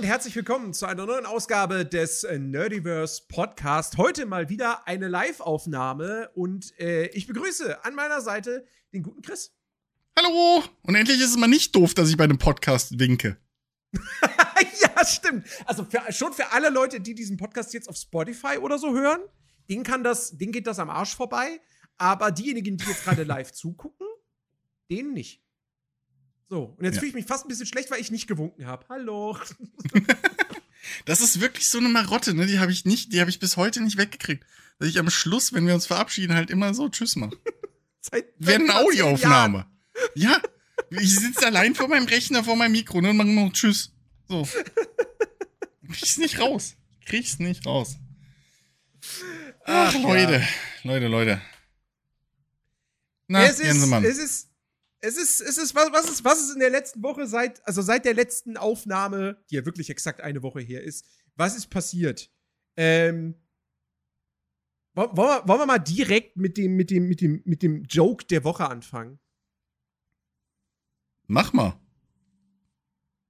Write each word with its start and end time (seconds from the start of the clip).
Und 0.00 0.06
herzlich 0.06 0.34
willkommen 0.34 0.72
zu 0.72 0.86
einer 0.86 1.04
neuen 1.04 1.26
Ausgabe 1.26 1.84
des 1.84 2.24
äh, 2.24 2.38
Nerdiverse 2.38 3.24
Podcast. 3.28 3.98
Heute 3.98 4.24
mal 4.24 4.48
wieder 4.48 4.88
eine 4.88 5.08
Live-Aufnahme 5.08 6.30
und 6.32 6.72
äh, 6.80 7.08
ich 7.08 7.26
begrüße 7.26 7.84
an 7.84 7.94
meiner 7.94 8.22
Seite 8.22 8.64
den 8.94 9.02
guten 9.02 9.20
Chris. 9.20 9.52
Hallo! 10.18 10.64
Und 10.84 10.94
endlich 10.94 11.20
ist 11.20 11.28
es 11.28 11.36
mal 11.36 11.48
nicht 11.48 11.76
doof, 11.76 11.92
dass 11.92 12.08
ich 12.08 12.16
bei 12.16 12.24
einem 12.24 12.38
Podcast 12.38 12.98
winke. 12.98 13.36
ja, 13.92 15.04
stimmt. 15.04 15.46
Also 15.66 15.84
für, 15.84 16.10
schon 16.14 16.32
für 16.32 16.50
alle 16.50 16.70
Leute, 16.70 17.02
die 17.02 17.14
diesen 17.14 17.36
Podcast 17.36 17.74
jetzt 17.74 17.90
auf 17.90 17.96
Spotify 17.96 18.56
oder 18.56 18.78
so 18.78 18.94
hören, 18.94 19.20
denen 19.68 19.84
kann 19.84 20.02
das, 20.02 20.34
denen 20.38 20.52
geht 20.52 20.66
das 20.66 20.78
am 20.78 20.88
Arsch 20.88 21.14
vorbei. 21.14 21.60
Aber 21.98 22.30
diejenigen, 22.30 22.78
die 22.78 22.86
jetzt 22.86 23.04
gerade 23.04 23.22
live 23.24 23.52
zugucken, 23.52 24.06
denen 24.90 25.12
nicht. 25.12 25.44
So, 26.50 26.74
und 26.76 26.84
jetzt 26.84 26.96
ja. 26.96 27.00
fühle 27.00 27.10
ich 27.10 27.14
mich 27.14 27.26
fast 27.26 27.44
ein 27.44 27.48
bisschen 27.48 27.66
schlecht, 27.66 27.92
weil 27.92 28.00
ich 28.00 28.10
nicht 28.10 28.26
gewunken 28.26 28.66
habe. 28.66 28.84
Hallo. 28.88 29.38
das 31.04 31.20
ist 31.20 31.40
wirklich 31.40 31.68
so 31.68 31.78
eine 31.78 31.88
Marotte, 31.88 32.34
ne? 32.34 32.44
Die 32.46 32.58
habe 32.58 32.72
ich 32.72 32.84
nicht, 32.84 33.12
die 33.12 33.20
habe 33.20 33.30
ich 33.30 33.38
bis 33.38 33.56
heute 33.56 33.80
nicht 33.80 33.96
weggekriegt. 33.96 34.44
Dass 34.80 34.88
ich 34.88 34.98
am 34.98 35.10
Schluss, 35.10 35.52
wenn 35.52 35.64
wir 35.68 35.74
uns 35.74 35.86
verabschieden, 35.86 36.34
halt 36.34 36.50
immer 36.50 36.74
so 36.74 36.88
Tschüss 36.88 37.14
mache. 37.14 37.38
Wäre 38.38 38.58
eine 38.58 38.74
Audioaufnahme. 38.74 39.66
Ja. 40.16 40.42
Ich 40.90 41.14
sitze 41.20 41.46
allein 41.46 41.76
vor 41.76 41.86
meinem 41.86 42.06
Rechner, 42.06 42.42
vor 42.42 42.56
meinem 42.56 42.72
Mikro 42.72 43.00
ne, 43.00 43.10
und 43.10 43.16
mache 43.16 43.28
noch 43.28 43.52
Tschüss. 43.52 43.92
So. 44.26 44.48
Krieg's 45.86 46.16
nicht 46.16 46.40
raus. 46.40 46.74
Krieg's 47.06 47.38
nicht 47.38 47.64
raus. 47.64 47.96
Ach, 49.66 49.94
Ach 49.94 50.02
Leute. 50.02 50.40
Ja. 50.82 50.90
Leute, 50.90 51.06
Leute. 51.06 51.42
Na, 53.28 53.44
es 53.44 53.60
ist, 53.60 53.84
es 54.02 54.18
ist, 54.18 54.49
es 55.00 55.16
ist, 55.16 55.40
es 55.40 55.58
ist, 55.58 55.74
was, 55.74 55.92
was 55.92 56.10
ist, 56.10 56.24
was 56.24 56.40
ist 56.40 56.52
in 56.52 56.60
der 56.60 56.70
letzten 56.70 57.02
Woche 57.02 57.26
seit, 57.26 57.66
also 57.66 57.82
seit 57.82 58.04
der 58.04 58.14
letzten 58.14 58.56
Aufnahme, 58.56 59.42
die 59.50 59.56
ja 59.56 59.64
wirklich 59.64 59.90
exakt 59.90 60.20
eine 60.20 60.42
Woche 60.42 60.60
her 60.60 60.82
ist, 60.82 61.06
was 61.36 61.56
ist 61.56 61.68
passiert? 61.68 62.30
Ähm, 62.76 63.34
wollen 64.94 65.16
wir, 65.16 65.48
wollen 65.48 65.60
wir 65.60 65.66
mal 65.66 65.78
direkt 65.78 66.36
mit 66.36 66.56
dem, 66.56 66.76
mit 66.76 66.90
dem, 66.90 67.08
mit 67.08 67.20
dem, 67.20 67.42
mit 67.44 67.62
dem 67.62 67.84
Joke 67.84 68.26
der 68.26 68.44
Woche 68.44 68.68
anfangen? 68.68 69.18
Mach 71.26 71.52
mal. 71.52 71.80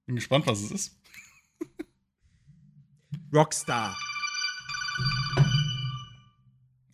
Bin 0.05 0.15
gespannt, 0.15 0.47
was 0.47 0.61
es 0.61 0.71
ist. 0.71 0.99
Rockstar. 3.33 3.97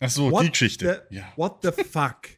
Ach 0.00 0.10
so, 0.10 0.30
what 0.30 0.44
die 0.44 0.50
Geschichte. 0.50 1.06
The, 1.10 1.16
ja. 1.16 1.32
What 1.36 1.62
the 1.62 1.72
fuck? 1.72 2.37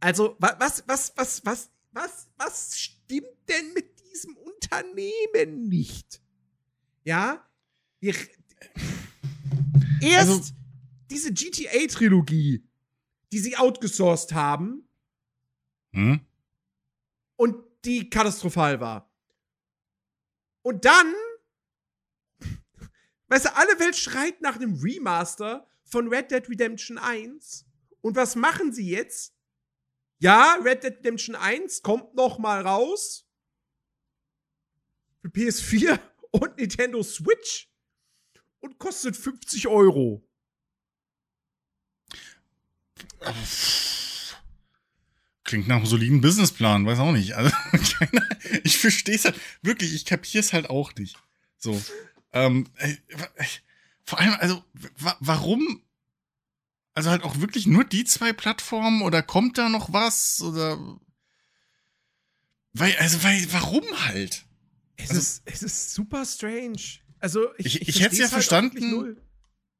Also, 0.00 0.36
was, 0.38 0.84
was, 0.86 1.12
was, 1.16 1.42
was, 1.44 1.70
was, 1.92 2.28
was 2.36 2.78
stimmt 2.78 3.26
denn 3.48 3.72
mit 3.72 4.00
diesem 4.00 4.36
Unternehmen 4.36 5.68
nicht? 5.68 6.20
Ja? 7.04 7.48
Wir, 8.00 8.14
erst 10.00 10.30
also, 10.30 10.52
diese 11.10 11.32
GTA-Trilogie, 11.32 12.66
die 13.32 13.38
sie 13.38 13.56
outgesourced 13.56 14.32
haben. 14.34 14.88
Hm? 15.92 16.20
Und 17.36 17.56
die 17.84 18.10
katastrophal 18.10 18.80
war. 18.80 19.10
Und 20.62 20.84
dann, 20.84 21.14
weißt 23.28 23.46
du, 23.46 23.56
alle 23.56 23.78
Welt 23.78 23.96
schreit 23.96 24.40
nach 24.40 24.56
einem 24.56 24.74
Remaster 24.74 25.66
von 25.84 26.08
Red 26.08 26.30
Dead 26.30 26.48
Redemption 26.48 26.98
1. 26.98 27.64
Und 28.00 28.16
was 28.16 28.34
machen 28.36 28.72
sie 28.72 28.88
jetzt? 28.88 29.35
Ja, 30.18 30.58
Red 30.62 30.82
Dead 30.82 30.96
Redemption 30.98 31.34
1 31.34 31.82
kommt 31.82 32.14
noch 32.14 32.38
mal 32.38 32.62
raus. 32.62 33.26
Für 35.20 35.28
PS4 35.28 35.98
und 36.30 36.56
Nintendo 36.56 37.02
Switch. 37.02 37.68
Und 38.60 38.78
kostet 38.78 39.16
50 39.16 39.68
Euro. 39.68 40.26
Klingt 45.44 45.68
nach 45.68 45.76
einem 45.76 45.86
soliden 45.86 46.20
Businessplan, 46.20 46.86
weiß 46.86 46.98
auch 46.98 47.12
nicht. 47.12 47.34
Also, 47.34 47.54
ich 48.64 48.78
verstehe 48.78 49.14
es 49.14 49.24
halt 49.24 49.38
wirklich, 49.62 49.94
ich 49.94 50.04
kapiere 50.04 50.40
es 50.40 50.52
halt 50.52 50.68
auch 50.70 50.94
nicht. 50.96 51.16
So. 51.58 51.80
Ähm, 52.32 52.68
äh, 52.78 52.96
vor 54.04 54.18
allem, 54.18 54.34
also, 54.40 54.64
warum 55.20 55.82
also 56.96 57.10
halt 57.10 57.24
auch 57.24 57.40
wirklich 57.40 57.66
nur 57.66 57.84
die 57.84 58.04
zwei 58.04 58.32
Plattformen 58.32 59.02
oder 59.02 59.22
kommt 59.22 59.58
da 59.58 59.68
noch 59.68 59.92
was 59.92 60.40
oder 60.40 60.78
weil 62.72 62.96
also 62.96 63.22
weil 63.22 63.46
warum 63.52 63.84
halt? 64.06 64.46
Es 64.96 65.10
also, 65.10 65.20
ist 65.20 65.42
es 65.44 65.62
ist 65.62 65.94
super 65.94 66.24
strange. 66.24 66.80
Also 67.18 67.48
ich, 67.58 67.66
ich, 67.66 67.82
ich, 67.82 67.88
ich 67.88 68.00
hätte 68.00 68.14
es 68.14 68.18
ja 68.18 68.24
halt 68.24 68.32
verstanden. 68.32 69.18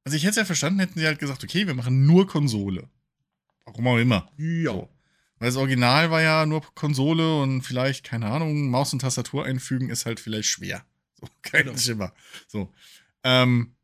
Also 0.04 0.14
ich 0.14 0.24
hätte 0.24 0.32
es 0.32 0.36
ja 0.36 0.44
verstanden, 0.44 0.78
hätten 0.78 0.98
sie 0.98 1.06
halt 1.06 1.18
gesagt, 1.18 1.42
okay, 1.42 1.66
wir 1.66 1.74
machen 1.74 2.04
nur 2.04 2.26
Konsole. 2.26 2.90
Warum 3.64 3.86
auch 3.88 3.96
immer. 3.96 4.30
Ja. 4.36 4.72
So. 4.72 4.90
Weil 5.38 5.48
das 5.48 5.56
Original 5.56 6.10
war 6.10 6.20
ja 6.20 6.44
nur 6.44 6.62
Konsole 6.74 7.40
und 7.40 7.62
vielleicht, 7.62 8.04
keine 8.04 8.26
Ahnung, 8.26 8.68
Maus 8.68 8.92
und 8.92 9.00
Tastatur 9.00 9.46
einfügen 9.46 9.88
ist 9.88 10.04
halt 10.04 10.20
vielleicht 10.20 10.50
schwer. 10.50 10.84
So, 11.14 11.26
kein 11.42 11.64
genau. 11.64 11.78
Schimmer. 11.78 12.12
So. 12.46 12.74
Ähm, 13.22 13.74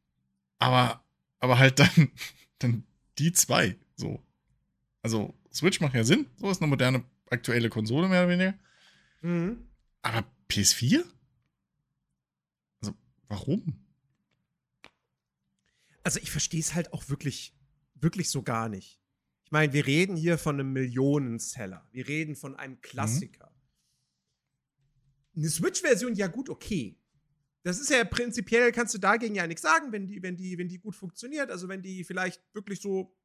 aber, 0.59 1.03
aber 1.41 1.59
halt 1.59 1.79
dann, 1.79 2.11
dann 2.59 2.85
die 3.19 3.33
zwei. 3.33 3.77
So. 3.97 4.23
Also, 5.03 5.35
Switch 5.53 5.81
macht 5.81 5.95
ja 5.95 6.05
Sinn. 6.05 6.27
So 6.37 6.51
ist 6.51 6.61
eine 6.61 6.69
moderne, 6.69 7.05
aktuelle 7.31 7.69
Konsole, 7.69 8.09
mehr 8.09 8.25
oder 8.25 8.31
weniger. 8.31 8.59
Mhm. 9.21 9.69
Aber 10.03 10.25
PS4? 10.49 11.05
Also, 12.81 12.95
warum? 13.29 13.85
Also, 16.05 16.21
ich 16.21 16.31
verstehe 16.31 16.61
es 16.61 16.75
halt 16.75 16.93
auch 16.93 17.09
wirklich, 17.09 17.55
wirklich 17.95 18.31
so 18.31 18.43
gar 18.43 18.69
nicht. 18.69 19.01
Ich 19.45 19.51
meine, 19.51 19.73
wir 19.73 19.87
reden 19.87 20.17
hier 20.17 20.39
von 20.39 20.59
einem 20.59 20.73
Millionenseller. 20.73 21.87
Wir 21.93 22.09
reden 22.09 22.37
von 22.37 22.57
einem 22.57 22.81
Klassiker. 22.81 23.53
Mhm. 25.35 25.41
Eine 25.43 25.49
Switch-Version, 25.49 26.15
ja 26.15 26.27
gut, 26.27 26.49
okay. 26.49 26.99
Das 27.65 27.79
ist 27.79 27.91
ja 27.91 28.05
prinzipiell, 28.05 28.73
kannst 28.73 28.95
du 28.95 28.99
dagegen 28.99 29.35
ja 29.35 29.47
nichts 29.47 29.63
sagen, 29.63 29.93
wenn 29.93 30.07
die, 30.07 30.23
wenn 30.23 30.37
die, 30.37 30.59
wenn 30.59 30.69
die 30.69 30.79
gut 30.79 30.97
funktioniert. 30.97 31.51
Also 31.51 31.69
wenn 31.69 31.83
die 31.83 32.05
vielleicht 32.05 32.43
wirklich 32.55 32.81
so 32.81 33.17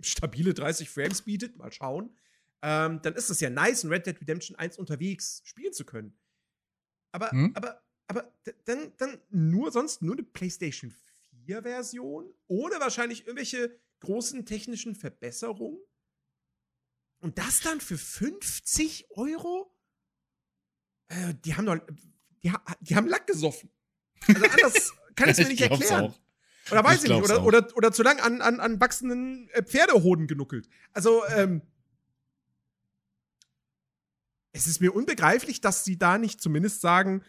stabile 0.00 0.52
30 0.52 0.90
Frames 0.90 1.22
bietet, 1.22 1.56
mal 1.56 1.72
schauen, 1.72 2.14
ähm, 2.62 3.00
dann 3.02 3.14
ist 3.14 3.30
es 3.30 3.40
ja 3.40 3.50
nice, 3.50 3.84
in 3.84 3.90
Red 3.90 4.06
Dead 4.06 4.20
Redemption 4.20 4.56
1 4.56 4.78
unterwegs 4.78 5.42
spielen 5.44 5.72
zu 5.72 5.84
können. 5.84 6.18
Aber, 7.12 7.30
hm? 7.30 7.52
aber, 7.54 7.82
aber 8.06 8.32
dann, 8.64 8.92
dann 8.98 9.18
nur 9.30 9.70
sonst 9.72 10.02
nur 10.02 10.14
eine 10.14 10.24
PlayStation 10.24 10.94
4-Version 11.46 12.32
ohne 12.48 12.80
wahrscheinlich 12.80 13.26
irgendwelche 13.26 13.78
großen 14.00 14.44
technischen 14.46 14.94
Verbesserungen. 14.94 15.78
Und 17.20 17.38
das 17.38 17.60
dann 17.60 17.80
für 17.80 17.96
50 17.96 19.10
Euro? 19.10 19.74
Äh, 21.08 21.34
die 21.44 21.54
haben 21.54 21.66
doch 21.66 21.80
die, 22.44 22.52
die 22.80 22.96
haben 22.96 23.08
Lack 23.08 23.26
gesoffen. 23.26 23.70
Also 24.28 24.44
anders 24.50 24.92
kann 25.16 25.28
ich 25.28 25.38
es 25.38 25.44
mir 25.44 25.48
nicht 25.48 25.60
erklären. 25.62 26.04
Auch. 26.04 26.20
Oder 26.70 26.84
weiß 26.84 27.04
ich, 27.04 27.10
ich 27.10 27.16
nicht. 27.16 27.24
Oder, 27.24 27.44
oder, 27.44 27.76
oder 27.76 27.92
zu 27.92 28.02
lang 28.02 28.20
an, 28.20 28.40
an, 28.40 28.60
an 28.60 28.80
wachsenden 28.80 29.48
äh, 29.50 29.62
Pferdehoden 29.62 30.26
genuckelt. 30.26 30.68
Also, 30.92 31.22
ähm, 31.36 31.62
es 34.52 34.66
ist 34.66 34.80
mir 34.80 34.94
unbegreiflich, 34.94 35.60
dass 35.60 35.84
sie 35.84 35.98
da 35.98 36.16
nicht 36.16 36.40
zumindest 36.40 36.80
sagen, 36.80 37.22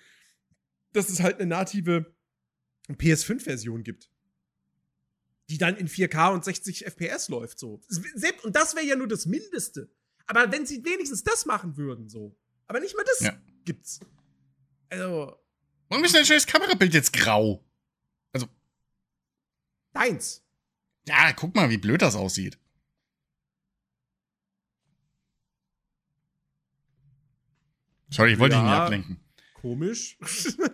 dass 0.93 1.09
es 1.09 1.21
halt 1.21 1.39
eine 1.39 1.47
native 1.47 2.13
PS5-Version 2.89 3.83
gibt. 3.83 4.11
Die 5.49 5.57
dann 5.57 5.75
in 5.75 5.87
4K 5.87 6.33
und 6.33 6.45
60 6.45 6.85
FPS 6.85 7.29
läuft, 7.29 7.59
so. 7.59 7.81
Und 8.43 8.55
das 8.55 8.75
wäre 8.75 8.85
ja 8.85 8.95
nur 8.95 9.07
das 9.07 9.25
Mindeste. 9.25 9.91
Aber 10.27 10.51
wenn 10.51 10.65
sie 10.65 10.83
wenigstens 10.83 11.23
das 11.23 11.45
machen 11.45 11.77
würden, 11.77 12.09
so. 12.09 12.35
Aber 12.67 12.79
nicht 12.79 12.95
mal 12.95 13.05
das 13.05 13.19
ja. 13.21 13.37
gibt's. 13.63 13.99
Also. 14.89 15.37
Warum 15.89 16.03
ist 16.03 16.15
dein 16.15 16.25
schönes 16.25 16.47
Kamerabild 16.47 16.93
jetzt 16.93 17.13
grau? 17.13 17.63
Also. 18.33 18.47
Deins. 19.93 20.43
Ja, 21.07 21.33
guck 21.33 21.55
mal, 21.55 21.69
wie 21.69 21.77
blöd 21.77 22.01
das 22.01 22.15
aussieht. 22.15 22.57
Sorry, 28.09 28.33
ich 28.33 28.39
wollte 28.39 28.55
ja, 28.55 28.61
dich 28.61 28.69
nicht 28.69 28.79
ablenken. 28.79 29.19
Komisch. 29.55 30.17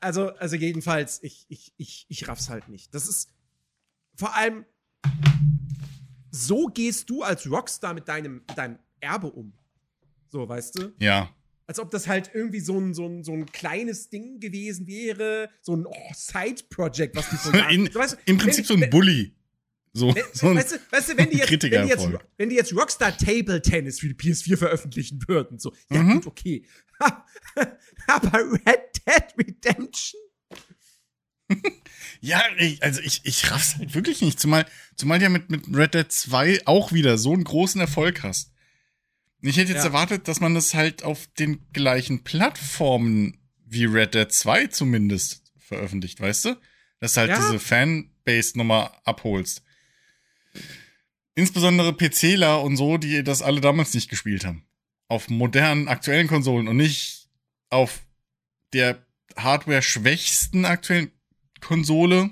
also, 0.00 0.28
also 0.34 0.56
jedenfalls, 0.56 1.22
ich, 1.22 1.46
ich, 1.48 1.74
ich, 1.76 2.06
ich 2.08 2.28
raff's 2.28 2.48
halt 2.48 2.68
nicht. 2.68 2.94
Das 2.94 3.08
ist 3.08 3.32
vor 4.14 4.34
allem, 4.36 4.64
so 6.30 6.66
gehst 6.66 7.10
du 7.10 7.22
als 7.22 7.50
Rockstar 7.50 7.94
mit 7.94 8.06
deinem, 8.06 8.44
deinem 8.54 8.78
Erbe 9.00 9.30
um. 9.30 9.52
So, 10.30 10.48
weißt 10.48 10.78
du? 10.78 10.92
Ja. 10.98 11.34
Als 11.66 11.78
ob 11.78 11.90
das 11.90 12.08
halt 12.08 12.30
irgendwie 12.34 12.60
so 12.60 12.78
ein, 12.78 12.94
so 12.94 13.06
ein, 13.06 13.22
so 13.22 13.32
ein 13.32 13.46
kleines 13.46 14.08
Ding 14.08 14.40
gewesen 14.40 14.86
wäre, 14.86 15.50
so 15.60 15.76
ein 15.76 15.86
oh, 15.86 16.12
Side-Project, 16.14 17.14
was 17.16 17.28
die 17.30 17.36
so 17.36 17.50
In, 17.70 17.92
weißt, 17.94 18.18
Im 18.24 18.38
Prinzip 18.38 18.68
wenn, 18.68 18.78
so 18.78 18.84
ein 18.84 18.90
Bully. 18.90 19.34
So, 19.92 20.14
so 20.32 20.48
ein 20.48 20.56
weißt, 20.56 20.72
du, 20.72 20.76
weißt 20.90 21.08
du, 21.10 21.16
wenn 21.16 21.30
die, 21.30 21.38
jetzt, 21.38 21.50
wenn, 21.50 21.82
die 21.82 21.88
jetzt, 21.88 22.08
wenn 22.36 22.48
die 22.48 22.56
jetzt 22.56 22.74
Rockstar 22.74 23.16
Table 23.16 23.60
Tennis 23.60 23.98
für 23.98 24.08
die 24.08 24.14
PS4 24.14 24.56
veröffentlichen 24.56 25.20
würden, 25.26 25.58
so, 25.58 25.72
ja 25.90 26.02
Mhm. 26.02 26.14
gut, 26.14 26.26
okay. 26.26 26.64
Aber 28.06 28.38
Red 28.52 29.02
Dead 29.06 29.24
Redemption? 29.38 30.20
Ja, 32.20 32.42
ich, 32.58 32.82
also 32.82 33.00
ich, 33.00 33.22
ich 33.24 33.50
raff's 33.50 33.76
halt 33.78 33.94
wirklich 33.94 34.20
nicht. 34.20 34.38
Zumal, 34.38 34.66
zumal 34.94 35.18
du 35.18 35.24
ja 35.24 35.28
mit, 35.30 35.50
mit 35.50 35.64
Red 35.74 35.94
Dead 35.94 36.10
2 36.10 36.66
auch 36.66 36.92
wieder 36.92 37.18
so 37.18 37.32
einen 37.32 37.44
großen 37.44 37.80
Erfolg 37.80 38.22
hast. 38.22 38.52
Ich 39.42 39.56
hätte 39.56 39.72
jetzt 39.72 39.80
Ja. 39.80 39.86
erwartet, 39.86 40.28
dass 40.28 40.40
man 40.40 40.54
das 40.54 40.74
halt 40.74 41.02
auf 41.02 41.26
den 41.38 41.60
gleichen 41.72 42.22
Plattformen 42.24 43.38
wie 43.64 43.84
Red 43.86 44.14
Dead 44.14 44.30
2 44.30 44.66
zumindest 44.68 45.52
veröffentlicht, 45.58 46.20
weißt 46.20 46.44
du? 46.46 46.56
Dass 47.00 47.14
du 47.14 47.20
halt 47.20 47.30
Ja. 47.30 47.36
diese 47.36 47.58
Fanbase 47.58 48.58
nochmal 48.58 48.90
abholst. 49.04 49.62
Insbesondere 51.34 51.92
PCler 51.94 52.60
und 52.62 52.76
so, 52.76 52.98
die 52.98 53.22
das 53.22 53.40
alle 53.40 53.60
damals 53.60 53.94
nicht 53.94 54.10
gespielt 54.10 54.44
haben. 54.44 54.66
Auf 55.08 55.28
modernen, 55.28 55.88
aktuellen 55.88 56.26
Konsolen 56.28 56.68
und 56.68 56.76
nicht 56.76 57.28
auf 57.70 58.02
der 58.72 59.04
hardware-schwächsten 59.36 60.64
aktuellen 60.64 61.12
Konsole 61.60 62.30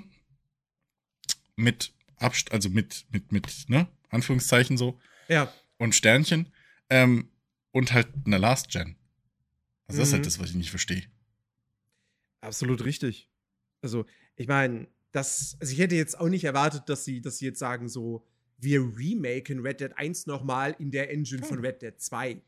mit 1.55 1.93
Abst 2.17 2.51
also 2.51 2.69
mit, 2.69 3.05
mit, 3.11 3.31
mit, 3.31 3.47
ne? 3.69 3.87
Anführungszeichen 4.09 4.77
so 4.77 4.99
Ja. 5.29 5.51
und 5.77 5.95
Sternchen. 5.95 6.51
Ähm, 6.89 7.29
und 7.71 7.93
halt 7.93 8.07
eine 8.25 8.37
Last 8.37 8.69
Gen. 8.69 8.95
Also 9.87 10.01
das 10.01 10.09
ist 10.09 10.11
Mhm. 10.11 10.15
halt 10.17 10.25
das, 10.25 10.39
was 10.39 10.49
ich 10.49 10.55
nicht 10.55 10.69
verstehe. 10.69 11.03
Absolut 12.41 12.83
richtig. 12.85 13.29
Also, 13.81 14.05
ich 14.35 14.47
meine, 14.47 14.87
das, 15.11 15.57
also 15.59 15.73
ich 15.73 15.79
hätte 15.79 15.95
jetzt 15.95 16.19
auch 16.19 16.29
nicht 16.29 16.43
erwartet, 16.43 16.83
dass 16.87 17.05
sie, 17.05 17.21
dass 17.21 17.37
sie 17.37 17.45
jetzt 17.45 17.59
sagen, 17.59 17.89
so, 17.89 18.25
wir 18.57 18.81
remaken 18.81 19.59
Red 19.61 19.79
Dead 19.81 19.93
1 19.95 20.25
nochmal 20.25 20.75
in 20.79 20.91
der 20.91 21.09
Engine 21.11 21.43
von 21.43 21.59
Red 21.59 21.81
Dead 21.81 21.99
2. 21.99 22.41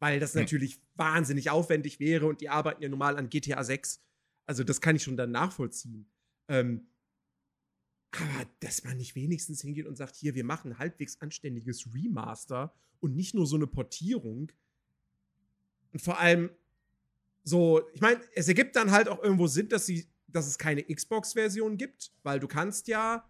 Weil 0.00 0.18
das 0.20 0.34
Hm. 0.34 0.40
natürlich 0.42 0.80
wahnsinnig 0.96 1.50
aufwendig 1.50 2.00
wäre 2.00 2.26
und 2.26 2.40
die 2.40 2.48
arbeiten 2.48 2.82
ja 2.82 2.88
normal 2.88 3.16
an 3.16 3.28
GTA 3.28 3.62
6. 3.62 4.00
Also, 4.46 4.64
das 4.64 4.80
kann 4.80 4.96
ich 4.96 5.02
schon 5.04 5.16
dann 5.16 5.30
nachvollziehen. 5.30 6.10
Ähm, 6.48 6.88
aber 8.12 8.46
dass 8.60 8.84
man 8.84 8.96
nicht 8.98 9.14
wenigstens 9.14 9.62
hingeht 9.62 9.86
und 9.86 9.96
sagt, 9.96 10.16
hier, 10.16 10.34
wir 10.34 10.44
machen 10.44 10.72
ein 10.72 10.78
halbwegs 10.78 11.20
anständiges 11.20 11.88
Remaster 11.94 12.74
und 13.00 13.16
nicht 13.16 13.34
nur 13.34 13.46
so 13.46 13.56
eine 13.56 13.66
Portierung. 13.66 14.52
Und 15.92 16.00
vor 16.00 16.18
allem, 16.18 16.50
so, 17.42 17.82
ich 17.92 18.00
meine, 18.00 18.20
es 18.34 18.48
ergibt 18.48 18.76
dann 18.76 18.90
halt 18.90 19.08
auch 19.08 19.22
irgendwo 19.22 19.46
Sinn, 19.46 19.68
dass, 19.68 19.86
sie, 19.86 20.06
dass 20.28 20.46
es 20.46 20.58
keine 20.58 20.84
Xbox-Version 20.84 21.76
gibt, 21.76 22.12
weil 22.22 22.38
du 22.38 22.48
kannst 22.48 22.86
ja 22.88 23.28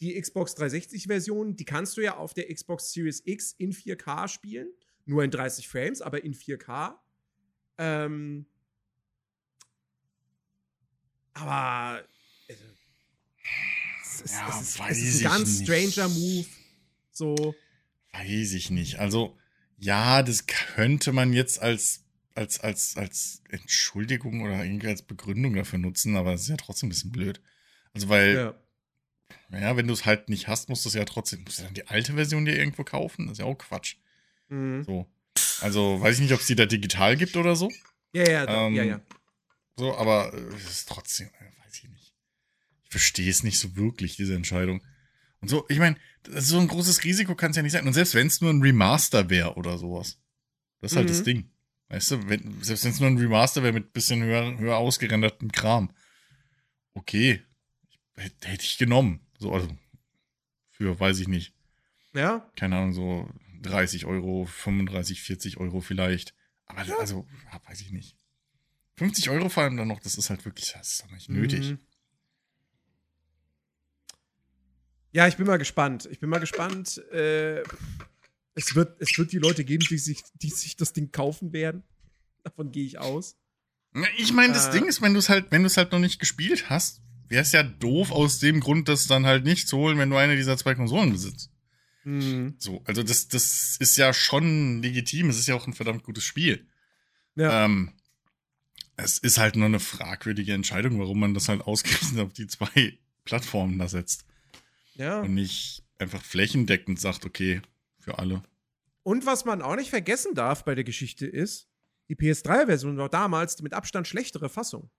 die 0.00 0.20
Xbox 0.20 0.56
360-Version, 0.56 1.54
die 1.54 1.64
kannst 1.64 1.96
du 1.96 2.00
ja 2.00 2.16
auf 2.16 2.34
der 2.34 2.52
Xbox 2.52 2.92
Series 2.92 3.22
X 3.24 3.54
in 3.58 3.72
4K 3.72 4.28
spielen. 4.28 4.68
Nur 5.04 5.22
in 5.24 5.30
30 5.30 5.68
Frames, 5.68 6.00
aber 6.00 6.24
in 6.24 6.34
4K. 6.34 6.96
Ähm, 7.78 8.46
aber 11.34 12.04
ist, 14.24 14.34
Ja, 14.34 14.48
es 14.48 14.60
ist, 14.62 14.80
es 14.90 14.98
ist 14.98 15.16
ein 15.26 15.30
ganz 15.32 15.58
nicht. 15.60 15.68
stranger 15.68 16.08
Move. 16.08 16.46
So, 17.12 17.54
Weiß 18.12 18.52
ich 18.52 18.70
nicht. 18.70 18.98
Also, 18.98 19.36
ja, 19.78 20.22
das 20.22 20.46
könnte 20.46 21.12
man 21.12 21.32
jetzt 21.32 21.60
als, 21.60 22.04
als, 22.34 22.60
als, 22.60 22.96
als 22.96 23.42
Entschuldigung 23.48 24.42
oder 24.42 24.62
irgendwie 24.64 24.88
als 24.88 25.02
Begründung 25.02 25.54
dafür 25.54 25.78
nutzen, 25.78 26.16
aber 26.16 26.32
das 26.32 26.42
ist 26.42 26.48
ja 26.48 26.56
trotzdem 26.56 26.88
ein 26.88 26.90
bisschen 26.90 27.12
blöd. 27.12 27.40
Also, 27.94 28.08
weil, 28.08 28.54
ja. 29.50 29.58
ja, 29.60 29.76
wenn 29.76 29.86
du 29.86 29.94
es 29.94 30.04
halt 30.04 30.28
nicht 30.28 30.46
hast, 30.48 30.68
musst 30.68 30.84
du 30.84 30.88
es 30.88 30.94
ja 30.94 31.04
trotzdem, 31.04 31.42
musst 31.44 31.58
du 31.58 31.62
dann 31.64 31.74
die 31.74 31.86
alte 31.88 32.14
Version 32.14 32.44
dir 32.44 32.56
irgendwo 32.56 32.84
kaufen? 32.84 33.26
Das 33.26 33.34
ist 33.34 33.38
ja 33.38 33.46
auch 33.46 33.56
Quatsch. 33.56 33.96
Mhm. 34.48 34.84
So. 34.84 35.06
Also, 35.60 36.00
weiß 36.00 36.16
ich 36.16 36.22
nicht, 36.22 36.32
ob 36.34 36.40
es 36.40 36.46
die 36.46 36.56
da 36.56 36.66
digital 36.66 37.16
gibt 37.16 37.36
oder 37.36 37.56
so. 37.56 37.70
Ja, 38.12 38.28
ja, 38.28 38.46
da, 38.46 38.66
Ähm, 38.66 38.74
ja, 38.74 38.84
ja. 38.84 39.00
So, 39.76 39.96
aber 39.96 40.34
äh, 40.34 40.54
es 40.54 40.70
ist 40.70 40.88
trotzdem, 40.88 41.28
äh, 41.28 41.64
weiß 41.64 41.76
ich 41.82 41.88
nicht. 41.88 42.14
Ich 42.81 42.81
verstehe 42.92 43.30
es 43.30 43.42
nicht 43.42 43.58
so 43.58 43.74
wirklich, 43.74 44.16
diese 44.16 44.34
Entscheidung. 44.34 44.82
Und 45.40 45.48
so, 45.48 45.64
ich 45.68 45.78
meine, 45.78 45.96
so 46.28 46.58
ein 46.60 46.68
großes 46.68 47.02
Risiko 47.04 47.34
kann 47.34 47.50
es 47.50 47.56
ja 47.56 47.62
nicht 47.62 47.72
sein. 47.72 47.86
Und 47.86 47.94
selbst 47.94 48.14
wenn 48.14 48.26
es 48.28 48.40
nur 48.40 48.50
ein 48.52 48.62
Remaster 48.62 49.28
wäre 49.30 49.54
oder 49.56 49.78
sowas. 49.78 50.20
Das 50.80 50.92
ist 50.92 50.96
halt 50.96 51.06
Mhm. 51.08 51.12
das 51.12 51.22
Ding. 51.24 51.50
Weißt 51.88 52.10
du, 52.12 52.28
wenn, 52.28 52.62
selbst 52.62 52.84
wenn 52.84 52.92
es 52.92 53.00
nur 53.00 53.08
ein 53.10 53.18
Remaster 53.18 53.62
wäre 53.62 53.72
mit 53.72 53.92
bisschen 53.92 54.22
höher, 54.22 54.56
höher 54.58 54.76
ausgerendertem 54.76 55.50
Kram. 55.50 55.90
Okay. 56.94 57.42
Hätte 58.14 58.48
hätte 58.48 58.64
ich 58.64 58.78
genommen. 58.78 59.20
So, 59.38 59.52
also, 59.52 59.68
für, 60.70 60.98
weiß 61.00 61.18
ich 61.18 61.28
nicht. 61.28 61.54
Ja, 62.14 62.48
Keine 62.56 62.76
Ahnung, 62.76 62.92
so 62.92 63.28
30 63.62 64.04
Euro, 64.04 64.44
35, 64.44 65.22
40 65.22 65.56
Euro 65.56 65.80
vielleicht. 65.80 66.34
Aber 66.66 66.80
also, 67.00 67.26
ja, 67.50 67.60
weiß 67.68 67.80
ich 67.80 67.90
nicht. 67.90 68.16
50 68.96 69.30
Euro 69.30 69.48
vor 69.48 69.62
allem 69.62 69.76
dann 69.78 69.88
noch, 69.88 70.00
das 70.00 70.16
ist 70.16 70.30
halt 70.30 70.44
wirklich, 70.44 70.72
das 70.72 70.92
ist 70.92 71.02
doch 71.02 71.10
nicht 71.10 71.28
nötig. 71.30 71.70
Mhm. 71.70 71.78
Ja, 75.12 75.28
ich 75.28 75.36
bin 75.36 75.46
mal 75.46 75.58
gespannt. 75.58 76.08
Ich 76.10 76.20
bin 76.20 76.30
mal 76.30 76.38
gespannt. 76.38 76.98
Äh, 77.12 77.62
es, 78.54 78.74
wird, 78.74 79.00
es 79.00 79.16
wird 79.18 79.32
die 79.32 79.38
Leute 79.38 79.64
geben, 79.64 79.84
die 79.88 79.98
sich, 79.98 80.22
die 80.34 80.50
sich 80.50 80.76
das 80.76 80.92
Ding 80.92 81.12
kaufen 81.12 81.52
werden. 81.52 81.82
Davon 82.42 82.72
gehe 82.72 82.84
ich 82.84 82.98
aus. 82.98 83.36
Ich 84.16 84.32
meine, 84.32 84.54
das 84.54 84.68
Äh. 84.68 84.72
Ding 84.72 84.86
ist, 84.86 85.02
wenn 85.02 85.12
du 85.12 85.18
es 85.18 85.28
halt, 85.28 85.46
wenn 85.50 85.62
du 85.62 85.66
es 85.66 85.76
halt 85.76 85.92
noch 85.92 85.98
nicht 85.98 86.18
gespielt 86.18 86.70
hast, 86.70 87.02
wäre 87.28 87.42
es 87.42 87.52
ja 87.52 87.62
doof 87.62 88.10
aus 88.10 88.38
dem 88.38 88.60
Grund, 88.60 88.88
das 88.88 89.06
dann 89.06 89.26
halt 89.26 89.44
nicht 89.44 89.68
zu 89.68 89.76
holen, 89.76 89.98
wenn 89.98 90.10
du 90.10 90.16
eine 90.16 90.36
dieser 90.36 90.56
zwei 90.56 90.74
Konsolen 90.74 91.12
besitzt. 91.12 91.50
Mhm. 92.04 92.54
So, 92.58 92.82
also 92.84 93.02
das, 93.02 93.28
das 93.28 93.76
ist 93.78 93.96
ja 93.96 94.12
schon 94.12 94.82
legitim, 94.82 95.28
es 95.30 95.38
ist 95.38 95.46
ja 95.46 95.54
auch 95.54 95.66
ein 95.66 95.72
verdammt 95.74 96.02
gutes 96.04 96.24
Spiel. 96.24 96.66
Ja. 97.36 97.64
Ähm, 97.64 97.92
es 98.96 99.18
ist 99.18 99.38
halt 99.38 99.56
nur 99.56 99.66
eine 99.66 99.80
fragwürdige 99.80 100.52
Entscheidung, 100.52 100.98
warum 100.98 101.20
man 101.20 101.34
das 101.34 101.48
halt 101.48 101.60
ausgerechnet 101.62 102.18
auf 102.20 102.32
die 102.32 102.46
zwei 102.46 102.98
Plattformen 103.24 103.78
da 103.78 103.88
setzt. 103.88 104.24
Ja. 104.94 105.20
Und 105.20 105.34
nicht 105.34 105.82
einfach 105.98 106.22
flächendeckend 106.22 106.98
sagt, 107.00 107.24
okay, 107.24 107.62
für 107.98 108.18
alle. 108.18 108.42
Und 109.04 109.26
was 109.26 109.44
man 109.44 109.62
auch 109.62 109.76
nicht 109.76 109.90
vergessen 109.90 110.34
darf 110.34 110.64
bei 110.64 110.74
der 110.74 110.84
Geschichte 110.84 111.26
ist, 111.26 111.68
die 112.08 112.16
PS3-Version 112.16 112.96
war 112.98 113.08
damals 113.08 113.56
die 113.56 113.62
mit 113.62 113.72
Abstand 113.74 114.06
schlechtere 114.08 114.48
Fassung. 114.48 114.90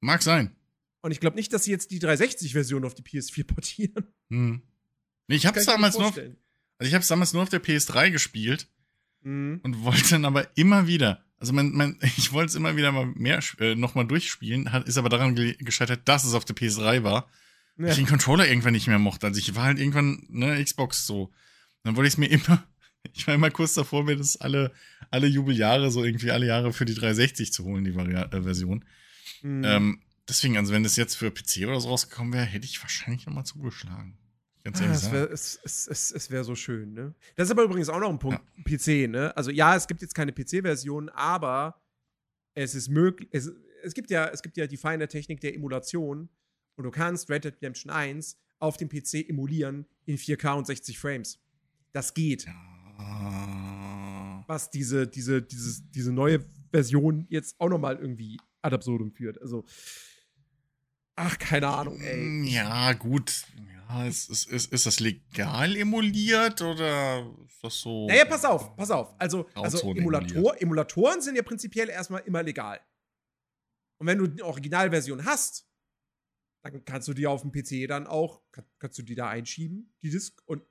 Mag 0.00 0.22
sein. 0.22 0.54
Und 1.00 1.10
ich 1.12 1.20
glaube 1.20 1.36
nicht, 1.36 1.52
dass 1.52 1.64
sie 1.64 1.70
jetzt 1.70 1.90
die 1.90 2.00
360-Version 2.00 2.84
auf 2.84 2.94
die 2.94 3.02
PS4 3.02 3.44
portieren. 3.44 4.06
Hm. 4.30 4.62
Nee, 5.28 5.36
Ich 5.36 5.44
ich 5.44 5.54
mir 5.54 5.64
damals 5.64 5.96
nur, 5.98 6.08
auf- 6.08 6.18
also 6.18 6.88
ich 6.88 6.94
hab's 6.94 7.08
damals 7.08 7.32
nur 7.32 7.42
auf 7.42 7.48
der 7.48 7.62
PS3 7.62 8.10
gespielt 8.10 8.68
Mhm. 9.24 9.60
und 9.62 9.84
wollte 9.84 10.10
dann 10.10 10.24
aber 10.24 10.48
immer 10.56 10.88
wieder, 10.88 11.24
also 11.38 11.52
man, 11.52 11.70
man, 11.72 11.96
ich 12.16 12.32
wollte 12.32 12.50
es 12.50 12.54
immer 12.56 12.76
wieder 12.76 12.90
mal 12.90 13.06
mehr, 13.06 13.40
äh, 13.60 13.76
noch 13.76 13.94
mal 13.94 14.02
durchspielen, 14.04 14.72
hat, 14.72 14.88
ist 14.88 14.98
aber 14.98 15.08
daran 15.08 15.36
ge 15.36 15.54
gescheitert, 15.60 16.08
dass 16.08 16.24
es 16.24 16.34
auf 16.34 16.44
der 16.44 16.56
PS3 16.56 17.04
war. 17.04 17.30
Ja. 17.78 17.88
Ich 17.88 17.96
den 17.96 18.06
Controller 18.06 18.46
irgendwann 18.48 18.72
nicht 18.74 18.86
mehr 18.86 18.98
mochte. 18.98 19.26
Also 19.26 19.38
ich 19.38 19.54
war 19.54 19.64
halt 19.64 19.78
irgendwann, 19.78 20.24
ne, 20.28 20.62
Xbox 20.62 21.06
so. 21.06 21.32
Dann 21.82 21.96
wollte 21.96 22.08
ich 22.08 22.14
es 22.14 22.18
mir 22.18 22.26
immer, 22.30 22.66
ich 23.12 23.26
war 23.26 23.34
immer 23.34 23.50
kurz 23.50 23.74
davor, 23.74 24.04
mir 24.04 24.16
das 24.16 24.36
alle, 24.40 24.72
alle 25.10 25.26
Jubeljahre, 25.26 25.90
so 25.90 26.04
irgendwie 26.04 26.30
alle 26.30 26.46
Jahre 26.46 26.72
für 26.72 26.84
die 26.84 26.94
360 26.94 27.52
zu 27.52 27.64
holen, 27.64 27.84
die 27.84 27.94
Vari 27.94 28.14
äh, 28.14 28.42
Version. 28.42 28.84
Mhm. 29.42 29.64
Ähm, 29.64 30.02
deswegen, 30.28 30.56
also 30.56 30.72
wenn 30.72 30.82
das 30.82 30.96
jetzt 30.96 31.16
für 31.16 31.30
PC 31.30 31.66
oder 31.66 31.80
so 31.80 31.88
rausgekommen 31.88 32.32
wäre, 32.32 32.44
hätte 32.44 32.66
ich 32.66 32.80
wahrscheinlich 32.82 33.26
noch 33.26 33.34
mal 33.34 33.44
zugeschlagen. 33.44 34.18
Ganz 34.64 34.78
Ah, 34.78 34.84
ehrlich 34.84 34.96
es 34.96 35.02
sagen. 35.02 35.14
wäre 35.14 35.26
es, 35.30 35.60
es, 35.64 35.88
es, 35.88 36.10
es 36.12 36.30
wär 36.30 36.44
so 36.44 36.54
schön, 36.54 36.92
ne? 36.92 37.14
Das 37.34 37.48
ist 37.48 37.50
aber 37.50 37.64
übrigens 37.64 37.88
auch 37.88 37.98
noch 37.98 38.10
ein 38.10 38.18
Punkt. 38.20 38.40
PC, 38.64 39.08
ne? 39.10 39.36
Also 39.36 39.50
ja, 39.50 39.74
es 39.74 39.88
gibt 39.88 40.02
jetzt 40.02 40.14
keine 40.14 40.32
PC-Version, 40.32 41.08
aber 41.08 41.82
es 42.54 42.76
ist 42.76 42.88
möglich. 42.88 43.28
Es, 43.32 43.50
es, 43.82 43.92
gibt 43.94 44.10
ja, 44.10 44.28
es 44.28 44.42
gibt 44.42 44.56
ja 44.56 44.68
die 44.68 44.76
feine 44.76 45.08
Technik 45.08 45.40
der 45.40 45.56
Emulation 45.56 46.28
und 46.76 46.84
du 46.84 46.90
kannst 46.90 47.30
Red 47.30 47.44
Dead 47.44 47.54
Redemption 47.54 47.90
1 47.90 48.38
auf 48.58 48.76
dem 48.76 48.88
PC 48.88 49.28
emulieren 49.28 49.86
in 50.06 50.16
4K 50.16 50.56
und 50.58 50.66
60 50.66 50.98
Frames. 50.98 51.40
Das 51.92 52.14
geht. 52.14 52.46
Was 54.46 54.70
diese, 54.70 55.06
diese, 55.06 55.42
dieses, 55.42 55.90
diese 55.90 56.12
neue 56.12 56.44
Version 56.70 57.26
jetzt 57.28 57.56
auch 57.58 57.68
nochmal 57.68 57.98
irgendwie 57.98 58.38
ad 58.62 58.74
absurdum 58.74 59.12
führt. 59.12 59.40
Also, 59.40 59.64
ach, 61.16 61.38
keine 61.38 61.68
Ahnung, 61.68 62.00
ey. 62.00 62.48
Ja, 62.48 62.92
gut. 62.92 63.44
Ja, 63.88 64.06
ist, 64.06 64.30
ist, 64.30 64.46
ist, 64.50 64.72
ist 64.72 64.86
das 64.86 65.00
legal 65.00 65.76
emuliert 65.76 66.62
oder 66.62 67.30
ist 67.46 67.62
das 67.62 67.80
so? 67.80 68.06
Naja, 68.06 68.24
pass 68.24 68.44
auf, 68.44 68.74
pass 68.76 68.90
auf. 68.90 69.14
Also, 69.18 69.48
also 69.54 69.92
Emulator, 69.94 70.60
Emulatoren 70.60 71.20
sind 71.20 71.36
ja 71.36 71.42
prinzipiell 71.42 71.90
erstmal 71.90 72.22
immer 72.22 72.42
legal. 72.42 72.80
Und 73.98 74.06
wenn 74.06 74.18
du 74.18 74.26
die 74.26 74.42
Originalversion 74.42 75.24
hast, 75.24 75.66
dann 76.62 76.84
kannst 76.84 77.08
du 77.08 77.14
die 77.14 77.26
auf 77.26 77.42
dem 77.42 77.52
PC 77.52 77.88
dann 77.88 78.06
auch, 78.06 78.42
kann, 78.52 78.64
kannst 78.78 78.98
du 78.98 79.02
die 79.02 79.14
da 79.14 79.28
einschieben, 79.28 79.92
die 80.02 80.10
Disk, 80.10 80.40
und 80.46 80.62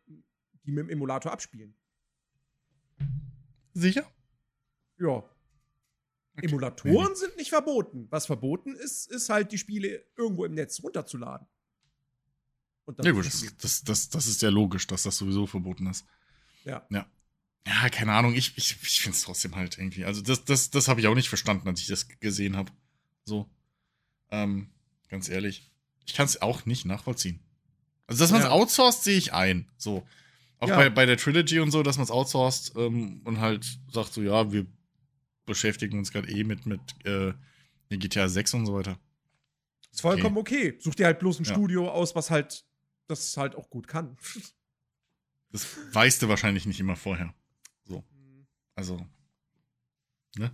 die 0.65 0.71
mit 0.71 0.83
dem 0.83 0.89
Emulator 0.89 1.31
abspielen. 1.31 1.75
Sicher? 3.73 4.09
Ja. 4.97 5.23
Okay. 6.37 6.47
Emulatoren 6.47 7.15
sind 7.15 7.35
nicht 7.37 7.49
verboten. 7.49 8.07
Was 8.09 8.25
verboten 8.25 8.75
ist, 8.75 9.11
ist 9.11 9.29
halt 9.29 9.51
die 9.51 9.57
Spiele 9.57 10.05
irgendwo 10.15 10.45
im 10.45 10.53
Netz 10.53 10.81
runterzuladen. 10.81 11.45
ja, 13.03 13.11
gut, 13.11 13.25
das, 13.25 13.45
das, 13.57 13.83
das, 13.83 14.09
das 14.09 14.27
ist 14.27 14.41
ja 14.41 14.49
logisch, 14.49 14.87
dass 14.87 15.03
das 15.03 15.17
sowieso 15.17 15.45
verboten 15.45 15.87
ist. 15.87 16.05
Ja. 16.63 16.85
Ja. 16.89 17.09
Ja, 17.67 17.89
keine 17.89 18.13
Ahnung, 18.13 18.33
ich, 18.33 18.57
ich, 18.57 18.75
ich 18.81 19.01
finde 19.01 19.15
es 19.15 19.23
trotzdem 19.23 19.55
halt 19.55 19.77
irgendwie. 19.77 20.03
Also, 20.03 20.21
das, 20.21 20.45
das, 20.45 20.71
das 20.71 20.87
habe 20.87 20.99
ich 20.99 21.07
auch 21.07 21.13
nicht 21.13 21.29
verstanden, 21.29 21.67
als 21.67 21.79
ich 21.79 21.87
das 21.87 22.07
gesehen 22.07 22.55
habe. 22.57 22.71
So. 23.23 23.47
Ähm, 24.31 24.71
ganz 25.09 25.29
ehrlich. 25.29 25.70
Ich 26.11 26.17
kann 26.17 26.25
es 26.25 26.41
auch 26.41 26.65
nicht 26.65 26.83
nachvollziehen. 26.83 27.39
Also, 28.05 28.21
dass 28.21 28.31
man 28.31 28.41
es 28.41 28.47
ja. 28.47 28.51
outsourced, 28.51 29.01
sehe 29.01 29.17
ich 29.17 29.31
ein. 29.31 29.69
So. 29.77 30.05
Auch 30.59 30.67
ja. 30.67 30.75
bei, 30.75 30.89
bei 30.89 31.05
der 31.05 31.15
Trilogy 31.15 31.61
und 31.61 31.71
so, 31.71 31.83
dass 31.83 31.95
man 31.95 32.03
es 32.03 32.11
outsourced 32.11 32.75
ähm, 32.75 33.21
und 33.23 33.39
halt 33.39 33.79
sagt 33.93 34.11
so, 34.11 34.21
ja, 34.21 34.51
wir 34.51 34.65
beschäftigen 35.45 35.97
uns 35.97 36.11
gerade 36.11 36.29
eh 36.29 36.43
mit, 36.43 36.65
mit 36.65 36.81
äh, 37.05 37.31
GTA 37.89 38.27
6 38.27 38.55
und 38.55 38.65
so 38.65 38.73
weiter. 38.73 38.99
Ist 39.89 40.01
vollkommen 40.01 40.37
okay. 40.37 40.71
okay. 40.71 40.79
Such 40.81 40.95
dir 40.95 41.05
halt 41.05 41.19
bloß 41.19 41.39
ein 41.39 41.45
ja. 41.45 41.53
Studio 41.53 41.89
aus, 41.89 42.13
was 42.13 42.29
halt 42.29 42.65
das 43.07 43.37
halt 43.37 43.55
auch 43.55 43.69
gut 43.69 43.87
kann. 43.87 44.17
Das 45.53 45.65
weißt 45.93 46.21
du 46.21 46.27
wahrscheinlich 46.27 46.65
nicht 46.65 46.81
immer 46.81 46.97
vorher. 46.97 47.33
So. 47.85 48.03
Also. 48.75 49.07
Ne? 50.35 50.53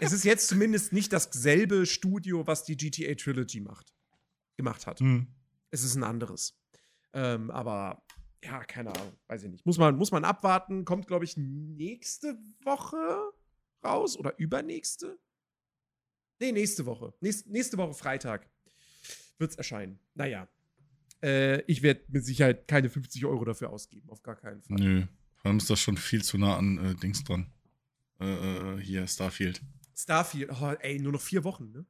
es 0.00 0.12
ist 0.12 0.24
jetzt 0.24 0.48
zumindest 0.48 0.92
nicht 0.92 1.14
dasselbe 1.14 1.86
Studio, 1.86 2.46
was 2.46 2.64
die 2.64 2.76
GTA 2.76 3.14
Trilogy 3.14 3.60
macht. 3.60 3.94
Gemacht 4.58 4.86
hat. 4.88 5.00
Mhm. 5.00 5.28
Es 5.70 5.84
ist 5.84 5.94
ein 5.94 6.02
anderes. 6.02 6.58
Ähm, 7.14 7.50
aber 7.50 8.02
ja, 8.44 8.62
keine 8.64 8.90
Ahnung, 8.90 9.12
weiß 9.28 9.44
ich 9.44 9.50
nicht. 9.50 9.64
Muss 9.64 9.78
man, 9.78 9.96
muss 9.96 10.10
man 10.10 10.24
abwarten. 10.24 10.84
Kommt, 10.84 11.06
glaube 11.06 11.24
ich, 11.24 11.36
nächste 11.36 12.36
Woche 12.64 13.32
raus 13.84 14.18
oder 14.18 14.36
übernächste? 14.38 15.18
Nee, 16.40 16.50
nächste 16.50 16.86
Woche. 16.86 17.14
Nächst, 17.20 17.46
nächste 17.46 17.78
Woche 17.78 17.94
Freitag 17.94 18.50
wird 19.38 19.52
es 19.52 19.56
erscheinen. 19.56 20.00
Naja. 20.14 20.48
Äh, 21.22 21.62
ich 21.62 21.82
werde 21.82 22.02
mit 22.08 22.24
Sicherheit 22.24 22.66
keine 22.66 22.90
50 22.90 23.24
Euro 23.24 23.44
dafür 23.44 23.70
ausgeben, 23.70 24.10
auf 24.10 24.22
gar 24.22 24.36
keinen 24.36 24.62
Fall. 24.62 24.76
Nö. 24.76 25.06
Vor 25.36 25.50
allem 25.50 25.58
ist 25.58 25.70
das 25.70 25.80
schon 25.80 25.96
viel 25.96 26.22
zu 26.22 26.36
nah 26.36 26.56
an 26.56 26.78
äh, 26.78 26.94
Dings 26.96 27.22
dran. 27.22 27.52
Äh, 28.20 28.76
äh 28.76 28.80
hier, 28.80 29.06
Starfield. 29.06 29.62
Starfield, 29.96 30.50
oh, 30.60 30.74
ey, 30.80 30.98
nur 30.98 31.12
noch 31.12 31.20
vier 31.20 31.42
Wochen, 31.44 31.70
ne? 31.70 31.86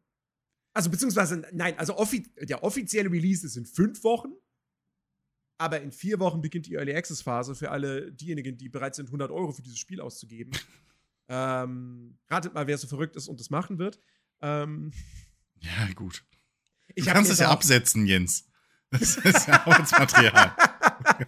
Also, 0.79 0.91
beziehungsweise, 0.91 1.45
nein, 1.51 1.77
also 1.77 1.97
offi 1.97 2.23
der 2.37 2.63
offizielle 2.63 3.11
Release 3.11 3.45
ist 3.45 3.57
in 3.57 3.67
fünf 3.67 4.05
Wochen. 4.05 4.29
Aber 5.61 5.81
in 5.81 5.91
vier 5.91 6.21
Wochen 6.21 6.41
beginnt 6.41 6.67
die 6.67 6.75
Early 6.75 6.95
Access 6.95 7.21
Phase 7.21 7.57
für 7.57 7.73
alle 7.73 8.13
diejenigen, 8.13 8.57
die 8.57 8.69
bereit 8.69 8.95
sind, 8.95 9.07
100 9.07 9.33
Euro 9.33 9.51
für 9.51 9.63
dieses 9.63 9.81
Spiel 9.81 10.01
auszugeben. 10.01 10.53
ähm, 11.29 12.17
ratet 12.29 12.55
mal, 12.55 12.69
wer 12.69 12.79
so 12.79 12.87
verrückt 12.87 13.17
ist 13.17 13.27
und 13.27 13.41
das 13.41 13.51
machen 13.51 13.81
wird. 13.81 13.99
Ähm, 14.41 14.93
ja, 15.57 15.93
gut. 15.97 16.25
Du 16.95 17.05
kannst 17.07 17.33
es 17.33 17.41
ja 17.41 17.51
absetzen, 17.51 18.07
Jens. 18.07 18.47
Das 18.91 19.17
ist 19.17 19.49
ja 19.49 19.67
Arbeitsmaterial. 19.67 20.55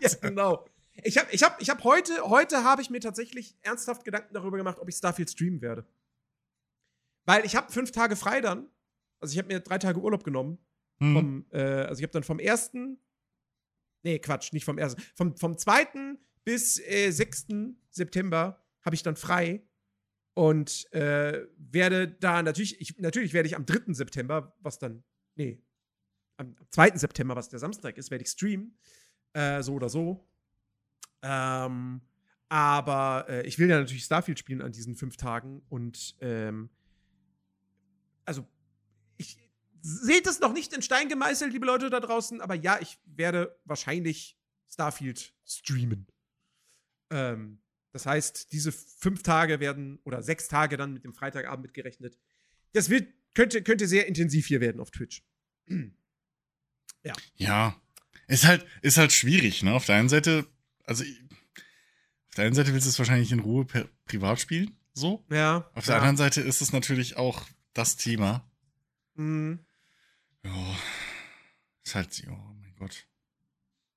ja, 0.01 0.15
genau. 0.23 0.65
Ich 1.03 1.19
habe 1.19 1.29
ich 1.33 1.43
hab, 1.43 1.61
ich 1.61 1.71
hab 1.71 1.83
heute, 1.83 2.23
heute 2.23 2.63
habe 2.63 2.83
ich 2.83 2.91
mir 2.91 3.01
tatsächlich 3.01 3.59
ernsthaft 3.63 4.05
Gedanken 4.05 4.33
darüber 4.33 4.59
gemacht, 4.59 4.79
ob 4.79 4.89
ich 4.89 4.95
Starfield 4.95 5.29
streamen 5.29 5.61
werde. 5.61 5.85
Weil 7.25 7.45
ich 7.45 7.57
habe 7.57 7.73
fünf 7.73 7.91
Tage 7.91 8.15
frei 8.15 8.41
dann. 8.41 8.71
Also 9.21 9.33
ich 9.33 9.39
habe 9.39 9.49
mir 9.49 9.61
drei 9.61 9.79
Tage 9.79 10.01
Urlaub 10.01 10.25
genommen. 10.25 10.59
Hm. 10.99 11.15
Vom, 11.15 11.47
äh, 11.53 11.61
also 11.61 12.01
ich 12.01 12.03
habe 12.03 12.13
dann 12.13 12.25
vom 12.25 12.39
ersten 12.39 12.99
Nee, 14.03 14.19
Quatsch, 14.19 14.53
nicht 14.53 14.65
vom 14.65 14.79
1. 14.79 14.97
Vom, 15.15 15.37
vom 15.37 15.59
2. 15.59 16.17
bis 16.45 16.79
äh, 16.81 17.11
6. 17.11 17.49
September 17.91 18.65
habe 18.83 18.95
ich 18.95 19.03
dann 19.03 19.17
frei 19.17 19.63
und 20.35 20.91
äh, 20.93 21.47
werde 21.59 22.09
da 22.09 22.43
natürlich, 22.43 22.81
ich, 22.81 22.99
natürlich 22.99 23.33
werde 23.35 23.49
ich 23.49 23.57
am 23.57 23.67
3. 23.67 23.93
September, 23.93 24.57
was 24.61 24.79
dann, 24.79 25.05
nee, 25.35 25.63
am 26.39 26.57
2. 26.71 26.97
September, 26.97 27.37
was 27.37 27.51
der 27.51 27.59
Samstag 27.59 27.99
ist, 27.99 28.11
werde 28.11 28.25
ich 28.25 28.31
streamen. 28.31 28.79
Äh, 29.33 29.63
so 29.63 29.75
oder 29.75 29.89
so. 29.89 30.27
Ähm, 31.23 32.01
aber 32.49 33.27
äh, 33.29 33.47
ich 33.47 33.59
will 33.59 33.69
ja 33.69 33.79
natürlich 33.79 34.05
Starfield 34.05 34.39
spielen 34.39 34.63
an 34.63 34.73
diesen 34.73 34.97
fünf 34.97 35.17
Tagen 35.17 35.63
und 35.69 36.17
ähm, 36.21 36.71
also 38.25 38.47
ich, 39.21 39.39
seht 39.83 40.27
es 40.27 40.41
noch 40.41 40.53
nicht 40.53 40.73
in 40.73 40.83
Stein 40.83 41.09
gemeißelt, 41.09 41.53
liebe 41.53 41.67
Leute 41.67 41.91
da 41.91 42.01
draußen, 42.01 42.41
aber 42.41 42.55
ja, 42.55 42.79
ich 42.81 42.99
werde 43.05 43.59
wahrscheinlich 43.65 44.37
Starfield 44.69 45.35
streamen. 45.45 46.07
Ähm, 47.11 47.61
das 47.93 48.07
heißt, 48.07 48.53
diese 48.53 48.73
fünf 48.73 49.23
Tage 49.23 49.61
werden 49.61 49.99
oder 50.05 50.23
sechs 50.23 50.49
Tage 50.49 50.77
dann 50.77 50.93
mit 50.93 51.05
dem 51.05 51.13
Freitagabend 51.13 51.63
mitgerechnet. 51.63 52.19
Das 52.73 52.89
wird, 52.89 53.13
könnte, 53.35 53.63
könnte 53.63 53.89
sehr 53.89 54.07
intensiv 54.07 54.47
hier 54.47 54.61
werden 54.61 54.81
auf 54.81 54.91
Twitch. 54.91 55.23
ja. 57.03 57.15
Ja. 57.37 57.81
Ist 58.29 58.47
halt, 58.47 58.65
ist 58.83 58.97
halt 58.97 59.13
schwierig, 59.13 59.65
ne? 59.65 59.73
Auf 59.73 59.87
der 59.87 59.97
einen 59.97 60.09
Seite, 60.09 60.47
also 60.85 61.03
auf 61.03 62.35
der 62.37 62.45
einen 62.45 62.55
Seite 62.55 62.73
willst 62.73 62.87
du 62.87 62.91
es 62.91 62.99
wahrscheinlich 62.99 63.33
in 63.33 63.41
Ruhe 63.41 63.65
per, 63.65 63.89
privat 64.07 64.39
spielen, 64.41 64.77
so. 64.95 65.25
Ja. 65.31 65.69
Auf 65.75 65.87
der 65.87 65.97
ja. 65.97 65.99
anderen 65.99 66.17
Seite 66.17 66.41
ist 66.41 66.61
es 66.61 66.73
natürlich 66.73 67.17
auch 67.17 67.45
das 67.73 67.97
Thema. 67.97 68.49
Mhm. 69.21 69.59
Ja. 70.45 70.77
Ist 71.85 71.95
halt, 71.95 72.23
oh 72.29 72.55
mein 72.61 72.75
Gott. 72.79 73.07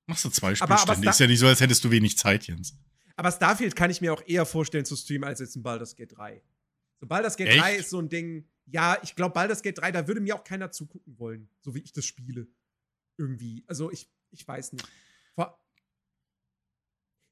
Machst 0.06 0.24
du 0.26 0.28
zwei 0.28 0.54
Spiele 0.54 0.76
ständig. 0.78 1.10
Ist 1.10 1.20
ja 1.20 1.26
nicht 1.26 1.38
so, 1.38 1.46
als 1.46 1.60
hättest 1.60 1.82
du 1.84 1.90
wenig 1.90 2.18
Zeit, 2.18 2.46
Jens. 2.46 2.76
Aber 3.16 3.32
Starfield 3.32 3.74
kann 3.74 3.90
ich 3.90 4.02
mir 4.02 4.12
auch 4.12 4.22
eher 4.26 4.44
vorstellen 4.44 4.84
zu 4.84 4.96
streamen 4.96 5.26
als 5.26 5.40
jetzt 5.40 5.56
ein 5.56 5.62
Baldur's 5.62 5.96
Gate 5.96 6.14
3. 6.16 6.42
So 7.00 7.06
Baldur's 7.06 7.36
Gate 7.36 7.48
Echt? 7.48 7.60
3 7.60 7.76
ist 7.76 7.90
so 7.90 8.00
ein 8.00 8.10
Ding, 8.10 8.46
ja, 8.66 8.98
ich 9.02 9.16
glaube, 9.16 9.32
Baldur's 9.32 9.62
Gate 9.62 9.78
3, 9.78 9.92
da 9.92 10.06
würde 10.06 10.20
mir 10.20 10.34
auch 10.34 10.44
keiner 10.44 10.70
zugucken 10.70 11.18
wollen, 11.18 11.48
so 11.62 11.74
wie 11.74 11.80
ich 11.80 11.92
das 11.92 12.04
spiele. 12.04 12.46
Irgendwie. 13.16 13.64
Also 13.66 13.90
ich, 13.90 14.10
ich 14.30 14.46
weiß 14.46 14.72
nicht. 14.72 14.86
Vor 15.34 15.58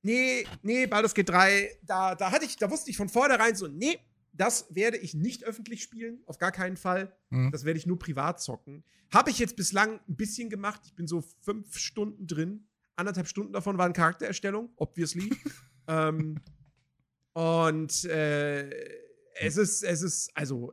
nee, 0.03 0.47
nee, 0.63 0.87
Baldur's 0.87 1.15
Gate 1.15 1.29
3, 1.29 1.79
da, 1.83 2.15
da 2.15 2.31
hatte 2.31 2.47
ich, 2.47 2.57
da 2.57 2.71
wusste 2.71 2.91
ich 2.91 2.97
von 2.97 3.11
vornherein 3.11 3.55
so, 3.55 3.67
nee, 3.67 3.99
das 4.33 4.75
werde 4.75 4.97
ich 4.97 5.15
nicht 5.15 5.45
öffentlich 5.45 5.83
spielen, 5.83 6.23
auf 6.27 6.39
gar 6.39 6.53
keinen 6.53 6.77
Fall. 6.77 7.15
Mhm. 7.31 7.51
Das 7.53 7.65
werde 7.65 7.79
ich 7.79 7.87
nur 7.87 7.99
privat 7.99 8.41
zocken. 8.41 8.85
Habe 9.13 9.31
ich 9.31 9.39
jetzt 9.39 9.57
bislang 9.57 10.01
ein 10.09 10.17
bisschen 10.17 10.49
gemacht. 10.49 10.83
Ich 10.87 10.95
bin 10.95 11.07
so 11.07 11.23
fünf 11.41 11.77
Stunden 11.79 12.27
drin. 12.27 12.67
Anderthalb 12.97 13.29
Stunden 13.29 13.53
davon 13.53 13.79
waren 13.79 13.93
Charaktererstellung, 13.93 14.71
obviously. 14.77 15.31
ähm, 15.87 16.41
und 17.35 18.05
äh, 18.05 18.71
es 19.35 19.57
ist, 19.57 19.83
es 19.83 20.03
ist, 20.03 20.31
also 20.35 20.73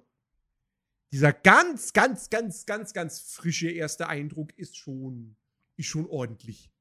dieser 1.12 1.34
ganz, 1.34 1.92
ganz, 1.94 2.30
ganz, 2.30 2.66
ganz, 2.66 2.94
ganz 2.94 3.20
frische 3.20 3.70
erste 3.70 4.08
Eindruck 4.08 4.58
ist 4.58 4.78
schon, 4.78 5.36
ist 5.76 5.88
schon 5.88 6.06
ordentlich. 6.06 6.72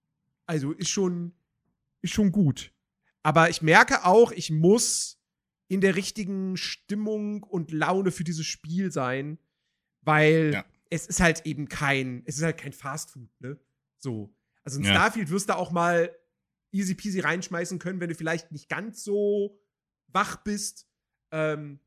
Also 0.47 0.73
ist 0.73 0.91
schon, 0.91 1.35
ist 2.03 2.15
schon 2.15 2.31
gut. 2.31 2.73
Aber 3.23 3.51
ich 3.51 3.63
merke 3.63 4.05
auch, 4.05 4.33
ich 4.33 4.51
muss 4.51 5.18
in 5.69 5.81
der 5.81 5.97
richtigen 5.97 6.57
Stimmung 6.57 7.43
und 7.43 7.73
Laune 7.73 8.11
für 8.11 8.25
dieses 8.25 8.47
Spiel 8.47 8.91
sein, 8.91 9.39
weil 10.01 10.53
ja. 10.55 10.65
es 10.91 11.07
ist 11.07 11.21
halt 11.21 11.47
eben 11.47 11.69
kein, 11.69 12.23
es 12.25 12.39
ist 12.39 12.43
halt 12.43 12.59
kein 12.59 12.73
Fastfood, 12.73 13.29
ne? 13.41 13.59
So. 13.99 14.35
Also 14.65 14.79
in 14.79 14.85
ja. 14.85 14.93
Starfield 14.93 15.31
wirst 15.31 15.49
du 15.49 15.57
auch 15.57 15.71
mal 15.71 16.15
easy 16.73 16.95
peasy 16.95 17.21
reinschmeißen 17.21 17.79
können, 17.79 18.01
wenn 18.01 18.09
du 18.09 18.15
vielleicht 18.15 18.53
nicht 18.53 18.69
ganz 18.69 19.05
so 19.05 19.61
wach 20.09 20.37
bist. 20.37 20.87
Ähm, 21.31 21.81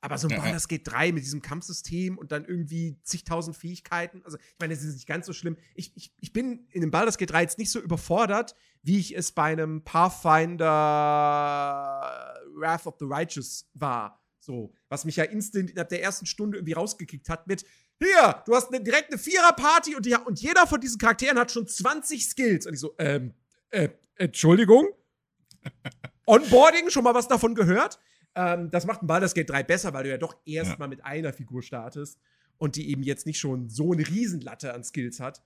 aber 0.00 0.18
so 0.18 0.28
ein 0.28 0.32
ja, 0.32 0.40
Baldur's 0.40 0.68
Gate 0.68 0.86
3 0.86 1.12
mit 1.12 1.24
diesem 1.24 1.42
Kampfsystem 1.42 2.18
und 2.18 2.30
dann 2.32 2.44
irgendwie 2.44 2.96
zigtausend 3.02 3.56
Fähigkeiten. 3.56 4.22
Also, 4.24 4.38
ich 4.38 4.58
meine, 4.60 4.74
das 4.74 4.84
ist 4.84 4.94
nicht 4.94 5.06
ganz 5.06 5.26
so 5.26 5.32
schlimm. 5.32 5.56
Ich, 5.74 5.92
ich, 5.96 6.14
ich 6.20 6.32
bin 6.32 6.66
in 6.70 6.80
dem 6.80 6.90
Baldur's 6.90 7.18
Gate 7.18 7.30
3 7.30 7.42
jetzt 7.42 7.58
nicht 7.58 7.70
so 7.70 7.80
überfordert, 7.80 8.54
wie 8.82 8.98
ich 8.98 9.16
es 9.16 9.32
bei 9.32 9.44
einem 9.44 9.82
Pathfinder 9.82 10.64
Wrath 12.54 12.86
of 12.86 12.96
the 13.00 13.06
Righteous 13.06 13.68
war. 13.74 14.22
So, 14.38 14.72
was 14.88 15.04
mich 15.04 15.16
ja 15.16 15.24
instant 15.24 15.70
innerhalb 15.70 15.88
der 15.88 16.02
ersten 16.02 16.26
Stunde 16.26 16.58
irgendwie 16.58 16.74
rausgekickt 16.74 17.28
hat 17.28 17.48
mit 17.48 17.64
hier, 17.98 18.42
du 18.44 18.54
hast 18.54 18.68
eine, 18.68 18.82
direkt 18.82 19.10
eine 19.10 19.18
Vierer-Party 19.18 19.96
und, 19.96 20.06
und 20.26 20.40
jeder 20.40 20.66
von 20.66 20.80
diesen 20.80 20.98
Charakteren 20.98 21.38
hat 21.38 21.50
schon 21.50 21.66
20 21.66 22.28
Skills. 22.28 22.66
Und 22.66 22.74
ich 22.74 22.80
so, 22.80 22.94
ähm, 22.98 23.32
äh, 23.70 23.88
Entschuldigung? 24.16 24.88
Onboarding, 26.26 26.90
schon 26.90 27.04
mal 27.04 27.14
was 27.14 27.28
davon 27.28 27.54
gehört? 27.54 27.98
Ähm, 28.36 28.70
das 28.70 28.86
macht 28.86 29.02
ein 29.02 29.06
Baldur's 29.06 29.34
Gate 29.34 29.48
3 29.48 29.62
besser, 29.62 29.94
weil 29.94 30.04
du 30.04 30.10
ja 30.10 30.18
doch 30.18 30.36
erstmal 30.44 30.86
ja. 30.86 30.90
mit 30.90 31.04
einer 31.04 31.32
Figur 31.32 31.62
startest 31.62 32.20
und 32.58 32.76
die 32.76 32.90
eben 32.90 33.02
jetzt 33.02 33.26
nicht 33.26 33.38
schon 33.38 33.68
so 33.70 33.92
eine 33.92 34.06
Riesenlatte 34.06 34.74
an 34.74 34.84
Skills 34.84 35.20
hat. 35.20 35.42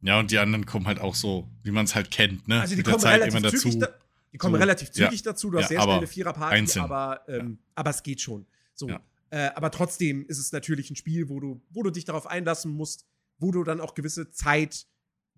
Ja, 0.00 0.18
und 0.18 0.30
die 0.30 0.38
anderen 0.38 0.66
kommen 0.66 0.86
halt 0.86 0.98
auch 0.98 1.14
so, 1.14 1.48
wie 1.62 1.70
man 1.70 1.84
es 1.84 1.94
halt 1.94 2.10
kennt, 2.10 2.48
ne? 2.48 2.60
Also 2.60 2.74
die 2.74 2.82
kommen 2.82 3.04
relativ 3.04 3.60
zügig, 3.60 3.78
da, 3.78 3.88
die 4.32 4.38
kommen 4.38 4.54
so, 4.54 4.60
relativ 4.60 4.90
zügig 4.90 5.20
ja. 5.20 5.30
dazu. 5.30 5.50
Du 5.50 5.58
hast 5.58 5.64
ja, 5.64 5.68
sehr 5.68 5.82
schnell 5.82 5.96
eine 5.98 6.06
Viererparty, 6.06 6.78
aber, 6.80 7.20
ähm, 7.28 7.58
aber 7.74 7.90
es 7.90 8.02
geht 8.02 8.20
schon. 8.20 8.46
So. 8.74 8.88
Äh, 8.88 9.50
aber 9.54 9.70
trotzdem 9.70 10.26
ist 10.26 10.38
es 10.38 10.52
natürlich 10.52 10.90
ein 10.90 10.96
Spiel, 10.96 11.28
wo 11.28 11.38
du, 11.38 11.62
wo 11.70 11.82
du 11.82 11.90
dich 11.90 12.04
darauf 12.04 12.26
einlassen 12.26 12.72
musst, 12.72 13.06
wo 13.38 13.50
du 13.50 13.62
dann 13.62 13.80
auch 13.80 13.94
gewisse 13.94 14.30
Zeit 14.30 14.86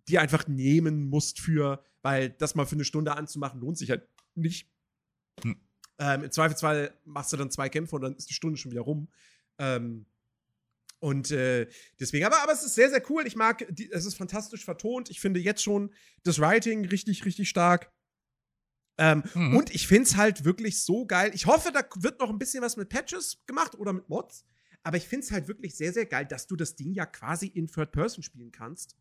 dir 0.09 0.21
einfach 0.21 0.47
nehmen 0.49 1.09
musst 1.09 1.41
für, 1.41 1.83
weil 2.03 2.31
das 2.31 2.55
mal 2.55 2.67
für 2.67 2.77
eine 2.77 2.85
Stunde 2.85 3.17
anzumachen, 3.17 3.61
lohnt 3.61 3.79
sich 3.79 3.91
halt 3.91 4.09
nicht. 4.35 4.69
Hm. 5.43 5.57
Ähm, 5.99 6.25
Im 6.25 6.31
Zweifelsfall 6.31 6.93
machst 7.05 7.33
du 7.33 7.37
dann 7.37 7.51
zwei 7.51 7.69
Kämpfe 7.69 7.97
und 7.97 8.03
dann 8.03 8.17
ist 8.17 8.29
die 8.29 8.35
Stunde 8.35 8.57
schon 8.57 8.73
wieder 8.73 8.83
rum. 8.83 9.09
Ähm, 9.59 10.07
Und 11.01 11.31
äh, 11.33 11.69
deswegen, 12.01 12.25
aber, 12.25 12.43
aber 12.43 12.53
es 12.53 12.65
ist 12.65 12.75
sehr, 12.75 12.89
sehr 12.89 13.03
cool. 13.11 13.27
Ich 13.27 13.37
mag, 13.37 13.67
die, 13.69 13.93
es 13.93 14.07
ist 14.07 14.17
fantastisch 14.17 14.65
vertont. 14.65 15.11
Ich 15.11 15.21
finde 15.21 15.39
jetzt 15.39 15.63
schon 15.63 15.93
das 16.23 16.39
Writing 16.39 16.87
richtig, 16.87 17.25
richtig 17.27 17.49
stark. 17.49 17.93
Ähm, 18.97 19.23
mhm. 19.35 19.57
Und 19.57 19.75
ich 19.75 19.87
finde 19.87 20.05
es 20.05 20.17
halt 20.17 20.45
wirklich 20.45 20.83
so 20.83 21.05
geil. 21.05 21.31
Ich 21.35 21.45
hoffe, 21.47 21.73
da 21.73 21.83
wird 21.97 22.21
noch 22.21 22.31
ein 22.31 22.39
bisschen 22.39 22.63
was 22.63 22.77
mit 22.77 22.89
Patches 22.89 23.43
gemacht 23.47 23.75
oder 23.75 23.93
mit 23.93 24.09
Mods. 24.09 24.47
Aber 24.83 24.97
ich 24.97 25.07
finde 25.07 25.27
es 25.27 25.33
halt 25.33 25.47
wirklich 25.47 25.77
sehr, 25.77 25.93
sehr 25.93 26.07
geil, 26.07 26.27
dass 26.27 26.47
du 26.47 26.57
das 26.57 26.75
Ding 26.75 26.93
ja 26.93 27.05
quasi 27.05 27.49
in 27.49 27.67
Third 27.67 27.93
Person 27.93 28.23
spielen 28.23 28.51
kannst. 28.51 28.97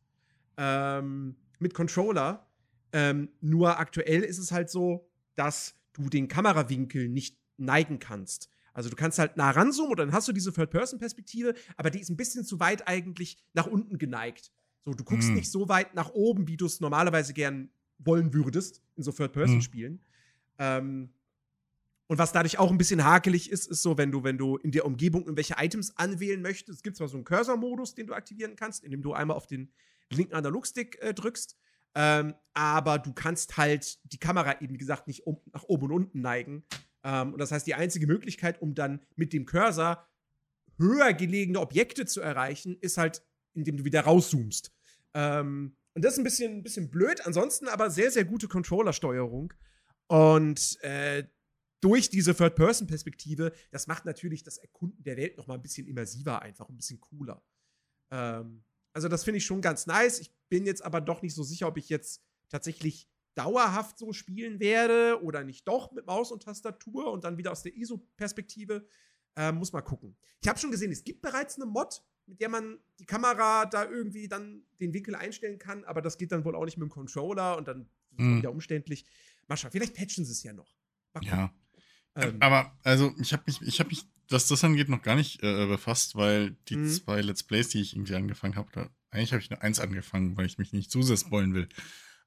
Ähm, 0.58 1.38
mit 1.60 1.74
Controller. 1.74 2.46
Ähm, 2.92 3.30
nur 3.40 3.80
aktuell 3.80 4.24
ist 4.24 4.40
es 4.40 4.52
halt 4.52 4.70
so, 4.70 5.10
dass 5.36 5.76
du 5.94 6.10
den 6.10 6.28
Kamerawinkel 6.28 7.10
nicht 7.10 7.38
neigen 7.58 8.00
kannst. 8.00 8.50
Also 8.74 8.90
du 8.90 8.96
kannst 8.96 9.20
halt 9.20 9.38
nah 9.38 9.52
ranzoomen 9.52 9.92
und 9.92 10.00
dann 10.00 10.12
hast 10.12 10.28
du 10.28 10.34
diese 10.34 10.52
Third-Person-Perspektive, 10.52 11.54
aber 11.78 11.92
die 11.92 12.00
ist 12.00 12.10
ein 12.10 12.18
bisschen 12.18 12.44
zu 12.44 12.60
weit 12.60 12.88
eigentlich 12.88 13.38
nach 13.54 13.68
unten 13.68 13.98
geneigt. 13.98 14.52
So, 14.84 14.94
du 14.94 15.04
guckst 15.04 15.30
mhm. 15.30 15.36
nicht 15.36 15.52
so 15.52 15.70
weit 15.70 15.94
nach 15.94 16.10
oben, 16.12 16.48
wie 16.48 16.58
du 16.58 16.66
es 16.66 16.80
normalerweise 16.80 17.34
gern 17.34 17.70
wollen 18.00 18.34
würdest 18.34 18.82
in 18.96 19.04
so 19.04 19.12
Third-Person-Spielen. 19.12 19.94
Mhm. 19.94 20.00
Ähm, 20.58 21.10
und 22.08 22.18
was 22.18 22.32
dadurch 22.32 22.60
auch 22.60 22.70
ein 22.70 22.78
bisschen 22.78 23.04
hakelig 23.04 23.50
ist, 23.50 23.68
ist 23.68 23.82
so, 23.82 23.98
wenn 23.98 24.12
du, 24.12 24.24
wenn 24.24 24.38
du 24.38 24.58
in 24.58 24.72
der 24.72 24.86
Umgebung 24.86 25.24
irgendwelche 25.24 25.56
Items 25.58 25.96
anwählen 25.98 26.42
möchtest, 26.42 26.78
es 26.78 26.84
gibt 26.84 26.98
zwar 26.98 27.08
so 27.08 27.18
einen 27.18 27.24
Cursor-Modus, 27.24 27.96
den 27.96 28.08
du 28.08 28.14
aktivieren 28.14 28.56
kannst, 28.56 28.84
indem 28.84 29.02
du 29.02 29.14
einmal 29.14 29.38
auf 29.38 29.48
den 29.48 29.72
linken 30.12 30.34
Analogstick 30.34 30.98
äh, 31.02 31.14
drückst, 31.14 31.58
ähm, 31.96 32.34
aber 32.54 33.00
du 33.00 33.14
kannst 33.14 33.58
halt 33.58 34.00
die 34.12 34.20
Kamera 34.20 34.62
eben, 34.62 34.78
gesagt, 34.78 35.08
nicht 35.08 35.26
um, 35.26 35.40
nach 35.52 35.64
oben 35.64 35.86
und 35.86 35.92
unten 35.92 36.22
neigen. 36.22 36.64
Ähm, 37.04 37.34
und 37.34 37.40
das 37.40 37.52
heißt, 37.52 37.68
die 37.68 37.76
einzige 37.76 38.08
Möglichkeit, 38.08 38.62
um 38.62 38.76
dann 38.76 39.02
mit 39.16 39.34
dem 39.34 39.46
Cursor 39.46 40.08
höher 40.78 41.14
gelegene 41.14 41.60
Objekte 41.60 42.06
zu 42.06 42.22
erreichen, 42.22 42.78
ist 42.82 42.98
halt, 42.98 43.24
indem 43.54 43.78
du 43.78 43.86
wieder 43.86 44.02
rauszoomst. 44.02 44.72
Ähm, 45.14 45.76
und 45.94 46.04
das 46.04 46.14
ist 46.14 46.20
ein 46.20 46.24
bisschen, 46.24 46.58
ein 46.58 46.64
bisschen 46.64 46.90
blöd, 46.90 47.26
ansonsten 47.26 47.68
aber 47.68 47.90
sehr, 47.90 48.10
sehr 48.12 48.26
gute 48.26 48.48
Controller-Steuerung. 48.48 49.54
Und 50.08 50.82
äh, 50.82 51.26
durch 51.82 52.10
diese 52.10 52.36
Third-Person-Perspektive, 52.36 53.52
das 53.72 53.88
macht 53.88 54.06
natürlich 54.06 54.44
das 54.44 54.58
Erkunden 54.58 55.04
der 55.04 55.18
Welt 55.18 55.38
noch 55.38 55.48
mal 55.48 55.56
ein 55.56 55.62
bisschen 55.62 55.88
immersiver, 55.88 56.42
einfach 56.42 56.70
ein 56.70 56.78
bisschen 56.78 57.00
cooler. 57.00 57.44
Ähm, 58.12 58.64
also, 58.94 59.08
das 59.08 59.24
finde 59.24 59.40
ich 59.40 59.46
schon 59.46 59.62
ganz 59.62 59.86
nice. 59.86 60.20
Ich 60.20 60.32
bin 60.54 60.68
jetzt 60.68 60.86
aber 60.86 61.02
doch 61.02 61.24
nicht 61.24 61.34
so 61.34 61.42
sicher, 61.42 61.68
ob 61.68 61.78
ich 61.78 61.90
jetzt 61.90 62.22
tatsächlich 62.48 63.10
dauerhaft 63.34 63.98
so 63.98 64.14
spielen 64.14 64.60
werde 64.60 65.20
oder 65.24 65.44
nicht 65.44 65.68
doch 65.68 65.92
mit 65.94 66.06
Maus 66.06 66.32
und 66.32 66.44
Tastatur 66.44 67.12
und 67.12 67.24
dann 67.24 67.40
wieder 67.40 67.52
aus 67.52 67.64
der 67.64 67.76
ISO-Perspektive. 67.76 68.86
Äh, 69.36 69.52
muss 69.52 69.74
mal 69.74 69.82
gucken. 69.82 70.16
Ich 70.44 70.48
habe 70.48 70.60
schon 70.60 70.70
gesehen, 70.70 70.92
es 70.92 71.04
gibt 71.04 71.24
bereits 71.24 71.56
eine 71.56 71.66
Mod, 71.66 72.04
mit 72.28 72.40
der 72.40 72.50
man 72.50 72.78
die 73.00 73.08
Kamera 73.08 73.66
da 73.66 73.90
irgendwie 73.90 74.28
dann 74.28 74.62
den 74.80 74.94
Winkel 74.94 75.16
einstellen 75.16 75.58
kann, 75.58 75.86
aber 75.86 76.04
das 76.04 76.20
geht 76.20 76.32
dann 76.32 76.46
wohl 76.46 76.56
auch 76.56 76.66
nicht 76.66 76.78
mit 76.78 76.88
dem 76.88 76.92
Controller 76.92 77.58
und 77.58 77.68
dann 77.68 77.90
mhm. 78.12 78.38
wieder 78.38 78.52
umständlich. 78.52 79.08
Mal 79.48 79.58
schauen, 79.58 79.72
vielleicht 79.72 79.96
patchen 79.96 80.24
sie 80.24 80.34
es 80.34 80.44
ja 80.44 80.54
noch. 80.54 80.76
Ja. 81.22 81.52
Ähm, 82.16 82.38
aber 82.42 82.78
also 82.84 83.12
ich 83.20 83.34
habe 83.34 83.42
mich, 83.48 83.60
ich 83.64 83.80
habe 83.80 83.90
mich, 83.90 84.06
was 84.30 84.46
das 84.46 84.64
angeht, 84.64 84.88
noch 84.88 85.02
gar 85.02 85.16
nicht 85.16 85.42
äh, 85.42 85.66
befasst, 85.66 86.16
weil 86.16 86.52
die 86.70 86.76
mhm. 86.76 86.90
zwei 86.90 87.22
Let's 87.22 87.42
Plays, 87.42 87.70
die 87.70 87.82
ich 87.82 87.96
irgendwie 87.96 88.14
angefangen 88.14 88.56
habe, 88.56 88.92
eigentlich 89.14 89.32
habe 89.32 89.42
ich 89.42 89.50
nur 89.50 89.62
eins 89.62 89.80
angefangen, 89.80 90.36
weil 90.38 90.46
ich 90.46 90.58
mich 90.58 90.74
nicht 90.74 90.92
zu 90.92 91.02
sehr 91.02 91.18
spoilen 91.18 91.54
will. 91.54 91.70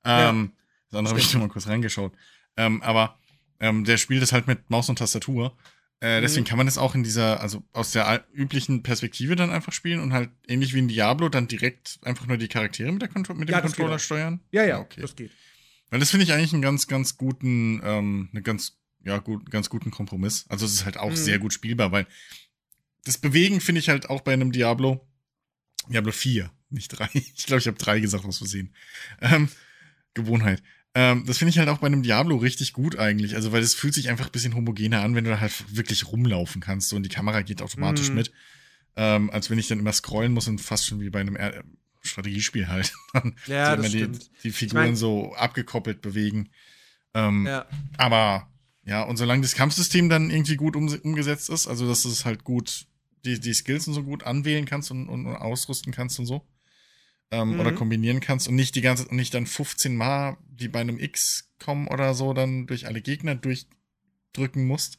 Ähm, 0.04 0.52
ja. 0.52 0.62
Das 0.90 0.98
andere 0.98 1.10
habe 1.12 1.20
ich 1.20 1.32
nur 1.32 1.42
mal 1.42 1.48
kurz 1.48 1.66
reingeschaut. 1.66 2.12
Ähm, 2.56 2.82
aber 2.82 3.18
ähm, 3.60 3.84
der 3.84 3.96
spielt 3.96 4.22
es 4.22 4.32
halt 4.32 4.46
mit 4.46 4.70
Maus 4.70 4.88
und 4.88 4.98
Tastatur. 4.98 5.56
Äh, 6.00 6.20
deswegen 6.20 6.44
mhm. 6.44 6.48
kann 6.48 6.58
man 6.58 6.68
es 6.68 6.76
auch 6.76 6.94
in 6.94 7.02
dieser, 7.02 7.40
also 7.40 7.64
aus 7.72 7.92
der 7.92 8.26
üblichen 8.32 8.82
Perspektive 8.82 9.34
dann 9.34 9.50
einfach 9.50 9.72
spielen 9.72 10.00
und 10.00 10.12
halt 10.12 10.30
ähnlich 10.46 10.74
wie 10.74 10.78
in 10.78 10.88
Diablo 10.88 11.28
dann 11.30 11.48
direkt 11.48 11.98
einfach 12.02 12.26
nur 12.26 12.36
die 12.36 12.48
Charaktere 12.48 12.92
mit, 12.92 13.00
der 13.00 13.08
Kontro 13.08 13.34
mit 13.34 13.48
dem 13.48 13.54
ja, 13.54 13.60
Controller 13.62 13.98
steuern. 13.98 14.40
Ja, 14.50 14.64
ja, 14.64 14.78
okay. 14.78 15.00
das 15.00 15.16
geht. 15.16 15.30
Weil 15.88 16.00
das 16.00 16.10
finde 16.10 16.24
ich 16.24 16.32
eigentlich 16.32 16.52
einen 16.52 16.62
ganz, 16.62 16.86
ganz 16.86 17.16
guten, 17.16 17.80
ähm, 17.82 18.28
eine 18.32 18.42
ganz, 18.42 18.78
ja, 19.04 19.18
gut, 19.18 19.50
ganz 19.50 19.70
guten 19.70 19.90
Kompromiss. 19.90 20.44
Also 20.48 20.66
es 20.66 20.74
ist 20.74 20.84
halt 20.84 20.98
auch 20.98 21.10
mhm. 21.10 21.16
sehr 21.16 21.38
gut 21.38 21.54
spielbar, 21.54 21.92
weil 21.92 22.06
das 23.04 23.18
Bewegen 23.18 23.60
finde 23.60 23.78
ich 23.78 23.88
halt 23.88 24.10
auch 24.10 24.20
bei 24.20 24.32
einem 24.32 24.52
Diablo, 24.52 25.06
Diablo 25.88 26.12
4, 26.12 26.50
nicht 26.70 26.88
3. 26.88 27.08
Ich 27.14 27.46
glaube, 27.46 27.60
ich 27.60 27.66
habe 27.66 27.78
3 27.78 28.00
gesagt 28.00 28.24
aus 28.24 28.38
Versehen. 28.38 28.74
Ähm, 29.20 29.48
Gewohnheit. 30.14 30.62
Ähm, 30.94 31.24
das 31.26 31.38
finde 31.38 31.50
ich 31.50 31.58
halt 31.58 31.68
auch 31.68 31.78
bei 31.78 31.86
einem 31.86 32.02
Diablo 32.02 32.36
richtig 32.36 32.72
gut 32.72 32.98
eigentlich. 32.98 33.34
Also, 33.34 33.52
weil 33.52 33.62
es 33.62 33.74
fühlt 33.74 33.94
sich 33.94 34.08
einfach 34.08 34.26
ein 34.26 34.32
bisschen 34.32 34.54
homogener 34.54 35.02
an, 35.02 35.14
wenn 35.14 35.24
du 35.24 35.30
da 35.30 35.40
halt 35.40 35.76
wirklich 35.76 36.06
rumlaufen 36.10 36.62
kannst 36.62 36.88
so, 36.88 36.96
und 36.96 37.02
die 37.02 37.10
Kamera 37.10 37.42
geht 37.42 37.60
automatisch 37.60 38.10
mm. 38.10 38.14
mit. 38.14 38.32
Ähm, 38.96 39.28
als 39.30 39.50
wenn 39.50 39.58
ich 39.58 39.68
dann 39.68 39.78
immer 39.78 39.92
scrollen 39.92 40.32
muss 40.32 40.48
und 40.48 40.58
fast 40.58 40.86
schon 40.86 41.00
wie 41.00 41.10
bei 41.10 41.20
einem 41.20 41.36
R 41.36 41.64
Strategiespiel 42.02 42.68
halt. 42.68 42.94
ja, 43.46 43.76
das 43.76 43.90
die, 43.90 44.08
die, 44.44 44.52
Figuren 44.52 44.84
ich 44.84 44.90
mein, 44.90 44.96
so 44.96 45.34
abgekoppelt 45.34 46.00
bewegen. 46.00 46.48
Ähm, 47.12 47.46
ja. 47.46 47.66
Aber 47.98 48.48
ja, 48.84 49.02
und 49.02 49.16
solange 49.16 49.42
das 49.42 49.54
Kampfsystem 49.54 50.08
dann 50.08 50.30
irgendwie 50.30 50.56
gut 50.56 50.76
um, 50.76 50.88
umgesetzt 50.88 51.50
ist, 51.50 51.66
also 51.66 51.86
dass 51.88 52.02
du 52.02 52.08
es 52.08 52.24
halt 52.24 52.44
gut, 52.44 52.86
die, 53.24 53.40
die 53.40 53.52
Skills 53.52 53.88
und 53.88 53.94
so 53.94 54.04
gut 54.04 54.22
anwählen 54.22 54.64
kannst 54.64 54.92
und, 54.92 55.08
und, 55.08 55.26
und 55.26 55.34
ausrüsten 55.34 55.92
kannst 55.92 56.18
und 56.20 56.26
so, 56.26 56.46
ähm, 57.30 57.54
mhm. 57.54 57.60
oder 57.60 57.72
kombinieren 57.72 58.20
kannst 58.20 58.48
und 58.48 58.54
nicht 58.54 58.74
die 58.74 58.80
ganze 58.80 59.12
nicht 59.14 59.34
dann 59.34 59.46
15 59.46 59.96
Mal 59.96 60.36
wie 60.48 60.68
bei 60.68 60.80
einem 60.80 60.98
X 60.98 61.52
kommen 61.58 61.88
oder 61.88 62.14
so 62.14 62.32
dann 62.32 62.66
durch 62.66 62.86
alle 62.86 63.02
Gegner 63.02 63.34
durchdrücken 63.34 64.66
musst, 64.66 64.98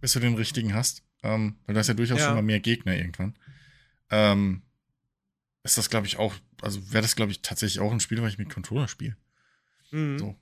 bis 0.00 0.12
du 0.12 0.20
den 0.20 0.34
richtigen 0.34 0.74
hast. 0.74 1.02
Ähm, 1.22 1.56
weil 1.66 1.74
du 1.74 1.80
hast 1.80 1.88
ja 1.88 1.94
durchaus 1.94 2.18
ja. 2.18 2.26
schon 2.26 2.34
mal 2.34 2.42
mehr 2.42 2.60
Gegner 2.60 2.96
irgendwann. 2.96 3.36
Ähm, 4.10 4.62
ist 5.62 5.76
das, 5.76 5.90
glaube 5.90 6.06
ich, 6.06 6.18
auch, 6.18 6.34
also 6.62 6.92
wäre 6.92 7.02
das, 7.02 7.16
glaube 7.16 7.32
ich, 7.32 7.42
tatsächlich 7.42 7.80
auch 7.80 7.92
ein 7.92 8.00
Spiel, 8.00 8.20
weil 8.22 8.30
ich 8.30 8.38
mit 8.38 8.48
Controller 8.48 8.88
spiele. 8.88 9.16
Mhm. 9.90 10.18
So. 10.18 10.36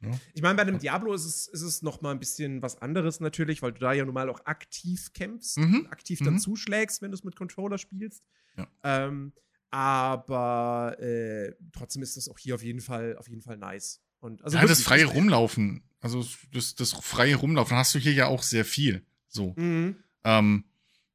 Ja. 0.00 0.10
Ich 0.32 0.42
meine, 0.42 0.54
bei 0.54 0.62
einem 0.62 0.78
Diablo 0.78 1.12
ist 1.12 1.24
es, 1.24 1.48
ist 1.48 1.62
es 1.62 1.82
noch 1.82 2.00
mal 2.00 2.12
ein 2.12 2.20
bisschen 2.20 2.62
was 2.62 2.80
anderes 2.80 3.20
natürlich, 3.20 3.62
weil 3.62 3.72
du 3.72 3.80
da 3.80 3.92
ja 3.92 4.04
normal 4.04 4.28
auch 4.30 4.44
aktiv 4.46 5.12
kämpfst, 5.12 5.58
mhm. 5.58 5.88
aktiv 5.90 6.20
dann 6.20 6.34
mhm. 6.34 6.38
zuschlägst, 6.38 7.02
wenn 7.02 7.10
du 7.10 7.16
es 7.16 7.24
mit 7.24 7.34
Controller 7.34 7.78
spielst. 7.78 8.22
Ja. 8.56 8.68
Ähm, 8.84 9.32
aber 9.70 10.96
äh, 11.00 11.52
trotzdem 11.72 12.02
ist 12.02 12.16
das 12.16 12.28
auch 12.28 12.38
hier 12.38 12.54
auf 12.54 12.62
jeden 12.62 12.80
Fall, 12.80 13.16
auf 13.16 13.28
jeden 13.28 13.42
Fall 13.42 13.56
nice. 13.56 14.00
Und, 14.20 14.42
also 14.42 14.56
ja, 14.56 14.66
das 14.66 14.82
freie 14.82 15.04
Rumlaufen, 15.04 15.82
also 16.00 16.24
das, 16.52 16.74
das 16.74 16.92
freie 16.92 17.36
Rumlaufen 17.36 17.76
hast 17.76 17.94
du 17.94 17.98
hier 17.98 18.12
ja 18.12 18.26
auch 18.26 18.42
sehr 18.42 18.64
viel. 18.64 19.04
So. 19.28 19.54
Mhm. 19.56 19.96
Ähm, 20.24 20.64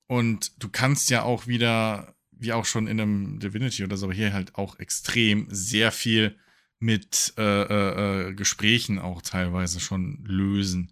und 0.07 0.63
du 0.63 0.69
kannst 0.69 1.09
ja 1.09 1.23
auch 1.23 1.47
wieder, 1.47 2.15
wie 2.31 2.53
auch 2.53 2.65
schon 2.65 2.87
in 2.87 2.99
einem 2.99 3.39
Divinity 3.39 3.83
oder 3.83 3.97
so, 3.97 4.05
aber 4.05 4.13
hier 4.13 4.33
halt 4.33 4.55
auch 4.55 4.79
extrem 4.79 5.47
sehr 5.49 5.91
viel 5.91 6.37
mit 6.79 7.33
äh, 7.37 7.41
äh, 7.41 8.29
äh 8.29 8.33
Gesprächen 8.33 8.99
auch 8.99 9.21
teilweise 9.21 9.79
schon 9.79 10.23
lösen. 10.25 10.91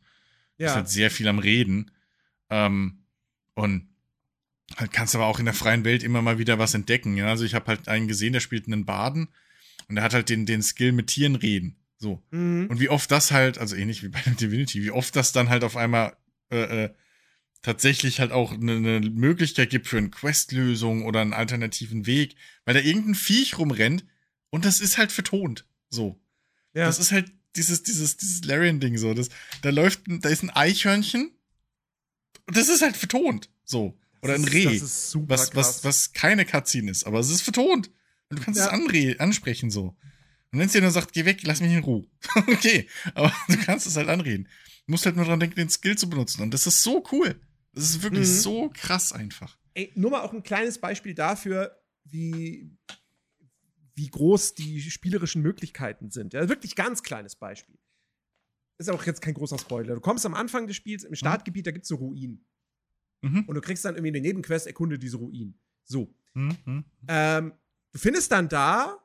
Ja. 0.58 0.58
Du 0.58 0.64
bist 0.66 0.76
halt 0.76 0.90
sehr 0.90 1.12
viel 1.12 1.28
am 1.28 1.40
Reden. 1.40 1.92
Ähm, 2.50 3.04
und 3.54 3.91
Halt 4.78 4.92
kannst 4.92 5.16
aber 5.16 5.26
auch 5.26 5.40
in 5.40 5.46
der 5.46 5.54
freien 5.54 5.84
Welt 5.84 6.04
immer 6.04 6.22
mal 6.22 6.38
wieder 6.38 6.60
was 6.60 6.74
entdecken. 6.74 7.16
Ja? 7.18 7.28
Also 7.28 7.44
ich 7.44 7.56
habe 7.56 7.68
halt 7.68 7.88
einen 7.88 8.08
gesehen, 8.08 8.34
der 8.34 8.40
spielt 8.40 8.68
einen 8.68 8.86
Baden 8.86 9.30
und 9.88 9.96
der 9.96 10.04
hat 10.04 10.14
halt 10.14 10.30
den, 10.30 10.46
den 10.46 10.64
Skill 10.64 10.92
mit 10.92 11.08
Tieren 11.08 11.36
reden. 11.36 11.78
So. 11.98 12.24
Mhm. 12.32 12.68
Und 12.68 12.80
wie 12.80 12.90
oft 12.90 13.12
das 13.12 13.32
halt, 13.32 13.58
also 13.58 13.76
ähnlich 13.76 14.04
wie 14.04 14.10
bei 14.10 14.22
Divinity, 14.40 14.84
wie 14.84 14.92
oft 14.92 15.16
das 15.16 15.32
dann 15.32 15.50
halt 15.50 15.64
auf 15.64 15.78
einmal 15.78 16.16
äh, 16.50 16.86
äh, 16.86 16.90
tatsächlich 17.62 18.20
halt 18.20 18.32
auch 18.32 18.54
eine, 18.54 18.76
eine 18.76 19.00
Möglichkeit 19.02 19.70
gibt 19.70 19.88
für 19.88 19.98
eine 19.98 20.10
Questlösung 20.10 21.06
oder 21.06 21.22
einen 21.22 21.34
alternativen 21.34 22.06
Weg, 22.06 22.36
weil 22.66 22.74
da 22.74 22.80
irgendein 22.80 23.16
Viech 23.16 23.58
rumrennt 23.58 24.06
und 24.50 24.66
das 24.66 24.82
ist 24.82 24.98
halt 24.98 25.12
vertont. 25.12 25.66
So. 25.90 26.20
Ja. 26.74 26.86
Das 26.86 27.00
ist 27.00 27.12
halt 27.12 27.32
dieses, 27.56 27.84
dieses, 27.84 28.18
dieses 28.18 28.44
Larian-Ding 28.46 28.98
so. 28.98 29.14
Das, 29.14 29.30
da 29.62 29.70
läuft, 29.70 30.02
da 30.08 30.30
ist 30.30 30.44
ein 30.44 30.50
Eichhörnchen 30.50 31.32
und 32.48 32.58
das 32.58 32.70
ist 32.70 32.82
halt 32.82 32.98
vertont. 32.98 33.50
So. 33.64 34.00
Oder 34.22 34.36
ein 34.36 34.44
Reh. 34.44 34.80
Was, 34.82 35.56
was, 35.56 35.84
was 35.84 36.14
keine 36.14 36.46
Cutscene 36.46 36.92
ist, 36.92 37.06
aber 37.06 37.20
es 37.20 37.30
ist 37.30 37.42
vertont. 37.42 37.90
Und 38.30 38.40
du 38.40 38.44
kannst 38.44 38.60
ja. 38.60 38.68
es 38.68 38.72
anre 38.72 39.16
ansprechen 39.20 39.72
so. 39.72 39.96
Und 40.52 40.60
wenn 40.60 40.68
es 40.68 40.74
dir 40.74 40.82
dann 40.82 40.92
sagt, 40.92 41.14
geh 41.14 41.26
weg, 41.26 41.42
lass 41.44 41.62
mich 41.62 41.72
in 41.72 41.84
Ruhe. 41.84 42.06
okay, 42.36 42.88
aber 43.14 43.34
du 43.48 43.58
kannst 43.58 43.88
es 43.88 43.96
halt 43.96 44.10
anreden. 44.10 44.48
Du 44.86 44.92
musst 44.92 45.06
halt 45.06 45.16
nur 45.16 45.26
dran 45.26 45.40
denken, 45.40 45.56
den 45.56 45.70
Skill 45.70 45.98
zu 45.98 46.10
benutzen. 46.10 46.42
Und 46.42 46.54
das 46.54 46.68
ist 46.68 46.82
so 46.82 47.04
cool. 47.12 47.40
Das 47.74 47.86
ist 47.86 48.04
wirklich 48.04 48.28
mhm. 48.28 48.34
so 48.34 48.70
krass 48.74 49.14
einfach. 49.14 49.58
Ey, 49.74 49.92
nur 49.96 50.12
mal 50.12 50.22
auch 50.22 50.34
ein 50.34 50.44
kleines 50.44 50.78
Beispiel 50.78 51.14
dafür, 51.14 51.82
wie, 52.04 52.70
wie 53.96 54.10
groß 54.10 54.56
die 54.56 54.82
spielerischen 54.82 55.42
Möglichkeiten 55.42 56.12
sind. 56.12 56.34
Ja, 56.34 56.50
wirklich 56.50 56.76
ganz 56.76 57.02
kleines 57.04 57.36
Beispiel. 57.36 57.78
Ist 58.78 58.90
auch 58.90 59.06
jetzt 59.06 59.22
kein 59.22 59.36
großer 59.36 59.60
Spoiler. 59.60 59.96
Du 59.96 60.02
kommst 60.02 60.26
am 60.26 60.34
Anfang 60.34 60.68
des 60.68 60.76
Spiels 60.76 61.04
im 61.04 61.16
Startgebiet, 61.16 61.68
da 61.68 61.72
gibt 61.72 61.84
es 61.84 61.90
so 61.90 61.96
Ruinen. 61.96 62.46
Mhm. 63.22 63.46
Und 63.48 63.56
du 63.56 63.62
kriegst 63.62 63.86
dann 63.86 63.96
irgendwie 63.96 64.16
eine 64.16 64.22
Nebenquest, 64.22 64.68
erkunde 64.68 65.00
diese 65.00 65.18
Ruinen. 65.18 65.60
So. 65.84 66.14
Mhm. 66.34 66.86
Ähm, 67.08 67.54
du 67.92 68.00
findest 68.00 68.32
dann 68.32 68.50
da 68.50 68.98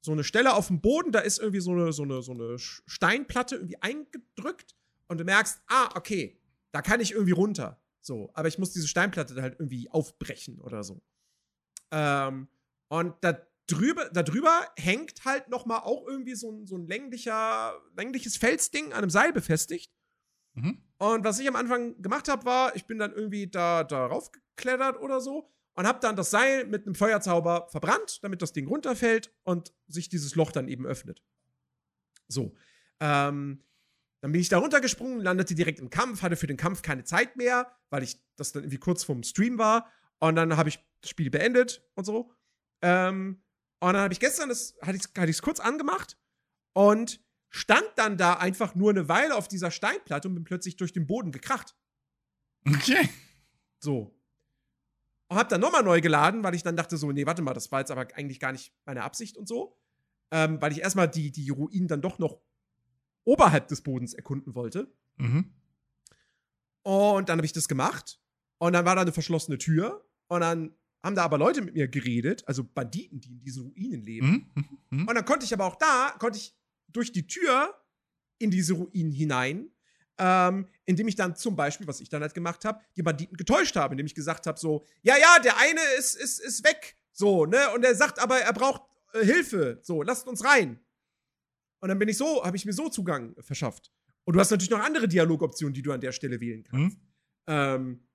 so 0.00 0.12
eine 0.12 0.24
Stelle 0.24 0.54
auf 0.54 0.68
dem 0.68 0.80
Boden, 0.80 1.12
da 1.12 1.20
ist 1.20 1.38
irgendwie 1.38 1.60
so 1.60 1.72
eine, 1.72 1.92
so 1.92 2.02
eine, 2.02 2.22
so 2.22 2.32
eine 2.32 2.58
Steinplatte 2.58 3.56
irgendwie 3.56 3.80
eingedrückt 3.82 4.76
und 5.08 5.18
du 5.18 5.24
merkst, 5.24 5.60
ah, 5.66 5.90
okay, 5.96 6.40
da 6.72 6.82
kann 6.82 7.00
ich 7.00 7.12
irgendwie 7.12 7.32
runter. 7.32 7.82
So, 8.00 8.30
aber 8.34 8.48
ich 8.48 8.58
muss 8.58 8.72
diese 8.72 8.88
Steinplatte 8.88 9.40
halt 9.42 9.56
irgendwie 9.58 9.90
aufbrechen 9.90 10.60
oder 10.60 10.84
so. 10.84 11.02
Ähm, 11.90 12.48
und 12.88 13.14
da 13.22 13.38
drüber, 13.66 14.08
da 14.10 14.22
drüber 14.22 14.66
hängt 14.76 15.24
halt 15.24 15.48
noch 15.48 15.66
mal 15.66 15.80
auch 15.80 16.06
irgendwie 16.06 16.34
so 16.34 16.50
ein, 16.50 16.66
so 16.66 16.76
ein 16.76 16.86
länglicher, 16.86 17.74
längliches 17.96 18.36
Felsding 18.36 18.92
an 18.92 18.98
einem 18.98 19.10
Seil 19.10 19.32
befestigt. 19.32 19.92
Mhm. 20.58 20.82
Und 20.98 21.24
was 21.24 21.38
ich 21.38 21.48
am 21.48 21.56
Anfang 21.56 22.00
gemacht 22.02 22.28
habe, 22.28 22.44
war, 22.44 22.76
ich 22.76 22.86
bin 22.86 22.98
dann 22.98 23.12
irgendwie 23.12 23.46
da 23.46 23.84
darauf 23.84 24.32
geklettert 24.32 25.00
oder 25.00 25.20
so 25.20 25.50
und 25.74 25.86
habe 25.86 26.00
dann 26.00 26.16
das 26.16 26.30
Seil 26.30 26.66
mit 26.66 26.86
einem 26.86 26.94
Feuerzauber 26.94 27.68
verbrannt, 27.70 28.18
damit 28.22 28.42
das 28.42 28.52
Ding 28.52 28.66
runterfällt 28.66 29.32
und 29.44 29.72
sich 29.86 30.08
dieses 30.08 30.34
Loch 30.34 30.50
dann 30.50 30.68
eben 30.68 30.86
öffnet. 30.86 31.22
So. 32.26 32.54
Ähm, 33.00 33.62
dann 34.20 34.32
bin 34.32 34.40
ich 34.40 34.48
da 34.48 34.58
runtergesprungen, 34.58 35.20
landete 35.20 35.54
direkt 35.54 35.78
im 35.78 35.90
Kampf, 35.90 36.22
hatte 36.22 36.34
für 36.34 36.48
den 36.48 36.56
Kampf 36.56 36.82
keine 36.82 37.04
Zeit 37.04 37.36
mehr, 37.36 37.72
weil 37.90 38.02
ich 38.02 38.20
das 38.34 38.50
dann 38.50 38.64
irgendwie 38.64 38.78
kurz 38.78 39.04
vorm 39.04 39.22
Stream 39.22 39.58
war. 39.58 39.88
Und 40.18 40.34
dann 40.34 40.56
habe 40.56 40.68
ich 40.68 40.84
das 41.00 41.10
Spiel 41.10 41.30
beendet 41.30 41.88
und 41.94 42.04
so. 42.04 42.32
Ähm, 42.82 43.40
und 43.78 43.92
dann 43.92 44.02
habe 44.02 44.12
ich 44.12 44.18
gestern, 44.18 44.48
das 44.48 44.76
hatte 44.82 44.96
ich 44.96 45.36
es 45.36 45.42
kurz 45.42 45.60
angemacht 45.60 46.18
und 46.72 47.20
stand 47.50 47.88
dann 47.96 48.16
da 48.16 48.34
einfach 48.34 48.74
nur 48.74 48.90
eine 48.90 49.08
Weile 49.08 49.36
auf 49.36 49.48
dieser 49.48 49.70
Steinplatte 49.70 50.28
und 50.28 50.34
bin 50.34 50.44
plötzlich 50.44 50.76
durch 50.76 50.92
den 50.92 51.06
Boden 51.06 51.32
gekracht. 51.32 51.74
Okay. 52.66 53.08
So. 53.80 54.14
Und 55.28 55.36
hab 55.36 55.48
dann 55.48 55.60
nochmal 55.60 55.82
neu 55.82 56.00
geladen, 56.00 56.42
weil 56.42 56.54
ich 56.54 56.62
dann 56.62 56.76
dachte 56.76 56.96
so, 56.96 57.12
nee, 57.12 57.26
warte 57.26 57.42
mal, 57.42 57.54
das 57.54 57.70
war 57.70 57.80
jetzt 57.80 57.90
aber 57.90 58.08
eigentlich 58.14 58.40
gar 58.40 58.52
nicht 58.52 58.72
meine 58.86 59.02
Absicht 59.02 59.36
und 59.36 59.46
so. 59.46 59.78
Ähm, 60.30 60.60
weil 60.60 60.72
ich 60.72 60.80
erstmal 60.80 61.08
die, 61.08 61.30
die 61.30 61.48
Ruinen 61.50 61.88
dann 61.88 62.02
doch 62.02 62.18
noch 62.18 62.40
oberhalb 63.24 63.68
des 63.68 63.82
Bodens 63.82 64.14
erkunden 64.14 64.54
wollte. 64.54 64.92
Mhm. 65.16 65.54
Und 66.82 67.28
dann 67.28 67.38
habe 67.38 67.46
ich 67.46 67.52
das 67.52 67.68
gemacht. 67.68 68.20
Und 68.58 68.72
dann 68.72 68.84
war 68.84 68.94
da 68.94 69.02
eine 69.02 69.12
verschlossene 69.12 69.58
Tür. 69.58 70.06
Und 70.28 70.40
dann 70.40 70.74
haben 71.02 71.14
da 71.14 71.24
aber 71.24 71.38
Leute 71.38 71.62
mit 71.62 71.74
mir 71.74 71.88
geredet, 71.88 72.46
also 72.46 72.64
Banditen, 72.64 73.20
die 73.20 73.30
in 73.30 73.40
diesen 73.40 73.66
Ruinen 73.66 74.02
leben. 74.02 74.50
Mhm. 74.54 74.78
Mhm. 74.90 75.08
Und 75.08 75.14
dann 75.14 75.24
konnte 75.24 75.44
ich 75.44 75.52
aber 75.52 75.66
auch 75.66 75.76
da, 75.76 76.14
konnte 76.18 76.38
ich 76.38 76.57
durch 76.88 77.12
die 77.12 77.26
Tür 77.26 77.74
in 78.38 78.50
diese 78.50 78.74
Ruinen 78.74 79.12
hinein, 79.12 79.70
ähm, 80.18 80.66
indem 80.84 81.08
ich 81.08 81.16
dann 81.16 81.36
zum 81.36 81.56
Beispiel, 81.56 81.86
was 81.86 82.00
ich 82.00 82.08
dann 82.08 82.22
halt 82.22 82.34
gemacht 82.34 82.64
habe, 82.64 82.80
die 82.96 83.02
Banditen 83.02 83.36
getäuscht 83.36 83.76
habe, 83.76 83.94
indem 83.94 84.06
ich 84.06 84.14
gesagt 84.14 84.46
habe, 84.46 84.58
so, 84.58 84.84
ja, 85.02 85.16
ja, 85.16 85.38
der 85.42 85.56
eine 85.58 85.80
ist, 85.98 86.16
ist, 86.16 86.40
ist 86.40 86.64
weg, 86.64 86.96
so, 87.12 87.46
ne, 87.46 87.70
und 87.74 87.84
er 87.84 87.94
sagt 87.94 88.18
aber, 88.18 88.38
er 88.38 88.52
braucht 88.52 88.82
äh, 89.12 89.24
Hilfe, 89.24 89.78
so, 89.82 90.02
lasst 90.02 90.26
uns 90.26 90.44
rein. 90.44 90.80
Und 91.80 91.88
dann 91.88 91.98
bin 91.98 92.08
ich 92.08 92.16
so, 92.16 92.44
habe 92.44 92.56
ich 92.56 92.64
mir 92.64 92.72
so 92.72 92.88
Zugang 92.88 93.34
verschafft. 93.40 93.92
Und 94.24 94.34
du 94.34 94.40
hast 94.40 94.50
natürlich 94.50 94.70
noch 94.70 94.80
andere 94.80 95.08
Dialogoptionen, 95.08 95.72
die 95.72 95.82
du 95.82 95.92
an 95.92 96.00
der 96.00 96.12
Stelle 96.12 96.40
wählen 96.40 96.64
kannst. 96.64 96.98
Mhm. 96.98 97.02
Ähm, 97.46 98.08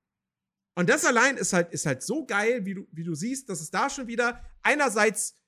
und 0.75 0.89
das 0.89 1.05
allein 1.05 1.37
ist 1.37 1.53
halt, 1.53 1.71
ist 1.71 1.85
halt 1.85 2.03
so 2.03 2.25
geil, 2.25 2.65
wie 2.65 2.73
du, 2.73 2.87
wie 2.91 3.03
du 3.03 3.15
siehst, 3.15 3.47
dass 3.49 3.61
es 3.61 3.71
da 3.71 3.89
schon 3.89 4.07
wieder 4.07 4.43
einerseits 4.61 5.39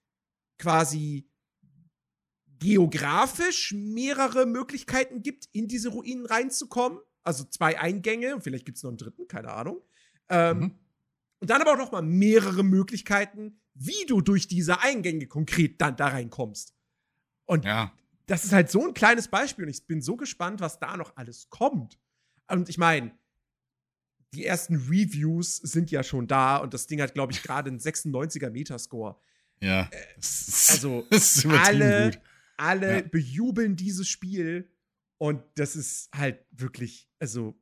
quasi 0.57 1.29
geografisch 2.59 3.73
mehrere 3.73 4.45
Möglichkeiten 4.45 5.21
gibt, 5.21 5.49
in 5.51 5.67
diese 5.67 5.89
Ruinen 5.89 6.25
reinzukommen. 6.25 6.99
Also 7.23 7.43
zwei 7.45 7.79
Eingänge, 7.79 8.39
vielleicht 8.41 8.65
gibt 8.65 8.77
es 8.77 8.83
noch 8.83 8.91
einen 8.91 8.97
dritten, 8.97 9.27
keine 9.27 9.51
Ahnung. 9.51 9.81
Ähm, 10.29 10.59
mhm. 10.59 10.75
Und 11.39 11.49
dann 11.49 11.61
aber 11.61 11.73
auch 11.73 11.77
noch 11.77 11.91
mal 11.91 12.01
mehrere 12.01 12.63
Möglichkeiten, 12.63 13.59
wie 13.73 14.05
du 14.07 14.21
durch 14.21 14.47
diese 14.47 14.81
Eingänge 14.81 15.27
konkret 15.27 15.81
dann 15.81 15.97
da 15.97 16.07
reinkommst. 16.07 16.73
Und 17.45 17.65
ja. 17.65 17.91
das 18.25 18.45
ist 18.45 18.53
halt 18.53 18.71
so 18.71 18.85
ein 18.87 18.93
kleines 18.93 19.27
Beispiel 19.27 19.65
und 19.65 19.69
ich 19.69 19.85
bin 19.85 20.01
so 20.01 20.15
gespannt, 20.15 20.61
was 20.61 20.79
da 20.79 20.97
noch 20.97 21.15
alles 21.17 21.49
kommt. 21.49 21.99
Und 22.47 22.69
ich 22.69 22.77
meine, 22.77 23.11
die 24.33 24.45
ersten 24.45 24.75
Reviews 24.75 25.57
sind 25.57 25.91
ja 25.91 26.03
schon 26.03 26.27
da 26.27 26.57
und 26.57 26.73
das 26.73 26.87
Ding 26.87 27.01
hat, 27.01 27.13
glaube 27.13 27.33
ich, 27.33 27.43
gerade 27.43 27.69
einen 27.69 27.79
96er 27.79 28.49
Metascore. 28.49 29.17
Ja. 29.61 29.89
Äh, 29.91 30.15
also 30.15 31.05
alle, 31.49 32.11
gut. 32.11 32.21
Alle 32.57 32.97
ja. 32.97 33.01
bejubeln 33.01 33.75
dieses 33.75 34.07
Spiel 34.07 34.69
und 35.17 35.41
das 35.55 35.75
ist 35.75 36.09
halt 36.13 36.45
wirklich, 36.51 37.09
also 37.19 37.59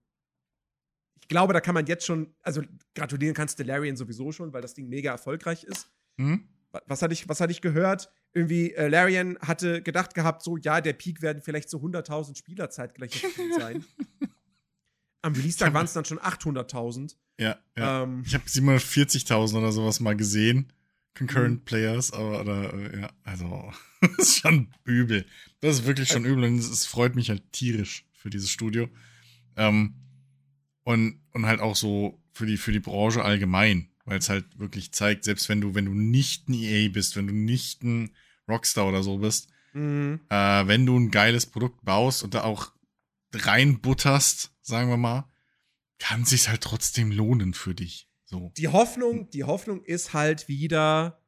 ich 1.21 1.27
glaube, 1.27 1.53
da 1.53 1.62
kann 1.62 1.73
man 1.73 1.86
jetzt 1.86 2.06
schon, 2.06 2.36
also 2.41 2.62
gratulieren 2.95 3.34
kannst 3.34 3.58
du 3.58 3.63
Larian 3.63 3.95
sowieso 3.95 4.32
schon, 4.32 4.51
weil 4.51 4.62
das 4.62 4.73
Ding 4.73 4.89
mega 4.89 5.12
erfolgreich 5.12 5.63
ist. 5.63 5.89
Mhm. 6.17 6.49
Was 6.88 7.01
hatte 7.01 7.13
ich, 7.13 7.29
was 7.29 7.39
hatte 7.39 7.51
ich 7.51 7.62
gehört? 7.62 8.12
Irgendwie, 8.34 8.73
äh, 8.73 8.88
Larian 8.88 9.38
hatte 9.39 9.82
gedacht 9.84 10.15
gehabt, 10.15 10.43
so, 10.43 10.58
ja, 10.58 10.82
der 10.82 10.93
Peak 10.93 11.21
werden 11.21 11.41
vielleicht 11.41 11.69
so 11.69 11.77
100.000 11.77 12.36
Spieler 12.36 12.69
zeitgleich 12.69 13.25
sein. 13.58 13.86
Am 15.21 15.34
Release-Tag 15.34 15.73
waren 15.73 15.86
es 15.86 15.93
dann 15.93 16.03
schon 16.03 16.19
800.000. 16.19 17.15
Ja, 17.39 17.58
ja. 17.77 18.03
Ähm, 18.03 18.23
ich 18.25 18.34
habe 18.34 18.43
740.000 18.45 19.58
oder 19.58 19.71
sowas 19.71 19.99
mal 19.99 20.17
gesehen. 20.17 20.73
Concurrent 21.15 21.62
mhm. 21.62 21.65
Players, 21.65 22.12
aber, 22.12 22.41
oder, 22.41 22.73
äh, 22.73 23.02
ja, 23.02 23.13
also, 23.23 23.71
das 24.02 24.17
ist 24.17 24.39
schon 24.39 24.73
übel. 24.84 25.26
Das 25.62 25.80
ist 25.80 25.86
wirklich 25.86 26.10
schon 26.10 26.26
übel 26.26 26.43
und 26.43 26.58
es, 26.58 26.69
es 26.69 26.86
freut 26.86 27.15
mich 27.15 27.30
halt 27.30 27.52
tierisch 27.52 28.06
für 28.13 28.30
dieses 28.30 28.49
Studio. 28.49 28.89
Ähm, 29.56 29.95
und, 30.84 31.21
und 31.32 31.45
halt 31.45 31.62
auch 31.62 31.76
so 31.76 32.19
für 32.34 32.45
die, 32.45 32.58
für 32.58 32.71
die 32.71 32.80
Branche 32.80 33.23
allgemein, 33.23 33.89
weil 34.06 34.17
es 34.17 34.30
halt 34.30 34.60
wirklich 34.60 34.91
zeigt, 34.91 35.23
selbst 35.23 35.47
wenn 35.49 35.62
du, 35.62 35.76
wenn 35.76 35.86
du 35.86 35.93
nicht 35.93 36.49
ein 36.49 36.54
EA 36.54 36.89
bist, 36.89 37.15
wenn 37.15 37.28
du 37.28 37.34
nicht 37.34 37.84
ein 37.84 38.12
Rockstar 38.49 38.88
oder 38.88 39.04
so 39.04 39.19
bist, 39.19 39.49
mhm. 39.73 40.19
äh, 40.30 40.67
wenn 40.67 40.86
du 40.86 40.97
ein 40.97 41.12
geiles 41.12 41.45
Produkt 41.45 41.86
baust 41.86 42.23
und 42.23 42.34
da 42.34 42.43
auch 42.43 42.71
reinbutterst, 43.34 44.52
sagen 44.62 44.89
wir 44.89 44.97
mal, 44.97 45.30
kann 45.99 46.26
sich 46.26 46.49
halt 46.49 46.62
trotzdem 46.62 47.12
lohnen 47.12 47.54
für 47.54 47.73
dich. 47.73 48.10
So. 48.34 48.52
Die 48.58 48.67
Hoffnung, 48.67 49.30
die 49.30 49.43
Hoffnung 49.43 49.84
ist 49.84 50.13
halt 50.13 50.48
wieder, 50.48 51.22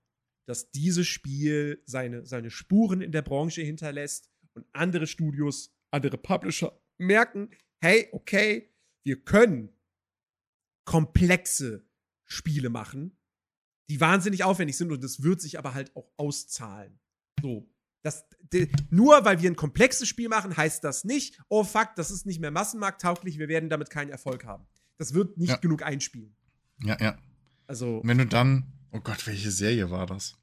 dass 0.48 0.72
dieses 0.72 1.06
Spiel 1.06 1.84
seine, 1.86 2.26
seine 2.26 2.50
Spuren 2.50 3.00
in 3.00 3.12
der 3.12 3.22
Branche 3.22 3.62
hinterlässt 3.62 4.32
und 4.56 4.65
andere 4.74 5.06
Studios, 5.06 5.72
andere 5.91 6.18
Publisher 6.18 6.82
merken, 6.98 7.52
hey, 7.80 8.10
okay, 8.12 8.74
wir 9.04 9.24
können 9.24 9.70
komplexe 10.84 11.86
Spiele 12.24 12.70
machen, 12.70 13.15
die 13.88 14.02
wahnsinnig 14.02 14.44
aufwendig 14.44 14.76
sind 14.76 14.91
und 14.91 15.04
das 15.04 15.22
wird 15.22 15.41
sich 15.41 15.60
aber 15.60 15.76
halt 15.76 15.96
auch 15.96 16.12
auszahlen. 16.18 17.00
So. 17.39 17.70
Das, 18.02 18.28
de, 18.52 18.68
nur 18.89 19.26
weil 19.26 19.44
wir 19.44 19.52
ein 19.52 19.56
komplexes 19.56 20.08
Spiel 20.08 20.30
machen, 20.30 20.58
heißt 20.58 20.84
das 20.84 21.04
nicht, 21.04 21.39
oh 21.50 21.63
fuck, 21.63 21.89
das 21.98 22.10
ist 22.10 22.26
nicht 22.26 22.39
mehr 22.39 22.52
massenmarkttauglich, 22.52 23.38
wir 23.38 23.48
werden 23.48 23.70
damit 23.70 23.91
keinen 23.91 24.10
Erfolg 24.10 24.44
haben. 24.44 24.65
Das 24.98 25.13
wird 25.13 25.38
nicht 25.38 25.50
ja. 25.50 25.58
genug 25.58 25.84
einspielen. 25.84 26.36
Ja, 26.82 26.98
ja. 27.02 27.18
Also. 27.68 28.02
Wenn 28.04 28.18
du 28.18 28.26
dann, 28.26 28.72
oh 28.92 29.00
Gott, 29.00 29.26
welche 29.28 29.52
Serie 29.52 29.92
war 29.92 30.06
das? 30.06 30.36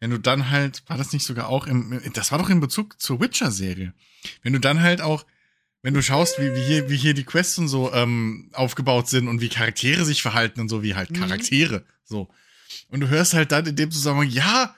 Wenn 0.00 0.10
du 0.10 0.18
dann 0.18 0.50
halt, 0.50 0.82
war 0.88 0.98
das 0.98 1.12
nicht 1.12 1.24
sogar 1.24 1.48
auch 1.48 1.66
im, 1.66 2.00
das 2.14 2.32
war 2.32 2.38
doch 2.38 2.50
in 2.50 2.58
Bezug 2.58 3.00
zur 3.00 3.20
Witcher-Serie. 3.20 3.94
Wenn 4.42 4.52
du 4.52 4.58
dann 4.58 4.80
halt 4.80 5.00
auch, 5.00 5.24
wenn 5.82 5.94
du 5.94 6.02
schaust, 6.02 6.40
wie, 6.40 6.54
wie, 6.54 6.62
hier, 6.62 6.90
wie 6.90 6.96
hier 6.96 7.14
die 7.14 7.24
Quests 7.24 7.58
und 7.58 7.68
so 7.68 7.92
ähm, 7.92 8.50
aufgebaut 8.52 9.08
sind 9.08 9.28
und 9.28 9.40
wie 9.40 9.48
Charaktere 9.48 10.04
sich 10.04 10.22
verhalten 10.22 10.60
und 10.60 10.68
so, 10.68 10.82
wie 10.82 10.96
halt 10.96 11.10
mhm. 11.10 11.20
Charaktere, 11.20 11.78
mhm. 11.78 11.84
so. 12.04 12.28
Und 12.88 13.00
du 13.00 13.08
hörst 13.08 13.34
halt 13.34 13.52
dann 13.52 13.66
in 13.66 13.76
dem 13.76 13.90
Zusammenhang, 13.90 14.28
ja, 14.28 14.74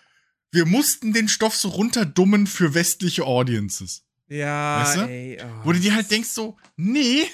wir 0.50 0.66
mussten 0.66 1.12
den 1.12 1.28
Stoff 1.28 1.56
so 1.56 1.68
runterdummen 1.68 2.46
für 2.46 2.74
westliche 2.74 3.24
Audiences. 3.24 4.04
Ja, 4.28 4.82
weißt 4.82 4.96
du? 4.96 5.00
ey, 5.08 5.38
oh. 5.42 5.64
Wo 5.64 5.72
du 5.72 5.80
dir 5.80 5.94
halt 5.94 6.10
denkst 6.10 6.30
so, 6.30 6.56
nee, 6.76 7.26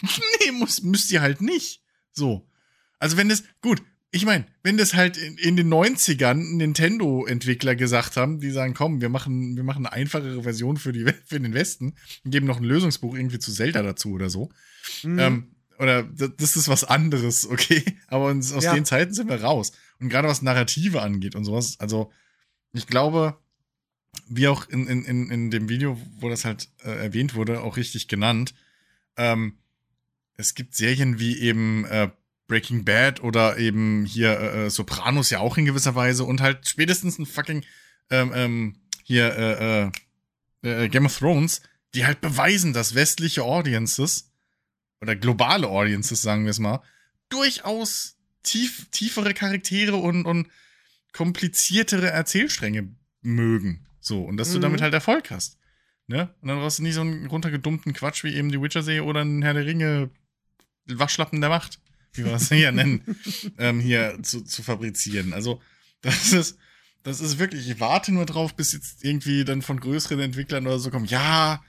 nee, 0.02 0.50
muss, 0.52 0.82
müsst 0.82 1.10
ihr 1.10 1.20
halt 1.20 1.40
nicht. 1.40 1.82
So. 2.12 2.47
Also 2.98 3.16
wenn 3.16 3.28
das, 3.28 3.44
gut, 3.60 3.82
ich 4.10 4.24
meine, 4.24 4.46
wenn 4.62 4.78
das 4.78 4.94
halt 4.94 5.16
in, 5.16 5.36
in 5.36 5.56
den 5.56 5.72
90ern 5.72 6.56
Nintendo-Entwickler 6.56 7.74
gesagt 7.74 8.16
haben, 8.16 8.40
die 8.40 8.50
sagen, 8.50 8.74
komm, 8.74 9.00
wir 9.00 9.10
machen, 9.10 9.56
wir 9.56 9.64
machen 9.64 9.84
eine 9.84 9.92
einfachere 9.92 10.42
Version 10.42 10.76
für, 10.76 10.92
die, 10.92 11.04
für 11.26 11.40
den 11.40 11.54
Westen 11.54 11.94
und 12.24 12.30
geben 12.30 12.46
noch 12.46 12.58
ein 12.58 12.64
Lösungsbuch 12.64 13.14
irgendwie 13.14 13.38
zu 13.38 13.52
Zelda 13.52 13.82
dazu 13.82 14.12
oder 14.12 14.30
so. 14.30 14.50
Mhm. 15.02 15.18
Ähm, 15.18 15.50
oder 15.78 16.02
das 16.02 16.56
ist 16.56 16.68
was 16.68 16.84
anderes, 16.84 17.46
okay? 17.50 17.84
Aber 18.08 18.26
uns, 18.26 18.52
aus 18.52 18.64
ja. 18.64 18.74
den 18.74 18.84
Zeiten 18.84 19.12
sind 19.12 19.28
wir 19.28 19.42
raus. 19.42 19.72
Und 20.00 20.08
gerade 20.08 20.28
was 20.28 20.42
Narrative 20.42 21.02
angeht 21.02 21.34
und 21.34 21.44
sowas, 21.44 21.78
also 21.78 22.10
ich 22.72 22.86
glaube, 22.86 23.38
wie 24.28 24.48
auch 24.48 24.68
in, 24.68 24.86
in, 24.86 25.04
in, 25.04 25.30
in 25.30 25.50
dem 25.50 25.68
Video, 25.68 26.00
wo 26.18 26.28
das 26.28 26.44
halt 26.44 26.68
äh, 26.84 26.90
erwähnt 26.90 27.34
wurde, 27.34 27.60
auch 27.60 27.76
richtig 27.76 28.08
genannt, 28.08 28.54
ähm, 29.16 29.58
es 30.34 30.54
gibt 30.54 30.74
Serien 30.74 31.18
wie 31.18 31.38
eben 31.38 31.84
äh, 31.86 32.10
Breaking 32.48 32.84
Bad 32.84 33.22
oder 33.22 33.58
eben 33.58 34.04
hier 34.04 34.40
äh, 34.40 34.66
äh 34.66 34.70
Sopranos 34.70 35.30
ja 35.30 35.38
auch 35.38 35.56
in 35.56 35.66
gewisser 35.66 35.94
Weise 35.94 36.24
und 36.24 36.40
halt 36.40 36.66
spätestens 36.66 37.18
ein 37.18 37.26
fucking 37.26 37.64
ähm, 38.10 38.32
ähm, 38.34 38.76
hier 39.04 39.36
äh, 39.36 39.90
äh, 40.64 40.84
äh, 40.84 40.88
Game 40.88 41.06
of 41.06 41.16
Thrones, 41.16 41.62
die 41.94 42.06
halt 42.06 42.20
beweisen, 42.20 42.72
dass 42.72 42.94
westliche 42.94 43.44
Audiences 43.44 44.32
oder 45.00 45.14
globale 45.14 45.68
Audiences, 45.68 46.22
sagen 46.22 46.44
wir 46.44 46.50
es 46.50 46.58
mal, 46.58 46.82
durchaus 47.28 48.16
tief, 48.42 48.88
tiefere 48.90 49.34
Charaktere 49.34 49.96
und, 49.96 50.24
und 50.24 50.48
kompliziertere 51.12 52.10
Erzählstränge 52.10 52.94
mögen. 53.20 53.86
So, 54.00 54.22
und 54.22 54.36
dass 54.36 54.50
mhm. 54.50 54.54
du 54.54 54.60
damit 54.60 54.80
halt 54.80 54.94
Erfolg 54.94 55.30
hast. 55.30 55.58
Ne? 56.06 56.34
Und 56.40 56.48
dann 56.48 56.58
brauchst 56.58 56.78
du 56.78 56.82
nicht 56.82 56.94
so 56.94 57.02
einen 57.02 57.26
runtergedummten 57.26 57.92
Quatsch 57.92 58.24
wie 58.24 58.34
eben 58.34 58.50
die 58.50 58.60
Witcher-Serie 58.60 59.04
oder 59.04 59.22
ein 59.22 59.42
Herr 59.42 59.54
der 59.54 59.66
Ringe 59.66 60.10
Waschlappen 60.86 61.40
der 61.40 61.50
Macht. 61.50 61.80
Wie 62.12 62.24
wir 62.24 62.34
es 62.34 62.48
hier 62.48 62.72
nennen, 62.72 63.02
ähm, 63.58 63.80
hier 63.80 64.18
zu, 64.22 64.42
zu 64.42 64.62
fabrizieren. 64.62 65.32
Also, 65.32 65.60
das 66.00 66.32
ist, 66.32 66.58
das 67.02 67.20
ist 67.20 67.38
wirklich, 67.38 67.68
ich 67.68 67.80
warte 67.80 68.12
nur 68.12 68.26
drauf, 68.26 68.54
bis 68.54 68.72
jetzt 68.72 69.04
irgendwie 69.04 69.44
dann 69.44 69.62
von 69.62 69.80
größeren 69.80 70.20
Entwicklern 70.20 70.66
oder 70.66 70.78
so 70.78 70.90
kommt, 70.90 71.10
ja, 71.10 71.62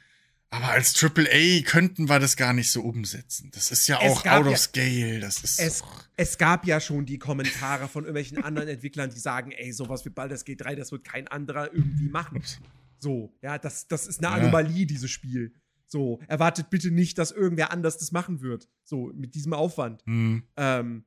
aber 0.52 0.70
als 0.70 1.02
AAA 1.02 1.62
könnten 1.64 2.10
wir 2.10 2.20
das 2.20 2.36
gar 2.36 2.54
nicht 2.54 2.72
so 2.72 2.82
umsetzen. 2.82 3.52
Das 3.54 3.70
ist 3.70 3.88
ja 3.88 4.00
auch 4.00 4.26
out 4.26 4.48
of 4.48 4.58
scale. 4.58 5.20
Das 5.20 5.44
ist 5.44 5.60
es, 5.60 5.84
es 6.16 6.38
gab 6.40 6.66
ja 6.66 6.80
schon 6.80 7.06
die 7.06 7.20
Kommentare 7.20 7.88
von 7.88 8.04
irgendwelchen 8.04 8.44
anderen 8.44 8.68
Entwicklern, 8.68 9.12
die 9.12 9.20
sagen, 9.20 9.52
ey, 9.52 9.72
sowas 9.72 10.06
wie 10.06 10.10
Baldur's 10.10 10.46
Gate 10.46 10.62
3, 10.62 10.76
das 10.76 10.92
wird 10.92 11.04
kein 11.04 11.28
anderer 11.28 11.72
irgendwie 11.72 12.10
machen. 12.10 12.42
So, 13.00 13.32
ja, 13.42 13.58
das, 13.58 13.88
das 13.88 14.08
ist 14.08 14.20
eine 14.20 14.30
Anomalie, 14.30 14.82
ja. 14.82 14.86
dieses 14.86 15.12
Spiel. 15.12 15.54
So, 15.92 16.20
erwartet 16.28 16.70
bitte 16.70 16.92
nicht, 16.92 17.18
dass 17.18 17.32
irgendwer 17.32 17.72
anders 17.72 17.98
das 17.98 18.12
machen 18.12 18.42
wird. 18.42 18.70
So, 18.84 19.12
mit 19.16 19.34
diesem 19.34 19.54
Aufwand. 19.54 20.06
Mhm. 20.06 20.44
Ähm, 20.56 21.04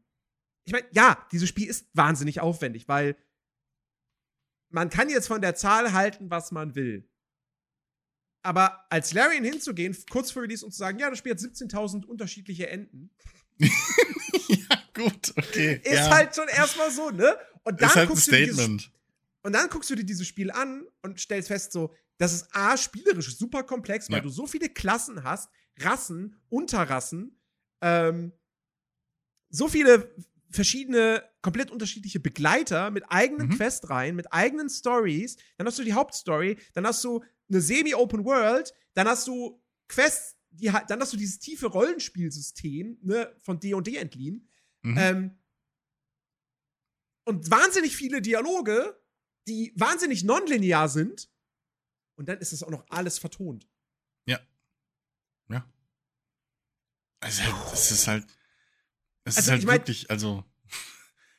ich 0.64 0.72
meine, 0.72 0.86
ja, 0.92 1.24
dieses 1.30 1.48
Spiel 1.48 1.68
ist 1.68 1.86
wahnsinnig 1.94 2.40
aufwendig, 2.40 2.88
weil 2.88 3.16
man 4.70 4.90
kann 4.90 5.08
jetzt 5.08 5.28
von 5.28 5.40
der 5.40 5.54
Zahl 5.54 5.92
halten, 5.92 6.30
was 6.30 6.50
man 6.50 6.74
will. 6.74 7.08
Aber 8.42 8.84
als 8.90 9.12
Larian 9.12 9.44
hinzugehen, 9.44 9.96
kurz 10.10 10.32
vor 10.32 10.42
Release 10.42 10.64
und 10.64 10.72
zu 10.72 10.78
sagen, 10.78 10.98
ja, 10.98 11.08
das 11.10 11.18
Spiel 11.18 11.32
hat 11.32 11.38
17.000 11.38 12.04
unterschiedliche 12.04 12.68
Enden. 12.68 13.10
ja, 13.58 14.82
gut, 14.94 15.32
okay. 15.36 15.80
Ist 15.84 15.92
ja. 15.92 16.10
halt 16.10 16.34
schon 16.34 16.48
erstmal 16.48 16.90
so, 16.90 17.10
ne? 17.10 17.36
Und 17.62 17.80
dann 17.80 17.88
ist 17.88 17.96
halt 17.96 18.08
guckst 18.08 18.28
ein 18.32 18.46
Statement. 18.46 18.58
Du 18.58 18.76
dieses, 18.78 18.90
und 19.42 19.52
dann 19.52 19.68
guckst 19.68 19.90
du 19.90 19.94
dir 19.94 20.04
dieses 20.04 20.26
Spiel 20.26 20.50
an 20.50 20.84
und 21.02 21.20
stellst 21.20 21.48
fest, 21.48 21.70
so, 21.70 21.94
das 22.22 22.32
ist 22.32 22.54
A, 22.54 22.76
spielerisch 22.76 23.36
super 23.36 23.64
komplex, 23.64 24.08
weil 24.08 24.18
ja. 24.18 24.22
du 24.22 24.28
so 24.28 24.46
viele 24.46 24.68
Klassen 24.68 25.24
hast, 25.24 25.50
Rassen, 25.80 26.40
Unterrassen, 26.50 27.36
ähm, 27.80 28.30
so 29.50 29.66
viele 29.66 30.14
verschiedene, 30.48 31.28
komplett 31.40 31.72
unterschiedliche 31.72 32.20
Begleiter 32.20 32.92
mit 32.92 33.02
eigenen 33.08 33.48
mhm. 33.48 33.56
Questreihen, 33.56 34.14
mit 34.14 34.32
eigenen 34.32 34.70
Stories. 34.70 35.36
Dann 35.56 35.66
hast 35.66 35.80
du 35.80 35.82
die 35.82 35.94
Hauptstory, 35.94 36.58
dann 36.74 36.86
hast 36.86 37.02
du 37.02 37.24
eine 37.50 37.60
Semi-Open 37.60 38.24
World, 38.24 38.72
dann 38.94 39.08
hast 39.08 39.26
du 39.26 39.60
Quests, 39.88 40.36
die, 40.50 40.70
dann 40.86 41.00
hast 41.00 41.12
du 41.12 41.16
dieses 41.16 41.40
tiefe 41.40 41.66
Rollenspielsystem 41.66 42.98
ne, 43.02 43.34
von 43.42 43.58
D&D 43.58 43.96
entliehen. 43.96 44.48
Mhm. 44.82 44.96
Ähm, 44.96 45.38
und 47.24 47.50
wahnsinnig 47.50 47.96
viele 47.96 48.22
Dialoge, 48.22 48.96
die 49.48 49.72
wahnsinnig 49.74 50.22
nonlinear 50.22 50.88
sind. 50.88 51.31
Und 52.16 52.28
dann 52.28 52.38
ist 52.38 52.52
das 52.52 52.62
auch 52.62 52.70
noch 52.70 52.84
alles 52.88 53.18
vertont. 53.18 53.66
Ja. 54.26 54.40
Ja. 55.48 55.66
Also, 57.20 57.42
das 57.70 57.90
ist 57.90 58.06
halt. 58.06 58.26
Es 59.24 59.36
also, 59.36 59.46
ist 59.46 59.50
halt 59.50 59.60
ich 59.60 59.66
mein, 59.66 59.78
wirklich, 59.78 60.10
also. 60.10 60.44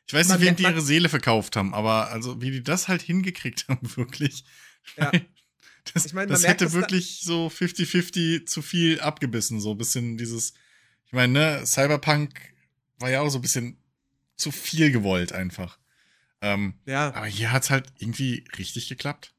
Ich 0.05 0.13
weiß 0.13 0.27
nicht, 0.27 0.41
wem 0.41 0.55
die 0.57 0.63
ihre 0.63 0.81
Seele 0.81 1.07
verkauft 1.07 1.55
haben, 1.55 1.73
aber 1.73 2.09
also, 2.09 2.41
wie 2.41 2.51
die 2.51 2.61
das 2.61 2.89
halt 2.89 3.01
hingekriegt 3.01 3.67
haben, 3.69 3.95
wirklich. 3.95 4.43
Ja. 4.97 5.11
Das, 5.93 6.05
ich 6.05 6.13
mein, 6.13 6.29
das 6.29 6.47
hätte 6.47 6.63
das 6.63 6.73
wirklich 6.73 7.19
so 7.23 7.47
50-50 7.47 8.45
zu 8.45 8.61
viel 8.61 9.01
abgebissen, 9.01 9.59
so 9.59 9.71
ein 9.71 9.77
bisschen 9.77 10.17
dieses. 10.17 10.53
Ich 11.05 11.11
meine, 11.11 11.33
ne, 11.33 11.65
Cyberpunk 11.65 12.39
war 12.99 13.09
ja 13.09 13.19
auch 13.19 13.27
so 13.27 13.39
ein 13.39 13.41
bisschen 13.41 13.77
zu 14.37 14.49
viel 14.51 14.93
gewollt 14.93 15.33
einfach. 15.33 15.77
Ähm, 16.41 16.75
ja. 16.85 17.13
Aber 17.13 17.25
hier 17.25 17.51
hat 17.51 17.63
es 17.63 17.69
halt 17.69 17.91
irgendwie 17.97 18.45
richtig 18.57 18.87
geklappt. 18.87 19.33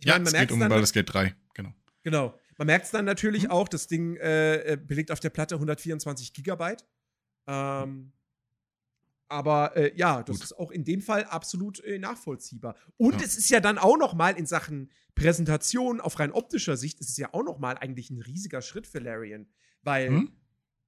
Ich 0.00 0.06
ja, 0.06 0.14
mein, 0.14 0.26
es 0.26 0.32
geht 0.32 0.52
um 0.52 0.58
Baldur's 0.58 0.92
Gate 0.92 1.12
3, 1.12 1.34
genau. 1.54 1.72
Genau. 2.02 2.38
Man 2.56 2.66
merkt 2.66 2.86
es 2.86 2.90
dann 2.90 3.04
natürlich 3.04 3.44
mhm. 3.44 3.50
auch, 3.50 3.68
das 3.68 3.86
Ding 3.86 4.16
äh, 4.16 4.72
äh 4.72 4.76
belegt 4.76 5.10
auf 5.10 5.20
der 5.20 5.30
Platte 5.30 5.54
124 5.54 6.32
Gigabyte. 6.32 6.84
Ähm, 7.46 8.12
aber 9.28 9.76
äh, 9.76 9.92
ja, 9.96 10.22
das 10.22 10.36
Gut. 10.36 10.44
ist 10.44 10.58
auch 10.58 10.70
in 10.70 10.84
dem 10.84 11.00
Fall 11.00 11.24
absolut 11.24 11.82
äh, 11.84 11.98
nachvollziehbar. 11.98 12.76
Und 12.96 13.14
ja. 13.14 13.26
es 13.26 13.36
ist 13.38 13.48
ja 13.48 13.60
dann 13.60 13.78
auch 13.78 13.96
noch 13.96 14.12
mal 14.14 14.36
in 14.36 14.46
Sachen 14.46 14.90
Präsentation 15.14 16.00
auf 16.00 16.18
rein 16.18 16.32
optischer 16.32 16.76
Sicht, 16.76 17.00
ist 17.00 17.10
es 17.10 17.16
ja 17.16 17.32
auch 17.32 17.44
noch 17.44 17.58
mal 17.58 17.76
eigentlich 17.78 18.10
ein 18.10 18.20
riesiger 18.20 18.60
Schritt 18.60 18.86
für 18.86 18.98
Larian, 18.98 19.46
weil 19.82 20.08
hm? 20.08 20.32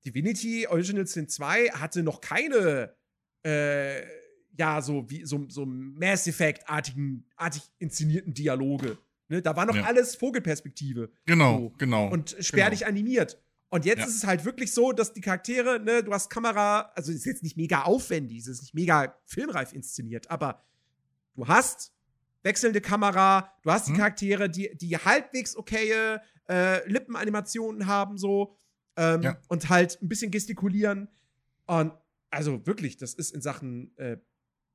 Divinity 0.05 0.67
Original 0.67 1.07
Sin 1.07 1.29
2 1.29 1.69
hatte 1.69 2.03
noch 2.03 2.21
keine 2.21 2.97
äh, 3.45 4.03
ja 4.59 4.81
so 4.83 5.09
wie 5.09 5.25
so, 5.25 5.45
so 5.49 5.65
Mass 5.67 6.27
Effect 6.27 6.69
artigen 6.69 7.25
artig 7.37 7.63
inszenierten 7.79 8.35
Dialoge. 8.35 8.99
Ne? 9.29 9.43
Da 9.43 9.57
war 9.57 9.67
noch 9.67 9.77
ja. 9.77 9.85
alles 9.85 10.15
Vogelperspektive. 10.15 11.11
Genau, 11.25 11.59
so. 11.59 11.73
genau. 11.79 12.09
Und 12.09 12.37
spärlich 12.41 12.81
genau. 12.81 12.91
animiert. 12.91 13.43
Und 13.71 13.87
jetzt 13.87 14.01
ja. 14.01 14.05
ist 14.05 14.17
es 14.17 14.27
halt 14.27 14.45
wirklich 14.45 14.75
so, 14.75 14.93
dass 14.93 15.15
die 15.15 15.23
Charaktere, 15.23 15.81
ne, 15.81 16.03
du 16.05 16.13
hast 16.13 16.29
Kamera, 16.29 16.93
also 16.95 17.11
ist 17.11 17.25
jetzt 17.25 17.43
nicht 17.43 17.57
mega 17.57 17.85
aufwendig, 17.85 18.41
es 18.41 18.49
ist 18.49 18.61
nicht 18.61 18.75
mega 18.75 19.17
filmreif 19.25 19.73
inszeniert, 19.73 20.31
aber 20.31 20.63
du 21.35 21.49
hast 21.49 21.95
wechselnde 22.43 22.83
Kamera, 22.83 23.51
du 23.63 23.71
hast 23.71 23.87
die 23.87 23.93
mhm. 23.93 23.97
Charaktere, 23.97 24.51
die, 24.51 24.77
die 24.77 24.99
halbwegs 24.99 25.57
okaye 25.57 26.21
äh, 26.51 26.87
Lippenanimationen 26.87 27.87
haben, 27.87 28.19
so, 28.19 28.55
ähm, 28.97 29.23
ja. 29.23 29.39
und 29.49 29.71
halt 29.71 29.99
ein 30.03 30.09
bisschen 30.09 30.31
gestikulieren. 30.31 31.09
Und 31.67 31.95
also 32.31 32.67
wirklich, 32.67 32.99
das 32.99 33.15
ist 33.15 33.31
in 33.31 33.41
Sachen 33.41 33.97
äh, 33.97 34.19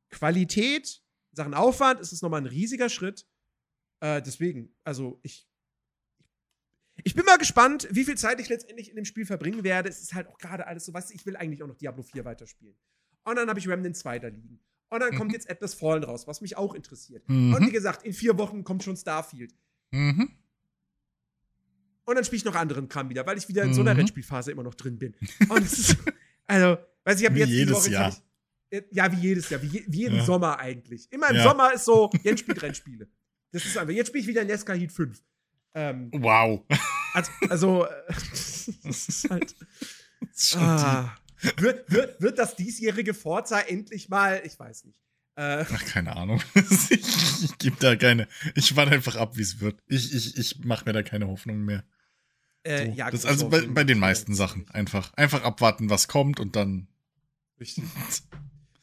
Qualität, 0.10 1.02
Sachen 1.32 1.54
Aufwand, 1.54 2.00
ist 2.00 2.12
es 2.12 2.22
nochmal 2.22 2.42
ein 2.42 2.48
riesiger 2.48 2.90
Schritt. 2.90 3.26
Äh, 4.00 4.22
deswegen, 4.22 4.76
also 4.84 5.20
ich 5.24 5.48
ich 7.04 7.14
bin 7.14 7.26
mal 7.26 7.38
gespannt, 7.38 7.88
wie 7.92 8.04
viel 8.04 8.18
Zeit 8.18 8.40
ich 8.40 8.50
letztendlich 8.50 8.90
in 8.90 8.96
dem 8.96 9.06
Spiel 9.06 9.26
verbringen 9.26 9.64
werde. 9.64 9.90
Es 9.90 10.02
ist 10.02 10.14
halt 10.14 10.28
auch 10.28 10.38
gerade 10.38 10.68
alles 10.68 10.86
so, 10.86 10.94
was 10.94 11.12
ich 11.12 11.26
will 11.26 11.36
eigentlich 11.36 11.62
auch 11.64 11.68
noch 11.68 11.78
Diablo 11.78 12.04
4 12.04 12.26
weiterspielen. 12.26 12.76
Und 13.24 13.36
dann 13.36 13.50
habe 13.50 13.60
ich 13.60 13.68
Remnant 13.68 13.96
2 13.96 14.20
da 14.20 14.28
liegen. 14.30 14.60
Und 14.90 15.00
dann 15.02 15.14
mhm. 15.14 15.18
kommt 15.18 15.34
jetzt 15.34 15.50
Atlas 15.50 15.74
Fallen 15.74 16.04
raus, 16.04 16.28
was 16.28 16.42
mich 16.42 16.58
auch 16.58 16.74
interessiert. 16.74 17.28
Mhm. 17.28 17.54
Und 17.54 17.68
wie 17.68 17.72
gesagt, 17.72 18.04
in 18.04 18.14
vier 18.14 18.38
Wochen 18.38 18.64
kommt 18.64 18.84
schon 18.84 18.96
Starfield. 18.96 19.54
Mhm. 19.92 20.32
Und 22.06 22.16
dann 22.16 22.24
spiele 22.24 22.38
ich 22.38 22.46
noch 22.46 22.56
anderen 22.56 22.88
Kram 22.88 23.10
wieder, 23.10 23.26
weil 23.26 23.38
ich 23.38 23.48
wieder 23.50 23.64
in 23.64 23.74
so 23.74 23.82
einer 23.82 23.94
mhm. 23.94 24.00
Rennspielphase 24.00 24.52
immer 24.52 24.64
noch 24.64 24.76
drin 24.76 24.98
bin. 24.98 25.14
Und 25.50 25.64
es 25.64 25.78
ist, 25.78 25.98
also, 26.46 26.78
weiß 27.04 27.20
ich, 27.20 27.26
habe 27.26 27.38
jetzt 27.38 27.50
jedes 27.50 27.76
Woche, 27.76 27.92
Jahr. 27.92 28.10
Ich, 28.10 28.22
ja, 28.92 29.12
wie 29.12 29.22
jedes 29.22 29.50
Jahr, 29.50 29.62
wie, 29.62 29.68
je, 29.68 29.84
wie 29.88 30.00
jeden 30.00 30.18
ja. 30.18 30.24
Sommer 30.26 30.60
eigentlich. 30.60 31.12
Immer 31.12 31.30
im 31.30 31.38
ja. 31.38 31.44
Sommer 31.44 31.74
ist 31.74 31.86
so, 31.86 32.10
jetzt 32.24 32.40
spielt 32.40 32.62
Rennspiele. 32.62 33.08
Das 33.52 33.66
ist 33.66 33.78
einfach, 33.78 33.94
jetzt 33.94 34.08
spiele 34.08 34.22
ich 34.22 34.28
wieder 34.28 34.44
Nesca 34.44 34.74
Heat 34.74 34.92
5. 34.92 35.22
Ähm, 35.74 36.12
wow. 36.14 36.64
Also, 37.14 37.32
also 37.50 37.88
das 38.84 39.08
ist 39.08 39.28
halt. 39.30 39.56
Das 40.20 40.44
ist 40.44 40.56
ah, 40.56 41.16
wird, 41.58 41.90
wird, 41.92 42.22
wird 42.22 42.40
das 42.40 42.56
diesjährige 42.56 43.14
Forza 43.14 43.60
endlich 43.60 44.10
mal, 44.10 44.42
ich 44.44 44.60
weiß 44.60 44.86
nicht. 44.86 45.00
Äh, 45.36 45.66
Ach, 45.72 45.86
keine 45.86 46.16
Ahnung. 46.16 46.42
ich, 46.90 47.44
ich 47.44 47.58
gebe 47.60 47.78
da 47.80 47.96
keine. 47.96 48.28
Ich 48.56 48.76
warte 48.76 48.92
einfach 48.92 49.16
ab, 49.16 49.38
wie 49.38 49.44
es 49.44 49.60
wird. 49.60 49.80
Ich, 49.88 50.14
ich, 50.14 50.36
ich 50.36 50.66
mache 50.66 50.86
mir 50.86 50.94
da 50.94 51.04
keine 51.04 51.28
Hoffnung 51.28 51.64
mehr. 51.64 51.84
Äh, 52.64 52.88
so. 52.88 52.92
ja, 52.94 53.12
das 53.12 53.26
also 53.26 53.48
bei, 53.48 53.62
bei 53.68 53.84
den 53.84 54.00
meisten 54.00 54.34
Sachen 54.34 54.68
einfach. 54.72 55.14
Einfach 55.14 55.44
abwarten, 55.44 55.92
was 55.92 56.08
kommt 56.08 56.40
und 56.40 56.56
dann. 56.56 56.88
Richtig. 57.60 57.84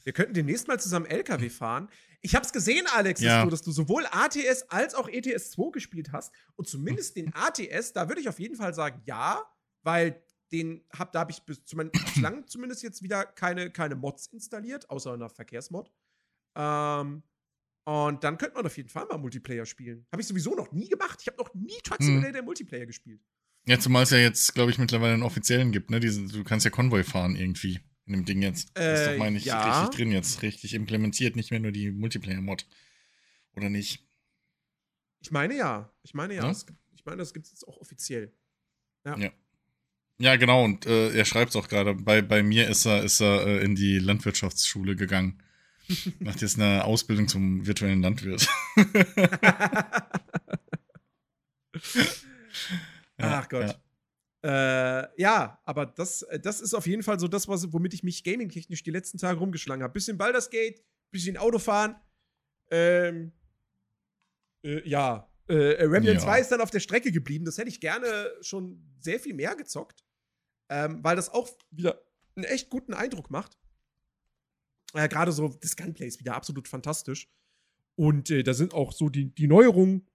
Wir 0.05 0.13
könnten 0.13 0.35
demnächst 0.35 0.69
mal 0.69 0.79
zusammen 0.79 1.07
LKW 1.07 1.49
fahren. 1.49 1.89
Ich 2.21 2.35
habe 2.35 2.45
es 2.45 2.53
gesehen, 2.53 2.87
Alex, 2.95 3.21
ja. 3.21 3.37
dass, 3.37 3.45
du, 3.45 3.51
dass, 3.51 3.63
du, 3.63 3.73
sowohl 3.73 4.07
ATS 4.11 4.65
als 4.69 4.95
auch 4.95 5.09
ETS 5.09 5.51
2 5.53 5.71
gespielt 5.73 6.13
hast. 6.13 6.33
Und 6.57 6.69
zumindest 6.69 7.17
den 7.17 7.35
ATS, 7.35 7.93
da 7.93 8.09
würde 8.09 8.21
ich 8.21 8.29
auf 8.29 8.39
jeden 8.39 8.57
Fall 8.57 8.75
sagen, 8.75 9.03
ja, 9.05 9.43
weil 9.83 10.23
den 10.53 10.85
hab, 10.97 11.13
da 11.13 11.21
habe 11.21 11.33
ich 11.33 11.43
bislang 11.43 11.91
zumindest 12.47 12.83
jetzt 12.83 13.03
wieder 13.03 13.25
keine, 13.25 13.71
keine 13.71 13.95
Mods 13.97 14.27
installiert, 14.29 14.89
außer 14.91 15.13
einer 15.13 15.29
Verkehrsmod. 15.29 15.91
Ähm, 16.57 17.23
und 17.87 18.25
dann 18.25 18.39
könnte 18.39 18.55
man 18.55 18.65
auf 18.65 18.77
jeden 18.77 18.89
Fall 18.89 19.07
mal 19.07 19.19
Multiplayer 19.19 19.67
spielen. 19.67 20.07
Habe 20.13 20.23
ich 20.23 20.29
sowieso 20.29 20.55
noch 20.55 20.73
nie 20.73 20.89
gemacht. 20.89 21.19
Ich 21.21 21.27
habe 21.27 21.37
noch 21.39 21.53
nie 21.55 21.79
Truck 21.83 21.99
hm. 21.99 22.07
Simulator 22.07 22.39
hm. 22.39 22.45
Multiplayer 22.45 22.87
gespielt. 22.87 23.21
Ja, 23.67 23.79
zumal 23.79 24.03
es 24.03 24.11
ja 24.11 24.19
jetzt, 24.19 24.55
glaube 24.55 24.71
ich, 24.71 24.79
mittlerweile 24.79 25.15
einen 25.15 25.23
offiziellen 25.23 25.73
gibt, 25.73 25.91
ne? 25.91 25.99
Diese, 25.99 26.27
du 26.27 26.45
kannst 26.45 26.65
ja 26.65 26.71
Konvoi 26.71 27.03
fahren 27.03 27.35
irgendwie 27.35 27.81
in 28.07 28.13
dem 28.13 28.25
Ding 28.25 28.43
jetzt. 28.43 28.77
Äh, 28.79 28.95
ist 28.95 29.07
doch, 29.07 29.19
meine 29.19 29.39
ich, 29.39 29.45
ja. 29.45 29.81
richtig 29.81 29.97
drin 29.97 30.13
jetzt, 30.13 30.43
richtig 30.43 30.75
implementiert, 30.75 31.37
nicht 31.37 31.51
mehr 31.51 31.61
nur 31.61 31.73
die 31.73 31.91
Multiplayer-Mod. 31.91 32.67
Oder 33.57 33.71
nicht? 33.71 34.07
Ich 35.21 35.31
meine 35.31 35.57
ja. 35.57 35.91
Ich 36.03 36.15
meine 36.15 36.35
ja. 36.35 36.47
ja? 36.47 36.53
Gibt, 36.53 36.79
ich 36.95 37.05
meine, 37.05 37.19
das 37.19 37.33
gibt 37.33 37.47
es 37.47 37.53
jetzt 37.53 37.67
auch 37.67 37.79
offiziell. 37.79 38.33
Ja. 39.05 39.17
ja. 39.19 39.31
Ja, 40.19 40.37
genau, 40.37 40.65
und 40.65 40.87
äh, 40.87 41.11
er 41.13 41.25
schreibt 41.25 41.51
es 41.51 41.57
auch 41.57 41.67
gerade. 41.69 41.95
Bei, 41.95 42.23
bei 42.23 42.45
mir 42.45 42.69
ist 42.69 42.87
er, 42.87 43.03
ist 43.03 43.21
er 43.21 43.47
äh, 43.47 43.65
in 43.65 43.75
die 43.75 43.99
Landwirtschaftsschule 43.99 44.95
gegangen. 44.95 45.43
Macht 46.21 46.41
jetzt 46.41 46.59
eine 46.59 46.85
Ausbildung 46.85 47.27
zum 47.27 47.67
virtuellen 47.67 48.01
Landwirt. 48.01 48.47
Ach 53.19 53.49
Gott. 53.49 53.79
Ja. 54.45 55.05
Äh, 55.05 55.09
ja, 55.17 55.61
aber 55.65 55.87
das, 55.87 56.23
äh, 56.23 56.39
das 56.39 56.61
ist 56.61 56.75
auf 56.75 56.87
jeden 56.87 57.03
Fall 57.03 57.19
so 57.19 57.29
das, 57.29 57.49
was, 57.49 57.73
womit 57.73 57.95
ich 57.95 58.03
mich 58.03 58.25
gaming-technisch 58.25 58.83
die 58.83 58.91
letzten 58.91 59.19
Tage 59.19 59.39
rumgeschlagen 59.39 59.83
habe. 59.83 59.93
Bisschen 59.93 60.19
Baldur's 60.19 60.51
Gate, 60.51 60.83
bisschen 61.11 61.37
Autofahren. 61.37 61.97
Ähm, 62.71 63.33
äh, 64.63 64.87
ja, 64.89 65.31
äh, 65.49 65.75
äh 65.75 65.85
Remnant 65.85 66.19
ja. 66.19 66.21
2 66.21 66.41
ist 66.41 66.53
dann 66.53 66.61
auf 66.61 66.71
der 66.71 66.81
Strecke 66.81 67.11
geblieben. 67.11 67.45
Das 67.45 67.59
hätte 67.59 67.69
ich 67.69 67.81
gerne 67.81 68.31
schon 68.41 68.83
sehr 69.01 69.19
viel 69.19 69.35
mehr 69.35 69.57
gezockt. 69.57 70.05
Ähm, 70.71 71.03
weil 71.03 71.17
das 71.17 71.29
auch 71.29 71.49
wieder 71.71 72.03
einen 72.37 72.45
echt 72.45 72.71
guten 72.71 72.95
Eindruck 72.95 73.31
macht. 73.31 73.59
Äh, 74.95 75.09
Gerade 75.09 75.33
so 75.33 75.49
das 75.49 75.77
Gunplay 75.77 76.07
ist 76.07 76.21
wieder 76.21 76.35
absolut 76.35 76.69
fantastisch. 76.69 77.29
Und 77.97 78.31
äh, 78.31 78.43
da 78.43 78.55
sind 78.55 78.75
auch 78.75 78.93
so 78.93 79.09
die, 79.09 79.35
die 79.35 79.47
Neuerungen, 79.47 80.09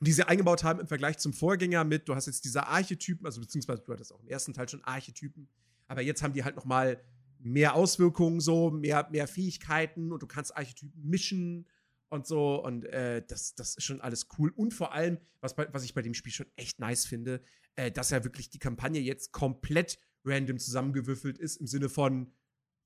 die 0.00 0.12
sie 0.12 0.26
eingebaut 0.26 0.64
haben 0.64 0.80
im 0.80 0.86
Vergleich 0.86 1.18
zum 1.18 1.32
Vorgänger 1.32 1.84
mit, 1.84 2.08
du 2.08 2.14
hast 2.14 2.26
jetzt 2.26 2.44
diese 2.44 2.66
Archetypen, 2.66 3.26
also 3.26 3.40
beziehungsweise 3.40 3.82
du 3.82 3.92
hattest 3.92 4.12
auch 4.12 4.20
im 4.20 4.28
ersten 4.28 4.52
Teil 4.52 4.68
schon 4.68 4.84
Archetypen, 4.84 5.48
aber 5.88 6.02
jetzt 6.02 6.22
haben 6.22 6.34
die 6.34 6.44
halt 6.44 6.56
noch 6.56 6.64
mal 6.64 7.00
mehr 7.38 7.74
Auswirkungen 7.74 8.40
so, 8.40 8.70
mehr, 8.70 9.08
mehr 9.10 9.26
Fähigkeiten 9.28 10.12
und 10.12 10.22
du 10.22 10.26
kannst 10.26 10.56
Archetypen 10.56 11.08
mischen 11.08 11.66
und 12.08 12.26
so 12.26 12.62
und 12.62 12.84
äh, 12.84 13.22
das, 13.26 13.54
das 13.54 13.76
ist 13.76 13.84
schon 13.84 14.00
alles 14.00 14.28
cool. 14.38 14.52
Und 14.54 14.74
vor 14.74 14.92
allem, 14.92 15.18
was, 15.40 15.54
bei, 15.54 15.72
was 15.72 15.84
ich 15.84 15.94
bei 15.94 16.02
dem 16.02 16.14
Spiel 16.14 16.32
schon 16.32 16.46
echt 16.56 16.78
nice 16.78 17.06
finde, 17.06 17.40
äh, 17.76 17.90
dass 17.90 18.10
ja 18.10 18.24
wirklich 18.24 18.50
die 18.50 18.58
Kampagne 18.58 19.00
jetzt 19.00 19.32
komplett 19.32 19.98
random 20.24 20.58
zusammengewürfelt 20.58 21.38
ist 21.38 21.56
im 21.56 21.66
Sinne 21.66 21.88
von 21.88 22.32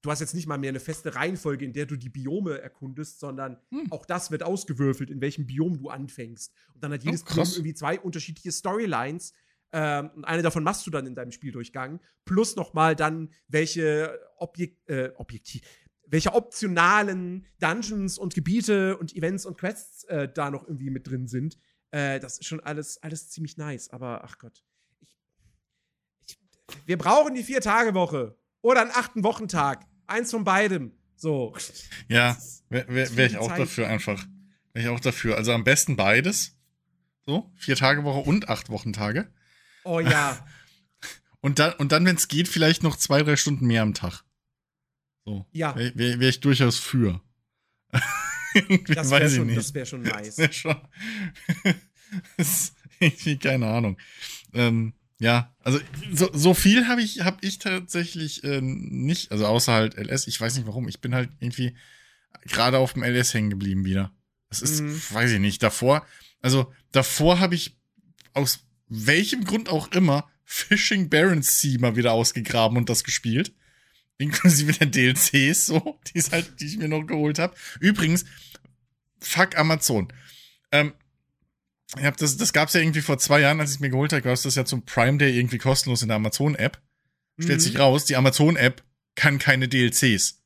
du 0.02 0.10
hast 0.10 0.20
jetzt 0.20 0.34
nicht 0.34 0.46
mal 0.46 0.58
mehr 0.58 0.70
eine 0.70 0.80
feste 0.80 1.14
Reihenfolge, 1.14 1.64
in 1.64 1.72
der 1.72 1.86
du 1.86 1.96
die 1.96 2.08
Biome 2.08 2.60
erkundest, 2.60 3.20
sondern 3.20 3.58
hm. 3.70 3.90
auch 3.90 4.06
das 4.06 4.30
wird 4.30 4.42
ausgewürfelt, 4.42 5.10
in 5.10 5.20
welchem 5.20 5.46
Biom 5.46 5.78
du 5.78 5.88
anfängst. 5.88 6.52
Und 6.74 6.82
dann 6.82 6.92
hat 6.92 7.04
jedes 7.04 7.22
oh, 7.22 7.34
Biom 7.34 7.46
irgendwie 7.48 7.74
zwei 7.74 8.00
unterschiedliche 8.00 8.52
Storylines. 8.52 9.32
Ähm, 9.72 10.10
und 10.16 10.24
eine 10.24 10.42
davon 10.42 10.64
machst 10.64 10.86
du 10.86 10.90
dann 10.90 11.06
in 11.06 11.14
deinem 11.14 11.32
Spieldurchgang. 11.32 12.00
Plus 12.24 12.56
nochmal 12.56 12.96
dann, 12.96 13.30
welche 13.48 14.18
Objek 14.38 14.78
äh, 14.86 15.10
Objektiv, 15.16 15.62
welche 16.06 16.34
optionalen 16.34 17.46
Dungeons 17.60 18.18
und 18.18 18.34
Gebiete 18.34 18.96
und 18.96 19.14
Events 19.14 19.46
und 19.46 19.58
Quests 19.58 20.04
äh, 20.04 20.28
da 20.32 20.50
noch 20.50 20.66
irgendwie 20.66 20.90
mit 20.90 21.06
drin 21.06 21.28
sind. 21.28 21.58
Äh, 21.92 22.20
das 22.20 22.38
ist 22.38 22.46
schon 22.46 22.60
alles, 22.60 23.02
alles 23.02 23.30
ziemlich 23.30 23.56
nice. 23.58 23.90
Aber 23.90 24.24
ach 24.24 24.38
Gott. 24.38 24.64
Ich, 25.00 25.16
ich, 26.26 26.38
wir 26.86 26.98
brauchen 26.98 27.34
die 27.34 27.44
Vier-Tage-Woche 27.44 28.36
oder 28.62 28.82
einen 28.82 28.90
achten 28.90 29.24
Wochentag. 29.24 29.86
Eins 30.06 30.30
von 30.30 30.44
beidem. 30.44 30.92
So. 31.16 31.54
Ja, 32.08 32.36
wäre 32.68 32.88
wär, 32.88 33.16
wär 33.16 33.26
ich 33.26 33.36
auch 33.36 33.48
Zeit. 33.48 33.60
dafür 33.60 33.88
einfach. 33.88 34.24
Wäre 34.72 34.86
ich 34.86 34.90
auch 34.90 35.00
dafür. 35.00 35.36
Also 35.36 35.52
am 35.52 35.64
besten 35.64 35.96
beides. 35.96 36.56
So, 37.26 37.52
vier 37.56 37.76
Tage 37.76 38.04
Woche 38.04 38.20
und 38.20 38.48
acht 38.48 38.70
Wochentage. 38.70 39.32
Oh 39.84 40.00
ja. 40.00 40.44
Und 41.42 41.58
dann, 41.58 41.72
und 41.74 41.90
dann 41.90 42.04
wenn 42.04 42.16
es 42.16 42.28
geht, 42.28 42.48
vielleicht 42.48 42.82
noch 42.82 42.96
zwei, 42.96 43.22
drei 43.22 43.34
Stunden 43.34 43.66
mehr 43.66 43.80
am 43.80 43.94
Tag. 43.94 44.24
So. 45.24 45.46
Ja. 45.52 45.74
Wäre 45.74 45.96
wär, 45.96 46.20
wär 46.20 46.28
ich 46.28 46.40
durchaus 46.40 46.78
für. 46.78 47.22
das 48.86 49.10
wäre 49.10 49.30
schon, 49.30 49.48
wär 49.48 49.86
schon 49.86 50.02
nice. 50.02 50.36
Das 50.36 50.38
wäre 50.38 50.52
schon. 50.52 50.76
das 52.36 52.74
irgendwie 52.98 53.38
keine 53.38 53.68
Ahnung. 53.68 53.96
Ähm, 54.52 54.92
ja, 55.20 55.54
also 55.62 55.78
so, 56.12 56.30
so 56.32 56.54
viel 56.54 56.88
habe 56.88 57.02
ich, 57.02 57.20
hab 57.20 57.44
ich 57.44 57.58
tatsächlich 57.58 58.42
äh, 58.42 58.62
nicht, 58.62 59.30
also 59.30 59.46
außer 59.46 59.72
halt 59.72 59.94
LS, 59.98 60.26
ich 60.26 60.40
weiß 60.40 60.56
nicht 60.56 60.66
warum, 60.66 60.88
ich 60.88 61.02
bin 61.02 61.14
halt 61.14 61.28
irgendwie 61.40 61.76
gerade 62.46 62.78
auf 62.78 62.94
dem 62.94 63.04
LS 63.04 63.34
hängen 63.34 63.50
geblieben 63.50 63.84
wieder. 63.84 64.12
Das 64.48 64.62
ist, 64.62 64.80
mhm. 64.80 64.98
weiß 65.10 65.32
ich 65.32 65.38
nicht, 65.38 65.62
davor, 65.62 66.06
also 66.40 66.72
davor 66.90 67.38
habe 67.38 67.54
ich 67.54 67.76
aus 68.32 68.60
welchem 68.88 69.44
Grund 69.44 69.68
auch 69.68 69.92
immer 69.92 70.26
Fishing 70.46 71.10
Barons 71.10 71.60
Sea 71.60 71.78
mal 71.78 71.96
wieder 71.96 72.12
ausgegraben 72.12 72.78
und 72.78 72.88
das 72.88 73.04
gespielt. 73.04 73.52
Inklusive 74.16 74.72
der 74.72 74.86
DLCs, 74.86 75.66
so, 75.66 76.00
die, 76.14 76.20
halt, 76.22 76.60
die 76.60 76.66
ich 76.66 76.78
mir 76.78 76.88
noch 76.88 77.04
geholt 77.04 77.38
habe. 77.38 77.54
Übrigens, 77.78 78.24
fuck 79.20 79.58
Amazon. 79.58 80.10
Ähm, 80.72 80.94
ich 81.96 82.04
hab 82.04 82.16
das, 82.16 82.36
das 82.36 82.52
gab's 82.52 82.74
ja 82.74 82.80
irgendwie 82.80 83.00
vor 83.00 83.18
zwei 83.18 83.40
Jahren, 83.40 83.60
als 83.60 83.74
ich 83.74 83.80
mir 83.80 83.90
geholt 83.90 84.12
habe, 84.12 84.22
gab 84.22 84.32
es 84.32 84.42
das 84.42 84.54
ja 84.54 84.64
zum 84.64 84.84
Prime 84.84 85.18
Day 85.18 85.36
irgendwie 85.36 85.58
kostenlos 85.58 86.02
in 86.02 86.08
der 86.08 86.16
Amazon-App. 86.16 86.80
Stellt 87.38 87.58
mhm. 87.58 87.62
sich 87.62 87.78
raus, 87.78 88.04
die 88.04 88.16
Amazon-App 88.16 88.84
kann 89.14 89.38
keine 89.38 89.68
DLCs. 89.68 90.42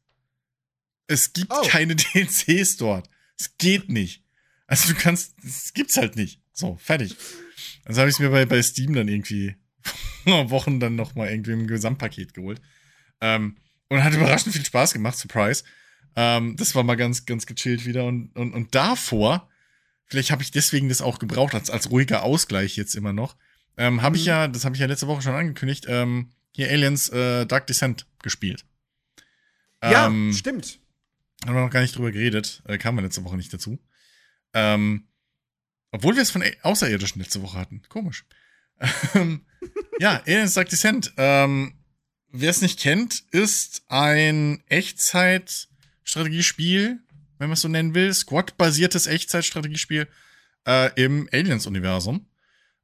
Es 1.06 1.32
gibt 1.32 1.52
oh. 1.52 1.62
keine 1.66 1.96
DLCs 1.96 2.76
dort. 2.76 3.10
Es 3.38 3.56
geht 3.58 3.88
nicht. 3.88 4.24
Also 4.66 4.92
du 4.92 4.98
kannst, 4.98 5.34
es 5.44 5.74
gibt's 5.74 5.96
halt 5.96 6.16
nicht. 6.16 6.40
So, 6.52 6.76
fertig. 6.76 7.16
Also 7.84 8.00
habe 8.00 8.10
ich 8.10 8.18
mir 8.18 8.30
bei, 8.30 8.46
bei 8.46 8.62
Steam 8.62 8.94
dann 8.94 9.08
irgendwie 9.08 9.56
vor 10.24 10.50
Wochen 10.50 10.80
dann 10.80 10.96
noch 10.96 11.14
mal 11.14 11.28
irgendwie 11.28 11.52
im 11.52 11.66
Gesamtpaket 11.66 12.32
geholt. 12.32 12.62
Ähm, 13.20 13.56
und 13.88 14.02
hat 14.02 14.14
überraschend 14.14 14.54
viel 14.54 14.64
Spaß 14.64 14.94
gemacht, 14.94 15.18
Surprise. 15.18 15.64
Ähm, 16.16 16.56
das 16.56 16.74
war 16.74 16.84
mal 16.84 16.94
ganz, 16.94 17.26
ganz 17.26 17.44
gechillt 17.44 17.84
wieder. 17.84 18.04
Und, 18.04 18.34
und, 18.34 18.54
und 18.54 18.74
davor 18.74 19.48
Vielleicht 20.06 20.30
habe 20.30 20.42
ich 20.42 20.50
deswegen 20.50 20.88
das 20.88 21.00
auch 21.00 21.18
gebraucht, 21.18 21.54
als, 21.54 21.70
als 21.70 21.90
ruhiger 21.90 22.22
Ausgleich 22.22 22.76
jetzt 22.76 22.94
immer 22.94 23.12
noch. 23.12 23.36
Ähm, 23.76 24.02
habe 24.02 24.16
mhm. 24.16 24.20
ich 24.20 24.26
ja, 24.26 24.48
das 24.48 24.64
habe 24.64 24.74
ich 24.74 24.80
ja 24.80 24.86
letzte 24.86 25.06
Woche 25.06 25.22
schon 25.22 25.34
angekündigt, 25.34 25.86
ähm, 25.88 26.30
hier 26.52 26.70
Aliens 26.70 27.08
äh, 27.08 27.46
Dark 27.46 27.66
Descent 27.66 28.06
gespielt. 28.22 28.64
Ja, 29.82 30.06
ähm, 30.06 30.32
stimmt. 30.32 30.78
Haben 31.44 31.54
wir 31.54 31.62
noch 31.62 31.70
gar 31.70 31.80
nicht 31.80 31.96
drüber 31.96 32.12
geredet, 32.12 32.62
äh, 32.66 32.78
kamen 32.78 32.98
wir 32.98 33.02
letzte 33.02 33.24
Woche 33.24 33.36
nicht 33.36 33.52
dazu. 33.52 33.78
Ähm, 34.52 35.08
obwohl 35.90 36.14
wir 36.14 36.22
es 36.22 36.30
von 36.30 36.44
Außerirdischen 36.62 37.20
letzte 37.20 37.42
Woche 37.42 37.58
hatten. 37.58 37.82
Komisch. 37.88 38.24
Ähm, 39.14 39.46
ja, 40.00 40.22
Aliens 40.26 40.54
Dark 40.54 40.68
Descent. 40.68 41.12
Ähm, 41.16 41.74
Wer 42.36 42.50
es 42.50 42.62
nicht 42.62 42.80
kennt, 42.80 43.22
ist 43.30 43.84
ein 43.86 44.64
Echtzeit-Strategiespiel 44.66 46.98
wenn 47.38 47.48
man 47.48 47.54
es 47.54 47.60
so 47.60 47.68
nennen 47.68 47.94
will, 47.94 48.12
Squad-basiertes 48.12 49.06
Echtzeitstrategiespiel 49.06 50.08
äh, 50.66 50.90
im 51.02 51.28
Aliens-Universum. 51.32 52.26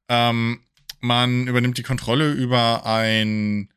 Ähm, 0.09 0.61
man 0.99 1.47
übernimmt 1.47 1.77
die 1.77 1.83
Kontrolle 1.83 2.31
über 2.31 2.85
ein 2.85 3.69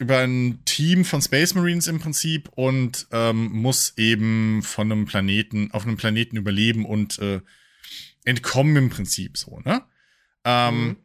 über 0.00 0.18
ein 0.18 0.64
Team 0.64 1.04
von 1.04 1.22
Space 1.22 1.54
Marines 1.54 1.86
im 1.86 2.00
Prinzip 2.00 2.48
und 2.56 3.06
ähm, 3.12 3.52
muss 3.52 3.94
eben 3.96 4.62
von 4.62 4.90
einem 4.90 5.06
Planeten, 5.06 5.70
auf 5.70 5.86
einem 5.86 5.96
Planeten 5.96 6.36
überleben 6.36 6.84
und 6.84 7.18
äh, 7.20 7.40
entkommen 8.24 8.76
im 8.76 8.90
Prinzip 8.90 9.38
so, 9.38 9.60
ne? 9.64 9.82
Ähm, 10.44 10.84
mhm. 10.84 10.96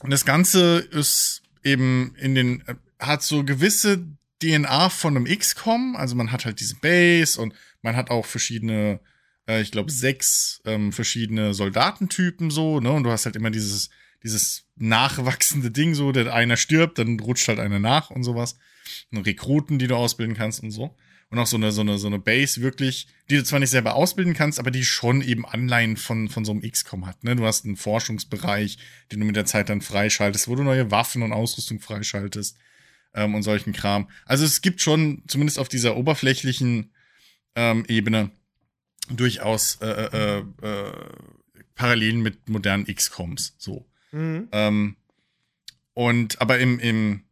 Und 0.00 0.10
das 0.10 0.24
Ganze 0.24 0.78
ist 0.78 1.42
eben 1.64 2.14
in 2.16 2.34
den, 2.34 2.60
äh, 2.66 2.74
hat 2.98 3.22
so 3.22 3.44
gewisse 3.44 4.06
DNA 4.44 4.90
von 4.90 5.16
einem 5.16 5.26
XCOM. 5.26 5.96
Also 5.96 6.14
man 6.14 6.32
hat 6.32 6.44
halt 6.44 6.60
diese 6.60 6.76
Base 6.76 7.40
und 7.40 7.54
man 7.82 7.96
hat 7.96 8.10
auch 8.10 8.26
verschiedene, 8.26 9.00
äh, 9.48 9.60
ich 9.60 9.70
glaube, 9.70 9.90
sechs 9.90 10.60
ähm, 10.64 10.92
verschiedene 10.92 11.54
Soldatentypen 11.54 12.50
so, 12.50 12.80
ne? 12.80 12.92
Und 12.92 13.04
du 13.04 13.10
hast 13.10 13.24
halt 13.24 13.36
immer 13.36 13.50
dieses, 13.50 13.90
dieses 14.22 14.66
nachwachsende 14.76 15.70
Ding, 15.70 15.94
so, 15.94 16.12
der 16.12 16.32
einer 16.32 16.56
stirbt, 16.56 16.98
dann 16.98 17.18
rutscht 17.20 17.48
halt 17.48 17.58
einer 17.58 17.78
nach 17.78 18.10
und 18.10 18.24
sowas. 18.24 18.58
Und 19.10 19.26
Rekruten, 19.26 19.78
die 19.78 19.86
du 19.86 19.96
ausbilden 19.96 20.36
kannst 20.36 20.62
und 20.62 20.70
so. 20.70 20.94
Und 21.30 21.38
auch 21.38 21.46
so 21.46 21.56
eine, 21.56 21.72
so 21.72 21.80
eine, 21.80 21.98
so 21.98 22.06
eine 22.06 22.18
Base 22.18 22.60
wirklich, 22.60 23.08
die 23.28 23.36
du 23.36 23.44
zwar 23.44 23.58
nicht 23.58 23.70
selber 23.70 23.94
ausbilden 23.94 24.34
kannst, 24.34 24.60
aber 24.60 24.70
die 24.70 24.84
schon 24.84 25.22
eben 25.22 25.46
Anleihen 25.46 25.96
von, 25.96 26.28
von 26.28 26.44
so 26.44 26.52
einem 26.52 26.60
XCOM 26.60 27.06
hat. 27.06 27.24
Ne? 27.24 27.34
Du 27.34 27.44
hast 27.44 27.64
einen 27.64 27.76
Forschungsbereich, 27.76 28.78
den 29.10 29.20
du 29.20 29.26
mit 29.26 29.34
der 29.34 29.46
Zeit 29.46 29.68
dann 29.68 29.80
freischaltest, 29.80 30.48
wo 30.48 30.54
du 30.54 30.62
neue 30.62 30.90
Waffen 30.90 31.22
und 31.22 31.32
Ausrüstung 31.32 31.80
freischaltest 31.80 32.56
ähm, 33.14 33.34
und 33.34 33.42
solchen 33.42 33.72
Kram. 33.72 34.08
Also 34.26 34.44
es 34.44 34.60
gibt 34.60 34.80
schon, 34.80 35.22
zumindest 35.26 35.58
auf 35.58 35.68
dieser 35.68 35.96
oberflächlichen 35.96 36.92
ähm, 37.54 37.84
Ebene, 37.88 38.30
durchaus 39.10 39.76
äh, 39.82 39.86
äh, 39.86 40.44
äh, 40.62 40.92
Parallelen 41.74 42.22
mit 42.22 42.48
modernen 42.48 42.86
XCOMs. 42.86 43.54
So. 43.58 43.86
Mhm. 44.12 44.48
Ähm, 44.52 44.96
und 45.92 46.40
aber 46.40 46.58
im, 46.58 46.78
im, 46.78 47.24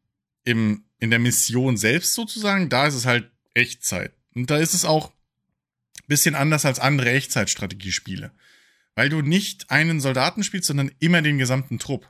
im, 0.44 0.84
in 0.98 1.10
der 1.10 1.18
Mission 1.18 1.76
selbst 1.76 2.14
sozusagen, 2.14 2.68
da 2.68 2.86
ist 2.86 2.94
es 2.94 3.06
halt 3.06 3.30
Echtzeit. 3.54 4.12
Und 4.34 4.50
da 4.50 4.58
ist 4.58 4.74
es 4.74 4.84
auch 4.84 5.12
bisschen 6.08 6.34
anders 6.34 6.64
als 6.64 6.78
andere 6.78 7.10
Echtzeitstrategiespiele. 7.10 8.32
Weil 8.94 9.08
du 9.08 9.22
nicht 9.22 9.70
einen 9.70 10.00
Soldaten 10.00 10.42
spielst, 10.42 10.66
sondern 10.66 10.90
immer 10.98 11.22
den 11.22 11.38
gesamten 11.38 11.78
Trupp. 11.78 12.08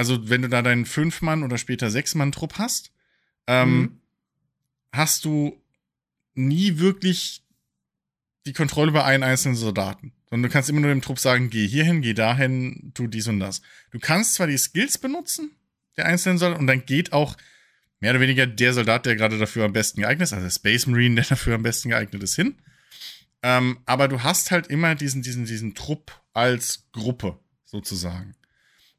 Also, 0.00 0.30
wenn 0.30 0.40
du 0.40 0.48
da 0.48 0.62
deinen 0.62 0.86
Fünf-Mann 0.86 1.42
oder 1.42 1.58
später 1.58 1.90
Sechs-Mann-Trupp 1.90 2.54
hast, 2.56 2.90
ähm, 3.46 3.78
mhm. 3.78 4.00
hast 4.92 5.26
du 5.26 5.62
nie 6.32 6.78
wirklich 6.78 7.44
die 8.46 8.54
Kontrolle 8.54 8.92
über 8.92 9.04
einen 9.04 9.24
einzelnen 9.24 9.56
Soldaten. 9.56 10.14
Sondern 10.30 10.48
du 10.48 10.52
kannst 10.54 10.70
immer 10.70 10.80
nur 10.80 10.88
dem 10.88 11.02
Trupp 11.02 11.18
sagen, 11.18 11.50
geh 11.50 11.68
hierhin, 11.68 12.00
geh 12.00 12.14
dahin, 12.14 12.92
tu 12.94 13.08
dies 13.08 13.28
und 13.28 13.40
das. 13.40 13.60
Du 13.90 13.98
kannst 13.98 14.36
zwar 14.36 14.46
die 14.46 14.56
Skills 14.56 14.96
benutzen, 14.96 15.50
der 15.98 16.06
einzelnen 16.06 16.38
Soldaten, 16.38 16.62
und 16.62 16.66
dann 16.66 16.86
geht 16.86 17.12
auch 17.12 17.36
mehr 17.98 18.12
oder 18.12 18.20
weniger 18.20 18.46
der 18.46 18.72
Soldat, 18.72 19.04
der 19.04 19.16
gerade 19.16 19.36
dafür 19.36 19.66
am 19.66 19.74
besten 19.74 20.00
geeignet 20.00 20.28
ist, 20.28 20.32
also 20.32 20.46
der 20.46 20.50
Space 20.50 20.86
Marine, 20.86 21.14
der 21.16 21.24
dafür 21.24 21.56
am 21.56 21.62
besten 21.62 21.90
geeignet 21.90 22.22
ist, 22.22 22.36
hin. 22.36 22.54
Ähm, 23.42 23.80
aber 23.84 24.08
du 24.08 24.22
hast 24.22 24.50
halt 24.50 24.68
immer 24.68 24.94
diesen, 24.94 25.20
diesen, 25.20 25.44
diesen 25.44 25.74
Trupp 25.74 26.18
als 26.32 26.86
Gruppe, 26.92 27.38
sozusagen. 27.66 28.34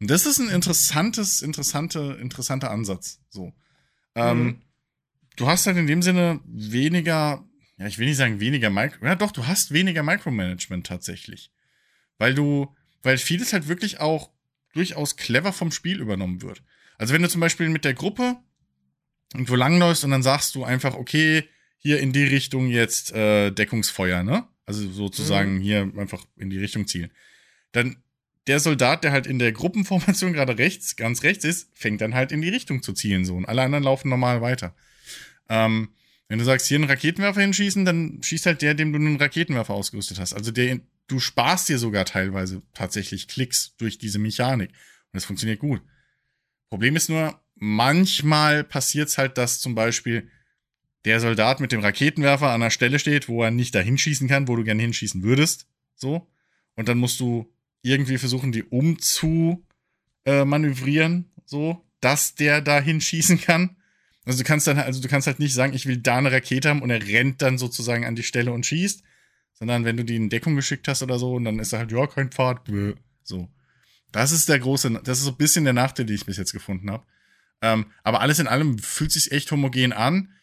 Und 0.02 0.10
das 0.10 0.26
ist 0.26 0.40
ein 0.40 0.50
interessantes, 0.50 1.44
interessante, 1.44 2.18
interessanter 2.20 2.72
Ansatz. 2.72 3.20
So. 3.30 3.54
Ähm, 4.16 4.44
mhm. 4.44 4.62
Du 5.36 5.48
hast 5.48 5.68
halt 5.68 5.78
in 5.78 5.86
dem 5.86 6.02
Sinne 6.02 6.42
weniger, 6.46 7.46
ja, 7.78 7.86
ich 7.86 8.00
will 8.00 8.08
nicht 8.08 8.18
sagen 8.18 8.40
weniger 8.40 8.72
Micro, 8.72 9.06
ja 9.06 9.16
doch, 9.16 9.32
du 9.32 9.46
hast 9.46 9.72
weniger 9.72 10.02
Micromanagement 10.02 10.88
tatsächlich. 10.88 11.52
Weil 12.18 12.34
du, 12.34 12.76
weil 13.04 13.20
vieles 13.20 13.54
halt 13.54 13.68
wirklich 13.68 14.00
auch 14.00 14.32
durchaus 14.74 15.18
clever 15.18 15.54
vom 15.54 15.72
Spiel 15.72 16.02
übernommen 16.02 16.42
wird. 16.42 16.64
Also 16.98 17.14
wenn 17.14 17.22
du 17.22 17.30
zum 17.30 17.42
Beispiel 17.42 17.70
mit 17.70 17.86
der 17.86 17.94
Gruppe 17.94 18.38
irgendwo 19.34 19.56
langläufst 19.56 20.04
und 20.04 20.10
dann 20.10 20.24
sagst 20.24 20.56
du 20.56 20.64
einfach, 20.64 20.96
okay, 20.96 21.48
hier 21.78 22.00
in 22.00 22.12
die 22.12 22.24
Richtung 22.24 22.70
jetzt 22.70 23.12
äh, 23.12 23.52
Deckungsfeuer, 23.52 24.24
ne? 24.24 24.48
Also 24.66 24.90
sozusagen 24.90 25.58
mhm. 25.58 25.62
hier 25.62 25.92
einfach 25.98 26.26
in 26.38 26.50
die 26.50 26.60
Richtung 26.60 26.88
zielen. 26.88 27.12
Dann 27.72 27.98
der 28.48 28.60
Soldat, 28.60 29.04
der 29.04 29.12
halt 29.12 29.28
in 29.28 29.40
der 29.40 29.52
Gruppenformation 29.52 30.34
gerade 30.34 30.58
rechts, 30.58 30.96
ganz 30.96 31.24
rechts 31.24 31.46
ist, 31.46 31.70
fängt 31.74 32.02
dann 32.02 32.14
halt 32.14 32.32
in 32.32 32.42
die 32.42 32.50
Richtung 32.50 32.82
zu 32.82 32.94
zielen 32.94 33.26
so 33.26 33.36
und 33.36 33.46
alle 33.46 33.62
anderen 33.62 33.84
laufen 33.84 34.10
normal 34.10 34.42
weiter. 34.42 34.76
Ähm, 35.50 35.90
wenn 36.28 36.40
du 36.40 36.46
sagst, 36.46 36.68
hier 36.68 36.78
einen 36.78 36.90
Raketenwerfer 36.90 37.42
hinschießen, 37.42 37.84
dann 37.84 38.24
schießt 38.24 38.46
halt 38.46 38.62
der, 38.62 38.74
dem 38.74 38.94
du 38.94 39.00
einen 39.00 39.18
Raketenwerfer 39.18 39.74
ausgerüstet 39.74 40.18
hast. 40.18 40.34
Also 40.34 40.52
der, 40.52 40.80
du 41.08 41.20
sparst 41.20 41.68
dir 41.68 41.78
sogar 41.78 42.06
teilweise 42.06 42.62
tatsächlich 42.74 43.28
Klicks 43.28 43.76
durch 43.76 43.98
diese 43.98 44.18
Mechanik. 44.18 44.70
Und 44.70 44.78
das 45.12 45.26
funktioniert 45.26 45.60
gut. 45.60 45.82
Problem 46.70 46.96
ist 46.96 47.10
nur, 47.10 47.42
manchmal 47.56 48.64
passiert 48.64 49.10
es 49.10 49.18
halt, 49.18 49.38
dass 49.38 49.60
zum 49.60 49.76
Beispiel 49.76 50.30
der 51.04 51.20
Soldat 51.20 51.60
mit 51.60 51.74
dem 51.74 51.82
Raketenwerfer 51.82 52.52
an 52.52 52.62
der 52.62 52.70
Stelle 52.70 52.98
steht, 52.98 53.28
wo 53.28 53.44
er 53.44 53.52
nicht 53.52 53.76
dahin 53.76 53.98
schießen 53.98 54.30
kann, 54.30 54.48
wo 54.48 54.56
du 54.56 54.64
gerne 54.64 54.82
hinschießen 54.82 55.24
würdest. 55.24 55.68
So. 55.96 56.30
Und 56.76 56.88
dann 56.88 56.98
musst 56.98 57.20
du 57.20 57.52
irgendwie 57.82 58.18
versuchen, 58.18 58.52
die 58.52 58.64
umzu 58.64 59.66
äh, 60.26 60.46
manövrieren, 60.46 61.32
so, 61.46 61.84
dass 62.00 62.36
der 62.36 62.62
da 62.62 62.80
hinschießen 62.80 63.42
kann. 63.42 63.78
Also 64.26 64.40
du 64.40 64.44
kannst 64.44 64.68
dann, 64.68 64.78
also 64.78 65.02
du 65.02 65.08
kannst 65.08 65.28
halt 65.28 65.40
nicht 65.40 65.54
sagen, 65.54 65.74
ich 65.74 65.88
will 65.88 65.98
da 65.98 66.18
eine 66.18 66.32
Rakete 66.32 66.70
haben 66.70 66.82
und 66.82 66.92
er 66.92 67.06
rennt 67.06 67.42
dann 67.42 67.58
sozusagen 67.58 68.06
an 68.06 68.16
die 68.16 68.24
Stelle 68.24 68.52
und 68.52 68.66
schießt, 68.66 69.04
sondern 69.54 69.84
wenn 69.84 69.98
du 69.98 70.06
die 70.06 70.16
in 70.16 70.30
Deckung 70.30 70.56
geschickt 70.56 70.88
hast 70.88 71.02
oder 71.02 71.18
so 71.18 71.34
und 71.34 71.46
dann 71.46 71.60
ist 71.60 71.74
er 71.74 71.80
halt, 71.80 71.92
ja, 71.92 72.06
kein 72.08 72.32
Pfad, 72.32 72.64
bläh, 72.64 72.96
so. 73.24 73.50
Das 74.12 74.32
ist 74.32 74.50
der 74.50 74.60
große, 74.60 75.02
das 75.04 75.20
ist 75.20 75.26
so 75.26 75.32
ein 75.32 75.38
bisschen 75.38 75.64
der 75.64 75.74
Nachteil, 75.74 76.06
den 76.06 76.16
ich 76.16 76.26
bis 76.26 76.38
jetzt 76.38 76.52
gefunden 76.52 76.92
habe. 76.92 77.06
Ähm, 77.62 77.86
aber 78.04 78.22
alles 78.22 78.40
in 78.40 78.48
allem 78.48 78.78
fühlt 78.80 79.12
sich 79.12 79.32
echt 79.32 79.52
homogen 79.52 79.94
an. 79.94 80.34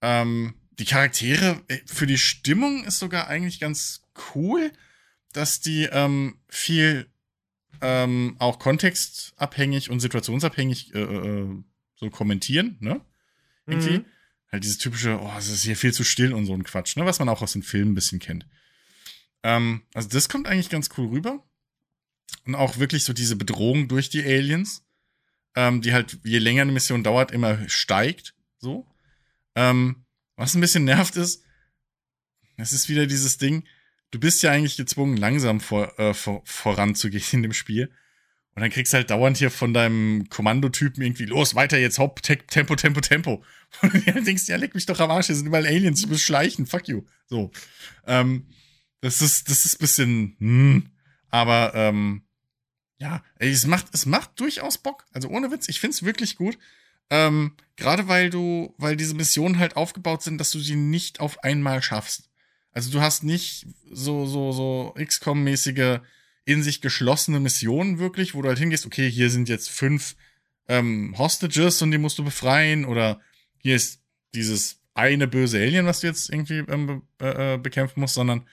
Ähm, 0.00 0.54
die 0.78 0.84
Charaktere, 0.84 1.62
äh, 1.68 1.78
für 1.86 2.06
die 2.06 2.18
Stimmung 2.18 2.84
ist 2.84 2.98
sogar 2.98 3.28
eigentlich 3.28 3.60
ganz 3.60 4.02
cool, 4.34 4.72
dass 5.36 5.60
die 5.60 5.84
ähm, 5.84 6.38
viel 6.48 7.10
ähm, 7.82 8.36
auch 8.38 8.58
kontextabhängig 8.58 9.90
und 9.90 10.00
situationsabhängig 10.00 10.94
äh, 10.94 11.00
äh, 11.00 11.62
so 11.94 12.10
kommentieren, 12.10 12.76
ne? 12.80 13.00
Irgendwie. 13.66 13.98
Mhm. 13.98 14.04
Halt 14.50 14.64
dieses 14.64 14.78
typische, 14.78 15.20
oh, 15.20 15.32
es 15.36 15.48
ist 15.48 15.64
hier 15.64 15.76
viel 15.76 15.92
zu 15.92 16.04
still 16.04 16.32
und 16.32 16.46
so 16.46 16.54
ein 16.54 16.64
Quatsch, 16.64 16.96
ne? 16.96 17.04
Was 17.04 17.18
man 17.18 17.28
auch 17.28 17.42
aus 17.42 17.52
den 17.52 17.62
Filmen 17.62 17.92
ein 17.92 17.94
bisschen 17.94 18.18
kennt. 18.18 18.46
Ähm, 19.42 19.82
also 19.92 20.08
das 20.08 20.28
kommt 20.28 20.46
eigentlich 20.46 20.70
ganz 20.70 20.88
cool 20.96 21.08
rüber. 21.08 21.44
Und 22.44 22.54
auch 22.54 22.78
wirklich 22.78 23.04
so 23.04 23.12
diese 23.12 23.36
Bedrohung 23.36 23.88
durch 23.88 24.08
die 24.08 24.24
Aliens, 24.24 24.84
ähm, 25.54 25.82
die 25.82 25.92
halt, 25.92 26.18
je 26.24 26.38
länger 26.38 26.62
eine 26.62 26.72
Mission 26.72 27.04
dauert, 27.04 27.30
immer 27.30 27.68
steigt. 27.68 28.34
So. 28.58 28.86
Ähm, 29.54 30.06
was 30.36 30.54
ein 30.54 30.60
bisschen 30.60 30.84
nervt 30.84 31.16
ist, 31.16 31.44
es 32.56 32.72
ist 32.72 32.88
wieder 32.88 33.06
dieses 33.06 33.36
Ding, 33.38 33.64
du 34.16 34.20
bist 34.20 34.42
ja 34.42 34.50
eigentlich 34.50 34.78
gezwungen, 34.78 35.18
langsam 35.18 35.60
vor, 35.60 35.98
äh, 35.98 36.14
vor, 36.14 36.40
voranzugehen 36.46 37.22
in 37.32 37.42
dem 37.42 37.52
Spiel. 37.52 37.90
Und 38.54 38.62
dann 38.62 38.70
kriegst 38.70 38.94
du 38.94 38.96
halt 38.96 39.10
dauernd 39.10 39.36
hier 39.36 39.50
von 39.50 39.74
deinem 39.74 40.30
Kommandotypen 40.30 41.02
irgendwie, 41.02 41.26
los, 41.26 41.54
weiter 41.54 41.76
jetzt, 41.76 41.98
hopp, 41.98 42.22
Tempo, 42.22 42.74
Tempo, 42.74 43.02
Tempo. 43.02 43.44
Und 43.82 44.06
du 44.06 44.22
denkst, 44.22 44.48
ja, 44.48 44.56
leck 44.56 44.74
mich 44.74 44.86
doch 44.86 44.98
am 45.00 45.10
Arsch, 45.10 45.26
hier 45.26 45.34
sind 45.34 45.46
überall 45.46 45.66
Aliens, 45.66 46.00
ich 46.00 46.08
muss 46.08 46.22
schleichen, 46.22 46.66
fuck 46.66 46.88
you. 46.88 47.02
So. 47.26 47.50
Ähm, 48.06 48.46
das 49.02 49.20
ist, 49.20 49.50
das 49.50 49.66
ist 49.66 49.78
bisschen, 49.78 50.36
hm, 50.38 50.90
aber, 51.28 51.72
ähm, 51.74 52.22
ja, 52.98 53.22
ey, 53.38 53.50
es 53.50 53.66
macht, 53.66 53.88
es 53.92 54.06
macht 54.06 54.40
durchaus 54.40 54.78
Bock. 54.78 55.04
Also 55.12 55.28
ohne 55.28 55.50
Witz, 55.50 55.68
ich 55.68 55.78
find's 55.78 56.02
wirklich 56.02 56.36
gut. 56.36 56.56
Ähm, 57.10 57.52
gerade 57.76 58.08
weil 58.08 58.30
du, 58.30 58.74
weil 58.78 58.96
diese 58.96 59.14
Missionen 59.14 59.58
halt 59.58 59.76
aufgebaut 59.76 60.22
sind, 60.22 60.38
dass 60.38 60.50
du 60.50 60.60
sie 60.60 60.76
nicht 60.76 61.20
auf 61.20 61.44
einmal 61.44 61.82
schaffst. 61.82 62.30
Also 62.76 62.90
du 62.90 63.00
hast 63.00 63.24
nicht 63.24 63.66
so, 63.90 64.26
so, 64.26 64.52
so 64.52 64.94
XCOM-mäßige, 64.98 66.00
in 66.44 66.62
sich 66.62 66.82
geschlossene 66.82 67.40
Missionen 67.40 67.98
wirklich, 67.98 68.34
wo 68.34 68.42
du 68.42 68.48
halt 68.48 68.58
hingehst, 68.58 68.84
okay, 68.84 69.10
hier 69.10 69.30
sind 69.30 69.48
jetzt 69.48 69.70
fünf 69.70 70.14
ähm, 70.68 71.14
Hostages 71.16 71.80
und 71.80 71.90
die 71.90 71.96
musst 71.96 72.18
du 72.18 72.24
befreien 72.24 72.84
oder 72.84 73.18
hier 73.56 73.76
ist 73.76 74.02
dieses 74.34 74.82
eine 74.92 75.26
böse 75.26 75.58
Alien, 75.58 75.86
was 75.86 76.00
du 76.00 76.06
jetzt 76.06 76.28
irgendwie 76.28 76.58
ähm, 76.68 77.02
be 77.16 77.54
äh, 77.54 77.56
bekämpfen 77.56 78.00
musst, 78.00 78.12
sondern 78.12 78.46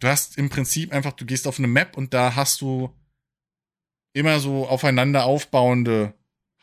du 0.00 0.08
hast 0.08 0.38
im 0.38 0.48
Prinzip 0.48 0.90
einfach, 0.90 1.12
du 1.12 1.26
gehst 1.26 1.46
auf 1.46 1.58
eine 1.58 1.68
Map 1.68 1.98
und 1.98 2.14
da 2.14 2.34
hast 2.34 2.62
du 2.62 2.96
immer 4.14 4.40
so 4.40 4.66
aufeinander 4.66 5.26
aufbauende 5.26 6.14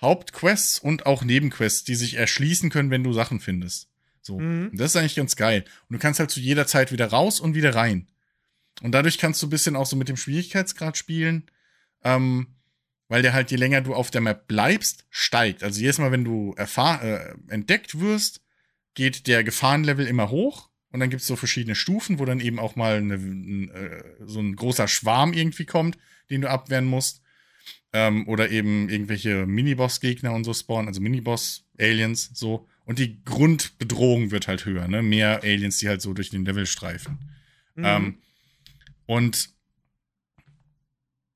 Hauptquests 0.01 0.79
und 0.79 1.05
auch 1.05 1.23
Nebenquests, 1.23 1.83
die 1.83 1.93
sich 1.93 2.15
erschließen 2.15 2.71
können, 2.71 2.89
wenn 2.89 3.03
du 3.03 3.13
Sachen 3.13 3.39
findest. 3.39 3.88
So. 4.29 4.39
Mhm. 4.39 4.69
das 4.73 4.91
ist 4.91 4.95
eigentlich 4.95 5.15
ganz 5.15 5.35
geil. 5.35 5.65
Und 5.89 5.95
du 5.95 5.99
kannst 5.99 6.19
halt 6.19 6.29
zu 6.29 6.39
jeder 6.39 6.67
Zeit 6.67 6.91
wieder 6.91 7.07
raus 7.07 7.39
und 7.39 7.55
wieder 7.55 7.73
rein. 7.73 8.07
Und 8.83 8.91
dadurch 8.91 9.17
kannst 9.17 9.41
du 9.41 9.47
ein 9.47 9.49
bisschen 9.49 9.75
auch 9.75 9.87
so 9.87 9.95
mit 9.95 10.07
dem 10.07 10.17
Schwierigkeitsgrad 10.17 10.97
spielen. 10.97 11.49
Ähm, 12.03 12.47
weil 13.07 13.23
der 13.23 13.33
halt, 13.33 13.49
je 13.49 13.57
länger 13.57 13.81
du 13.81 13.95
auf 13.95 14.11
der 14.11 14.21
Map 14.21 14.47
bleibst, 14.47 15.07
steigt. 15.09 15.63
Also 15.63 15.81
jedes 15.81 15.97
Mal, 15.97 16.11
wenn 16.11 16.23
du 16.23 16.53
äh, 16.57 17.33
entdeckt 17.47 17.99
wirst, 17.99 18.41
geht 18.93 19.25
der 19.25 19.43
Gefahrenlevel 19.43 20.05
immer 20.05 20.29
hoch. 20.29 20.69
Und 20.91 20.99
dann 20.99 21.09
gibt 21.09 21.21
es 21.21 21.27
so 21.27 21.35
verschiedene 21.35 21.75
Stufen, 21.75 22.19
wo 22.19 22.25
dann 22.25 22.39
eben 22.39 22.59
auch 22.59 22.75
mal 22.75 22.97
eine, 22.97 23.15
äh, 23.15 24.03
so 24.25 24.39
ein 24.39 24.55
großer 24.55 24.87
Schwarm 24.87 25.33
irgendwie 25.33 25.65
kommt, 25.65 25.97
den 26.29 26.41
du 26.41 26.49
abwehren 26.49 26.85
musst. 26.85 27.23
Ähm, 27.93 28.27
oder 28.27 28.51
eben 28.51 28.89
irgendwelche 28.89 29.47
Miniboss-Gegner 29.47 30.31
und 30.31 30.43
so 30.43 30.53
spawnen, 30.53 30.87
also 30.87 31.01
Miniboss-Aliens, 31.01 32.31
so. 32.35 32.67
Und 32.89 32.97
die 32.97 33.23
Grundbedrohung 33.23 34.31
wird 34.31 34.47
halt 34.47 34.65
höher, 34.65 34.87
ne? 34.87 35.03
Mehr 35.03 35.43
Aliens, 35.43 35.77
die 35.77 35.87
halt 35.87 36.01
so 36.01 36.11
durch 36.15 36.31
den 36.31 36.43
Level 36.43 36.65
streifen. 36.65 37.19
Mhm. 37.75 37.85
Ähm, 37.85 38.17
und 39.05 39.49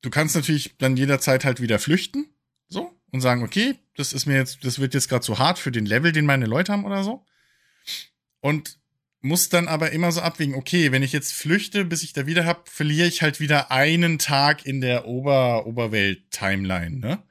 du 0.01 0.09
kannst 0.09 0.33
natürlich 0.35 0.73
dann 0.79 0.97
jederzeit 0.97 1.45
halt 1.45 1.61
wieder 1.61 1.77
flüchten, 1.77 2.25
so, 2.69 2.91
und 3.11 3.21
sagen, 3.21 3.43
okay, 3.43 3.75
das 3.95 4.13
ist 4.13 4.25
mir 4.25 4.35
jetzt, 4.35 4.65
das 4.65 4.79
wird 4.79 4.95
jetzt 4.95 5.09
gerade 5.09 5.23
zu 5.23 5.37
hart 5.37 5.59
für 5.59 5.71
den 5.71 5.85
Level, 5.85 6.11
den 6.11 6.25
meine 6.25 6.47
Leute 6.47 6.71
haben 6.71 6.85
oder 6.85 7.03
so. 7.03 7.23
Und 8.39 8.79
muss 9.21 9.49
dann 9.49 9.67
aber 9.67 9.91
immer 9.91 10.11
so 10.11 10.21
abwägen, 10.21 10.55
okay, 10.55 10.91
wenn 10.91 11.03
ich 11.03 11.11
jetzt 11.11 11.33
flüchte, 11.33 11.85
bis 11.85 12.01
ich 12.01 12.13
da 12.13 12.25
wieder 12.25 12.47
hab, 12.47 12.67
verliere 12.67 13.07
ich 13.07 13.21
halt 13.21 13.39
wieder 13.39 13.69
einen 13.69 14.17
Tag 14.17 14.65
in 14.65 14.81
der 14.81 15.05
Ober 15.05 15.67
Oberwelt-Timeline, 15.67 16.97
ne? 16.97 17.23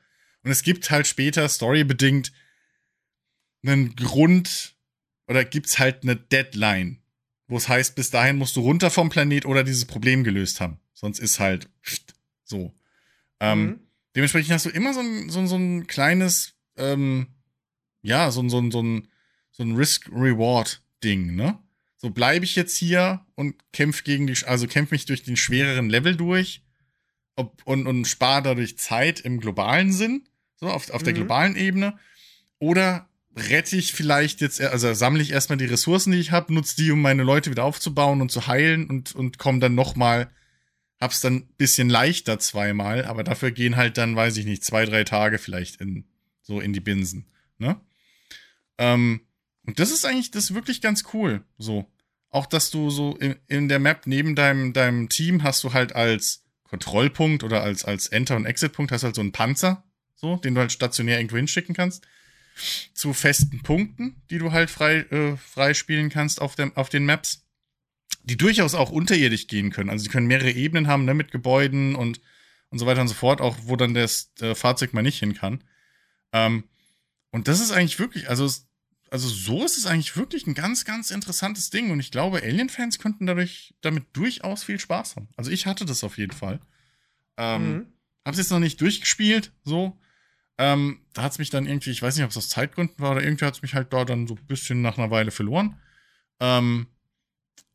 Und 0.45 0.53
es 0.53 0.63
gibt 0.63 0.93
halt 0.93 1.09
später, 1.09 1.49
storybedingt, 1.49 2.31
einen 3.63 3.95
Grund 3.97 4.75
oder 5.27 5.45
gibt's 5.45 5.79
halt 5.79 6.03
eine 6.03 6.17
Deadline, 6.17 6.99
wo 7.47 7.57
es 7.57 7.69
heißt, 7.69 7.95
bis 7.95 8.11
dahin 8.11 8.37
musst 8.37 8.57
du 8.57 8.61
runter 8.61 8.91
vom 8.91 9.09
Planet 9.09 9.47
oder 9.47 9.65
dieses 9.65 9.85
Problem 9.85 10.25
gelöst 10.25 10.61
haben. 10.61 10.79
Sonst 10.93 11.19
ist 11.19 11.41
halt 11.41 11.69
so. 12.45 12.73
Ähm, 13.41 13.65
mhm. 13.65 13.81
Dementsprechend 14.15 14.53
hast 14.53 14.67
du 14.67 14.71
immer 14.71 14.93
so 14.93 15.01
ein, 15.01 15.31
so, 15.31 15.47
so 15.47 15.57
ein 15.57 15.87
kleines, 15.87 16.55
ähm, 16.77 17.29
ja, 18.03 18.31
so, 18.31 18.47
so, 18.49 18.71
so 18.71 18.83
ein, 18.83 19.09
so 19.51 19.63
ein 19.63 19.75
Risk-Reward-Ding, 19.77 21.35
ne? 21.35 21.59
So 21.97 22.11
bleibe 22.11 22.45
ich 22.45 22.57
jetzt 22.57 22.77
hier 22.77 23.25
und 23.37 23.55
kämpf 23.73 24.03
gegen 24.03 24.27
die, 24.27 24.37
also 24.45 24.67
kämpf 24.67 24.91
mich 24.91 25.07
durch 25.07 25.23
den 25.23 25.37
schwereren 25.37 25.89
Level 25.89 26.17
durch 26.17 26.63
ob, 27.37 27.63
und, 27.65 27.87
und 27.87 28.07
spare 28.07 28.43
dadurch 28.43 28.79
Zeit 28.79 29.21
im 29.21 29.41
globalen 29.41 29.93
Sinn, 29.93 30.29
so 30.57 30.69
auf, 30.69 30.91
auf 30.91 31.03
mhm. 31.03 31.05
der 31.05 31.15
globalen 31.15 31.57
Ebene. 31.57 31.99
Oder 32.59 33.09
rette 33.37 33.77
ich 33.77 33.93
vielleicht 33.93 34.41
jetzt, 34.41 34.61
also 34.61 34.93
sammle 34.95 35.23
ich 35.23 35.31
erstmal 35.31 35.57
die 35.57 35.65
Ressourcen, 35.65 36.13
die 36.13 36.19
ich 36.19 36.31
habe, 36.31 36.53
nutze 36.53 36.77
die, 36.77 36.91
um 36.91 37.01
meine 37.01 37.23
Leute 37.23 37.51
wieder 37.51 37.65
aufzubauen 37.65 38.21
und 38.21 38.31
zu 38.31 38.47
heilen 38.47 38.89
und, 38.89 39.15
und 39.15 39.39
komme 39.39 39.59
dann 39.59 39.75
nochmal, 39.75 40.31
hab's 41.01 41.21
dann 41.21 41.47
bisschen 41.57 41.89
leichter 41.89 42.39
zweimal, 42.39 43.05
aber 43.05 43.25
dafür 43.25 43.51
gehen 43.51 43.77
halt 43.77 43.97
dann, 43.99 44.17
weiß 44.17 44.37
ich 44.37 44.45
nicht, 44.45 44.65
zwei, 44.65 44.85
drei 44.85 45.05
Tage 45.05 45.39
vielleicht 45.39 45.81
in, 45.81 46.05
so 46.43 46.61
in 46.61 46.73
die 46.73 46.81
Binsen, 46.81 47.27
ne? 47.59 47.81
Ähm, 48.79 49.23
und 49.65 49.79
das 49.79 49.93
ist 49.93 50.05
eigentlich, 50.05 50.31
das 50.31 50.45
ist 50.45 50.55
wirklich 50.55 50.81
ganz 50.81 51.05
cool, 51.13 51.45
so. 51.57 51.87
Auch, 52.31 52.47
dass 52.47 52.71
du 52.71 52.91
so 52.91 53.15
in, 53.17 53.37
in 53.47 53.69
der 53.69 53.79
Map 53.79 54.07
neben 54.07 54.35
deinem, 54.35 54.73
deinem 54.73 55.09
Team 55.09 55.43
hast 55.43 55.63
du 55.65 55.73
halt 55.73 55.95
als 55.95 56.45
Kontrollpunkt 56.65 57.45
oder 57.45 57.63
als, 57.63 57.85
als 57.85 58.07
Enter- 58.07 58.37
und 58.37 58.47
Exit-Punkt 58.47 58.91
hast 58.91 59.05
halt 59.05 59.15
so 59.15 59.21
einen 59.21 59.33
Panzer, 59.33 59.85
so, 60.15 60.37
den 60.37 60.55
du 60.55 60.61
halt 60.61 60.73
stationär 60.73 61.19
irgendwo 61.19 61.37
hinschicken 61.37 61.75
kannst. 61.75 62.07
Zu 62.95 63.13
festen 63.13 63.63
Punkten, 63.63 64.23
die 64.31 64.39
du 64.39 64.53
halt 64.53 64.71
frei, 64.71 64.99
äh, 65.11 65.37
frei 65.37 65.75
spielen 65.75 66.11
kannst 66.11 66.41
auf, 66.41 66.55
dem, 66.55 66.77
auf 66.77 66.89
den 66.89 67.07
Maps. 67.07 67.47
Die 68.25 68.37
durchaus 68.37 68.75
auch 68.75 68.91
unterirdisch 68.91 69.49
gehen 69.49 69.71
können. 69.71 69.91
Also, 69.91 70.05
die 70.05 70.11
können 70.11 70.29
mehrere 70.29 70.53
Ebenen 70.53 70.87
haben, 70.87 71.05
ne, 71.05 71.15
mit 71.15 71.33
Gebäuden 71.33 71.97
und, 71.97 72.21
und 72.71 72.79
so 72.79 72.87
weiter 72.87 73.01
und 73.01 73.09
so 73.09 73.15
fort, 73.15 73.41
auch 73.41 73.57
wo 73.63 73.75
dann 73.77 73.95
das 73.95 74.31
äh, 74.41 74.55
Fahrzeug 74.55 74.95
mal 74.95 75.03
nicht 75.03 75.19
hin 75.19 75.35
kann. 75.35 75.65
Ähm, 76.33 76.65
und 77.31 77.49
das 77.49 77.61
ist 77.61 77.73
eigentlich 77.73 77.99
wirklich, 77.99 78.29
also 78.29 78.49
also 79.13 79.29
so 79.29 79.63
ist 79.63 79.77
es 79.77 79.85
eigentlich 79.85 80.17
wirklich 80.17 80.47
ein 80.47 80.55
ganz, 80.55 80.87
ganz 80.87 81.11
interessantes 81.11 81.69
Ding. 81.69 81.91
Und 81.91 82.01
ich 82.01 82.11
glaube, 82.11 82.43
Alien-Fans 82.43 82.99
könnten 82.99 83.27
dadurch 83.27 83.75
damit 83.83 84.07
durchaus 84.15 84.65
viel 84.65 84.81
Spaß 84.81 85.17
haben. 85.17 85.29
Also 85.37 85.51
ich 85.51 85.67
hatte 85.67 85.85
das 85.85 86.03
auf 86.03 86.17
jeden 86.17 86.33
Fall. 86.33 86.61
Ähm, 87.37 87.73
mhm. 87.73 87.87
Hab's 88.25 88.39
jetzt 88.39 88.51
noch 88.51 88.59
nicht 88.59 88.81
durchgespielt, 88.81 89.53
so. 89.65 89.99
Ähm, 90.59 91.01
da 91.13 91.23
hat 91.23 91.33
es 91.33 91.39
mich 91.39 91.51
dann 91.51 91.67
irgendwie, 91.67 91.91
ich 91.91 92.03
weiß 92.03 92.17
nicht, 92.17 92.25
ob 92.25 92.31
es 92.31 92.37
aus 92.37 92.49
Zeitgründen 92.49 92.99
war 92.99 93.13
oder 93.13 93.23
irgendwie 93.23 93.45
hat 93.45 93.55
es 93.55 93.63
mich 93.63 93.75
halt 93.75 93.93
dort 93.93 94.11
dann 94.11 94.27
so 94.27 94.35
ein 94.35 94.47
bisschen 94.47 94.83
nach 94.83 94.99
einer 94.99 95.11
Weile 95.11 95.31
verloren. 95.31 95.81
Ähm, 96.41 96.89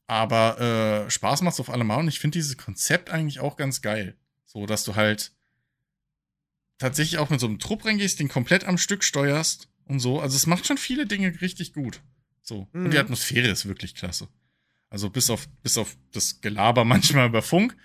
aber 0.05 1.05
äh, 1.05 1.09
Spaß 1.09 1.41
macht 1.41 1.55
es 1.55 1.59
auf 1.59 1.69
allemal 1.69 1.99
und 1.99 2.07
ich 2.07 2.19
finde 2.19 2.37
dieses 2.37 2.57
Konzept 2.57 3.09
eigentlich 3.09 3.39
auch 3.39 3.57
ganz 3.57 3.81
geil. 3.81 4.15
So, 4.45 4.65
dass 4.65 4.85
du 4.85 4.95
halt 4.95 5.33
tatsächlich 6.77 7.17
auch 7.17 7.29
mit 7.29 7.39
so 7.39 7.47
einem 7.47 7.59
Trupp 7.59 7.85
reingehst, 7.85 8.19
den 8.19 8.29
komplett 8.29 8.63
am 8.63 8.77
Stück 8.77 9.03
steuerst 9.03 9.67
und 9.85 9.99
so. 9.99 10.21
Also 10.21 10.35
es 10.35 10.47
macht 10.47 10.65
schon 10.65 10.77
viele 10.77 11.05
Dinge 11.05 11.41
richtig 11.41 11.73
gut. 11.73 12.01
So. 12.41 12.67
Mhm. 12.71 12.85
Und 12.85 12.91
die 12.91 12.97
mhm. 12.97 13.03
Atmosphäre 13.03 13.49
ist 13.49 13.67
wirklich 13.67 13.95
klasse. 13.95 14.29
Also 14.89 15.09
bis 15.09 15.29
auf, 15.29 15.49
bis 15.61 15.77
auf 15.77 15.97
das 16.13 16.39
Gelaber 16.39 16.85
manchmal 16.85 17.27
über 17.27 17.41
Funk, 17.41 17.75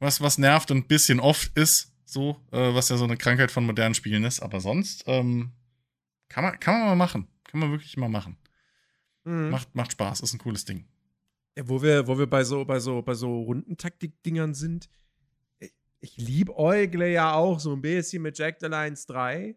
was, 0.00 0.20
was 0.20 0.38
nervt 0.38 0.70
und 0.70 0.78
ein 0.78 0.86
bisschen 0.88 1.20
oft 1.20 1.56
ist, 1.56 1.93
so, 2.14 2.40
äh, 2.50 2.74
was 2.74 2.88
ja 2.88 2.96
so 2.96 3.04
eine 3.04 3.18
Krankheit 3.18 3.50
von 3.50 3.66
modernen 3.66 3.94
Spielen 3.94 4.24
ist. 4.24 4.40
Aber 4.40 4.60
sonst 4.60 5.04
ähm, 5.06 5.52
kann, 6.28 6.44
man, 6.44 6.58
kann 6.58 6.78
man 6.78 6.88
mal 6.88 6.96
machen. 6.96 7.28
Kann 7.44 7.60
man 7.60 7.70
wirklich 7.70 7.96
mal 7.98 8.08
machen. 8.08 8.38
Mhm. 9.24 9.50
Macht, 9.50 9.74
macht 9.74 9.92
Spaß, 9.92 10.20
ist 10.20 10.32
ein 10.32 10.38
cooles 10.38 10.64
Ding. 10.64 10.86
Ja, 11.56 11.68
wo 11.68 11.82
wir, 11.82 12.06
wo 12.06 12.18
wir 12.18 12.26
bei 12.26 12.42
so, 12.42 12.64
bei 12.64 12.80
so, 12.80 13.02
bei 13.02 13.14
so 13.14 13.42
Rundentaktik-Dingern 13.42 14.54
sind, 14.54 14.88
ich 16.00 16.16
liebäugle 16.16 17.10
ja 17.10 17.34
auch 17.34 17.58
so 17.58 17.72
ein 17.72 17.80
bisschen 17.80 18.22
mit 18.22 18.38
Jack 18.38 18.58
the 18.60 18.66
Lions 18.66 19.06
3. 19.06 19.56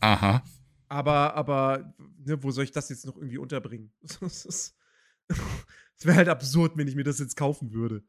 Aha. 0.00 0.42
Aber, 0.88 1.34
aber, 1.34 1.94
ne, 2.18 2.42
wo 2.42 2.50
soll 2.50 2.64
ich 2.64 2.72
das 2.72 2.88
jetzt 2.90 3.06
noch 3.06 3.16
irgendwie 3.16 3.38
unterbringen? 3.38 3.92
Es 4.20 4.74
wäre 6.06 6.16
halt 6.16 6.28
absurd, 6.28 6.76
wenn 6.76 6.88
ich 6.88 6.96
mir 6.96 7.04
das 7.04 7.20
jetzt 7.20 7.36
kaufen 7.36 7.72
würde. 7.72 8.02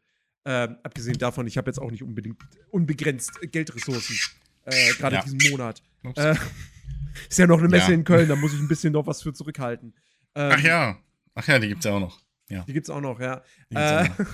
Ähm, 0.46 0.78
abgesehen 0.84 1.18
davon, 1.18 1.48
ich 1.48 1.58
habe 1.58 1.70
jetzt 1.70 1.80
auch 1.80 1.92
nicht 1.92 2.04
unbedingt 2.04 2.42
unbegrenzt 2.70 3.40
Geldressourcen. 3.52 4.18
Äh, 4.66 4.94
Gerade 4.94 5.18
ja. 5.18 5.24
diesen 5.24 5.40
Monat. 5.52 5.82
Äh, 6.16 6.36
ist 7.30 7.40
ja 7.40 7.48
noch 7.48 7.60
eine 7.60 7.70
Messe 7.70 7.90
ja. 7.90 7.94
in 7.94 8.04
Köln, 8.04 8.28
da 8.28 8.36
muss 8.36 8.54
ich 8.54 8.60
ein 8.60 8.68
bisschen 8.68 8.94
noch 8.94 9.08
was 9.08 9.22
für 9.22 9.34
zurückhalten. 9.34 9.94
Ähm, 10.36 10.52
Ach 10.54 10.60
ja. 10.60 10.98
Ach 11.36 11.48
ja, 11.48 11.60
die 11.60 11.70
gibt's 11.70 11.86
ja 11.86 11.94
auch 11.94 12.00
noch. 12.00 12.20
Ja. 12.50 12.64
Die 12.64 12.74
gibt's 12.74 12.90
auch 12.90 13.02
noch, 13.02 13.20
ja. 13.20 13.42
Äh, 13.70 14.10
auch 14.10 14.20
noch. 14.20 14.28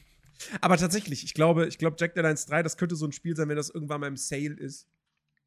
aber 0.60 0.76
tatsächlich, 0.76 1.24
ich 1.24 1.34
glaube, 1.34 1.66
ich 1.66 1.78
glaube, 1.78 1.96
Jack 1.98 2.12
the 2.14 2.20
Lions 2.20 2.46
3, 2.46 2.62
das 2.62 2.76
könnte 2.76 2.96
so 2.96 3.06
ein 3.06 3.12
Spiel 3.12 3.36
sein, 3.36 3.48
wenn 3.48 3.56
das 3.56 3.70
irgendwann 3.70 4.00
mal 4.00 4.06
im 4.06 4.16
Sale 4.16 4.54
ist. 4.54 4.86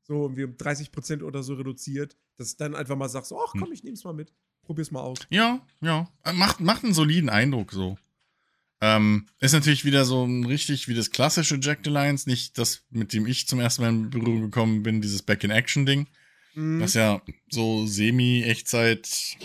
So 0.04 0.24
irgendwie 0.24 0.44
um 0.44 0.54
30% 0.54 1.24
oder 1.24 1.44
so 1.44 1.54
reduziert, 1.54 2.18
dass 2.38 2.58
dann 2.58 2.76
einfach 2.76 2.96
mal 2.96 3.10
sagst, 3.10 3.32
ach 3.32 3.52
komm, 3.52 3.66
hm. 3.66 3.72
ich 3.74 3.84
nehm's 3.84 4.04
mal 4.04 4.14
mit. 4.14 4.34
Probier's 4.64 4.92
mal 4.92 5.02
aus. 5.02 5.20
Ja, 5.30 5.66
ja. 5.82 6.10
Äh, 6.24 6.34
macht, 6.34 6.60
macht 6.60 6.84
einen 6.84 6.94
soliden 6.94 7.30
Eindruck 7.30 7.72
so. 7.72 7.98
Ähm, 8.82 9.28
ist 9.40 9.54
natürlich 9.54 9.84
wieder 9.84 10.06
so 10.06 10.26
ein 10.26 10.46
richtig 10.46 10.88
wie 10.88 10.94
das 10.94 11.12
klassische 11.12 11.60
Jack 11.62 11.80
the 11.84 11.90
Lions, 11.90 12.28
nicht 12.28 12.58
das, 12.58 12.84
mit 12.90 13.12
dem 13.12 13.28
ich 13.28 13.48
zum 13.48 13.60
ersten 13.60 13.82
Mal 13.82 13.90
in 13.90 14.10
Berührung 14.10 14.42
gekommen 14.42 14.84
bin, 14.84 15.02
dieses 15.02 15.22
Back-in-Action-Ding. 15.22 16.08
Mhm. 16.56 16.80
Das 16.80 16.94
ja 16.94 17.22
so 17.50 17.86
semi-Echtzeit 17.86 19.38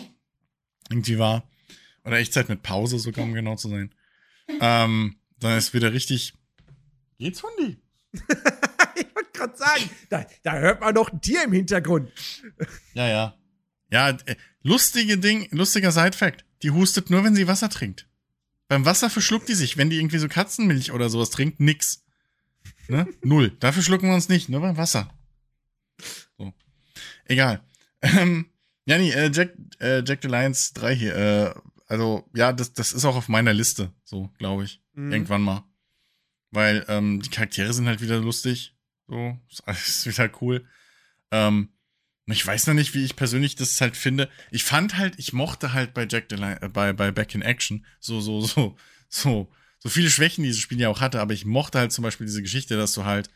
irgendwie 0.89 1.19
war. 1.19 1.49
Oder 2.05 2.19
Echtzeit 2.19 2.49
mit 2.49 2.63
Pause 2.63 2.99
sogar, 2.99 3.25
um 3.25 3.35
genau 3.35 3.57
zu 3.57 3.69
sein. 3.69 3.93
Ähm, 4.61 5.17
dann 5.41 5.59
ist 5.59 5.75
wieder 5.75 5.93
richtig. 5.93 6.35
Geht's, 7.19 7.43
Hundi? 7.43 7.79
ich 8.13 9.15
wollte 9.15 9.31
gerade 9.33 9.57
sagen, 9.57 9.91
da, 10.11 10.27
da 10.43 10.59
hört 10.59 10.81
man 10.81 10.95
noch 10.95 11.11
ein 11.11 11.21
Tier 11.21 11.45
im 11.45 11.53
Hintergrund. 11.53 12.13
ja, 12.95 13.09
ja. 13.09 13.39
Ja, 13.91 14.11
äh, 14.11 14.37
lustige 14.63 15.19
Ding, 15.19 15.49
lustiger 15.51 15.93
Side-Fact. 15.93 16.45
Die 16.63 16.71
hustet 16.71 17.11
nur, 17.11 17.25
wenn 17.25 17.35
sie 17.35 17.49
Wasser 17.49 17.69
trinkt. 17.69 18.09
Beim 18.69 18.85
Wasser 18.85 19.11
verschluckt 19.11 19.49
die 19.49 19.55
sich, 19.55 19.77
wenn 19.77 19.91
die 19.91 19.97
irgendwie 19.97 20.19
so 20.19 20.29
Katzenmilch 20.29 20.93
oder 20.93 21.09
sowas 21.11 21.31
trinkt, 21.31 21.61
nix. 21.61 22.05
Ne? 22.89 23.07
Null. 23.23 23.51
Dafür 23.61 23.83
schlucken 23.83 24.09
wir 24.09 24.15
uns 24.15 24.29
nicht, 24.29 24.49
nur 24.49 24.61
beim 24.61 24.77
Wasser. 24.77 25.13
So. 26.39 26.53
Egal. 27.27 27.63
Ähm, 28.03 28.47
ja, 28.87 28.99
nee, 28.99 29.11
äh, 29.11 29.31
Jack, 29.33 29.55
äh, 29.81 30.03
Jack 30.05 30.21
the 30.23 30.29
Lions 30.29 30.73
3 30.75 30.95
hier. 30.95 31.17
Äh, 31.17 31.55
also, 31.87 32.29
ja, 32.35 32.53
das, 32.53 32.73
das 32.73 32.93
ist 32.93 33.05
auch 33.05 33.17
auf 33.17 33.29
meiner 33.29 33.53
Liste, 33.53 33.93
so, 34.05 34.31
glaube 34.39 34.65
ich. 34.65 34.83
Mhm. 34.95 35.13
Irgendwann 35.13 35.43
mal. 35.43 35.65
Weil 36.51 36.85
ähm, 36.89 37.21
die 37.21 37.31
Charaktere 37.31 37.73
sind 37.73 37.87
halt 37.87 38.01
wieder 38.01 38.19
lustig. 38.19 38.77
So, 39.07 39.39
ist 39.51 39.67
alles 39.67 40.07
wieder 40.07 40.31
cool. 40.41 40.67
Ähm, 41.31 41.71
ich 42.27 42.47
weiß 42.47 42.67
noch 42.67 42.75
nicht, 42.75 42.95
wie 42.95 43.05
ich 43.05 43.17
persönlich 43.17 43.55
das 43.55 43.81
halt 43.81 43.97
finde. 43.97 44.31
Ich 44.51 44.65
fand 44.65 44.97
halt, 44.97 45.15
ich 45.19 45.33
mochte 45.33 45.73
halt 45.73 45.93
bei 45.93 46.07
Jack 46.09 46.31
Line, 46.31 46.61
äh, 46.63 46.69
bei, 46.69 46.93
bei 46.93 47.11
Back 47.11 47.35
in 47.35 47.43
Action 47.43 47.85
so, 48.01 48.21
so, 48.21 48.41
so, 48.41 48.77
so, 49.09 49.53
so 49.79 49.89
viele 49.89 50.11
Schwächen, 50.11 50.43
die 50.43 50.49
dieses 50.49 50.63
Spiel 50.63 50.81
ja 50.81 50.89
auch 50.89 51.01
hatte, 51.01 51.21
aber 51.21 51.35
ich 51.35 51.45
mochte 51.45 51.79
halt 51.79 51.93
zum 51.93 52.03
Beispiel 52.03 52.27
diese 52.27 52.43
Geschichte, 52.43 52.77
dass 52.77 52.93
du 52.93 53.05
halt 53.05 53.31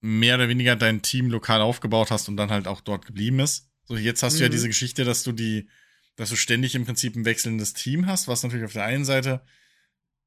mehr 0.00 0.36
oder 0.36 0.48
weniger 0.48 0.76
dein 0.76 1.02
Team 1.02 1.30
lokal 1.30 1.60
aufgebaut 1.60 2.12
hast 2.12 2.28
und 2.28 2.36
dann 2.36 2.50
halt 2.50 2.68
auch 2.68 2.80
dort 2.80 3.06
geblieben 3.06 3.40
ist. 3.40 3.68
So, 3.84 3.96
jetzt 3.96 4.22
hast 4.22 4.34
mhm. 4.34 4.38
du 4.38 4.42
ja 4.44 4.48
mhm. 4.48 4.52
diese 4.52 4.68
Geschichte, 4.68 5.04
dass 5.04 5.24
du 5.24 5.32
die, 5.32 5.68
dass 6.14 6.30
du 6.30 6.36
ständig 6.36 6.76
im 6.76 6.84
Prinzip 6.84 7.16
ein 7.16 7.24
wechselndes 7.24 7.74
Team 7.74 8.06
hast, 8.06 8.28
was 8.28 8.44
natürlich 8.44 8.66
auf 8.66 8.72
der 8.72 8.84
einen 8.84 9.04
Seite 9.04 9.42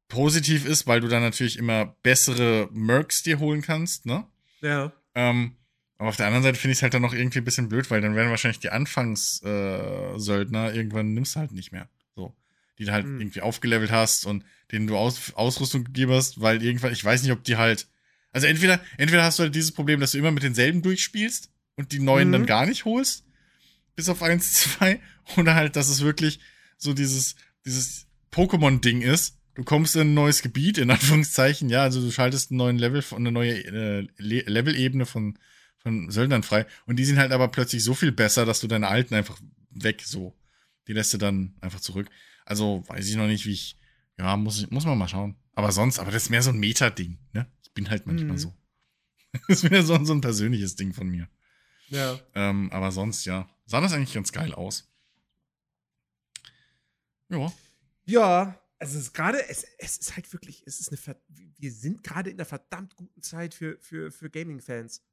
positiv 0.10 0.66
ist, 0.66 0.88
weil 0.88 1.00
du 1.00 1.08
dann 1.08 1.22
natürlich 1.22 1.58
immer 1.58 1.96
bessere 2.04 2.68
Mercs 2.74 3.24
dir 3.24 3.40
holen 3.40 3.62
kannst, 3.62 4.06
ne? 4.06 4.28
Ja. 4.60 4.92
Ähm, 5.16 5.56
aber 6.02 6.10
auf 6.10 6.18
der 6.18 6.26
anderen 6.26 6.42
Seite 6.42 6.58
finde 6.58 6.72
ich 6.72 6.80
es 6.80 6.82
halt 6.82 6.96
dann 6.96 7.04
noch 7.04 7.14
irgendwie 7.14 7.38
ein 7.38 7.46
bisschen 7.46 7.70
blöd, 7.70 7.92
weil 7.92 8.02
dann 8.02 8.16
werden 8.16 8.32
wahrscheinlich 8.32 8.58
die 8.58 8.72
Anfangssöldner 8.72 10.72
äh, 10.72 10.76
irgendwann 10.76 11.14
nimmst 11.14 11.36
du 11.36 11.42
halt 11.42 11.52
nicht 11.52 11.72
mehr. 11.72 11.88
So. 12.16 12.36
Die 12.80 12.86
du 12.86 12.92
halt 12.92 13.06
mhm. 13.06 13.22
irgendwie 13.22 13.42
aufgelevelt 13.42 13.92
hast 13.92 14.26
und 14.26 14.44
denen 14.72 14.88
du 14.88 14.98
Aus 14.98 15.32
Ausrüstung 15.36 15.84
gegeben 15.84 16.14
hast, 16.14 16.42
weil 16.42 16.64
irgendwann, 16.64 16.92
ich 16.92 17.06
weiß 17.06 17.22
nicht, 17.22 17.32
ob 17.32 17.44
die 17.44 17.58
halt. 17.58 17.88
Also 18.32 18.48
entweder, 18.48 18.82
entweder 18.98 19.24
hast 19.24 19.38
du 19.38 19.44
halt 19.44 19.54
dieses 19.54 19.74
Problem, 19.74 20.00
dass 20.00 20.14
du 20.14 20.18
immer 20.18 20.32
mit 20.32 20.42
denselben 20.42 20.82
durchspielst 20.82 21.52
und 21.76 21.92
die 21.92 22.00
neuen 22.00 22.30
mhm. 22.30 22.32
dann 22.32 22.46
gar 22.48 22.66
nicht 22.66 22.86
holst. 22.86 23.24
Bis 23.96 24.10
auf 24.10 24.24
eins, 24.24 24.54
zwei. 24.80 25.00
Oder 25.38 25.54
halt, 25.54 25.76
dass 25.76 25.88
es 25.88 26.02
wirklich 26.02 26.40
so 26.78 26.96
dieses, 26.96 27.36
dieses 27.64 28.08
Pokémon-Ding 28.32 29.04
ist. 29.04 29.38
Du 29.54 29.64
kommst 29.64 29.96
in 29.96 30.02
ein 30.02 30.14
neues 30.16 30.42
Gebiet, 30.42 30.80
in 30.80 30.90
Anführungszeichen, 30.90 31.70
ja, 31.70 31.84
also 31.84 32.02
du 32.02 32.10
schaltest 32.10 32.50
einen 32.50 32.58
neuen 32.58 32.80
Level, 32.80 33.04
eine 33.16 33.32
neue 33.32 33.64
äh, 33.66 34.08
Level-Ebene 34.18 35.06
von 35.06 35.38
von 35.82 36.10
Söldnern 36.12 36.44
frei. 36.44 36.66
Und 36.86 36.98
die 36.98 37.06
sind 37.06 37.18
halt 37.18 37.32
aber 37.32 37.48
plötzlich 37.48 37.84
so 37.84 37.94
viel 37.94 38.12
besser, 38.12 38.46
dass 38.46 38.60
du 38.60 38.68
deine 38.68 38.88
alten 38.88 39.16
einfach 39.16 39.40
weg 39.72 40.02
so. 40.06 40.38
Die 40.88 40.94
lässt 40.94 41.14
du 41.14 41.18
dann 41.18 41.56
einfach 41.62 41.80
zurück. 41.80 42.10
Also 42.46 42.84
weiß 42.88 43.08
ich 43.08 43.16
noch 43.16 43.28
nicht, 43.28 43.46
wie 43.46 43.54
ich. 43.54 43.78
Ja, 44.18 44.36
muss, 44.38 44.70
muss 44.70 44.86
man 44.86 44.98
mal 44.98 45.08
schauen. 45.08 45.36
Aber 45.54 45.72
sonst, 45.72 46.00
aber 46.00 46.12
das 46.12 46.24
ist 46.24 46.30
mehr 46.30 46.44
so 46.44 46.52
ein 46.52 46.60
Meta-Ding, 46.60 47.18
ne? 47.34 47.52
Ich 47.64 47.74
bin 47.74 47.90
halt 47.90 48.06
manchmal 48.06 48.34
mhm. 48.34 48.38
so. 48.38 48.54
das 49.48 49.60
ist 49.60 49.64
wieder 49.64 49.84
so, 49.84 50.04
so 50.04 50.14
ein 50.14 50.22
persönliches 50.22 50.76
Ding 50.76 50.94
von 50.94 51.08
mir. 51.08 51.28
Ja. 51.90 52.20
Ähm, 52.36 52.72
aber 52.72 52.92
sonst, 52.92 53.26
ja. 53.26 53.50
Sah 53.66 53.82
das 53.82 53.94
eigentlich 53.94 54.14
ganz 54.14 54.32
geil 54.32 54.54
aus. 54.54 54.92
Ja. 57.30 57.52
Ja, 58.06 58.62
also 58.80 58.98
es 58.98 59.06
ist 59.06 59.14
gerade, 59.14 59.48
es, 59.48 59.66
es 59.78 59.98
ist 59.98 60.16
halt 60.16 60.32
wirklich, 60.34 60.64
es 60.66 60.80
ist 60.80 60.90
eine, 60.90 61.18
wir 61.58 61.72
sind 61.72 62.04
gerade 62.04 62.30
in 62.30 62.38
einer 62.38 62.46
verdammt 62.46 62.96
guten 62.96 63.22
Zeit 63.22 63.54
für, 63.54 63.78
für, 63.80 64.12
für 64.12 64.30
Gaming-Fans. 64.30 65.04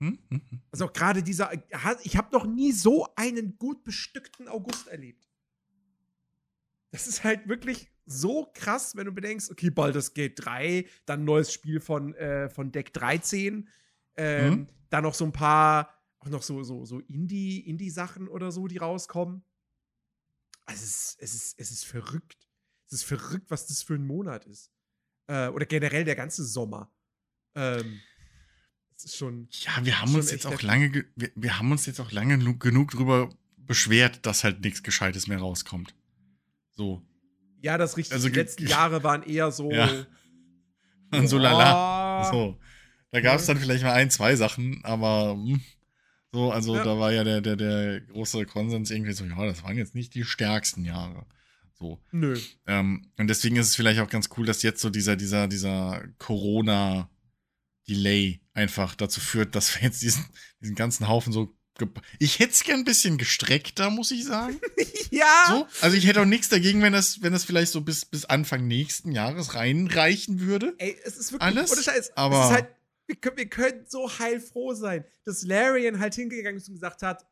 Hm? 0.00 0.18
hm, 0.28 0.42
hm. 0.48 0.62
Also 0.70 0.88
gerade 0.88 1.22
dieser, 1.22 1.50
ich 2.02 2.16
habe 2.16 2.28
noch 2.32 2.46
nie 2.46 2.72
so 2.72 3.08
einen 3.16 3.58
gut 3.58 3.84
bestückten 3.84 4.48
August 4.48 4.86
erlebt. 4.88 5.28
Das 6.90 7.06
ist 7.06 7.24
halt 7.24 7.48
wirklich 7.48 7.90
so 8.06 8.50
krass, 8.54 8.96
wenn 8.96 9.04
du 9.04 9.12
bedenkst, 9.12 9.50
okay, 9.50 9.70
Baldur's 9.70 10.14
Gate 10.14 10.34
3, 10.36 10.86
dann 11.04 11.20
ein 11.20 11.24
neues 11.24 11.52
Spiel 11.52 11.80
von, 11.80 12.14
äh, 12.14 12.48
von 12.48 12.72
Deck 12.72 12.94
13, 12.94 13.68
ähm, 14.16 14.50
mhm. 14.50 14.66
dann 14.88 15.02
noch 15.02 15.14
so 15.14 15.24
ein 15.24 15.32
paar, 15.32 15.94
auch 16.20 16.28
noch 16.28 16.42
so, 16.42 16.62
so, 16.62 16.84
so 16.86 17.00
Indie, 17.00 17.60
Indie-Sachen 17.60 18.28
oder 18.28 18.50
so, 18.50 18.66
die 18.66 18.78
rauskommen. 18.78 19.44
Also 20.64 20.84
es 20.84 21.16
ist, 21.16 21.22
es, 21.22 21.34
ist, 21.34 21.60
es 21.60 21.70
ist 21.70 21.84
verrückt. 21.84 22.48
Es 22.86 22.92
ist 22.94 23.04
verrückt, 23.04 23.50
was 23.50 23.66
das 23.66 23.82
für 23.82 23.94
ein 23.94 24.06
Monat 24.06 24.46
ist. 24.46 24.72
Äh, 25.26 25.48
oder 25.48 25.66
generell 25.66 26.04
der 26.04 26.16
ganze 26.16 26.44
Sommer. 26.44 26.90
Ähm, 27.54 28.00
schon. 29.06 29.48
Ja, 29.50 29.84
wir 29.84 30.00
haben 30.00 30.14
uns 30.14 30.30
jetzt 30.30 30.46
auch 30.46 30.62
lange, 30.62 31.04
wir, 31.16 31.30
wir, 31.34 31.58
haben 31.58 31.70
uns 31.70 31.86
jetzt 31.86 32.00
auch 32.00 32.10
lange 32.10 32.38
genug 32.58 32.90
drüber 32.90 33.30
beschwert, 33.56 34.26
dass 34.26 34.44
halt 34.44 34.60
nichts 34.62 34.82
Gescheites 34.82 35.26
mehr 35.26 35.38
rauskommt. 35.38 35.94
So. 36.72 37.02
Ja, 37.60 37.78
das 37.78 37.96
richtig. 37.96 38.14
Also, 38.14 38.28
die 38.28 38.34
letzten 38.34 38.66
Jahre 38.66 39.02
waren 39.02 39.22
eher 39.22 39.50
so. 39.50 39.70
Ja. 39.70 40.06
Und 41.12 41.28
so 41.28 41.38
lala. 41.38 42.30
So. 42.30 42.58
Da 43.10 43.20
gab 43.20 43.38
es 43.38 43.46
dann 43.46 43.58
vielleicht 43.58 43.82
mal 43.82 43.92
ein, 43.92 44.10
zwei 44.10 44.36
Sachen, 44.36 44.84
aber 44.84 45.32
hm, 45.32 45.60
so, 46.32 46.52
also 46.52 46.76
ja. 46.76 46.84
da 46.84 46.98
war 46.98 47.10
ja 47.12 47.24
der, 47.24 47.40
der, 47.40 47.56
der 47.56 48.00
große 48.02 48.44
Konsens 48.44 48.90
irgendwie 48.90 49.12
so, 49.12 49.24
ja, 49.24 49.46
das 49.46 49.62
waren 49.62 49.78
jetzt 49.78 49.94
nicht 49.94 50.14
die 50.14 50.24
stärksten 50.24 50.84
Jahre. 50.84 51.24
So. 51.72 52.02
Nö. 52.10 52.38
Ähm, 52.66 53.10
und 53.16 53.28
deswegen 53.28 53.56
ist 53.56 53.68
es 53.68 53.76
vielleicht 53.76 54.00
auch 54.00 54.10
ganz 54.10 54.28
cool, 54.36 54.44
dass 54.44 54.62
jetzt 54.62 54.80
so 54.80 54.90
dieser, 54.90 55.16
dieser, 55.16 55.48
dieser 55.48 56.02
Corona- 56.18 57.08
Delay 57.88 58.40
einfach 58.54 58.94
dazu 58.94 59.20
führt, 59.20 59.54
dass 59.54 59.74
wir 59.74 59.82
jetzt 59.82 60.02
diesen, 60.02 60.24
diesen 60.60 60.74
ganzen 60.74 61.08
Haufen 61.08 61.32
so. 61.32 61.54
Ich 62.18 62.40
hätte 62.40 62.52
es 62.52 62.64
gern 62.64 62.80
ein 62.80 62.84
bisschen 62.84 63.18
gestreckter, 63.18 63.88
muss 63.88 64.10
ich 64.10 64.24
sagen. 64.24 64.60
ja. 65.10 65.44
So, 65.48 65.68
also 65.80 65.96
ich 65.96 66.08
hätte 66.08 66.20
auch 66.20 66.26
nichts 66.26 66.48
dagegen, 66.48 66.82
wenn 66.82 66.92
das, 66.92 67.22
wenn 67.22 67.32
das 67.32 67.44
vielleicht 67.44 67.70
so 67.70 67.82
bis, 67.82 68.04
bis 68.04 68.24
Anfang 68.24 68.66
nächsten 68.66 69.12
Jahres 69.12 69.54
reinreichen 69.54 70.40
würde. 70.40 70.74
Ey, 70.78 70.98
es 71.04 71.16
ist 71.16 71.32
wirklich 71.32 71.56
alles. 71.56 71.70
Ohne 71.70 71.82
Scheiß. 71.82 72.16
Aber 72.16 72.40
es 72.40 72.46
ist 72.46 72.52
halt, 72.52 72.68
wir, 73.06 73.16
können, 73.16 73.36
wir 73.36 73.48
können 73.48 73.86
so 73.86 74.18
heilfroh 74.18 74.74
sein, 74.74 75.04
dass 75.24 75.44
Larian 75.44 76.00
halt 76.00 76.16
hingegangen 76.16 76.58
ist 76.58 76.68
und 76.68 76.74
gesagt 76.74 77.02
hat, 77.02 77.24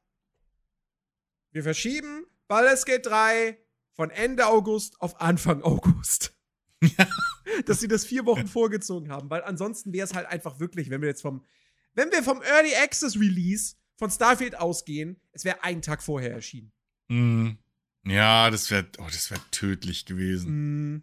wir 1.50 1.64
verschieben 1.64 2.26
Baldur's 2.46 2.84
Gate 2.84 3.04
3 3.04 3.58
von 3.94 4.10
Ende 4.10 4.46
August 4.46 5.00
auf 5.00 5.20
Anfang 5.20 5.62
August. 5.62 6.36
Ja. 6.82 7.08
dass 7.64 7.80
sie 7.80 7.88
das 7.88 8.04
vier 8.04 8.26
Wochen 8.26 8.46
vorgezogen 8.46 9.10
haben, 9.10 9.30
weil 9.30 9.42
ansonsten 9.42 9.92
wäre 9.92 10.06
es 10.06 10.14
halt 10.14 10.26
einfach 10.26 10.60
wirklich, 10.60 10.90
wenn 10.90 11.00
wir 11.00 11.08
jetzt 11.08 11.22
vom, 11.22 11.44
wenn 11.94 12.10
wir 12.12 12.22
vom 12.22 12.42
Early 12.42 12.74
Access 12.74 13.18
Release 13.18 13.76
von 13.96 14.10
Starfield 14.10 14.58
ausgehen, 14.58 15.16
es 15.32 15.44
wäre 15.44 15.64
einen 15.64 15.82
Tag 15.82 16.02
vorher 16.02 16.32
erschienen. 16.32 16.72
Mm. 17.08 17.52
Ja, 18.04 18.50
das 18.50 18.70
wäre, 18.70 18.86
oh, 18.98 19.06
das 19.10 19.30
wäre 19.30 19.40
tödlich 19.50 20.04
gewesen. 20.04 20.94
Mm. 20.94 21.02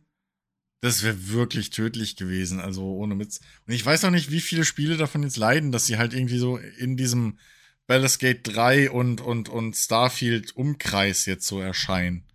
Das 0.82 1.02
wäre 1.02 1.30
wirklich 1.30 1.70
tödlich 1.70 2.18
gewesen, 2.18 2.60
also 2.60 2.84
ohne 2.96 3.18
Witz. 3.18 3.40
Und 3.66 3.74
ich 3.74 3.86
weiß 3.86 4.04
auch 4.04 4.10
nicht, 4.10 4.32
wie 4.32 4.42
viele 4.42 4.66
Spiele 4.66 4.98
davon 4.98 5.24
jetzt 5.24 5.38
leiden, 5.38 5.72
dass 5.72 5.86
sie 5.86 5.98
halt 5.98 6.14
irgendwie 6.14 6.38
so 6.38 6.58
in 6.58 6.98
diesem 6.98 7.40
Baldur's 7.88 8.20
Gate 8.20 8.42
3 8.44 8.92
und, 8.92 9.22
und, 9.22 9.50
und 9.50 9.76
Starfield 9.76 10.56
Umkreis 10.56 11.26
jetzt 11.26 11.48
so 11.48 11.60
erscheinen. 11.60 12.26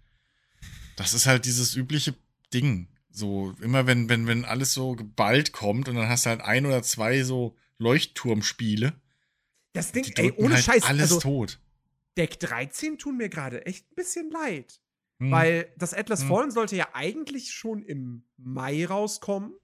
Das 0.97 1.15
ist 1.15 1.27
halt 1.27 1.45
dieses 1.45 1.77
übliche 1.77 2.15
Ding. 2.53 2.89
So, 3.11 3.55
immer 3.61 3.87
wenn, 3.87 4.09
wenn, 4.09 4.27
wenn 4.27 4.45
alles 4.45 4.75
so 4.75 4.93
geballt 4.93 5.53
kommt 5.53 5.89
und 5.89 5.97
dann 5.97 6.09
hast 6.09 6.27
du 6.27 6.31
halt 6.31 6.41
ein 6.41 6.67
oder 6.67 6.83
zwei 6.83 7.23
so 7.23 7.57
Leuchtturmspiele. 7.79 8.93
Das 9.73 9.93
Ding, 9.93 10.05
ey, 10.17 10.33
ohne 10.33 10.55
halt 10.55 10.65
Scheiß. 10.65 10.83
Alles 10.85 11.03
also, 11.03 11.21
tot. 11.21 11.61
Deck 12.17 12.39
13 12.41 12.99
tun 12.99 13.17
mir 13.17 13.29
gerade 13.29 13.65
echt 13.67 13.91
ein 13.91 13.95
bisschen 13.95 14.31
leid. 14.31 14.81
Hm. 15.21 15.31
Weil 15.31 15.73
das 15.77 15.95
Atlas 15.95 16.23
hm. 16.23 16.29
Fallen 16.29 16.51
sollte 16.51 16.77
ja 16.77 16.89
eigentlich 16.93 17.53
schon 17.53 17.83
im 17.83 18.25
Mai 18.37 18.87
rauskommen. 18.87 19.55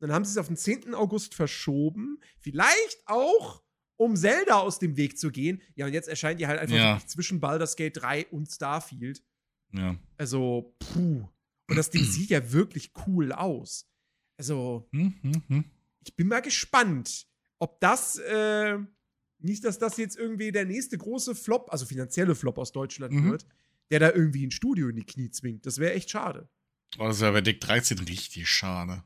Dann 0.00 0.12
haben 0.12 0.24
sie 0.24 0.32
es 0.32 0.38
auf 0.38 0.48
den 0.48 0.56
10. 0.56 0.94
August 0.94 1.34
verschoben. 1.34 2.20
Vielleicht 2.38 3.02
auch, 3.06 3.62
um 3.96 4.16
Zelda 4.16 4.58
aus 4.58 4.78
dem 4.78 4.96
Weg 4.96 5.18
zu 5.18 5.30
gehen. 5.30 5.62
Ja, 5.76 5.86
und 5.86 5.92
jetzt 5.92 6.08
erscheint 6.08 6.40
die 6.40 6.46
halt 6.46 6.60
einfach 6.60 6.76
ja. 6.76 7.00
zwischen 7.06 7.40
Baldur's 7.40 7.76
Gate 7.76 7.96
3 7.96 8.26
und 8.26 8.50
Starfield. 8.50 9.22
Ja. 9.72 9.96
Also, 10.16 10.74
puh. 10.78 11.26
Und 11.68 11.76
das 11.76 11.90
Ding 11.90 12.04
sieht 12.04 12.30
ja 12.30 12.52
wirklich 12.52 12.92
cool 13.06 13.32
aus. 13.32 13.88
Also, 14.36 14.88
hm, 14.92 15.14
hm, 15.22 15.42
hm. 15.48 15.64
ich 16.04 16.16
bin 16.16 16.28
mal 16.28 16.42
gespannt, 16.42 17.26
ob 17.58 17.80
das, 17.80 18.18
äh, 18.18 18.78
nicht, 19.38 19.64
dass 19.64 19.78
das 19.78 19.96
jetzt 19.96 20.16
irgendwie 20.16 20.52
der 20.52 20.64
nächste 20.64 20.96
große 20.96 21.34
Flop, 21.34 21.68
also 21.70 21.86
finanzielle 21.86 22.34
Flop 22.34 22.58
aus 22.58 22.72
Deutschland 22.72 23.12
mhm. 23.12 23.30
wird, 23.30 23.46
der 23.90 24.00
da 24.00 24.10
irgendwie 24.10 24.46
ein 24.46 24.50
Studio 24.50 24.88
in 24.88 24.96
die 24.96 25.04
Knie 25.04 25.30
zwingt. 25.30 25.66
Das 25.66 25.78
wäre 25.78 25.92
echt 25.92 26.10
schade. 26.10 26.48
Oh, 26.98 27.06
das 27.06 27.20
wäre 27.20 27.32
bei 27.32 27.40
Deck 27.40 27.60
13 27.60 27.98
richtig 27.98 28.48
schade. 28.48 29.04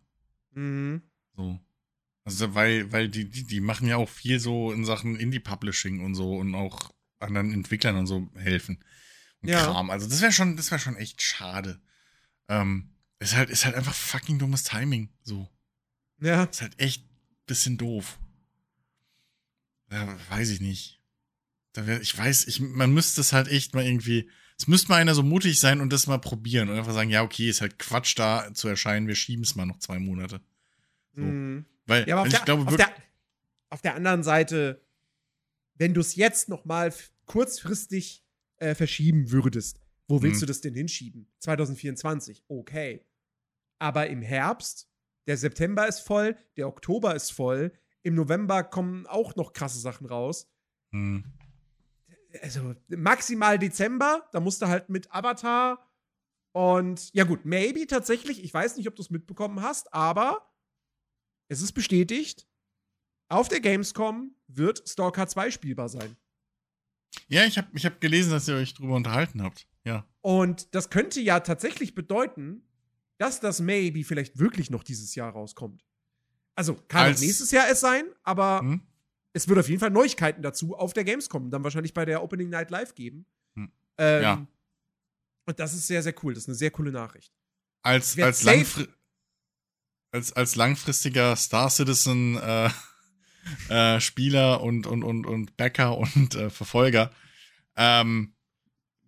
Mhm. 0.53 1.03
So. 1.37 1.59
Also, 2.25 2.55
weil, 2.55 2.93
weil 2.93 3.09
die, 3.09 3.29
die, 3.29 3.45
die 3.45 3.61
machen 3.61 3.89
ja 3.89 3.97
auch 3.97 4.09
viel 4.09 4.39
so 4.39 4.71
in 4.71 4.85
Sachen 4.85 5.17
Indie-Publishing 5.17 6.05
und 6.05 6.15
so 6.15 6.37
und 6.37 6.55
auch 6.55 6.95
anderen 7.19 7.53
Entwicklern 7.53 7.97
und 7.97 8.07
so 8.07 8.31
helfen. 8.35 8.85
Und 9.41 9.49
ja. 9.49 9.65
Kram. 9.65 9.91
Also, 9.91 10.09
das 10.09 10.21
wäre 10.21 10.33
schon, 10.33 10.57
das 10.57 10.71
wäre 10.71 10.81
schon 10.81 10.97
echt 10.97 11.23
schade. 11.23 11.81
Ähm, 12.49 12.91
ist 13.19 13.35
halt, 13.35 13.51
ist 13.51 13.65
halt 13.65 13.75
einfach 13.75 13.95
fucking 13.95 14.39
dummes 14.39 14.65
Timing. 14.65 15.11
So. 15.23 15.49
Ja. 16.21 16.45
Ist 16.45 16.63
halt 16.63 16.79
echt 16.81 17.05
bisschen 17.47 17.79
doof. 17.79 18.19
Ja, 19.91 20.17
weiß 20.31 20.51
ich 20.51 20.61
nicht. 20.61 21.01
Da 21.73 21.87
wär, 21.87 22.01
ich 22.01 22.17
weiß, 22.17 22.47
ich, 22.47 22.61
man 22.61 22.93
müsste 22.93 23.21
es 23.21 23.33
halt 23.33 23.49
echt 23.49 23.75
mal 23.75 23.85
irgendwie. 23.85 24.31
Es 24.59 24.67
müsste 24.67 24.89
mal 24.89 24.97
einer 24.97 25.15
so 25.15 25.23
mutig 25.23 25.61
sein 25.61 25.81
und 25.81 25.93
das 25.93 26.07
mal 26.09 26.19
probieren 26.19 26.69
und 26.69 26.77
einfach 26.77 26.93
sagen, 26.93 27.11
ja, 27.11 27.23
okay, 27.23 27.49
ist 27.49 27.61
halt 27.61 27.79
Quatsch 27.79 28.19
da 28.19 28.53
zu 28.55 28.67
erscheinen, 28.67 29.07
wir 29.07 29.15
schieben 29.15 29.45
es 29.45 29.55
mal 29.55 29.67
noch 29.67 29.79
zwei 29.79 29.99
Monate. 30.01 30.41
So. 31.15 31.23
Mhm. 31.23 31.65
Weil, 31.87 32.09
ja, 32.09 32.19
aber 32.19 32.27
ich 32.27 32.35
der, 32.35 32.45
glaube, 32.45 32.67
auf 32.67 32.77
der, 32.77 32.93
auf 33.71 33.83
der 33.83 33.95
anderen 33.95 34.25
Seite, 34.25 34.85
wenn 35.75 35.95
du 35.95 36.01
es 36.01 36.17
jetzt 36.17 36.49
noch 36.49 36.65
mal 36.65 36.93
kurzfristig 37.27 38.25
äh, 38.57 38.75
verschieben 38.75 39.31
würdest, 39.31 39.81
wo 40.09 40.23
willst 40.23 40.37
mhm. 40.37 40.41
du 40.41 40.47
das 40.47 40.61
denn 40.61 40.75
hinschieben? 40.75 41.31
2024, 41.41 42.45
okay. 42.49 43.05
Aber 43.79 44.09
im 44.09 44.23
Herbst, 44.23 44.91
der 45.27 45.37
September 45.37 45.87
ist 45.87 46.01
voll, 46.01 46.37
der 46.57 46.67
Oktober 46.67 47.15
ist 47.15 47.31
voll, 47.31 47.73
im 48.03 48.15
November 48.15 48.65
kommen 48.65 49.07
auch 49.07 49.37
noch 49.37 49.53
krasse 49.53 49.79
Sachen 49.79 50.07
raus. 50.07 50.51
Mhm. 50.91 51.25
Also 52.43 52.75
maximal 52.89 53.59
Dezember, 53.59 54.29
da 54.33 54.41
musst 54.41 54.63
du 54.63 54.67
halt 54.67 54.89
mit 54.89 55.13
Avatar 55.15 55.89
und 56.53 57.15
ja 57.15 57.23
gut, 57.23 57.45
maybe 57.45 57.87
tatsächlich, 57.87 58.43
ich 58.43 58.53
weiß 58.53 58.77
nicht, 58.77 58.89
ob 58.89 58.97
du 58.97 59.03
es 59.03 59.11
mitbekommen 59.11 59.63
hast, 59.63 59.93
aber 59.95 60.53
es 61.49 61.63
ist 61.63 61.73
bestätigt, 61.73 62.49
auf 63.29 63.49
der 63.49 63.61
Gamescom 63.61 64.35
wird 64.49 64.89
Stalker 64.89 65.29
2 65.29 65.53
spielbar 65.53 65.89
sein. 65.89 66.17
Ja, 67.29 67.45
ich 67.45 67.59
habe 67.59 67.69
ich 67.75 67.87
hab 67.87 68.01
gelesen, 68.01 68.33
dass 68.33 68.49
ihr 68.49 68.57
euch 68.57 68.75
drüber 68.75 68.97
unterhalten 68.97 69.41
habt. 69.43 69.68
Ja. 69.85 70.07
Und 70.21 70.75
das 70.75 70.91
könnte 70.91 71.21
ja 71.21 71.41
tatsächlich 71.41 71.95
bedeuten, 71.95 72.63
dass 73.19 73.41
das 73.41 73.61
Maybe 73.61 74.05
vielleicht 74.05 74.39
wirklich 74.39 74.71
noch 74.71 74.85
dieses 74.85 75.15
Jahr 75.15 75.33
rauskommt. 75.33 75.85
Also 76.55 76.75
kann 76.89 77.07
Als, 77.07 77.21
nächstes 77.21 77.51
Jahr 77.51 77.69
es 77.71 77.81
sein, 77.81 78.05
aber 78.23 78.61
hm? 78.61 78.83
es 79.33 79.49
wird 79.49 79.59
auf 79.59 79.69
jeden 79.69 79.81
Fall 79.81 79.91
Neuigkeiten 79.91 80.43
dazu 80.43 80.77
auf 80.77 80.93
der 80.93 81.05
Gamescom, 81.05 81.51
dann 81.51 81.63
wahrscheinlich 81.65 81.95
bei 81.95 82.05
der 82.05 82.23
Opening 82.23 82.49
Night 82.49 82.71
Live 82.71 82.95
geben. 82.95 83.27
Hm. 83.55 83.71
Ähm, 83.99 84.23
ja. 84.23 84.47
Und 85.47 85.61
das 85.61 85.75
ist 85.75 85.87
sehr, 85.87 86.03
sehr 86.03 86.15
cool. 86.23 86.35
Das 86.35 86.45
ist 86.45 86.49
eine 86.49 86.57
sehr 86.57 86.71
coole 86.71 86.93
Nachricht. 86.93 87.33
Als, 87.83 88.19
als, 88.19 88.43
langfri 88.43 88.87
als, 90.11 90.33
als 90.33 90.57
langfristiger 90.57 91.37
Star 91.37 91.71
Citizen 91.71 92.37
äh, 92.37 92.71
äh, 93.69 94.01
Spieler 94.01 94.61
und, 94.61 94.87
und, 94.87 95.03
und, 95.05 95.27
und 95.27 95.57
Backer 95.57 95.97
und 95.97 96.35
äh, 96.35 96.51
Verfolger 96.51 97.13
ähm, 97.77 98.35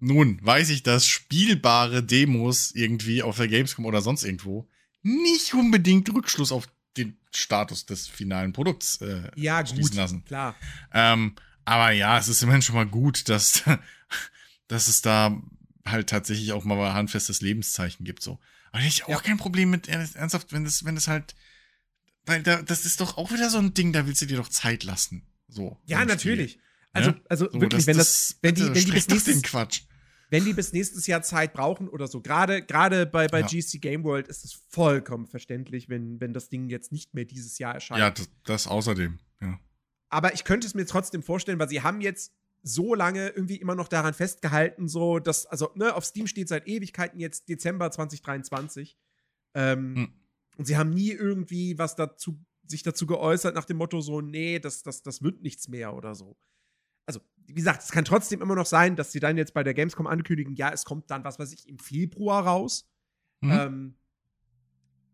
nun 0.01 0.39
weiß 0.43 0.71
ich, 0.71 0.83
dass 0.83 1.07
spielbare 1.07 2.03
Demos 2.03 2.73
irgendwie 2.73 3.23
auf 3.23 3.37
der 3.37 3.49
Gamescom 3.49 3.85
oder 3.85 4.01
sonst 4.01 4.25
irgendwo 4.25 4.69
nicht 5.03 5.55
unbedingt 5.55 6.13
Rückschluss 6.13 6.53
auf 6.53 6.69
den 6.97 7.17
Status 7.33 7.87
des 7.87 8.09
finalen 8.09 8.53
Produkts 8.53 9.01
äh, 9.01 9.31
ja, 9.37 9.65
schließen 9.65 9.97
lassen. 9.97 10.25
Klar. 10.25 10.57
Ähm, 10.93 11.37
aber 11.65 11.93
ja, 11.93 12.19
es 12.19 12.29
ist 12.29 12.43
immerhin 12.43 12.63
schon 12.63 12.75
mal 12.75 12.87
gut, 12.87 13.29
dass, 13.29 13.63
dass 14.69 14.89
es 14.89 15.03
da 15.03 15.41
halt 15.87 16.09
tatsächlich 16.09 16.53
auch 16.53 16.65
mal 16.65 16.79
ein 16.85 16.95
handfestes 16.95 17.41
Lebenszeichen 17.41 18.05
gibt. 18.05 18.23
So. 18.23 18.39
Aber 18.73 18.83
ich 18.83 19.05
auch 19.05 19.09
ja. 19.09 19.21
kein 19.21 19.37
Problem 19.37 19.71
mit 19.71 19.89
ernsthaft, 19.89 20.53
wenn 20.53 20.65
das, 20.65 20.85
wenn 20.85 20.95
das 20.95 21.09
halt. 21.09 21.35
Weil 22.27 22.43
da, 22.43 22.63
das 22.63 22.85
ist 22.85 23.01
doch 23.01 23.17
auch 23.17 23.33
wieder 23.33 23.49
so 23.51 23.59
ein 23.59 23.75
Ding, 23.75 23.93
da 23.93 24.07
willst 24.07 24.21
du 24.21 24.27
dir 24.27 24.37
doch 24.37 24.49
Zeit 24.49 24.85
lassen. 24.85 25.27
So. 25.49 25.79
Ja, 25.87 26.05
natürlich. 26.05 26.53
Spiel. 26.53 26.65
Also, 26.93 27.15
also 27.29 27.51
so, 27.51 27.61
wirklich, 27.61 27.85
das, 27.85 27.87
wenn 27.87 27.97
das, 27.97 28.39
wenn 28.43 28.55
die, 28.55 28.63
wenn 28.63 28.85
die 28.85 28.93
bis 28.93 29.09
nächstes, 29.09 29.43
Quatsch 29.43 29.83
wenn 30.31 30.45
die 30.45 30.53
bis 30.53 30.73
nächstes 30.73 31.07
Jahr 31.07 31.23
Zeit 31.23 31.53
brauchen 31.53 31.89
oder 31.89 32.07
so. 32.07 32.21
Gerade, 32.21 32.63
gerade 32.63 33.05
bei, 33.05 33.27
bei 33.27 33.41
ja. 33.41 33.47
GC 33.47 33.81
Game 33.81 34.05
World 34.05 34.29
ist 34.29 34.45
es 34.45 34.53
vollkommen 34.69 35.27
verständlich, 35.27 35.89
wenn, 35.89 36.21
wenn 36.21 36.33
das 36.33 36.49
Ding 36.49 36.69
jetzt 36.69 36.93
nicht 36.93 37.15
mehr 37.15 37.25
dieses 37.25 37.59
Jahr 37.59 37.75
erscheint. 37.75 38.01
Ja, 38.01 38.11
das, 38.11 38.31
das 38.45 38.67
außerdem, 38.67 39.19
ja. 39.41 39.59
Aber 40.09 40.33
ich 40.33 40.45
könnte 40.45 40.67
es 40.67 40.75
mir 40.75 40.87
trotzdem 40.87 41.23
vorstellen, 41.23 41.59
weil 41.59 41.69
sie 41.69 41.83
haben 41.83 42.01
jetzt 42.01 42.33
so 42.63 42.95
lange 42.95 43.29
irgendwie 43.29 43.57
immer 43.57 43.75
noch 43.75 43.89
daran 43.89 44.15
festgehalten, 44.15 44.87
so 44.89 45.19
dass, 45.19 45.47
also, 45.47 45.71
ne, 45.75 45.95
auf 45.95 46.05
Steam 46.05 46.27
steht 46.27 46.49
seit 46.49 46.67
Ewigkeiten 46.69 47.19
jetzt 47.19 47.49
Dezember 47.49 47.91
2023. 47.91 48.97
Ähm, 49.55 49.97
hm. 49.97 50.13
Und 50.57 50.67
sie 50.67 50.77
haben 50.77 50.91
nie 50.91 51.11
irgendwie 51.11 51.79
was 51.79 51.97
dazu, 51.97 52.39
sich 52.67 52.83
dazu 52.83 53.07
geäußert, 53.07 53.55
nach 53.55 53.65
dem 53.65 53.79
Motto, 53.79 54.01
so, 54.01 54.21
nee, 54.21 54.59
das, 54.59 54.83
das, 54.83 55.03
das 55.03 55.23
wird 55.23 55.43
nichts 55.43 55.69
mehr 55.69 55.95
oder 55.95 56.15
so 56.15 56.37
also 57.07 57.21
wie 57.47 57.55
gesagt, 57.55 57.83
es 57.83 57.91
kann 57.91 58.05
trotzdem 58.05 58.43
immer 58.43 58.55
noch 58.55 58.67
sein, 58.67 58.97
dass 58.97 59.13
sie 59.13 59.21
dann 59.21 59.37
jetzt 59.37 59.55
bei 59.55 59.63
der 59.63 59.75
Gamescom 59.75 60.07
ankündigen, 60.07 60.55
ja, 60.55 60.71
es 60.71 60.85
kommt 60.85 61.11
dann, 61.11 61.25
was 61.25 61.39
weiß 61.39 61.53
ich, 61.53 61.69
im 61.69 61.79
Februar 61.79 62.47
raus. 62.47 62.89
Mhm. 63.41 63.51
Ähm, 63.51 63.95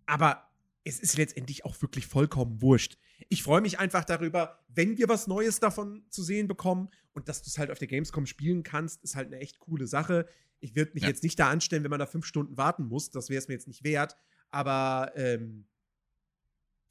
aber 0.07 0.51
es 0.85 1.01
ist 1.01 1.17
letztendlich 1.17 1.65
auch 1.65 1.81
wirklich 1.83 2.07
vollkommen 2.07 2.63
wurscht. 2.63 2.97
Ich 3.29 3.43
freue 3.43 3.61
mich 3.61 3.79
einfach 3.79 4.05
darüber, 4.05 4.65
wenn 4.69 4.99
wir 4.99 5.09
was 5.09 5.27
Neues 5.27 5.59
davon 5.59 6.05
zu 6.11 6.23
sehen 6.23 6.47
bekommen 6.47 6.91
und 7.13 7.29
dass 7.29 7.43
du 7.43 7.49
es 7.49 7.59
halt 7.59 7.71
auf 7.71 7.79
der 7.79 7.89
Gamescom 7.89 8.27
spielen 8.27 8.63
kannst, 8.63 9.03
ist 9.03 9.17
halt 9.17 9.27
eine 9.29 9.41
echt 9.41 9.59
coole 9.59 9.87
Sache. 9.87 10.29
Ich 10.61 10.77
würde 10.77 10.93
mich 10.95 11.03
ja. 11.03 11.09
jetzt 11.09 11.25
nicht 11.25 11.39
da 11.39 11.51
anstellen, 11.51 11.83
wenn 11.83 11.91
man 11.91 11.99
da 11.99 12.07
fünf 12.07 12.25
Stunden 12.25 12.57
warten 12.57 12.87
muss. 12.87 13.11
Das 13.11 13.31
wäre 13.31 13.39
es 13.39 13.49
mir 13.49 13.55
jetzt 13.55 13.67
nicht 13.67 13.83
wert. 13.83 14.17
Aber 14.51 15.11
ähm, 15.17 15.67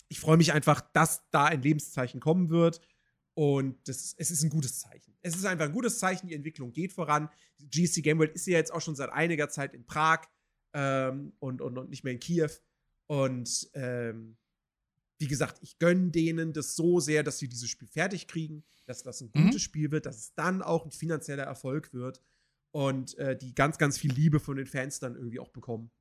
ich 0.10 0.20
freue 0.20 0.38
mich 0.38 0.52
einfach, 0.52 0.82
dass 0.82 1.30
da 1.30 1.46
ein 1.46 1.62
Lebenszeichen 1.62 2.20
kommen 2.20 2.50
wird 2.50 2.82
und 3.36 3.78
das, 3.88 4.16
es 4.18 4.32
ist 4.32 4.44
ein 4.44 4.50
gutes 4.50 4.80
Zeichen. 4.80 5.14
Es 5.22 5.36
ist 5.36 5.46
einfach 5.46 5.66
ein 5.66 5.74
gutes 5.74 6.00
Zeichen, 6.00 6.28
die 6.28 6.34
Entwicklung 6.34 6.72
geht 6.72 6.94
voran. 6.94 7.30
GSC 7.60 8.02
Game 8.02 8.18
World 8.18 8.34
ist 8.34 8.48
ja 8.48 8.58
jetzt 8.58 8.74
auch 8.74 8.82
schon 8.82 8.96
seit 8.96 9.10
einiger 9.12 9.50
Zeit 9.50 9.74
in 9.74 9.86
Prag 9.86 10.22
ähm, 10.74 11.34
und, 11.40 11.62
und, 11.62 11.78
und, 11.78 11.90
nicht 11.90 12.06
mehr 12.06 12.14
in 12.14 12.20
Kiew. 12.20 12.50
Und 13.08 13.70
ähm, 13.74 14.38
wie 15.18 15.28
gesagt, 15.28 15.60
ich 15.62 15.80
gönne 15.80 16.12
denen 16.12 16.54
das 16.54 16.78
so 16.78 17.02
sehr, 17.02 17.24
dass 17.24 17.38
sie 17.38 17.50
dieses 17.50 17.70
Spiel 17.70 17.90
fertig 17.90 18.28
kriegen, 18.28 18.64
dass 18.86 19.04
das 19.04 19.20
ein 19.20 19.32
gutes 19.32 19.56
mhm. 19.56 19.60
Spiel 19.60 19.92
wird, 19.92 20.06
dass 20.06 20.18
es 20.18 20.34
dann 20.36 20.62
auch 20.62 20.86
ein 20.86 20.92
finanzieller 20.92 21.44
Erfolg 21.44 21.94
wird 21.94 22.22
und 22.72 23.18
äh, 23.18 23.38
die 23.38 23.54
ganz, 23.54 23.78
ganz 23.78 23.98
viel 23.98 24.14
Liebe 24.14 24.40
von 24.40 24.56
den 24.56 24.66
Fans 24.66 25.00
dann 25.00 25.16
irgendwie 25.16 25.40
auch 25.40 25.50
bekommen. 25.50 25.92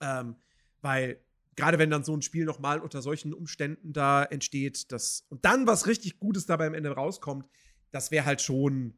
Ähm, 0.00 0.36
weil 0.82 1.24
gerade 1.56 1.78
wenn 1.78 1.90
dann 1.90 2.04
so 2.04 2.16
ein 2.16 2.22
Spiel 2.22 2.44
nochmal 2.44 2.80
unter 2.80 3.02
solchen 3.02 3.32
Umständen 3.32 3.92
da 3.92 4.24
entsteht, 4.24 4.90
das 4.92 5.24
und 5.28 5.44
dann 5.44 5.66
was 5.66 5.86
richtig 5.86 6.18
Gutes 6.18 6.46
dabei 6.46 6.66
am 6.66 6.74
Ende 6.74 6.90
rauskommt, 6.90 7.48
das 7.90 8.10
wäre 8.10 8.24
halt 8.24 8.42
schon, 8.42 8.94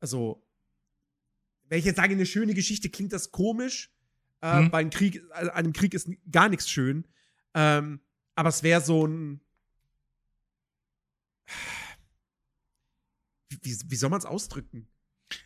also, 0.00 0.46
wenn 1.64 1.78
ich 1.78 1.84
jetzt 1.84 1.96
sage, 1.96 2.14
eine 2.14 2.26
schöne 2.26 2.54
Geschichte, 2.54 2.88
klingt 2.88 3.12
das 3.12 3.30
komisch. 3.30 3.90
Äh, 4.40 4.58
hm. 4.58 4.70
Bei 4.70 4.78
einem 4.78 4.90
Krieg, 4.90 5.22
also 5.32 5.50
einem 5.50 5.72
Krieg 5.72 5.92
ist 5.94 6.08
gar 6.30 6.48
nichts 6.48 6.70
schön. 6.70 7.06
Ähm, 7.54 8.00
aber 8.34 8.50
es 8.50 8.62
wäre 8.62 8.80
so 8.80 9.06
ein. 9.06 9.40
Wie, 13.48 13.76
wie 13.86 13.96
soll 13.96 14.10
man 14.10 14.20
es 14.20 14.24
ausdrücken? 14.24 14.88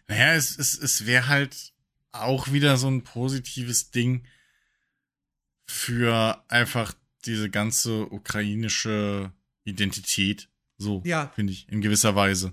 Naja, 0.06 0.34
es, 0.34 0.58
es, 0.58 0.78
es 0.78 1.06
wäre 1.06 1.28
halt 1.28 1.72
auch 2.12 2.52
wieder 2.52 2.76
so 2.76 2.88
ein 2.88 3.02
positives 3.02 3.90
Ding 3.90 4.26
für 5.66 6.42
einfach 6.48 6.94
diese 7.24 7.50
ganze 7.50 8.06
ukrainische 8.12 9.32
Identität. 9.64 10.48
So, 10.78 11.02
ja. 11.04 11.30
finde 11.34 11.52
ich, 11.52 11.68
in 11.68 11.80
gewisser 11.80 12.14
Weise. 12.16 12.52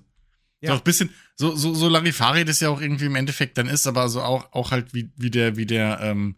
Ja. 0.62 0.72
Doch 0.72 0.80
ein 0.80 0.84
bisschen, 0.84 1.10
so, 1.36 1.56
so, 1.56 1.74
so 1.74 1.88
Larifari 1.88 2.44
das 2.46 2.60
ja 2.60 2.70
auch 2.70 2.82
irgendwie 2.82 3.06
im 3.06 3.16
Endeffekt 3.16 3.58
dann 3.58 3.68
ist, 3.68 3.88
aber 3.88 4.10
so 4.10 4.22
auch, 4.22 4.52
auch 4.52 4.72
halt 4.72 4.94
wie, 4.94 5.10
wie 5.16 5.32
der, 5.32 5.56
wie 5.56 5.66
der 5.66 6.00
ähm, 6.02 6.36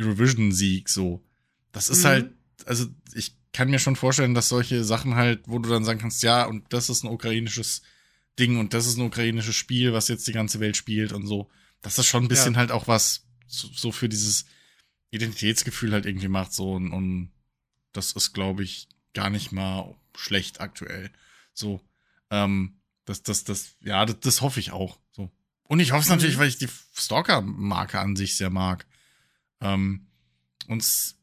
Eurovision-Sieg 0.00 0.88
so. 0.88 1.24
Das 1.72 1.88
ist 1.88 2.02
mhm. 2.02 2.08
halt, 2.08 2.30
also 2.66 2.86
ich 3.14 3.34
kann 3.52 3.70
mir 3.70 3.78
schon 3.78 3.96
vorstellen, 3.96 4.34
dass 4.34 4.48
solche 4.48 4.84
Sachen 4.84 5.14
halt, 5.14 5.42
wo 5.46 5.58
du 5.58 5.68
dann 5.68 5.84
sagen 5.84 6.00
kannst, 6.00 6.22
ja, 6.22 6.44
und 6.44 6.72
das 6.72 6.90
ist 6.90 7.02
ein 7.02 7.10
ukrainisches 7.10 7.82
Ding 8.38 8.58
und 8.58 8.74
das 8.74 8.86
ist 8.86 8.96
ein 8.96 9.06
ukrainisches 9.06 9.56
Spiel, 9.56 9.92
was 9.92 10.08
jetzt 10.08 10.26
die 10.26 10.32
ganze 10.32 10.60
Welt 10.60 10.76
spielt 10.76 11.12
und 11.12 11.26
so. 11.26 11.50
Das 11.82 12.04
schon 12.06 12.24
ein 12.24 12.28
bisschen 12.28 12.54
ja. 12.54 12.60
halt 12.60 12.70
auch 12.70 12.88
was 12.88 13.26
so, 13.46 13.68
so, 13.74 13.92
für 13.92 14.08
dieses 14.08 14.46
Identitätsgefühl 15.12 15.92
halt 15.92 16.06
irgendwie 16.06 16.28
macht, 16.28 16.52
so 16.52 16.72
und, 16.72 16.92
und 16.92 17.30
das 17.92 18.12
ist, 18.12 18.32
glaube 18.32 18.64
ich, 18.64 18.88
gar 19.12 19.30
nicht 19.30 19.52
mal 19.52 19.94
schlecht 20.16 20.60
aktuell. 20.60 21.10
So, 21.52 21.80
ähm, 22.30 22.80
das, 23.04 23.22
das, 23.22 23.44
das, 23.44 23.76
ja, 23.80 24.04
das, 24.06 24.20
das 24.20 24.40
hoffe 24.40 24.58
ich 24.58 24.72
auch. 24.72 24.98
So. 25.10 25.30
Und 25.64 25.80
ich 25.80 25.92
hoffe 25.92 26.02
es 26.02 26.08
natürlich, 26.08 26.36
mhm. 26.36 26.40
weil 26.40 26.48
ich 26.48 26.58
die 26.58 26.68
Stalker-Marke 26.94 28.00
an 28.00 28.16
sich 28.16 28.36
sehr 28.36 28.50
mag. 28.50 28.86
Ähm, 29.60 30.06
und 30.68 31.14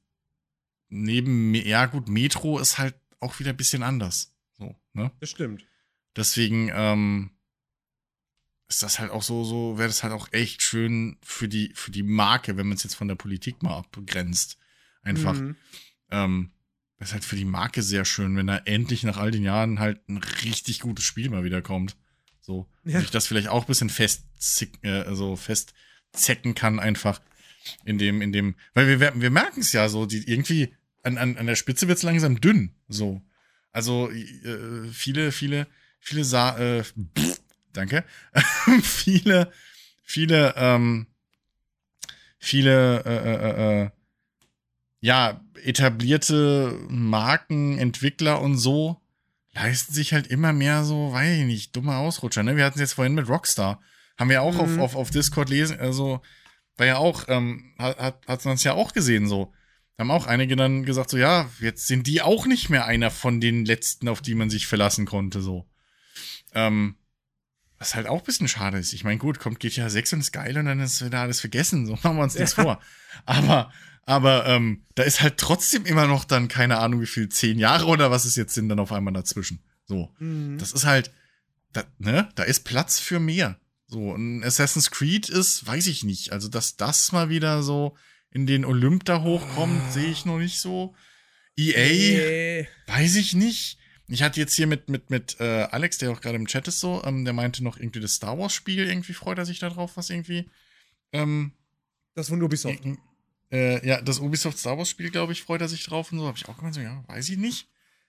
neben, 0.89 1.55
ja 1.55 1.87
gut, 1.87 2.07
Metro 2.07 2.59
ist 2.59 2.77
halt 2.77 2.95
auch 3.19 3.39
wieder 3.39 3.49
ein 3.49 3.57
bisschen 3.57 3.81
anders. 3.81 4.35
So, 4.57 4.75
ne? 4.93 5.11
Das 5.19 5.31
stimmt. 5.31 5.65
Deswegen, 6.15 6.69
ähm, 6.73 7.31
ist 8.69 8.83
das 8.83 8.99
halt 8.99 9.11
auch 9.11 9.23
so, 9.23 9.43
so 9.43 9.77
wäre 9.77 9.89
das 9.89 10.03
halt 10.03 10.13
auch 10.13 10.31
echt 10.31 10.61
schön 10.61 11.17
für 11.23 11.47
die, 11.47 11.71
für 11.73 11.89
die 11.91 12.03
Marke, 12.03 12.55
wenn 12.55 12.67
man 12.67 12.77
es 12.77 12.83
jetzt 12.83 12.95
von 12.95 13.07
der 13.07 13.15
Politik 13.15 13.63
mal 13.63 13.75
abgrenzt. 13.75 14.57
Einfach. 15.01 15.33
Mhm. 15.33 15.55
Ähm, 16.11 16.51
das 16.97 17.09
ist 17.09 17.13
halt 17.13 17.25
für 17.25 17.35
die 17.35 17.45
Marke 17.45 17.81
sehr 17.81 18.05
schön, 18.05 18.35
wenn 18.37 18.47
da 18.47 18.57
endlich 18.57 19.03
nach 19.03 19.17
all 19.17 19.31
den 19.31 19.43
Jahren 19.43 19.79
halt 19.79 20.07
ein 20.07 20.17
richtig 20.17 20.81
gutes 20.81 21.03
Spiel 21.03 21.29
mal 21.29 21.43
wieder 21.43 21.61
kommt. 21.61 21.95
So. 22.41 22.67
Ja. 22.83 22.99
Ich 22.99 23.09
das 23.09 23.25
vielleicht 23.25 23.47
auch 23.47 23.63
ein 23.63 23.67
bisschen 23.67 23.89
fest, 23.89 24.25
äh, 24.83 24.89
also 24.89 25.35
festzecken 25.35 26.53
kann, 26.53 26.79
einfach. 26.79 27.21
In 27.85 27.97
dem, 27.97 28.21
in 28.21 28.31
dem, 28.31 28.55
weil 28.73 28.99
wir, 28.99 29.21
wir 29.21 29.29
merken 29.29 29.61
es 29.61 29.73
ja 29.73 29.89
so, 29.89 30.05
die 30.05 30.29
irgendwie 30.29 30.73
an, 31.03 31.17
an, 31.17 31.37
an 31.37 31.45
der 31.45 31.55
Spitze 31.55 31.87
wird 31.87 31.97
es 31.97 32.03
langsam 32.03 32.39
dünn. 32.39 32.75
So. 32.87 33.21
Also 33.71 34.09
äh, 34.11 34.87
viele, 34.91 35.31
viele, 35.31 35.67
viele 35.99 36.23
Sa 36.23 36.57
äh, 36.57 36.83
pff, 36.83 37.38
danke. 37.73 38.03
viele, 38.81 39.51
viele, 40.03 40.53
ähm, 40.57 41.07
viele, 42.37 43.03
äh, 43.05 43.17
äh, 43.17 43.35
äh, 43.35 43.83
äh 43.83 43.89
ja, 45.01 45.39
etablierte 45.63 46.77
Marken, 46.89 47.77
Entwickler 47.77 48.41
und 48.41 48.57
so 48.57 49.01
leisten 49.53 49.93
sich 49.93 50.13
halt 50.13 50.27
immer 50.27 50.53
mehr 50.53 50.83
so, 50.83 51.11
weiß 51.11 51.39
ich 51.39 51.45
nicht, 51.45 51.75
dumme 51.75 51.95
Ausrutscher. 51.95 52.43
Ne? 52.43 52.55
Wir 52.55 52.65
hatten 52.65 52.75
es 52.75 52.81
jetzt 52.81 52.93
vorhin 52.93 53.15
mit 53.15 53.27
Rockstar. 53.27 53.81
Haben 54.17 54.29
wir 54.29 54.41
auch 54.41 54.53
mhm. 54.55 54.59
auf, 54.59 54.77
auf, 54.79 54.95
auf 54.95 55.09
Discord 55.11 55.49
lesen, 55.49 55.79
also 55.79 56.21
war 56.77 56.85
ja 56.85 56.97
auch, 56.97 57.25
ähm, 57.27 57.73
hat, 57.77 58.25
hat, 58.27 58.45
man 58.45 58.55
es 58.55 58.63
ja 58.63 58.73
auch 58.73 58.93
gesehen 58.93 59.27
so. 59.27 59.53
Da 59.97 60.03
haben 60.03 60.11
auch 60.11 60.27
einige 60.27 60.55
dann 60.55 60.85
gesagt, 60.85 61.09
so 61.09 61.17
ja, 61.17 61.49
jetzt 61.59 61.87
sind 61.87 62.07
die 62.07 62.21
auch 62.21 62.45
nicht 62.45 62.69
mehr 62.69 62.85
einer 62.85 63.11
von 63.11 63.41
den 63.41 63.65
letzten, 63.65 64.07
auf 64.07 64.21
die 64.21 64.35
man 64.35 64.49
sich 64.49 64.65
verlassen 64.65 65.05
konnte, 65.05 65.41
so. 65.41 65.67
Ähm, 66.53 66.95
was 67.79 67.95
halt 67.95 68.07
auch 68.07 68.19
ein 68.19 68.25
bisschen 68.25 68.47
schade 68.47 68.77
ist. 68.77 68.93
Ich 68.93 69.03
meine, 69.03 69.17
gut, 69.17 69.39
kommt 69.39 69.59
GTA 69.59 69.89
6 69.89 70.13
und 70.13 70.19
ist 70.19 70.31
geil 70.31 70.57
und 70.57 70.65
dann 70.65 70.79
ist 70.79 71.03
wieder 71.03 71.21
alles 71.21 71.39
vergessen, 71.39 71.85
so 71.85 71.93
machen 72.03 72.17
wir 72.17 72.23
uns 72.23 72.35
nichts 72.35 72.55
ja. 72.57 72.63
vor. 72.63 72.81
Aber 73.25 73.71
aber 74.09 74.47
ähm, 74.47 74.81
da 74.95 75.03
ist 75.03 75.21
halt 75.21 75.37
trotzdem 75.37 75.85
immer 75.85 76.07
noch 76.07 76.25
dann, 76.25 76.47
keine 76.47 76.79
Ahnung, 76.79 76.99
wie 76.99 77.05
viel, 77.05 77.29
zehn 77.29 77.59
Jahre 77.59 77.85
oder 77.85 78.09
was 78.09 78.25
es 78.25 78.35
jetzt 78.35 78.55
sind, 78.55 78.67
dann 78.67 78.79
auf 78.79 78.91
einmal 78.91 79.13
dazwischen. 79.13 79.61
So. 79.85 80.09
Mhm. 80.17 80.57
Das 80.57 80.71
ist 80.71 80.83
halt, 80.83 81.11
da, 81.73 81.83
ne, 81.99 82.27
da 82.33 82.41
ist 82.41 82.61
Platz 82.61 82.97
für 82.97 83.19
mehr. 83.19 83.59
So, 83.85 84.15
ein 84.15 84.43
Assassin's 84.43 84.89
Creed 84.89 85.29
ist, 85.29 85.67
weiß 85.67 85.85
ich 85.85 86.03
nicht. 86.03 86.31
Also, 86.31 86.47
dass 86.47 86.75
das 86.75 87.11
mal 87.11 87.29
wieder 87.29 87.61
so 87.61 87.97
in 88.31 88.47
den 88.47 88.65
Olymp 88.65 89.05
da 89.05 89.21
hochkommt, 89.21 89.79
oh. 89.87 89.91
sehe 89.91 90.09
ich 90.09 90.25
noch 90.25 90.39
nicht 90.39 90.59
so. 90.59 90.95
EA, 91.55 92.63
nee. 92.63 92.67
weiß 92.87 93.15
ich 93.15 93.35
nicht. 93.35 93.77
Ich 94.09 94.23
hatte 94.23 94.39
jetzt 94.39 94.55
hier 94.55 94.67
mit, 94.67 94.89
mit, 94.89 95.09
mit 95.09 95.39
äh, 95.39 95.67
Alex, 95.69 95.99
der 95.99 96.11
auch 96.11 96.19
gerade 96.19 96.35
im 96.35 96.47
Chat 96.47 96.67
ist 96.67 96.79
so, 96.79 97.03
ähm, 97.05 97.25
der 97.25 97.33
meinte 97.33 97.63
noch 97.63 97.77
irgendwie 97.77 97.99
das 97.99 98.15
Star 98.15 98.37
Wars-Spiel, 98.37 98.87
irgendwie 98.87 99.13
freut 99.13 99.37
er 99.37 99.45
sich 99.45 99.59
darauf, 99.59 99.97
was 99.97 100.09
irgendwie. 100.09 100.49
Ähm, 101.11 101.53
das 102.15 102.29
von 102.29 102.41
Ubisoft. 102.41 102.79
Äh, 103.51 103.85
ja, 103.87 104.01
das 104.01 104.19
Ubisoft 104.19 104.57
Star 104.57 104.77
Wars 104.77 104.89
Spiel, 104.89 105.09
glaube 105.09 105.33
ich, 105.33 105.41
freut 105.41 105.61
er 105.61 105.67
sich 105.67 105.83
drauf 105.83 106.11
und 106.11 106.19
so. 106.19 106.27
Habe 106.27 106.37
ich 106.37 106.47
auch 106.47 106.57
gemeint, 106.57 106.75
so, 106.75 106.81
ja, 106.81 107.03
weiß 107.07 107.29
ich 107.29 107.37
nicht. 107.37 107.67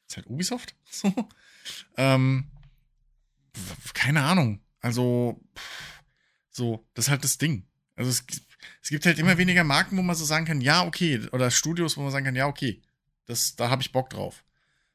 Ist 0.08 0.16
halt 0.16 0.26
Ubisoft. 0.26 0.74
So. 0.90 1.12
Ähm, 1.98 2.50
keine 3.92 4.22
Ahnung. 4.22 4.60
Also, 4.80 5.38
so, 6.50 6.86
das 6.94 7.06
ist 7.06 7.10
halt 7.10 7.22
das 7.22 7.36
Ding. 7.38 7.66
Also, 7.96 8.10
es, 8.10 8.24
es 8.82 8.88
gibt 8.88 9.04
halt 9.04 9.18
immer 9.18 9.36
weniger 9.38 9.62
Marken, 9.62 9.96
wo 9.96 10.02
man 10.02 10.16
so 10.16 10.24
sagen 10.24 10.46
kann, 10.46 10.62
ja, 10.62 10.84
okay. 10.84 11.20
Oder 11.32 11.50
Studios, 11.50 11.96
wo 11.96 12.02
man 12.02 12.10
sagen 12.10 12.24
kann, 12.24 12.34
ja, 12.34 12.46
okay. 12.46 12.82
Das, 13.26 13.54
da 13.56 13.68
habe 13.68 13.82
ich 13.82 13.92
Bock 13.92 14.10
drauf. 14.10 14.42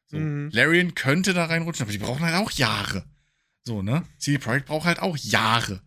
So. 0.07 0.17
Mhm. 0.17 0.49
Larian 0.51 0.95
könnte 0.95 1.33
da 1.33 1.45
reinrutschen, 1.45 1.83
aber 1.83 1.91
die 1.91 1.97
brauchen 1.97 2.23
halt 2.23 2.35
auch 2.35 2.51
Jahre. 2.51 3.05
So, 3.63 3.81
ne? 3.81 4.03
CD 4.19 4.37
Projekt 4.37 4.67
braucht 4.67 4.85
halt 4.85 4.99
auch 4.99 5.17
Jahre. 5.17 5.81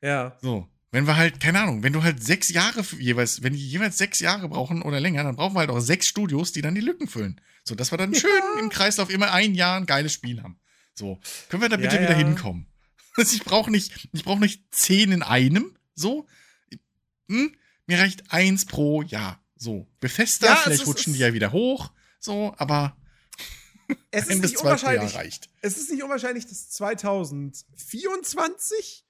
Ja. 0.00 0.36
So. 0.40 0.68
Wenn 0.90 1.06
wir 1.06 1.16
halt, 1.16 1.40
keine 1.40 1.60
Ahnung, 1.60 1.82
wenn 1.82 1.92
du 1.92 2.02
halt 2.02 2.22
sechs 2.22 2.48
Jahre 2.48 2.82
jeweils, 2.98 3.42
wenn 3.42 3.52
die 3.52 3.68
jeweils 3.68 3.98
sechs 3.98 4.20
Jahre 4.20 4.48
brauchen 4.48 4.80
oder 4.82 5.00
länger, 5.00 5.22
dann 5.24 5.36
brauchen 5.36 5.54
wir 5.54 5.60
halt 5.60 5.70
auch 5.70 5.80
sechs 5.80 6.06
Studios, 6.06 6.52
die 6.52 6.62
dann 6.62 6.74
die 6.74 6.80
Lücken 6.80 7.08
füllen. 7.08 7.40
So, 7.64 7.74
dass 7.74 7.92
wir 7.92 7.98
dann 7.98 8.12
ja. 8.12 8.20
schön 8.20 8.30
im 8.60 8.70
Kreislauf 8.70 9.10
immer 9.10 9.32
ein 9.32 9.54
Jahr 9.54 9.76
ein 9.76 9.86
geiles 9.86 10.14
Spiel 10.14 10.42
haben. 10.42 10.58
So, 10.94 11.20
können 11.48 11.62
wir 11.62 11.68
da 11.68 11.76
bitte 11.76 11.96
ja, 11.96 12.02
wieder 12.02 12.18
ja. 12.18 12.26
hinkommen? 12.26 12.66
Also 13.16 13.34
ich 13.34 13.42
brauche 13.42 13.68
nicht, 13.68 14.08
ich 14.12 14.22
brauche 14.22 14.38
nicht 14.38 14.62
zehn 14.72 15.10
in 15.10 15.24
einem. 15.24 15.76
So, 15.96 16.28
hm? 17.28 17.52
mir 17.86 17.98
reicht 17.98 18.32
eins 18.32 18.64
pro 18.64 19.02
Jahr. 19.02 19.42
So, 19.56 19.88
Bethesda, 19.98 20.54
vielleicht 20.54 20.86
rutschen 20.86 21.14
die 21.14 21.18
ja 21.18 21.32
wieder 21.32 21.50
hoch. 21.50 21.90
So, 22.20 22.54
aber 22.58 22.96
es 24.10 24.28
ist 24.28 24.42
nicht 24.42 24.58
unwahrscheinlich. 24.58 25.14
Reicht. 25.14 25.48
Es 25.60 25.76
ist 25.76 25.90
nicht 25.90 26.02
unwahrscheinlich, 26.02 26.46
dass 26.46 26.70
2024 26.70 29.04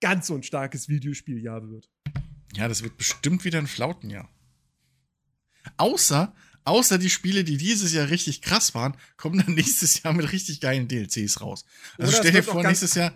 ganz 0.00 0.26
so 0.26 0.34
ein 0.34 0.42
starkes 0.42 0.88
Videospieljahr 0.88 1.68
wird. 1.68 1.88
Ja, 2.54 2.68
das 2.68 2.82
wird 2.82 2.96
bestimmt 2.96 3.44
wieder 3.44 3.58
ein 3.58 3.66
Flautenjahr. 3.66 4.30
Außer, 5.76 6.34
außer 6.64 6.98
die 6.98 7.10
Spiele, 7.10 7.44
die 7.44 7.56
dieses 7.56 7.92
Jahr 7.92 8.08
richtig 8.08 8.42
krass 8.42 8.74
waren, 8.74 8.96
kommen 9.16 9.42
dann 9.44 9.54
nächstes 9.54 10.02
Jahr 10.02 10.12
mit 10.12 10.32
richtig 10.32 10.60
geilen 10.60 10.88
DLCs 10.88 11.40
raus. 11.40 11.64
Also 11.98 12.12
Oder 12.12 12.18
stell 12.18 12.32
dir 12.32 12.42
vor, 12.42 12.62
nächstes 12.62 12.94
Jahr, 12.94 13.14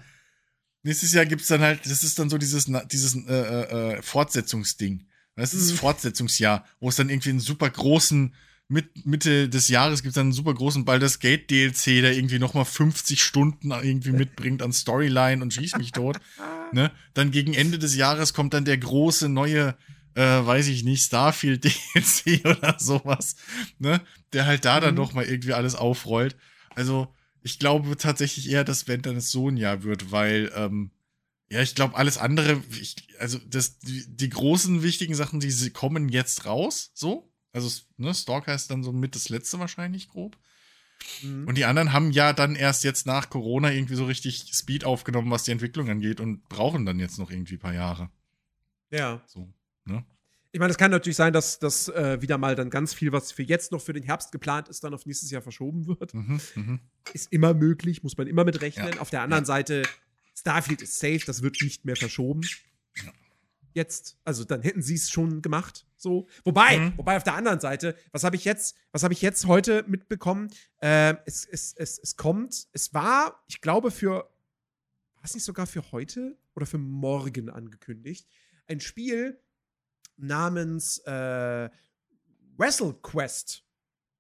nächstes 0.83 1.13
Jahr 1.13 1.27
gibt's 1.27 1.49
dann 1.49 1.61
halt, 1.61 1.85
das 1.87 2.03
ist 2.03 2.19
dann 2.19 2.31
so 2.31 2.39
dieses, 2.39 2.71
dieses 2.91 3.15
äh, 3.15 3.33
äh, 3.33 3.99
äh 3.99 4.03
Fortsetzungsding. 4.03 5.07
Das 5.37 5.55
ist 5.55 5.69
das 5.69 5.73
mhm. 5.73 5.79
Fortsetzungsjahr, 5.79 6.67
wo 6.81 6.89
es 6.89 6.97
dann 6.97 7.09
irgendwie 7.09 7.31
einen 7.31 7.41
super 7.41 7.71
großen 7.71 8.35
mit 8.71 9.05
Mitte 9.05 9.49
des 9.49 9.67
Jahres 9.67 10.03
gibt 10.03 10.13
es 10.13 10.19
einen 10.19 10.33
super 10.33 10.55
großen 10.55 10.85
Baldur's 10.85 11.19
Gate 11.19 11.51
DLC, 11.51 12.01
der 12.03 12.17
irgendwie 12.17 12.39
nochmal 12.39 12.65
50 12.65 13.21
Stunden 13.21 13.73
irgendwie 13.73 14.13
mitbringt 14.13 14.63
an 14.63 14.73
Storyline 14.73 15.43
und 15.43 15.53
schießt 15.53 15.77
mich 15.77 15.91
tot. 15.91 16.21
ne? 16.73 16.93
Dann 17.13 17.33
gegen 17.33 17.53
Ende 17.53 17.81
des 17.81 17.97
Jahres 17.97 18.33
kommt 18.33 18.55
dann 18.55 18.65
der 18.65 18.79
große 18.79 19.29
neue, 19.29 19.77
äh, 20.15 20.23
weiß 20.23 20.69
ich 20.69 20.85
nicht, 20.85 21.03
Starfield 21.03 21.65
DLC 21.95 22.47
oder 22.47 22.77
sowas, 22.79 23.35
ne? 23.81 24.01
Der 24.33 24.47
halt 24.47 24.65
da 24.65 24.77
mhm. 24.77 24.85
dann 24.85 24.95
nochmal 24.95 25.25
irgendwie 25.25 25.53
alles 25.53 25.75
aufrollt. 25.75 26.37
Also, 26.77 27.13
ich 27.43 27.59
glaube 27.59 27.97
tatsächlich 27.97 28.51
eher, 28.51 28.63
dass 28.63 28.87
wenn 28.87 29.03
dann 29.03 29.17
es 29.17 29.33
so 29.33 29.49
ein 29.49 29.57
Jahr 29.57 29.83
wird, 29.83 30.13
weil, 30.13 30.53
ähm, 30.55 30.93
ja, 31.51 31.61
ich 31.61 31.75
glaube, 31.75 31.97
alles 31.97 32.19
andere, 32.19 32.63
ich, 32.81 32.95
also 33.19 33.39
das, 33.49 33.81
die, 33.81 34.05
die 34.07 34.29
großen 34.29 34.85
wichtigen 34.85 35.17
Sachen, 35.17 35.41
die 35.41 35.71
kommen 35.71 36.09
jetzt 36.09 36.47
raus, 36.47 36.93
so, 36.95 37.30
also, 37.53 37.83
ne, 37.97 38.15
Stalker 38.15 38.55
ist 38.55 38.71
dann 38.71 38.83
so 38.83 38.93
mit 38.93 39.15
das 39.15 39.29
letzte 39.29 39.59
wahrscheinlich 39.59 40.09
grob. 40.09 40.37
Mhm. 41.23 41.49
Und 41.49 41.57
die 41.57 41.65
anderen 41.65 41.93
haben 41.93 42.11
ja 42.13 42.33
dann 42.33 42.55
erst 42.55 42.85
jetzt 42.85 43.07
nach 43.07 43.31
Corona 43.31 43.73
irgendwie 43.73 43.95
so 43.95 44.05
richtig 44.05 44.51
Speed 44.53 44.85
aufgenommen, 44.85 45.31
was 45.31 45.45
die 45.45 45.51
Entwicklung 45.51 45.89
angeht 45.89 46.21
und 46.21 46.49
brauchen 46.49 46.85
dann 46.85 46.99
jetzt 46.99 47.19
noch 47.19 47.31
irgendwie 47.31 47.55
ein 47.55 47.61
paar 47.61 47.75
Jahre. 47.75 48.11
Ja. 48.91 49.23
So, 49.27 49.53
ne? 49.85 50.05
Ich 50.53 50.59
meine, 50.59 50.73
es 50.73 50.79
kann 50.79 50.91
natürlich 50.91 51.17
sein, 51.17 51.33
dass 51.33 51.61
das 51.61 51.89
äh, 51.89 52.21
wieder 52.21 52.37
mal 52.37 52.57
dann 52.57 52.71
ganz 52.71 52.93
viel, 52.93 53.13
was 53.13 53.31
für 53.31 53.45
jetzt 53.45 53.71
noch 53.71 53.81
für 53.81 53.93
den 53.93 54.03
Herbst 54.03 54.33
geplant 54.33 54.69
ist, 54.69 54.83
dann 54.83 54.93
auf 54.93 55.07
nächstes 55.07 55.31
Jahr 55.31 55.43
verschoben 55.43 55.87
wird. 55.87 56.13
Mhm, 56.13 56.41
mhm. 56.57 56.81
Ist 57.13 57.33
immer 57.33 57.55
möglich, 57.55 58.03
muss 58.03 58.17
man 58.17 58.27
immer 58.27 58.45
mit 58.45 58.61
rechnen. 58.61 58.95
Ja. 58.95 59.01
Auf 59.01 59.11
der 59.11 59.23
anderen 59.23 59.45
Ja. 59.45 59.47
Seite, 59.47 59.85
Starfield 60.35 60.83
ist 60.83 60.99
safe, 60.99 61.23
das 61.25 61.43
wird 61.43 61.63
nicht 61.63 61.85
mehr 61.85 61.97
verschoben. 61.97 62.41
Ja. 63.75 63.83
Jetzt, 63.83 64.19
also 64.25 64.45
dann 64.45 64.63
hätten 64.63 64.83
sie 64.83 64.95
es 64.95 65.11
schon 65.11 65.43
gemacht. 65.43 65.87
So. 65.97 66.27
Wobei, 66.45 66.79
Mhm. 66.79 66.93
wobei 66.99 67.17
auf 67.17 67.23
der 67.25 67.35
anderen 67.35 67.61
Seite, 67.61 67.95
was 68.13 68.25
habe 68.25 68.37
ich 68.37 68.45
jetzt, 68.45 68.77
was 68.93 69.03
habe 69.03 69.13
ich 69.15 69.23
jetzt 69.23 69.47
heute 69.47 69.85
mitbekommen? 69.87 70.49
Ähm, 70.81 71.19
es, 71.27 71.45
es, 71.45 71.73
es, 71.77 71.99
es 71.99 72.17
kommt, 72.17 72.69
es 72.73 72.93
war, 72.95 73.43
ich 73.49 73.61
glaube, 73.61 73.91
für, 73.91 74.15
war 74.15 75.25
es 75.25 75.35
nicht 75.35 75.45
sogar 75.45 75.67
für 75.67 75.93
heute 75.93 76.39
oder 76.55 76.67
für 76.67 76.79
morgen 76.79 77.51
angekündigt, 77.51 78.27
ein 78.67 78.81
Spiel 78.81 79.39
namens 80.17 80.99
äh, 81.07 81.69
Wrestle 82.57 82.95
Quest. 83.03 83.65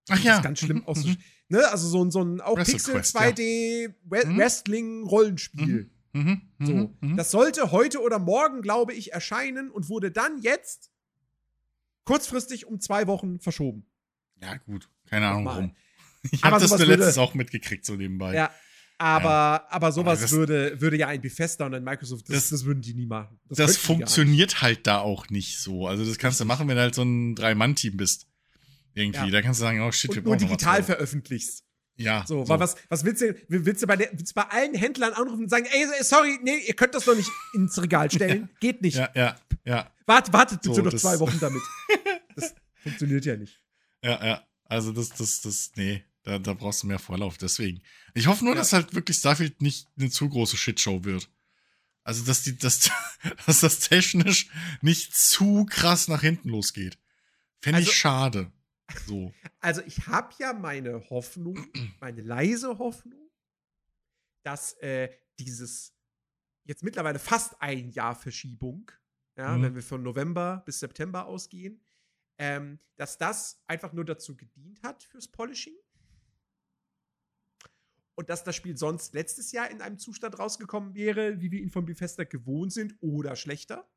Ach 0.09 0.17
Das 0.17 0.25
ja. 0.25 0.37
ist 0.37 0.43
ganz 0.43 0.61
schlimm 0.61 0.85
aus. 0.87 1.05
Ne? 1.49 1.67
Also 1.69 1.89
so 1.89 2.05
ein, 2.05 2.11
so 2.11 2.23
ein 2.23 2.41
auch 2.41 2.57
Wrestle 2.57 2.75
Pixel 2.75 2.95
Quest, 2.95 3.15
ja. 3.15 3.21
2D 3.21 3.95
We 4.05 4.27
Mhm. 4.27 4.39
Wrestling 4.39 5.05
Rollenspiel. 5.07 5.85
Mhm, 5.85 5.91
mhm, 6.13 6.43
So, 6.61 6.95
mhm. 7.01 7.17
das 7.17 7.31
sollte 7.31 7.71
heute 7.73 8.01
oder 8.03 8.19
morgen, 8.19 8.63
glaube 8.63 8.93
ich, 8.95 9.13
erscheinen 9.13 9.71
und 9.71 9.89
wurde 9.89 10.11
dann 10.11 10.41
jetzt 10.43 10.91
kurzfristig 12.05 12.67
um 12.67 12.81
zwei 12.81 13.07
Wochen 13.07 13.39
verschoben. 13.41 13.87
Ja, 14.43 14.57
gut. 14.57 14.89
Keine 15.09 15.29
Ahnung 15.29 15.45
Nochmal. 15.45 15.57
warum. 15.63 15.77
Ich 16.33 16.43
habe 16.45 16.61
das 16.61 16.71
nur 16.71 16.79
letztens 16.81 17.17
würde- 17.17 17.21
auch 17.21 17.35
mitgekriegt, 17.35 17.85
so 17.85 17.95
nebenbei. 17.97 18.35
Ja. 18.35 18.51
Aber, 18.99 19.67
aber 19.73 19.93
sowas 19.93 20.19
Aber 20.19 20.23
das- 20.23 20.33
würde, 20.33 20.81
würde 20.81 20.99
ja 20.99 21.09
ein 21.09 21.23
Bethesda 21.23 21.65
und 21.65 21.75
ein 21.75 21.83
Microsoft, 21.85 22.29
das, 22.29 22.35
Das- 22.37 22.49
das, 22.51 22.65
würden 22.67 22.83
die 22.83 22.93
nie 22.93 23.07
machen. 23.07 23.41
das 23.49 23.57
gar 23.59 23.69
funktioniert 23.69 24.61
halt 24.61 24.87
da 24.87 24.99
auch 24.99 25.31
nicht 25.31 25.59
so. 25.59 25.87
Also, 25.87 26.05
das 26.05 26.19
kannst 26.19 26.39
du 26.41 26.45
machen, 26.45 26.69
wenn 26.69 26.77
du 26.77 26.83
halt 26.83 26.95
so 26.95 27.03
ein 27.03 27.35
Drei-Mann-Team 27.35 27.97
bist. 27.97 28.27
Irgendwie. 28.93 29.25
Ja. 29.27 29.31
Da 29.31 29.41
kannst 29.43 29.61
du 29.61 29.63
sagen, 29.63 29.81
oh 29.81 29.91
shit, 29.93 30.11
wir 30.11 30.19
Und 30.19 30.25
brauchen 30.25 30.43
mal 30.43 30.49
digital 30.49 30.83
veröffentlichst. 30.83 31.65
Ja. 32.01 32.25
So, 32.27 32.49
weil 32.49 32.59
was, 32.61 32.77
was 32.89 33.05
willst 33.05 33.21
du, 33.23 33.35
willst 33.49 33.83
du 33.83 33.87
bei, 33.87 33.97
der, 33.97 34.11
willst 34.13 34.31
du 34.31 34.35
bei 34.35 34.45
allen 34.49 34.75
Händlern 34.75 35.13
anrufen 35.13 35.43
und 35.45 35.49
sagen, 35.51 35.67
ey, 35.71 35.87
sorry, 36.03 36.39
nee, 36.43 36.59
ihr 36.67 36.75
könnt 36.75 36.95
das 36.95 37.05
doch 37.05 37.15
nicht 37.15 37.29
ins 37.53 37.81
Regal 37.81 38.11
stellen. 38.13 38.49
Geht 38.61 38.81
nicht. 38.83 38.97
Ja, 38.97 39.11
ja, 39.15 39.37
ja, 39.65 39.91
Wart, 40.07 40.33
wartet 40.33 40.63
bitte 40.63 40.75
So, 40.77 40.83
noch 40.83 40.95
zwei 40.95 41.19
Wochen 41.21 41.39
damit. 41.41 41.63
Das 42.37 42.55
funktioniert 42.83 43.25
ja 43.27 43.37
nicht. 43.37 43.61
ja, 44.03 44.25
ja. 44.25 44.47
Also, 44.65 44.93
das, 44.93 45.09
das, 45.11 45.41
das, 45.41 45.73
nee. 45.75 46.05
Da, 46.23 46.39
da 46.39 46.55
brauchst 46.55 46.83
du 46.83 46.87
mehr 46.87 46.99
Vorlauf, 46.99 47.39
deswegen. 47.39 47.81
Ich 48.15 48.27
hoffe 48.29 48.45
nur, 48.45 48.55
Ja. 48.55 48.61
dass 48.61 48.73
halt 48.73 48.95
wirklich 48.95 49.17
Starfield 49.17 49.61
nicht 49.63 49.89
eine 49.99 50.11
zu 50.11 50.29
große 50.29 50.57
Shitshow 50.57 51.03
wird. 51.05 51.29
Also, 52.05 52.25
dass 52.25 52.43
die, 52.43 52.57
dass, 52.57 52.91
dass 53.47 53.61
das 53.61 53.81
technisch 53.81 54.49
nicht 54.81 55.15
zu 55.17 55.67
krass 55.69 56.09
nach 56.09 56.21
hinten 56.21 56.49
losgeht. 56.51 56.99
Fände 57.61 57.81
ich 57.81 57.87
Also- 57.89 57.97
schade. 57.97 58.53
So. 59.07 59.32
Also 59.61 59.82
ich 59.82 60.07
habe 60.07 60.34
ja 60.38 60.53
meine 60.53 61.09
Hoffnung, 61.11 61.66
meine 62.01 62.22
leise 62.22 62.78
Hoffnung, 62.78 63.30
dass 64.43 64.74
äh, 64.78 65.11
dieses 65.38 65.95
jetzt 66.64 66.82
mittlerweile 66.82 67.18
fast 67.18 67.61
ein 67.61 67.91
Jahr 67.91 68.14
Verschiebung, 68.14 68.91
ja, 69.36 69.57
Mhm. 69.57 69.62
wenn 69.62 69.74
wir 69.74 69.82
von 69.82 70.03
November 70.03 70.62
bis 70.66 70.80
September 70.80 71.26
ausgehen, 71.26 71.82
ähm, 72.38 72.78
dass 72.97 73.18
das 73.18 73.62
einfach 73.66 73.93
nur 73.93 74.05
dazu 74.05 74.36
gedient 74.36 74.82
hat 74.82 75.03
fürs 75.03 75.28
Polishing. 75.28 75.76
Und 78.14 78.28
dass 78.28 78.45
das 78.45 78.55
Spiel 78.57 78.76
sonst 78.76 79.14
letztes 79.14 79.53
Jahr 79.53 79.70
in 79.70 79.80
einem 79.80 79.99
Zustand 79.99 80.38
rausgekommen 80.38 80.95
wäre, 80.95 81.41
wie 81.41 81.51
wir 81.51 81.61
ihn 81.61 81.70
von 81.70 81.86
Bethesda 81.86 82.24
gewohnt 82.24 82.72
sind, 82.72 82.95
oder 83.01 83.34
schlechter. 83.34 83.91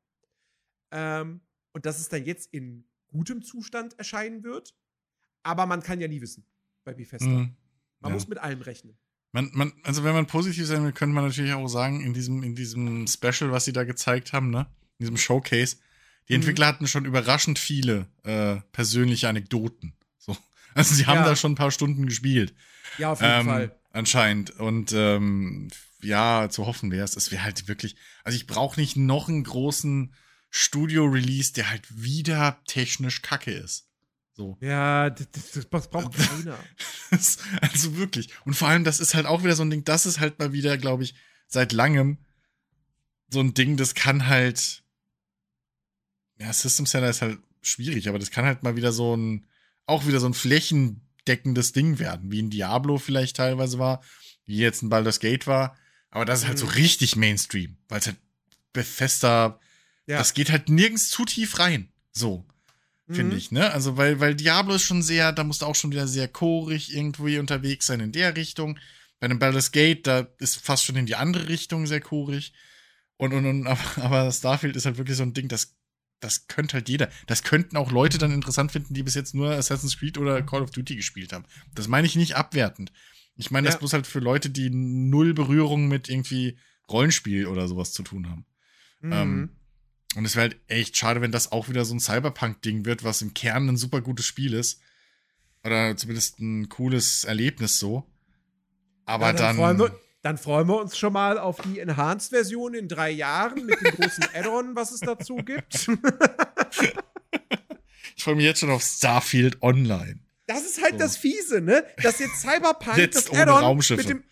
Ähm, 0.90 1.42
und 1.72 1.84
dass 1.84 2.00
es 2.00 2.08
dann 2.08 2.24
jetzt 2.24 2.52
in 2.54 2.88
gutem 3.08 3.42
Zustand 3.42 3.98
erscheinen 3.98 4.42
wird. 4.42 4.74
Aber 5.44 5.66
man 5.66 5.82
kann 5.82 6.00
ja 6.00 6.08
nie 6.08 6.20
wissen 6.20 6.44
bei 6.84 6.92
Bethesda. 6.94 7.26
Mhm. 7.28 7.54
Man 8.00 8.10
Ja. 8.10 8.14
muss 8.14 8.26
mit 8.28 8.38
allem 8.38 8.60
rechnen. 8.62 8.98
Man, 9.32 9.50
man, 9.52 9.72
also 9.84 10.02
wenn 10.04 10.14
man 10.14 10.26
positiv 10.26 10.66
sein 10.66 10.84
will, 10.84 10.92
könnte 10.92 11.14
man 11.14 11.26
natürlich 11.26 11.52
auch 11.52 11.66
sagen, 11.68 12.00
in 12.02 12.12
diesem, 12.14 12.42
in 12.42 12.54
diesem 12.54 13.06
Special, 13.06 13.50
was 13.52 13.64
sie 13.64 13.72
da 13.72 13.84
gezeigt 13.84 14.32
haben, 14.32 14.50
ne, 14.50 14.66
in 14.98 15.04
diesem 15.04 15.16
Showcase, 15.16 15.76
die 16.28 16.32
Mhm. 16.34 16.40
Entwickler 16.40 16.66
hatten 16.66 16.86
schon 16.86 17.04
überraschend 17.04 17.58
viele 17.58 18.06
äh, 18.24 18.56
persönliche 18.72 19.28
Anekdoten. 19.28 19.94
So. 20.18 20.36
Also 20.76 20.94
sie 20.94 21.06
haben 21.06 21.18
Ja. 21.18 21.24
da 21.24 21.36
schon 21.36 21.52
ein 21.52 21.56
paar 21.56 21.70
Stunden 21.70 22.06
gespielt. 22.06 22.52
Ja, 22.98 23.12
auf 23.12 23.20
jeden 23.20 23.32
Ähm, 23.32 23.46
Fall. 23.46 23.80
Anscheinend. 23.92 24.50
Und 24.58 24.92
ähm, 24.92 25.68
ja, 26.00 26.48
zu 26.50 26.66
hoffen 26.66 26.90
wäre 26.90 27.04
es. 27.04 27.14
Es 27.16 27.30
wäre 27.30 27.44
halt 27.44 27.68
wirklich. 27.68 27.94
Also 28.24 28.34
ich 28.36 28.46
brauche 28.48 28.78
nicht 28.80 28.96
noch 28.96 29.28
einen 29.28 29.44
großen 29.44 30.12
Studio-Release, 30.50 31.52
der 31.52 31.70
halt 31.70 31.82
wieder 32.02 32.60
technisch 32.66 33.22
kacke 33.22 33.52
ist. 33.52 33.88
So. 34.36 34.58
Ja, 34.60 35.10
das, 35.10 35.28
das, 35.30 35.68
das 35.70 35.88
braucht 35.88 36.16
keiner. 36.16 36.58
Das, 37.10 37.38
also 37.60 37.96
wirklich. 37.96 38.30
Und 38.44 38.54
vor 38.54 38.66
allem, 38.66 38.82
das 38.82 38.98
ist 38.98 39.14
halt 39.14 39.26
auch 39.26 39.44
wieder 39.44 39.54
so 39.54 39.62
ein 39.62 39.70
Ding, 39.70 39.84
das 39.84 40.04
ist 40.04 40.18
halt 40.18 40.40
mal 40.40 40.52
wieder, 40.52 40.76
glaube 40.78 41.04
ich, 41.04 41.14
seit 41.46 41.72
langem 41.72 42.18
so 43.30 43.38
ein 43.40 43.54
Ding, 43.54 43.76
das 43.76 43.94
kann 43.94 44.26
halt. 44.26 44.82
Ja, 46.38 46.52
System 46.52 46.86
Seller 46.86 47.08
ist 47.10 47.22
halt 47.22 47.38
schwierig, 47.62 48.08
aber 48.08 48.18
das 48.18 48.32
kann 48.32 48.44
halt 48.44 48.64
mal 48.64 48.74
wieder 48.74 48.92
so 48.92 49.16
ein, 49.16 49.46
auch 49.86 50.06
wieder 50.06 50.18
so 50.18 50.26
ein 50.26 50.34
flächendeckendes 50.34 51.72
Ding 51.72 52.00
werden, 52.00 52.32
wie 52.32 52.42
ein 52.42 52.50
Diablo 52.50 52.98
vielleicht 52.98 53.36
teilweise 53.36 53.78
war, 53.78 54.02
wie 54.46 54.56
jetzt 54.58 54.82
ein 54.82 54.88
Baldur's 54.88 55.20
Gate 55.20 55.46
war. 55.46 55.76
Aber 56.10 56.24
das 56.24 56.40
ist 56.42 56.48
halt 56.48 56.58
so 56.58 56.66
Mhm. 56.66 56.72
richtig 56.72 57.14
Mainstream, 57.16 57.76
weil 57.88 58.00
es 58.00 58.06
halt 58.06 58.16
Bethesda, 58.72 59.60
Ja. 60.06 60.18
das 60.18 60.34
geht 60.34 60.50
halt 60.50 60.68
nirgends 60.68 61.08
zu 61.10 61.24
tief 61.24 61.58
rein. 61.60 61.92
So 62.10 62.44
finde 63.08 63.32
Mhm. 63.32 63.38
ich, 63.38 63.50
ne? 63.50 63.70
Also, 63.72 63.96
weil, 63.96 64.20
weil 64.20 64.34
Diablo 64.34 64.74
ist 64.74 64.82
schon 64.82 65.02
sehr, 65.02 65.32
da 65.32 65.44
musst 65.44 65.62
du 65.62 65.66
auch 65.66 65.74
schon 65.74 65.90
wieder 65.92 66.06
sehr 66.08 66.28
chorig 66.28 66.94
irgendwie 66.94 67.38
unterwegs 67.38 67.86
sein 67.86 68.00
in 68.00 68.12
der 68.12 68.36
Richtung. 68.36 68.78
Bei 69.20 69.26
einem 69.26 69.38
Baldur's 69.38 69.72
Gate, 69.72 70.06
da 70.06 70.26
ist 70.38 70.56
fast 70.56 70.84
schon 70.84 70.96
in 70.96 71.06
die 71.06 71.14
andere 71.16 71.48
Richtung 71.48 71.86
sehr 71.86 72.00
chorig. 72.00 72.52
Und, 73.16 73.32
und, 73.32 73.46
und, 73.46 73.66
aber, 73.98 74.30
Starfield 74.32 74.76
ist 74.76 74.86
halt 74.86 74.98
wirklich 74.98 75.16
so 75.16 75.22
ein 75.22 75.34
Ding, 75.34 75.48
das, 75.48 75.76
das 76.20 76.46
könnte 76.48 76.74
halt 76.74 76.88
jeder. 76.88 77.10
Das 77.26 77.42
könnten 77.42 77.76
auch 77.76 77.90
Leute 77.92 78.18
dann 78.18 78.32
interessant 78.32 78.72
finden, 78.72 78.94
die 78.94 79.02
bis 79.02 79.14
jetzt 79.14 79.34
nur 79.34 79.50
Assassin's 79.50 79.98
Creed 79.98 80.18
oder 80.18 80.40
Call 80.42 80.62
of 80.62 80.70
Duty 80.70 80.96
gespielt 80.96 81.32
haben. 81.32 81.44
Das 81.74 81.88
meine 81.88 82.06
ich 82.06 82.16
nicht 82.16 82.36
abwertend. 82.36 82.92
Ich 83.36 83.50
meine 83.50 83.66
das 83.66 83.74
Ja. 83.74 83.78
bloß 83.80 83.92
halt 83.92 84.06
für 84.06 84.20
Leute, 84.20 84.48
die 84.50 84.70
null 84.70 85.34
Berührung 85.34 85.88
mit 85.88 86.08
irgendwie 86.08 86.56
Rollenspiel 86.90 87.46
oder 87.46 87.66
sowas 87.68 87.92
zu 87.92 88.02
tun 88.02 88.28
haben. 88.30 88.46
Mhm. 89.00 89.12
Ähm, 89.12 89.50
und 90.16 90.24
es 90.24 90.36
wäre 90.36 90.48
halt 90.50 90.56
echt 90.68 90.96
schade, 90.96 91.20
wenn 91.20 91.32
das 91.32 91.50
auch 91.52 91.68
wieder 91.68 91.84
so 91.84 91.94
ein 91.94 92.00
Cyberpunk-Ding 92.00 92.84
wird, 92.84 93.04
was 93.04 93.22
im 93.22 93.34
Kern 93.34 93.68
ein 93.68 93.76
super 93.76 94.00
gutes 94.00 94.26
Spiel 94.26 94.52
ist. 94.54 94.80
Oder 95.64 95.96
zumindest 95.96 96.38
ein 96.40 96.68
cooles 96.68 97.24
Erlebnis 97.24 97.78
so. 97.78 98.04
Aber 99.06 99.26
Ja, 99.26 99.32
dann. 99.32 99.56
Freuen 99.56 99.78
wir, 99.78 99.98
dann 100.22 100.38
freuen 100.38 100.68
wir 100.68 100.80
uns 100.80 100.96
schon 100.96 101.12
mal 101.12 101.38
auf 101.38 101.60
die 101.62 101.78
Enhanced-Version 101.80 102.74
in 102.74 102.88
drei 102.88 103.10
Jahren 103.10 103.66
mit 103.66 103.80
dem 103.80 103.94
großen 103.94 104.24
Add-on, 104.34 104.74
was 104.76 104.90
es 104.92 105.00
dazu 105.00 105.36
gibt. 105.36 105.74
ich 108.16 108.22
freue 108.24 108.36
mich 108.36 108.44
jetzt 108.44 108.60
schon 108.60 108.70
auf 108.70 108.82
Starfield 108.82 109.62
Online. 109.62 110.18
Das 110.46 110.64
ist 110.64 110.82
halt 110.82 110.92
So. 110.92 110.98
das 110.98 111.16
Fiese, 111.16 111.60
ne? 111.60 111.84
Dass 112.02 112.18
jetzt 112.18 112.40
Cyberpunk 112.40 112.96
Jetzt 112.98 113.16
das 113.16 113.30
ohne 113.30 113.42
Add-on 113.42 113.62
Raumschiffe. 113.64 114.00
mit 114.02 114.08
dem 114.10 114.24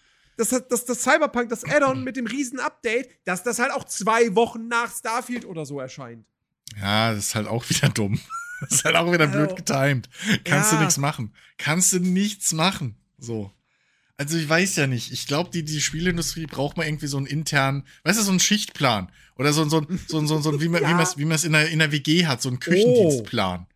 das, 0.50 0.68
das, 0.68 0.84
das 0.84 1.02
Cyberpunk, 1.02 1.48
das 1.50 1.64
Add-on 1.64 2.02
mit 2.04 2.16
dem 2.16 2.26
riesen 2.26 2.58
Update, 2.60 3.10
dass 3.24 3.42
das 3.42 3.58
halt 3.58 3.72
auch 3.72 3.84
zwei 3.84 4.34
Wochen 4.34 4.68
nach 4.68 4.90
Starfield 4.94 5.44
oder 5.44 5.64
so 5.66 5.78
erscheint. 5.80 6.24
Ja, 6.80 7.12
das 7.12 7.26
ist 7.26 7.34
halt 7.34 7.46
auch 7.48 7.68
wieder 7.68 7.88
dumm. 7.88 8.20
Das 8.60 8.74
ist 8.76 8.84
halt 8.84 8.94
auch 8.94 9.12
wieder 9.12 9.26
blöd 9.26 9.50
Also, 9.50 9.56
getimed. 9.56 10.08
Kannst 10.44 10.70
ja. 10.70 10.78
du 10.78 10.84
nichts 10.84 10.96
machen. 10.96 11.34
Kannst 11.58 11.92
du 11.94 11.98
nichts 11.98 12.52
machen. 12.52 12.94
So. 13.18 13.50
Also 14.16 14.38
ich 14.38 14.48
weiß 14.48 14.76
ja 14.76 14.86
nicht. 14.86 15.10
Ich 15.10 15.26
glaube, 15.26 15.50
die, 15.50 15.64
die 15.64 15.80
Spielindustrie 15.80 16.46
braucht 16.46 16.76
mal 16.76 16.86
irgendwie 16.86 17.08
so 17.08 17.16
einen 17.16 17.26
internen, 17.26 17.84
weißt 18.04 18.20
du, 18.20 18.22
so 18.22 18.30
einen 18.30 18.38
Schichtplan. 18.38 19.10
Oder 19.36 19.52
so, 19.52 19.62
ein- 19.62 19.68
so, 19.68 19.84
so, 20.06 20.24
so, 20.26 20.40
so 20.40 20.60
wie 20.60 20.68
man 20.68 20.80
Ja. 20.82 21.12
wie 21.16 21.24
man 21.24 21.34
es 21.34 21.42
in, 21.42 21.50
der, 21.54 21.70
in 21.70 21.80
der 21.80 21.90
WG 21.90 22.26
hat, 22.26 22.40
so 22.40 22.50
einen 22.50 22.60
Küchendienstplan, 22.60 23.66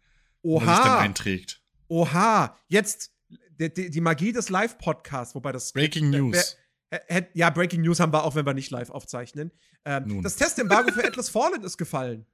wo 0.45 0.61
man 0.61 0.69
sich 0.69 0.85
dann 0.85 0.93
Oha, 0.93 0.99
einträgt. 1.01 1.61
oha, 1.89 2.57
jetzt 2.69 3.11
die, 3.59 3.73
die, 3.73 3.91
die 3.91 4.01
Magie 4.01 4.33
des 4.33 4.49
Live-Podcasts, 4.49 5.35
wobei 5.35 5.53
das 5.53 5.73
Breaking 5.73 6.13
Wer- 6.13 6.21
News. 6.21 6.57
Hä- 6.91 7.27
Ja, 7.35 7.51
Breaking 7.51 7.83
News 7.83 7.99
haben 8.01 8.13
wir 8.13 8.23
auch, 8.25 8.35
wenn 8.37 8.47
wir 8.47 8.55
nicht 8.55 8.71
live 8.71 8.91
aufzeichnen. 8.91 9.51
Ähm, 9.85 10.23
das 10.23 10.37
Testembargo 10.37 10.93
für 10.93 11.05
Atlas 11.05 11.29
Fallen 11.29 11.63
ist 11.65 11.77
gefallen. 11.79 12.27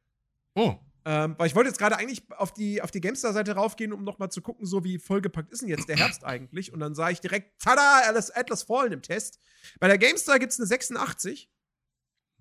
Oh, 0.55 0.77
Ähm, 1.05 1.35
weil 1.39 1.47
ich 1.49 1.55
wollte 1.57 1.69
jetzt 1.69 1.79
gerade 1.79 1.97
eigentlich 1.97 2.23
auf 2.33 2.53
die, 2.53 2.81
auf 2.83 2.91
die 2.93 3.01
GameStar-Seite 3.01 3.53
raufgehen, 3.57 3.93
um 3.93 4.05
nochmal 4.05 4.31
zu 4.31 4.41
gucken, 4.43 4.67
so 4.67 4.85
wie 4.85 4.99
vollgepackt 4.99 5.51
ist 5.51 5.63
denn 5.63 5.69
jetzt 5.69 5.89
der 5.89 5.97
Herbst 5.97 6.23
eigentlich. 6.25 6.73
Und 6.73 6.79
dann 6.81 6.95
sah 6.95 7.11
ich 7.11 7.21
direkt, 7.21 7.61
tada, 7.61 8.03
Atlas, 8.07 8.31
Atlas 8.31 8.63
Fallen 8.63 8.93
im 8.93 9.03
Test. 9.03 9.41
Bei 9.81 9.89
der 9.89 9.99
GameStar 9.99 10.39
gibt 10.39 10.53
es 10.53 10.61
eine 10.61 10.67
86. 10.67 11.51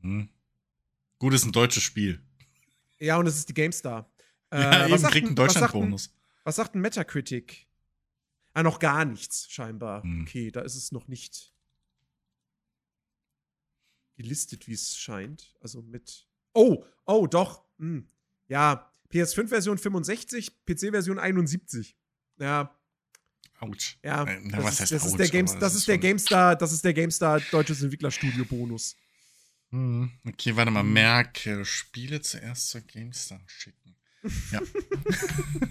hm. 0.02 0.30
Gut, 1.18 1.34
ist 1.34 1.46
ein 1.46 1.52
deutsches 1.52 1.84
Spiel. 1.84 2.22
Ja, 3.00 3.18
und 3.18 3.26
es 3.28 3.36
ist 3.38 3.50
die 3.50 3.54
GameStar. 3.54 4.12
Äh, 4.54 4.60
ja, 4.60 4.88
eben 4.88 5.04
kriegt 5.04 5.28
einen 5.28 5.36
Deutschland-Bonus. 5.38 6.14
Was 6.44 6.58
sagt 6.58 6.76
ein 6.76 6.82
Metacritic? 6.82 7.68
Ah, 8.54 8.64
noch 8.64 8.80
gar 8.80 9.06
nichts, 9.06 9.50
scheinbar. 9.50 10.04
Hm. 10.04 10.24
Okay, 10.24 10.52
da 10.52 10.62
ist 10.62 10.76
es 10.76 10.92
noch 10.92 11.08
nicht 11.08 11.54
gelistet, 14.16 14.68
wie 14.68 14.74
es 14.74 14.98
scheint. 14.98 15.54
Also 15.62 15.82
mit. 15.82 16.28
Oh, 16.54 16.84
oh, 17.06 17.28
doch. 17.28 17.64
Hm. 17.80 18.08
Ja, 18.48 18.92
PS5-Version 19.12 19.78
65, 19.78 20.66
PC-Version 20.66 21.20
71. 21.20 21.98
Ja. 22.40 22.76
Autsch. 23.60 23.98
Ja, 24.04 24.26
na, 24.26 24.58
das, 24.58 24.64
was 24.64 24.74
ist, 24.74 24.80
heißt 24.82 24.92
das, 24.92 25.06
ist 25.06 25.12
ouch, 25.14 25.18
der 25.18 25.30
Games, 25.30 25.60
das 25.60 25.74
ist 25.74 25.80
ist 25.80 25.88
der 25.88 25.98
GameStar, 26.00 26.56
das 26.56 26.72
ist 26.72 26.84
der 26.84 26.94
GameStar 26.94 27.40
Deutsches 27.52 27.84
Entwicklerstudio 27.84 28.44
Bonus. 28.46 28.96
Hm, 29.70 30.12
Okay, 30.28 30.56
warte 30.56 30.72
mal. 30.72 30.84
Merke, 30.84 31.64
Spiele 31.64 32.22
zuerst 32.22 32.70
zur 32.70 32.82
GameStar 32.82 33.42
schicken. 33.48 33.96
Ja. 34.52 34.62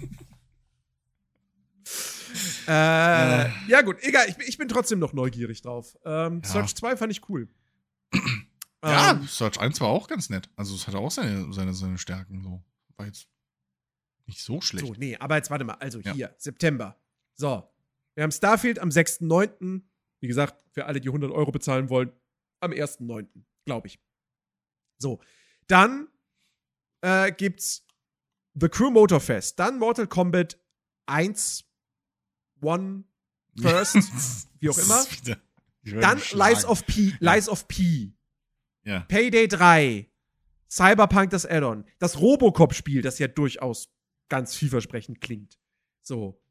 Äh, 2.71 3.45
Äh. 3.47 3.49
Ja, 3.67 3.81
gut, 3.81 3.97
egal, 4.01 4.27
ich, 4.29 4.37
bin- 4.37 4.47
ich 4.47 4.57
bin 4.57 4.67
trotzdem 4.67 4.99
noch 4.99 5.13
neugierig 5.13 5.61
drauf. 5.61 5.97
Ähm, 6.05 6.41
Ja. 6.43 6.49
Search 6.49 6.75
2 6.75 6.95
fand 6.97 7.11
ich 7.11 7.27
cool. 7.29 7.47
ja, 8.83 9.11
Ähm, 9.11 9.27
Search 9.27 9.59
1 9.59 9.81
war 9.81 9.89
auch 9.89 10.07
ganz 10.07 10.29
nett. 10.29 10.49
Also, 10.55 10.75
es 10.75 10.87
hatte 10.87 10.97
auch 10.97 11.11
seine, 11.11 11.51
seine, 11.53 11.73
seine 11.73 11.97
Stärken. 11.97 12.41
So. 12.43 12.63
War 12.97 13.05
jetzt 13.07 13.27
nicht 14.27 14.41
so 14.41 14.61
schlecht. 14.61 14.85
so, 14.87 14.93
nee, 14.93 15.17
aber 15.17 15.35
jetzt 15.35 15.49
warte 15.49 15.65
mal. 15.65 15.73
Also 15.75 15.99
Ja. 15.99 16.13
hier, 16.13 16.35
September. 16.37 16.97
So, 17.35 17.67
wir 18.15 18.23
haben 18.23 18.31
Starfield 18.31 18.79
am 18.79 18.89
6.9. 18.89 19.81
Wie 20.21 20.27
gesagt, 20.27 20.55
für 20.71 20.85
alle, 20.85 21.01
die 21.01 21.09
100 21.09 21.31
Euro 21.31 21.51
bezahlen 21.51 21.89
wollen, 21.89 22.11
am 22.59 22.71
1.9., 22.71 23.27
glaube 23.65 23.87
ich. 23.87 23.99
So, 24.99 25.19
dann 25.67 26.07
äh, 27.01 27.31
gibt's 27.31 27.85
The 28.53 28.69
Crew 28.69 28.91
Motorfest, 28.91 29.57
dann 29.57 29.79
Mortal 29.79 30.05
Kombat 30.07 30.59
1, 31.07 31.65
One, 32.61 33.03
First, 33.61 34.47
wie 34.59 34.69
auch 34.69 34.77
immer. 34.77 35.05
Dann 35.83 36.21
Lies 36.33 36.65
of 36.65 36.85
P, 36.85 37.13
Lies 37.19 37.49
of 37.49 37.67
P, 37.67 38.13
Ja. 38.83 39.01
Payday 39.01 39.47
3, 39.47 40.09
Cyberpunk 40.69 41.31
das 41.31 41.45
Add-on, 41.45 41.85
das 41.99 42.19
Robocop-Spiel, 42.19 43.01
das 43.01 43.19
ja 43.19 43.27
durchaus 43.27 43.93
ganz 44.29 44.55
vielversprechend 44.55 45.19
klingt. 45.19 45.59
So. 46.01 46.41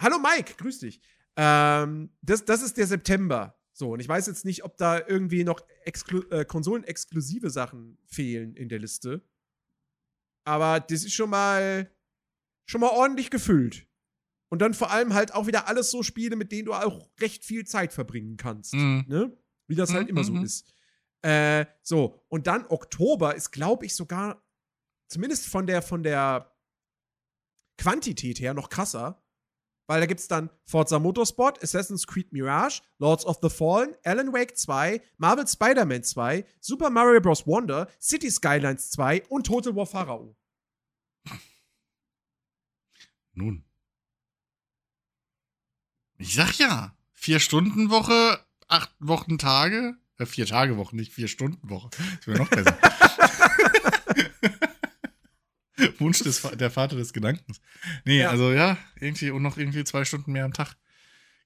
Hallo 0.00 0.18
Mike, 0.18 0.54
grüß 0.58 0.80
dich. 0.80 1.00
Ähm, 1.36 2.10
das, 2.20 2.44
das 2.44 2.62
ist 2.62 2.76
der 2.76 2.86
September. 2.86 3.58
So, 3.72 3.92
und 3.92 4.00
ich 4.00 4.08
weiß 4.08 4.26
jetzt 4.26 4.44
nicht, 4.44 4.62
ob 4.64 4.76
da 4.76 5.00
irgendwie 5.04 5.42
noch 5.42 5.60
exklu 5.84 6.22
äh, 6.30 6.44
konsolenexklusive 6.44 7.50
Sachen 7.50 7.98
fehlen 8.06 8.54
in 8.54 8.68
der 8.68 8.78
Liste. 8.78 9.26
Aber 10.44 10.78
das 10.80 11.04
ist 11.04 11.14
schon 11.14 11.30
mal 11.30 11.90
schon 12.66 12.80
mal 12.82 12.90
ordentlich 12.90 13.30
gefüllt. 13.30 13.86
Und 14.48 14.60
dann 14.60 14.74
vor 14.74 14.90
allem 14.90 15.14
halt 15.14 15.34
auch 15.34 15.46
wieder 15.46 15.68
alles 15.68 15.90
so 15.90 16.02
Spiele, 16.02 16.36
mit 16.36 16.52
denen 16.52 16.66
du 16.66 16.74
auch 16.74 17.08
recht 17.20 17.44
viel 17.44 17.64
Zeit 17.66 17.92
verbringen 17.92 18.36
kannst. 18.36 18.74
Mhm. 18.74 19.04
Ne? 19.08 19.36
Wie 19.66 19.74
das 19.74 19.92
halt 19.92 20.04
Mhm, 20.04 20.10
immer 20.10 20.24
so 20.24 20.32
mhm. 20.34 20.44
ist. 20.44 20.72
Äh, 21.22 21.66
so, 21.82 22.20
und 22.28 22.46
dann 22.46 22.66
Oktober 22.66 23.34
ist, 23.34 23.50
glaube 23.50 23.86
ich, 23.86 23.94
sogar, 23.94 24.46
zumindest 25.08 25.46
von 25.46 25.66
der, 25.66 25.80
von 25.82 26.02
der 26.02 26.54
Quantität 27.78 28.40
her 28.40 28.54
noch 28.54 28.68
krasser. 28.68 29.20
Weil 29.86 30.00
da 30.00 30.06
gibt's 30.06 30.28
dann 30.28 30.48
Forza 30.64 30.98
Motorsport, 30.98 31.62
Assassin's 31.62 32.06
Creed 32.06 32.32
Mirage, 32.32 32.80
Lords 32.98 33.26
of 33.26 33.38
the 33.42 33.50
Fallen, 33.50 33.94
Alan 34.02 34.32
Wake 34.32 34.56
2, 34.56 35.02
Marvel 35.18 35.46
Spider-Man 35.46 36.02
2, 36.02 36.46
Super 36.60 36.88
Mario 36.88 37.20
Bros. 37.20 37.46
Wonder, 37.46 37.88
City 38.00 38.30
Skylines 38.30 38.90
2 38.92 39.24
und 39.28 39.46
Total 39.46 39.76
War 39.76 39.84
Pharao. 39.86 40.36
Nun. 43.34 43.64
Ich 46.24 46.34
sag 46.34 46.58
ja. 46.58 46.96
Vier 47.12 47.38
Stunden 47.38 47.90
Woche, 47.90 48.40
acht 48.66 48.90
Wochen 48.98 49.36
Tage. 49.38 49.94
Äh, 50.18 50.24
vier 50.26 50.46
Tage 50.46 50.76
Woche, 50.78 50.96
nicht 50.96 51.12
vier 51.12 51.28
Stunden 51.28 51.68
Woche. 51.68 51.90
Das 52.16 52.26
wäre 52.26 52.38
noch 52.38 52.48
besser. 52.48 52.76
Wunsch 55.98 56.20
des, 56.20 56.40
der 56.42 56.70
Vater 56.70 56.96
des 56.96 57.12
Gedankens. 57.12 57.60
Nee, 58.06 58.20
Ja. 58.22 58.30
also 58.30 58.52
ja, 58.52 58.78
irgendwie 59.00 59.28
und 59.30 59.42
noch 59.42 59.58
irgendwie 59.58 59.84
zwei 59.84 60.04
Stunden 60.06 60.32
mehr 60.32 60.44
am 60.46 60.52
Tag. 60.54 60.76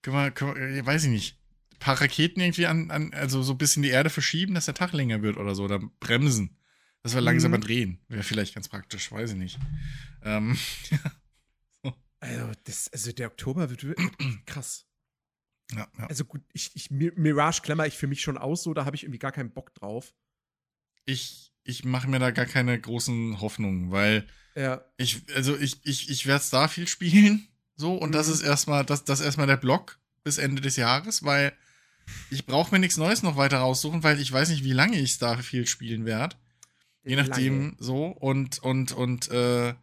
Können 0.03 0.17
wir, 0.17 0.31
können 0.31 0.55
wir 0.55 0.63
äh, 0.63 0.87
weiß 0.87 1.05
ich 1.05 1.11
nicht. 1.11 1.39
Ein 1.73 1.79
paar 1.81 2.01
Raketen 2.01 2.41
irgendwie 2.41 2.67
an, 2.67 2.91
an, 2.93 3.13
also 3.15 3.43
so 3.43 3.53
ein 3.55 3.59
bisschen 3.59 3.83
die 3.83 3.89
Erde 3.89 4.11
verschieben, 4.11 4.55
dass 4.55 4.67
der 4.67 4.75
Tag 4.75 4.93
länger 4.93 5.23
wird 5.23 5.39
oder 5.39 5.55
so, 5.57 5.65
oder 5.65 5.81
bremsen. 6.01 6.57
Dass 7.03 7.15
wir 7.15 7.21
langsamer 7.21 7.57
Mhm. 7.59 7.63
drehen. 7.63 7.99
Wäre 8.09 8.23
vielleicht 8.23 8.55
ganz 8.55 8.69
praktisch, 8.69 9.11
weiß 9.11 9.31
ich 9.33 9.37
nicht. 9.37 9.59
Ähm, 10.23 10.57
Also, 12.21 12.53
das, 12.65 12.89
also 12.93 13.13
der 13.13 13.29
Oktober 13.29 13.71
wird 13.71 13.85
wirklich 13.87 14.11
krass. 14.47 14.87
ja, 15.73 15.87
ja. 15.99 16.07
Also 16.07 16.25
gut, 16.25 16.43
ich, 16.53 16.75
ich, 16.75 16.89
Mi- 16.91 17.13
Mirage 17.17 17.61
klemmer 17.63 17.87
ich 17.87 17.97
für 17.97 18.07
mich 18.07 18.21
schon 18.23 18.39
aus, 18.39 18.63
so, 18.63 18.75
da 18.75 18.85
habe 18.85 18.97
ich 18.97 19.05
irgendwie 19.05 19.19
gar 19.21 19.33
keinen 19.33 19.53
Bock 19.53 19.75
drauf. 19.75 20.15
ich, 21.05 21.53
ich 21.65 21.85
mache 21.85 22.09
mir 22.09 22.19
da 22.19 22.31
gar 22.31 22.47
keine 22.47 22.79
großen 22.81 23.41
Hoffnungen, 23.41 23.91
weil 23.91 24.27
Ja. 24.57 24.85
ich, 24.97 25.23
also 25.35 25.57
ich, 25.57 25.85
ich, 25.85 26.11
ich 26.11 26.27
werde 26.27 26.43
Starfield 26.45 26.89
spielen, 26.91 27.47
so, 27.77 27.95
und 27.95 28.13
das 28.13 28.27
Mhm. 28.29 28.35
ist 28.35 28.41
erstmal, 28.43 28.85
das, 28.85 29.05
das 29.05 29.21
ist 29.21 29.27
erstmal 29.27 29.47
der 29.47 29.57
Block 29.57 29.99
bis 30.25 30.39
Ende 30.39 30.61
des 30.61 30.77
Jahres, 30.77 31.23
weil 31.25 31.53
ich 32.31 32.47
brauche 32.47 32.75
mir 32.75 32.79
nichts 32.79 32.97
Neues 32.97 33.23
noch 33.23 33.37
weiter 33.37 33.59
raussuchen, 33.59 34.03
weil 34.03 34.19
ich 34.21 34.33
weiß 34.33 34.49
nicht, 34.49 34.65
wie 34.65 34.73
lange 34.73 34.99
ich 34.99 35.13
Starfield 35.13 35.69
spielen 35.69 36.05
werde. 36.07 36.37
Je 37.05 37.17
nachdem, 37.17 37.61
Lange. 37.61 37.77
so, 37.79 38.07
und, 38.07 38.59
und, 38.61 38.93
und, 38.93 39.29
äh, 39.31 39.75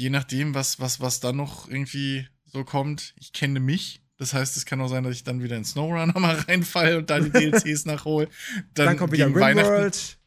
je 0.00 0.10
nachdem, 0.10 0.54
was, 0.54 0.80
was, 0.80 1.00
was 1.00 1.20
dann 1.20 1.36
noch 1.36 1.68
irgendwie 1.68 2.26
so 2.46 2.64
kommt, 2.64 3.14
ich 3.20 3.32
kenne 3.32 3.60
mich. 3.60 4.00
Das 4.16 4.34
heißt, 4.34 4.56
es 4.56 4.66
kann 4.66 4.80
auch 4.80 4.88
sein, 4.88 5.04
dass 5.04 5.14
ich 5.14 5.24
dann 5.24 5.42
wieder 5.42 5.56
in 5.56 5.64
SnowRunner 5.64 6.18
mal 6.18 6.36
reinfalle 6.36 6.98
und 6.98 7.10
da 7.10 7.20
die 7.20 7.30
DLCs 7.30 7.84
nachhole. 7.84 8.28
Dann, 8.74 8.96
kommt 8.96 9.12
wieder 9.12 9.26
Rimworld. 9.26 10.18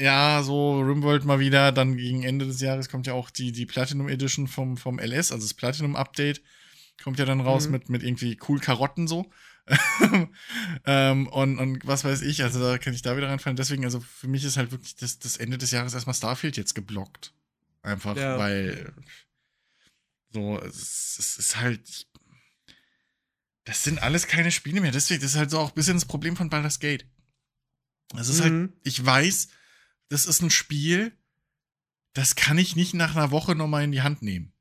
ja, 0.00 0.42
so 0.42 0.80
Rimworld 0.80 1.24
mal 1.24 1.38
wieder. 1.38 1.70
Dann 1.72 1.96
gegen 1.96 2.22
Ende 2.22 2.46
des 2.46 2.60
Jahres 2.60 2.88
kommt 2.88 3.06
ja 3.06 3.12
auch 3.12 3.30
die, 3.30 3.52
die 3.52 3.66
Platinum 3.66 4.08
Edition 4.08 4.48
vom, 4.48 4.76
vom 4.76 4.98
LS, 4.98 5.32
also 5.32 5.44
das 5.44 5.54
Platinum 5.54 5.96
Update. 5.96 6.42
Kommt 7.02 7.18
ja 7.18 7.24
dann 7.24 7.40
raus 7.40 7.66
Mhm. 7.66 7.72
mit, 7.72 7.88
mit 7.88 8.02
irgendwie 8.02 8.38
cool 8.48 8.58
Karotten 8.60 9.06
so. 9.06 9.30
ähm, 10.86 11.26
und, 11.28 11.58
und 11.58 11.86
was 11.86 12.04
weiß 12.04 12.22
ich, 12.22 12.42
also 12.42 12.60
da 12.60 12.78
kann 12.78 12.94
ich 12.94 13.02
da 13.02 13.16
wieder 13.16 13.28
reinfallen. 13.28 13.56
Deswegen, 13.56 13.84
also 13.84 14.00
für 14.00 14.28
mich 14.28 14.44
ist 14.44 14.56
halt 14.56 14.72
wirklich 14.72 14.96
das, 14.96 15.18
das 15.18 15.36
Ende 15.36 15.58
des 15.58 15.70
Jahres 15.70 15.94
erstmal 15.94 16.14
Starfield 16.14 16.56
jetzt 16.56 16.74
geblockt. 16.74 17.32
Einfach, 17.84 18.16
Ja. 18.16 18.38
weil 18.38 18.92
so, 20.30 20.58
es, 20.60 21.16
es 21.18 21.36
ist 21.38 21.56
halt. 21.60 22.06
Das 23.64 23.82
sind 23.84 24.02
alles 24.02 24.26
keine 24.26 24.50
Spiele 24.50 24.80
mehr. 24.80 24.90
Deswegen, 24.90 25.22
das 25.22 25.32
ist 25.32 25.36
halt 25.38 25.50
so 25.50 25.58
auch 25.58 25.68
ein 25.70 25.74
bisschen 25.74 25.94
das 25.96 26.04
Problem 26.06 26.36
von 26.36 26.50
Baldur's 26.50 26.80
Gate. 26.80 27.06
Das 28.14 28.28
ist 28.28 28.40
halt 28.42 28.52
Mhm. 28.52 28.72
ich 28.84 29.04
weiß, 29.04 29.48
das 30.08 30.26
ist 30.26 30.42
ein 30.42 30.50
Spiel, 30.50 31.12
das 32.12 32.36
kann 32.36 32.58
ich 32.58 32.76
nicht 32.76 32.94
nach 32.94 33.16
einer 33.16 33.30
Woche 33.30 33.54
nochmal 33.54 33.84
in 33.84 33.92
die 33.92 34.02
Hand 34.02 34.22
nehmen. 34.22 34.52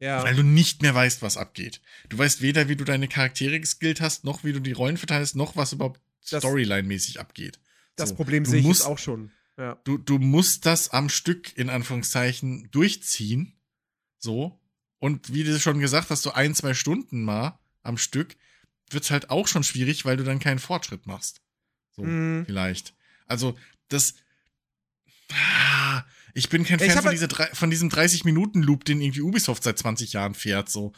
Ja. 0.00 0.22
Weil 0.22 0.34
du 0.36 0.42
nicht 0.42 0.82
mehr 0.82 0.94
weißt, 0.94 1.22
was 1.22 1.36
abgeht. 1.36 1.80
Du 2.08 2.18
weißt 2.18 2.40
weder, 2.42 2.68
wie 2.68 2.76
du 2.76 2.84
deine 2.84 3.08
Charaktere 3.08 3.60
geskillt 3.60 4.00
hast, 4.00 4.24
noch 4.24 4.42
wie 4.44 4.52
du 4.52 4.60
die 4.60 4.72
Rollen 4.72 4.96
verteilst, 4.96 5.36
noch 5.36 5.56
was 5.56 5.72
überhaupt 5.72 6.00
Storyline-mäßig 6.24 7.18
abgeht. 7.20 7.58
Das 7.96 8.10
So, 8.10 8.14
Problem 8.16 8.44
du 8.44 8.50
sehe 8.50 8.60
ich 8.60 8.66
musst- 8.66 8.84
auch 8.86 8.98
schon. 8.98 9.30
Ja. 9.56 9.76
Du, 9.84 9.98
du 9.98 10.18
musst 10.18 10.66
das 10.66 10.88
am 10.90 11.08
Stück, 11.08 11.56
in 11.56 11.70
Anführungszeichen, 11.70 12.68
durchziehen. 12.72 13.52
So. 14.18 14.60
Und 14.98 15.32
wie 15.32 15.44
du 15.44 15.58
schon 15.60 15.78
gesagt 15.80 16.10
hast, 16.10 16.22
so 16.22 16.32
ein, 16.32 16.54
zwei 16.54 16.74
Stunden 16.74 17.22
mal 17.22 17.58
am 17.82 17.98
Stück, 17.98 18.36
wird's 18.90 19.10
halt 19.10 19.30
auch 19.30 19.46
schon 19.48 19.62
schwierig, 19.64 20.04
weil 20.04 20.16
du 20.16 20.24
dann 20.24 20.38
keinen 20.38 20.58
Fortschritt 20.58 21.06
machst. 21.06 21.40
So, 21.92 22.02
Mhm. 22.04 22.44
vielleicht. 22.46 22.94
Also, 23.26 23.56
das. 23.88 24.14
Ah, 25.32 26.04
Ich 26.36 26.48
bin 26.48 26.64
kein 26.64 26.80
Fan 26.80 26.90
von, 26.90 27.04
halt- 27.04 27.12
dieser, 27.14 27.28
drei- 27.28 27.54
von 27.54 27.70
diesem 27.70 27.88
30-Minuten-Loop, 27.90 28.84
den 28.84 29.00
irgendwie 29.00 29.20
Ubisoft 29.20 29.62
seit 29.62 29.78
20 29.78 30.12
Jahren 30.14 30.34
fährt. 30.34 30.68
So. 30.68 30.92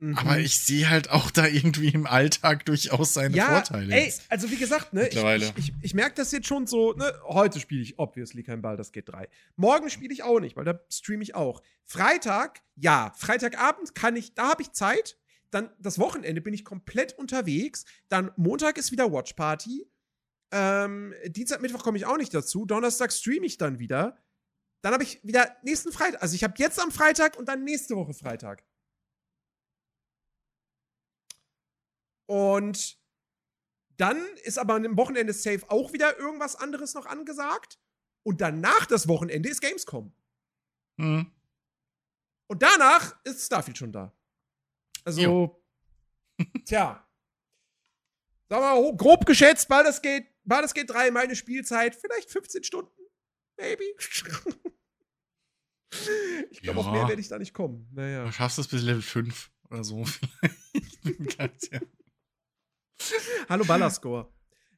Mhm. 0.00 0.16
Aber 0.16 0.38
ich 0.38 0.58
sehe 0.58 0.88
halt 0.88 1.10
auch 1.10 1.30
da 1.30 1.46
irgendwie 1.46 1.88
im 1.88 2.06
Alltag 2.06 2.64
durchaus 2.64 3.12
seine 3.12 3.36
ja, 3.36 3.48
Vorteile. 3.48 3.94
ey, 3.94 4.12
also 4.30 4.50
wie 4.50 4.56
gesagt, 4.56 4.94
ne, 4.94 5.02
ich, 5.02 5.14
Mittlerweile. 5.14 5.52
ich, 5.56 5.68
ich, 5.68 5.74
ich 5.82 5.94
merke 5.94 6.14
das 6.16 6.32
jetzt 6.32 6.46
schon 6.46 6.66
so, 6.66 6.94
ne, 6.94 7.12
heute 7.24 7.60
spiele 7.60 7.82
ich 7.82 7.98
obviously 7.98 8.42
kein 8.42 8.62
Baldur's 8.62 8.92
Gate 8.92 9.10
3. 9.10 9.28
Morgen 9.56 9.90
spiele 9.90 10.12
ich 10.12 10.22
auch 10.22 10.40
nicht, 10.40 10.56
weil 10.56 10.64
da 10.64 10.80
streame 10.90 11.22
ich 11.22 11.34
auch. 11.34 11.62
Freitag, 11.84 12.62
ja, 12.76 13.12
Freitagabend 13.18 13.94
kann 13.94 14.16
ich, 14.16 14.34
da 14.34 14.48
habe 14.50 14.62
ich 14.62 14.72
Zeit. 14.72 15.18
Dann 15.50 15.68
das 15.78 15.98
Wochenende 15.98 16.40
bin 16.40 16.54
ich 16.54 16.64
komplett 16.64 17.18
unterwegs. 17.18 17.84
Dann 18.08 18.30
Montag 18.36 18.78
ist 18.78 18.92
wieder 18.92 19.12
Watch 19.12 19.34
Party. 19.34 19.86
Ähm, 20.52 21.12
Dienstag, 21.26 21.60
Mittwoch 21.60 21.82
komme 21.82 21.98
ich 21.98 22.06
auch 22.06 22.16
nicht 22.16 22.32
dazu. 22.32 22.64
Donnerstag 22.64 23.12
streame 23.12 23.44
ich 23.44 23.58
dann 23.58 23.78
wieder. 23.78 24.16
Dann 24.80 24.94
habe 24.94 25.02
ich 25.02 25.22
wieder 25.24 25.56
nächsten 25.62 25.92
Freitag. 25.92 26.22
Also 26.22 26.36
ich 26.36 26.44
habe 26.44 26.54
jetzt 26.56 26.80
am 26.80 26.90
Freitag 26.90 27.36
und 27.36 27.48
dann 27.48 27.64
nächste 27.64 27.96
Woche 27.96 28.14
Freitag. 28.14 28.64
Und 32.30 32.96
dann 33.96 34.24
ist 34.44 34.56
aber 34.56 34.74
am 34.76 34.96
Wochenende 34.96 35.32
safe 35.32 35.68
auch 35.68 35.92
wieder 35.92 36.16
irgendwas 36.16 36.54
anderes 36.54 36.94
noch 36.94 37.06
angesagt. 37.06 37.80
Und 38.22 38.40
danach 38.40 38.86
das 38.86 39.08
Wochenende 39.08 39.48
ist 39.48 39.60
Gamescom. 39.60 40.14
Hm. 41.00 41.28
Und 42.46 42.62
danach 42.62 43.18
ist 43.24 43.44
Starfield 43.46 43.78
schon 43.78 43.90
da. 43.90 44.16
Also, 45.02 45.60
tja. 46.66 47.04
Sagen 48.48 48.62
wir 48.62 48.80
mal, 48.80 48.96
grob 48.96 49.26
geschätzt, 49.26 49.66
Baldur's 49.68 50.00
Gate, 50.00 50.28
Baldur's 50.44 50.72
Gate 50.72 50.90
3, 50.90 51.10
meine 51.10 51.34
Spielzeit, 51.34 51.96
vielleicht 51.96 52.30
15 52.30 52.62
Stunden. 52.62 52.92
Maybe. 53.58 53.82
Ich 56.52 56.62
glaube, 56.62 56.78
Ja. 56.80 56.86
auf 56.86 56.92
mehr 56.92 57.08
werde 57.08 57.20
ich 57.20 57.26
da 57.26 57.36
nicht 57.40 57.52
kommen. 57.52 57.88
Naja. 57.92 58.24
Du 58.24 58.30
schaffst 58.30 58.60
es 58.60 58.68
bis 58.68 58.82
Level 58.82 59.02
5 59.02 59.50
oder 59.70 59.82
so 59.82 60.04
vielleicht. 61.02 61.70
Hallo 63.48 63.64
Ballerscore. 63.64 64.32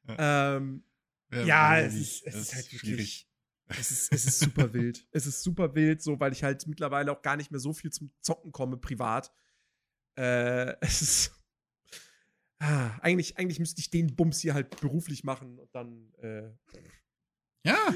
Ähm, 0.08 0.84
ja, 1.32 1.70
weiß 1.72 1.94
es 1.94 2.00
ich 2.00 2.26
ist, 2.26 2.26
es 2.26 2.34
ist 2.34 2.54
halt 2.54 2.66
schwierig. 2.66 2.82
wirklich. 2.88 3.28
Es 3.68 3.90
ist, 3.90 4.12
es 4.12 4.24
ist 4.26 4.38
super 4.40 4.72
wild. 4.74 5.06
Es 5.12 5.26
ist 5.26 5.42
super 5.42 5.74
wild, 5.74 6.02
so, 6.02 6.18
weil 6.20 6.32
ich 6.32 6.42
halt 6.42 6.66
mittlerweile 6.66 7.10
auch 7.12 7.22
gar 7.22 7.36
nicht 7.36 7.50
mehr 7.50 7.60
so 7.60 7.72
viel 7.72 7.90
zum 7.90 8.12
Zocken 8.20 8.52
komme, 8.52 8.76
privat. 8.76 9.32
Äh, 10.16 10.74
es 10.80 11.02
ist. 11.02 11.32
Ah, 12.58 12.96
eigentlich, 13.00 13.38
eigentlich 13.38 13.58
müsste 13.58 13.80
ich 13.80 13.90
den 13.90 14.14
Bums 14.14 14.40
hier 14.40 14.54
halt 14.54 14.78
beruflich 14.80 15.24
machen 15.24 15.58
und 15.58 15.74
dann. 15.74 16.12
Äh, 16.18 16.50
Ja, 17.64 17.94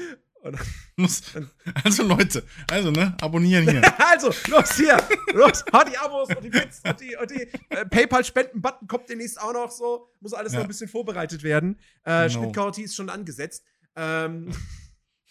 muss. 0.95 1.21
Also 1.83 2.03
Leute, 2.03 2.43
also 2.69 2.91
ne, 2.91 3.15
abonnieren 3.21 3.69
hier. 3.69 3.81
also, 4.11 4.33
los 4.49 4.75
hier! 4.75 4.97
Los, 5.33 5.63
hau 5.73 5.83
die 5.83 5.97
Abos 5.97 6.29
und 6.29 6.43
die 6.43 6.49
Bits 6.49 6.81
und 6.87 6.99
die, 6.99 7.15
und 7.15 7.29
die 7.29 7.41
äh, 7.69 7.85
PayPal-Spenden-Button 7.85 8.87
kommt 8.87 9.09
demnächst 9.09 9.39
auch 9.39 9.53
noch 9.53 9.69
so. 9.71 10.09
Muss 10.21 10.33
alles 10.33 10.53
Ja. 10.53 10.59
noch 10.59 10.65
ein 10.65 10.69
bisschen 10.69 10.87
vorbereitet 10.89 11.43
werden. 11.43 11.77
Äh, 12.03 12.27
Genau. 12.27 12.29
Schnittkarotti 12.29 12.81
ist 12.83 12.95
schon 12.95 13.09
angesetzt. 13.09 13.63
Ähm, 13.95 14.49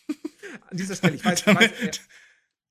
an 0.70 0.76
dieser 0.76 0.94
Stelle, 0.96 1.14
ich 1.16 1.24
weiß, 1.24 1.40
ich 1.40 1.46
weiß 1.46 1.54
damit, 1.56 2.00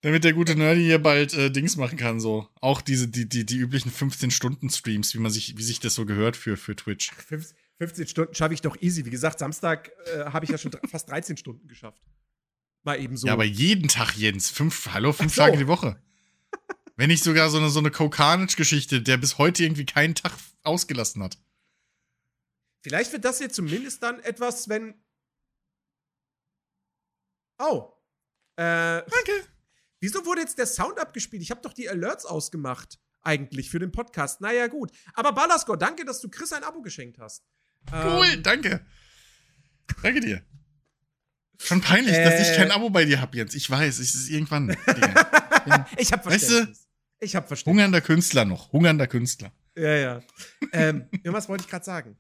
damit 0.02 0.24
der 0.24 0.34
gute 0.34 0.56
Nerdy 0.56 0.84
hier 0.84 1.00
bald 1.02 1.34
äh, 1.34 1.50
Dings 1.52 1.76
machen 1.78 1.98
kann, 1.98 2.20
so. 2.20 2.48
Auch 2.62 2.82
diese, 2.82 3.08
die, 3.08 3.28
die, 3.28 3.46
die 3.46 3.58
üblichen 3.58 3.92
15-Stunden-Streams, 3.92 5.14
wie 5.16 5.20
man 5.20 5.32
sich, 5.32 5.58
wie 5.58 5.64
sich 5.64 5.80
das 5.80 5.96
so 5.96 6.06
gehört 6.06 6.38
für, 6.38 6.58
für 6.58 6.76
Twitch. 6.76 7.12
Fünf- 7.14 7.54
15 7.78 8.08
Stunden 8.08 8.34
schaffe 8.36 8.54
ich 8.54 8.62
doch 8.62 8.78
easy. 8.82 9.06
Wie 9.06 9.10
gesagt, 9.10 9.40
Samstag 9.40 9.92
äh, 10.16 10.26
habe 10.26 10.46
ich 10.46 10.52
ja 10.52 10.58
schon 10.58 10.72
fast 10.90 11.10
13 11.10 11.36
Stunden 11.36 11.68
geschafft. 11.68 12.02
Mal 12.86 13.02
eben 13.02 13.18
so. 13.18 13.28
Ja, 13.28 13.34
aber 13.34 13.44
jeden 13.44 13.88
Tag, 13.88 14.16
Jens. 14.16 14.50
Fünf, 14.50 14.90
hallo, 14.94 15.12
fünf 15.12 15.34
so. 15.34 15.42
Tage 15.42 15.58
die 15.58 15.68
Woche. 15.68 16.00
Wenn 16.96 17.10
nicht 17.10 17.24
sogar 17.24 17.50
so 17.50 17.58
eine, 17.58 17.70
so 17.70 17.80
eine 17.80 17.92
Kokanitsch-Geschichte, 17.92 19.02
der 19.02 19.18
bis 19.18 19.38
heute 19.38 19.64
irgendwie 19.64 19.86
keinen 19.86 20.16
Tag 20.16 20.32
ausgelassen 20.64 21.22
hat. 21.24 21.38
Vielleicht 22.82 23.12
wird 23.12 23.26
das 23.26 23.40
jetzt 23.40 23.56
zumindest 23.56 24.04
dann 24.04 24.20
etwas, 24.20 24.70
wenn. 24.70 24.94
Oh. 27.58 27.92
Äh, 28.56 29.02
Danke. 29.02 29.32
wieso 30.00 30.26
wurde 30.26 30.42
jetzt 30.42 30.58
der 30.58 30.68
Sound 30.68 31.00
abgespielt? 31.00 31.42
Ich 31.42 31.52
habe 31.52 31.62
doch 31.62 31.74
die 31.74 31.90
Alerts 31.90 32.26
ausgemacht, 32.26 33.00
eigentlich, 33.22 33.70
für 33.70 33.80
den 33.80 33.92
Podcast. 33.92 34.40
Naja, 34.40 34.68
gut. 34.68 34.92
Aber 35.16 35.34
Ballasko, 35.34 35.76
danke, 35.76 36.06
dass 36.06 36.22
du 36.22 36.30
Chris 36.30 36.54
ein 36.54 36.64
Abo 36.64 36.82
geschenkt 36.82 37.18
hast. 37.18 37.44
Cool, 37.92 38.28
Ähm, 38.34 38.44
danke. 38.44 38.86
Danke 40.02 40.20
dir. 40.22 40.46
Schon 41.60 41.82
peinlich, 41.82 42.14
Äh. 42.14 42.24
dass 42.24 42.50
ich 42.50 42.56
kein 42.56 42.72
Abo 42.72 42.90
bei 42.90 43.06
dir 43.06 43.22
habe, 43.22 43.36
Jens. 43.38 43.54
Ich 43.56 43.70
weiß, 43.70 44.00
es 44.00 44.16
ist 44.16 44.30
irgendwann. 44.30 44.68
Digga. 44.88 45.88
ich 45.98 46.12
habe 46.12 46.26
Weißt 46.26 46.50
du, 46.50 46.54
Verständnis. 46.54 46.88
ich 47.20 47.36
habe 47.36 47.48
Verständnis. 47.48 47.74
Hungernder 47.74 48.02
Künstler 48.02 48.46
noch. 48.46 48.72
Hungernder 48.72 49.08
Künstler. 49.08 49.52
Ja, 49.78 49.96
ja. 49.96 50.22
ähm, 50.72 51.08
irgendwas 51.12 51.50
wollte 51.50 51.64
ich 51.64 51.70
gerade 51.70 51.86
sagen. 51.86 52.18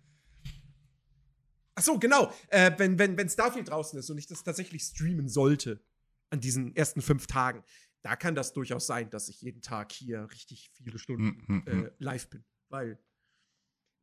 Ach 1.76 1.84
so, 1.84 2.00
genau. 2.00 2.32
Äh, 2.48 2.72
wenn, 2.78 2.98
wenn, 3.00 3.18
wenn 3.18 3.30
Starfield 3.30 3.70
draußen 3.70 4.00
ist 4.00 4.10
und 4.10 4.18
ich 4.18 4.28
das 4.28 4.44
tatsächlich 4.44 4.82
streamen 4.84 5.28
sollte 5.28 5.82
an 6.30 6.40
diesen 6.40 6.76
ersten 6.76 7.02
fünf 7.02 7.28
Tagen, 7.28 7.64
da 8.02 8.16
kann 8.16 8.36
das 8.36 8.54
durchaus 8.54 8.88
sein, 8.88 9.10
dass 9.10 9.30
ich 9.30 9.42
jeden 9.42 9.62
Tag 9.62 9.92
hier 9.92 10.30
richtig 10.32 10.72
viele 10.74 11.00
Stunden 11.00 11.44
Mm, 11.48 11.54
mm, 11.54 11.64
mm. 11.66 11.86
äh, 11.86 11.92
live 12.00 12.30
bin. 12.30 12.46
Weil, 12.70 12.98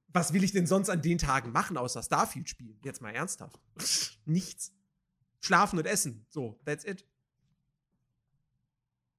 was 0.09 0.33
will 0.33 0.45
ich 0.45 0.53
denn 0.53 0.66
sonst 0.66 0.91
an 0.91 1.01
den 1.03 1.18
Tagen 1.18 1.53
machen, 1.53 1.76
außer 1.76 2.03
Starfield 2.03 2.49
spielen? 2.49 2.78
Jetzt 2.85 3.01
mal 3.01 3.11
ernsthaft. 3.14 3.61
Nichts. 4.26 4.72
Schlafen 5.43 5.78
und 5.78 5.86
essen. 5.86 6.24
So, 6.30 6.59
that's 6.64 6.84
it. 6.84 7.05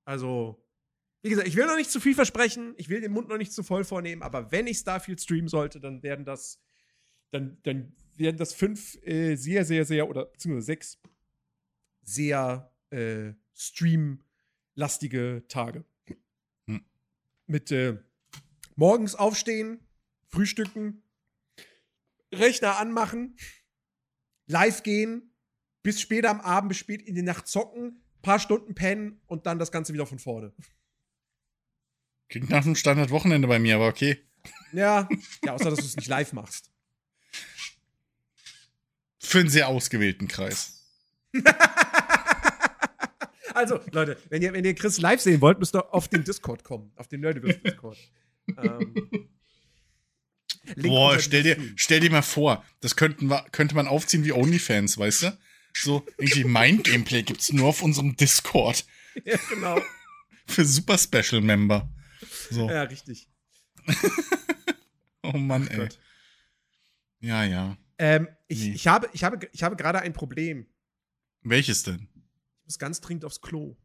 Also, 0.06 0.66
wie 1.22 1.30
gesagt, 1.30 1.48
ich 1.48 1.56
will 1.56 1.66
noch 1.66 1.76
nicht 1.76 1.92
zu 1.92 2.00
viel 2.00 2.16
versprechen, 2.16 2.74
ich 2.78 2.90
will 2.90 3.02
den 3.02 3.12
Mund 3.12 3.28
noch 3.28 3.38
nicht 3.38 3.54
zu 3.54 3.62
voll 3.64 3.84
vornehmen, 3.84 4.22
aber 4.22 4.52
wenn 4.52 4.68
ich 4.68 4.78
Starfield 4.80 5.22
streamen 5.22 5.48
sollte, 5.48 5.80
dann 5.80 6.02
werden 6.02 6.26
das, 6.26 6.62
dann, 7.32 7.58
dann 7.64 7.96
werden 8.16 8.38
das 8.38 8.54
fünf 8.54 8.96
äh, 9.06 9.36
sehr, 9.36 9.66
sehr, 9.66 9.86
sehr, 9.86 10.10
oder 10.10 10.26
beziehungsweise 10.26 10.66
sechs 10.66 11.00
sehr 12.02 12.74
äh, 12.90 13.34
streamlastige 13.54 15.44
Tage. 15.48 15.86
Hm. 16.68 16.86
Mit 17.48 17.72
äh, 17.72 17.98
morgens 18.76 19.16
aufstehen, 19.16 19.80
frühstücken, 20.28 21.04
Rechner 22.34 22.78
anmachen, 22.78 23.38
live 24.48 24.84
gehen, 24.84 25.33
bis 25.84 26.02
spät 26.02 26.26
am 26.26 26.42
Abend, 26.42 26.70
bis 26.70 26.78
spät 26.78 27.02
in 27.02 27.16
die 27.16 27.22
Nacht 27.22 27.48
zocken, 27.48 28.02
paar 28.22 28.40
Stunden 28.40 28.74
pennen 28.74 29.22
und 29.28 29.46
dann 29.46 29.60
das 29.60 29.72
Ganze 29.72 29.94
wieder 29.94 30.08
von 30.08 30.20
vorne. 30.20 30.54
Klingt 32.30 32.50
nach 32.50 32.66
einem 32.66 32.76
Standardwochenende 32.76 33.48
bei 33.48 33.60
mir, 33.60 33.76
aber 33.76 33.88
okay. 33.88 34.18
Ja, 34.72 35.08
ja, 35.44 35.54
außer 35.54 35.70
dass 35.70 35.80
du 35.80 35.86
es 35.86 35.96
nicht 35.96 36.08
live 36.08 36.34
machst. 36.34 36.72
Für 39.20 39.40
einen 39.40 39.50
sehr 39.50 39.68
ausgewählten 39.68 40.28
Kreis. 40.28 40.82
Also, 43.54 43.80
Leute, 43.92 44.18
wenn 44.30 44.42
ihr, 44.42 44.52
wenn 44.54 44.66
ihr 44.66 44.74
Chris 44.74 45.00
live 45.00 45.22
sehen 45.22 45.40
wollt, 45.42 45.60
müsst 45.60 45.76
ihr 45.76 45.94
auf 45.94 46.08
den 46.08 46.24
Discord 46.24 46.64
kommen. 46.64 46.92
Auf 46.96 47.08
den 47.08 47.22
Nerdiverse 47.22 47.60
Discord. 47.60 47.98
ähm, 48.58 49.30
Boah, 50.78 51.20
stell 51.20 51.44
dir, 51.44 51.58
stell 51.76 52.00
dir 52.00 52.10
mal 52.10 52.22
vor, 52.22 52.66
das 52.82 52.96
könnten 52.96 53.32
könnte 53.52 53.76
man 53.76 53.88
aufziehen 53.88 54.24
wie 54.24 54.32
OnlyFans, 54.32 54.98
weißt 54.98 55.24
du? 55.24 55.38
So, 55.76 56.06
irgendwie 56.18 56.44
Mind-Gameplay 56.44 57.24
gibt's 57.24 57.52
nur 57.52 57.68
auf 57.70 57.82
unserem 57.82 58.16
Discord. 58.16 58.86
Ja, 59.26 59.38
genau. 59.48 59.80
Für 60.48 60.66
Super 60.66 60.98
Special 60.98 61.40
Member. 61.40 61.88
So. 62.50 62.68
Ja, 62.70 62.84
richtig. 62.84 63.30
Oh 65.26 65.38
Mann, 65.38 65.68
ey. 65.68 65.78
Gott. 65.78 66.00
Ja, 67.22 67.44
ja. 67.46 67.78
Ähm, 67.98 68.28
ich, 68.50 68.60
Wie? 68.60 68.74
ich 68.74 68.88
habe, 68.88 69.10
ich 69.14 69.24
habe, 69.24 69.48
ich 69.54 69.64
habe 69.64 69.78
gerade 69.78 70.02
ein 70.02 70.12
Problem. 70.12 70.68
Welches 71.44 71.84
denn? 71.84 72.10
Ich 72.60 72.66
muss 72.66 72.80
ganz 72.80 73.00
dringend 73.00 73.24
aufs 73.24 73.40
Klo. 73.40 73.78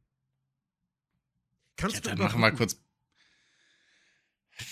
Kannst 1.76 1.94
Ja, 1.96 2.00
du 2.00 2.08
dann 2.08 2.18
machen 2.18 2.40
wir 2.40 2.50
kurz, 2.52 2.80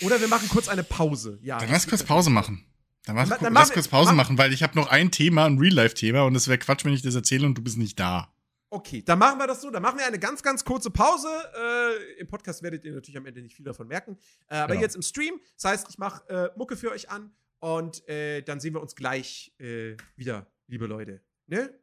Oder 0.01 0.19
wir 0.19 0.27
machen 0.27 0.49
kurz 0.49 0.67
eine 0.67 0.83
Pause. 0.83 1.39
Ja. 1.41 1.57
dann 1.59 1.69
lass 1.69 1.87
kurz 1.87 2.03
Pause 2.03 2.29
machen. 2.29 2.65
Dann, 3.07 3.15
mach, 3.15 3.27
Dann- 3.29 3.39
dann 3.41 3.53
lass 3.53 3.71
kurz 3.71 3.87
Pause 3.87 4.11
mach- 4.11 4.17
machen, 4.25 4.37
weil 4.37 4.53
ich 4.53 4.61
habe 4.63 4.75
noch 4.75 4.87
ein 4.89 5.09
Thema, 5.11 5.45
ein 5.45 5.57
Real-Life-Thema 5.57 6.23
und 6.23 6.35
es 6.35 6.47
wäre 6.47 6.57
Quatsch, 6.59 6.85
wenn 6.85 6.93
ich 6.93 7.01
das 7.01 7.15
erzähle 7.15 7.45
und 7.47 7.57
du 7.57 7.61
bist 7.63 7.77
nicht 7.77 7.99
da. 7.99 8.31
Okay, 8.69 9.01
dann 9.01 9.17
machen 9.19 9.39
wir 9.39 9.47
das 9.47 9.61
so. 9.61 9.71
Dann 9.71 9.81
machen 9.81 9.97
wir 9.97 10.05
eine 10.05 10.19
ganz, 10.19 10.43
ganz 10.43 10.65
kurze 10.65 10.91
Pause. 10.91 11.29
Äh, 11.57 12.19
Im 12.19 12.27
Podcast 12.27 12.61
werdet 12.63 12.83
ihr 12.83 12.93
natürlich 12.93 13.17
am 13.17 13.25
Ende 13.25 13.41
nicht 13.41 13.55
viel 13.55 13.63
davon 13.65 13.87
merken. 13.87 14.17
Äh, 14.49 14.55
aber 14.57 14.73
Genau. 14.73 14.81
jetzt 14.81 14.95
im 14.97 15.01
Stream. 15.01 15.39
Das 15.55 15.63
heißt, 15.71 15.87
ich 15.89 15.97
mache 15.97 16.27
äh, 16.29 16.49
Mucke 16.57 16.75
für 16.75 16.91
euch 16.91 17.09
an 17.09 17.31
und 17.59 18.05
äh, 18.09 18.41
dann 18.41 18.59
sehen 18.59 18.73
wir 18.73 18.81
uns 18.81 18.93
gleich 18.95 19.53
äh, 19.59 19.95
wieder, 20.17 20.47
liebe 20.67 20.85
Leute. 20.85 21.21
Ne? 21.47 21.73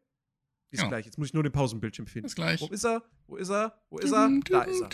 Bis 0.71 0.81
Genau. 0.81 0.91
gleich. 0.91 1.07
Jetzt 1.07 1.17
muss 1.17 1.29
ich 1.29 1.35
nur 1.35 1.43
den 1.43 1.53
Pausenbildschirm 1.53 2.07
finden. 2.07 2.27
Bis 2.27 2.35
gleich. 2.35 2.61
Wo 2.61 2.67
ist 2.67 2.85
er? 2.85 3.03
Wo 3.29 3.37
ist 3.37 3.49
er? 3.51 3.81
Wo 3.89 3.99
ist 3.99 4.13
er? 4.13 4.29
Da 4.51 4.63
ist 4.65 4.83
er. 4.83 4.89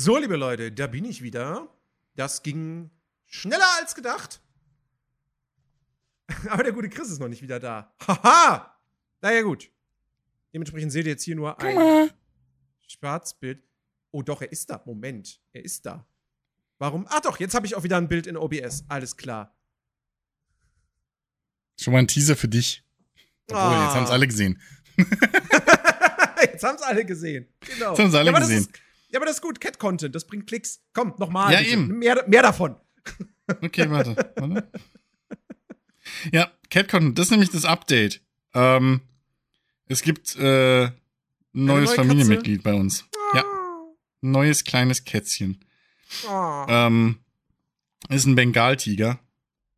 So, 0.00 0.16
liebe 0.16 0.36
Leute, 0.36 0.70
da 0.70 0.86
bin 0.86 1.04
ich 1.04 1.22
wieder. 1.22 1.66
Das 2.14 2.44
ging 2.44 2.88
schneller 3.26 3.66
als 3.80 3.96
gedacht. 3.96 4.40
Aber 6.48 6.62
der 6.62 6.72
gute 6.72 6.88
Chris 6.88 7.10
ist 7.10 7.18
noch 7.18 7.26
nicht 7.26 7.42
wieder 7.42 7.58
da. 7.58 7.92
Haha! 8.06 8.78
Naja, 9.22 9.42
gut. 9.42 9.72
Dementsprechend 10.54 10.92
seht 10.92 11.06
ihr 11.06 11.10
jetzt 11.10 11.24
hier 11.24 11.34
nur 11.34 11.60
ein 11.60 12.10
Schwarzbild. 12.86 13.60
Oh, 14.12 14.22
doch, 14.22 14.40
er 14.40 14.52
ist 14.52 14.70
da. 14.70 14.80
Moment. 14.86 15.40
Er 15.50 15.64
ist 15.64 15.84
da. 15.84 16.06
Warum? 16.78 17.04
Ach 17.08 17.20
doch, 17.20 17.40
jetzt 17.40 17.56
habe 17.56 17.66
ich 17.66 17.74
auch 17.74 17.82
wieder 17.82 17.96
ein 17.96 18.06
Bild 18.06 18.28
in 18.28 18.36
OBS. 18.36 18.84
Alles 18.86 19.16
klar. 19.16 19.58
Schon 21.76 21.92
mal 21.92 21.98
ein 21.98 22.06
Teaser 22.06 22.36
für 22.36 22.46
dich. 22.46 22.84
Obwohl, 23.48 23.62
Ah. 23.62 23.86
jetzt 23.86 23.94
haben 23.96 24.04
es 24.04 24.10
alle 24.10 24.28
gesehen. 24.28 24.62
jetzt 24.96 26.62
haben 26.62 26.76
es 26.76 26.82
alle 26.82 27.04
gesehen. 27.04 27.48
Genau. 27.58 27.90
Jetzt 27.90 27.98
haben 27.98 28.10
sie 28.12 28.18
alle 28.18 28.30
ja, 28.30 28.36
aber 28.36 28.46
gesehen. 28.46 28.68
Das 28.70 28.80
ist, 28.80 28.87
ja, 29.10 29.18
aber 29.18 29.26
das 29.26 29.36
ist 29.36 29.42
gut. 29.42 29.60
Cat-Content, 29.60 30.14
das 30.14 30.26
bringt 30.26 30.46
Klicks. 30.46 30.80
Komm, 30.92 31.14
nochmal. 31.18 31.52
Ja, 31.52 31.58
bitte. 31.58 31.70
eben. 31.70 31.98
Mehr, 31.98 32.24
mehr 32.26 32.42
davon. 32.42 32.76
Okay, 33.62 33.90
warte. 33.90 34.14
warte. 34.36 34.68
Ja, 36.32 36.50
CatCon, 36.70 37.14
das 37.14 37.26
ist 37.26 37.30
nämlich 37.30 37.50
das 37.50 37.64
Update. 37.64 38.20
Ähm, 38.54 39.00
es 39.86 40.02
gibt 40.02 40.36
äh, 40.36 40.84
ein 40.84 40.92
neues 41.54 41.90
neue 41.90 41.96
Familienmitglied 41.96 42.62
bei 42.62 42.74
uns. 42.74 43.04
Ja, 43.34 43.44
ein 44.22 44.30
neues 44.30 44.64
kleines 44.64 45.04
Kätzchen. 45.04 45.64
Oh. 46.28 46.64
Ähm, 46.68 47.18
ist 48.08 48.26
ein 48.26 48.34
Bengaltiger. 48.34 49.18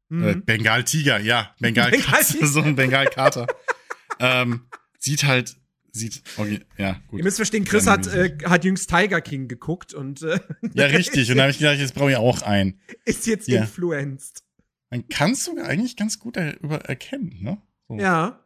Mhm. 0.09 0.29
Äh, 0.29 0.35
Bengaltiger, 0.37 1.21
ja. 1.21 1.55
Bengalkatze, 1.61 2.35
Bengaltiger. 2.35 2.47
so 2.47 2.63
ein 2.63 2.77
Bengalkater. 2.77 3.47
ähm, 4.19 4.67
sieht 4.99 5.25
halt, 5.25 5.57
sieht, 5.93 6.23
okay, 6.37 6.61
ja, 6.79 7.01
gut. 7.09 7.19
Ihr 7.19 7.25
müsst 7.25 7.37
verstehen, 7.37 7.65
Chris 7.65 7.87
hat, 7.87 8.07
äh, 8.07 8.37
hat 8.45 8.65
jüngst 8.65 8.89
Tiger 8.91 9.21
King 9.21 9.49
geguckt 9.49 9.95
und 9.95 10.23
äh, 10.23 10.39
Ja, 10.75 10.87
richtig. 10.87 11.31
Und 11.31 11.37
da 11.37 11.43
habe 11.45 11.51
ich 11.53 11.59
gedacht, 11.59 11.79
jetzt 11.79 11.95
brauche 11.95 12.11
ich 12.11 12.17
auch 12.17 12.43
einen. 12.43 12.81
ist 13.05 13.27
jetzt 13.27 13.49
Ja. 13.49 13.63
influenced. 13.63 14.43
Man 14.91 15.09
kann 15.09 15.33
es 15.33 15.45
sogar 15.45 15.67
eigentlich 15.67 15.97
ganz 15.97 16.19
gut 16.19 16.37
er 16.37 16.61
über 16.61 16.79
erkennen, 16.87 17.39
ne? 17.41 17.63
So. 17.89 17.97
Ja. 17.99 18.45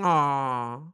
Oh. 0.00 0.92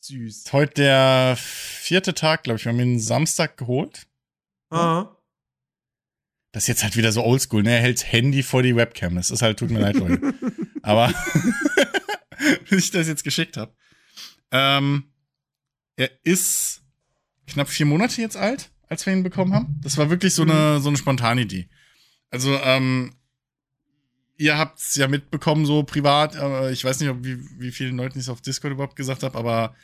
Süß. 0.00 0.52
Heute 0.52 0.74
der 0.74 1.36
vierte 1.38 2.14
Tag, 2.14 2.44
glaube 2.44 2.58
ich. 2.58 2.64
Wir 2.64 2.72
haben 2.72 2.80
ihn 2.80 2.98
Samstag 3.00 3.56
geholt. 3.56 4.06
Ah. 4.70 5.14
Das 6.52 6.64
ist 6.64 6.68
jetzt 6.68 6.82
halt 6.82 6.96
wieder 6.96 7.12
so 7.12 7.22
oldschool, 7.24 7.62
ne? 7.62 7.72
Er 7.72 7.80
hält 7.80 7.98
das 7.98 8.10
Handy 8.12 8.42
vor 8.42 8.62
die 8.62 8.74
Webcam. 8.74 9.14
Das 9.16 9.30
ist 9.30 9.42
halt, 9.42 9.58
tut 9.58 9.70
mir 9.70 9.80
leid, 9.80 9.96
Leute. 9.96 10.34
Aber, 10.82 11.12
bis 12.70 12.84
ich 12.86 12.90
das 12.90 13.06
jetzt 13.06 13.22
geschickt 13.24 13.56
habe. 13.56 13.74
Ähm, 14.50 15.04
er 15.96 16.10
ist 16.24 16.82
knapp 17.46 17.68
vier 17.68 17.86
Monate 17.86 18.20
jetzt 18.20 18.36
alt, 18.36 18.70
als 18.88 19.04
wir 19.06 19.12
ihn 19.12 19.22
bekommen 19.22 19.52
haben. 19.54 19.80
Das 19.82 19.96
war 19.98 20.10
wirklich 20.10 20.34
so 20.34 20.42
eine, 20.42 20.80
so 20.80 20.88
eine 20.88 20.98
spontane 20.98 21.42
Idee. 21.42 21.68
Also, 22.30 22.56
ähm, 22.62 23.14
ihr 24.36 24.56
habt's 24.58 24.94
ja 24.96 25.08
mitbekommen, 25.08 25.66
so 25.66 25.82
privat. 25.82 26.36
Äh, 26.36 26.70
ich 26.72 26.84
weiß 26.84 27.00
nicht, 27.00 27.08
ob, 27.10 27.24
wie, 27.24 27.38
wie 27.58 27.72
vielen 27.72 27.96
Leuten 27.96 28.18
ich 28.18 28.24
es 28.26 28.28
auf 28.28 28.40
Discord 28.40 28.72
überhaupt 28.72 28.96
gesagt 28.96 29.22
habe, 29.22 29.36
aber 29.36 29.74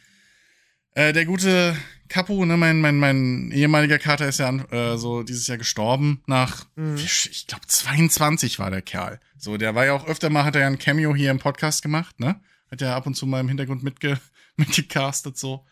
äh, 0.92 1.12
der 1.12 1.24
gute 1.24 1.76
Capo, 2.08 2.44
ne, 2.44 2.56
mein, 2.56 2.80
mein, 2.80 2.98
mein 2.98 3.50
ehemaliger 3.50 3.98
Kater 3.98 4.28
ist 4.28 4.38
ja 4.38 4.50
äh, 4.70 4.96
so 4.96 5.22
dieses 5.24 5.46
Jahr 5.48 5.58
gestorben 5.58 6.22
nach, 6.26 6.66
Mhm. 6.76 6.96
ich 6.96 7.46
glaube, 7.48 7.66
22 7.66 8.58
war 8.60 8.70
der 8.70 8.82
Kerl. 8.82 9.18
So, 9.36 9.56
der 9.56 9.74
war 9.74 9.86
ja 9.86 9.92
auch 9.94 10.06
öfter 10.06 10.30
mal, 10.30 10.44
hat 10.44 10.54
er 10.54 10.60
ja 10.62 10.66
ein 10.68 10.78
Cameo 10.78 11.14
hier 11.14 11.30
im 11.32 11.38
Podcast 11.38 11.82
gemacht, 11.82 12.20
ne? 12.20 12.40
Hat 12.70 12.80
ja 12.80 12.94
ab 12.96 13.06
und 13.06 13.14
zu 13.16 13.26
mal 13.26 13.40
im 13.40 13.48
Hintergrund 13.48 13.82
mitge, 13.82 14.20
mitgecastet, 14.56 15.36
so. 15.36 15.66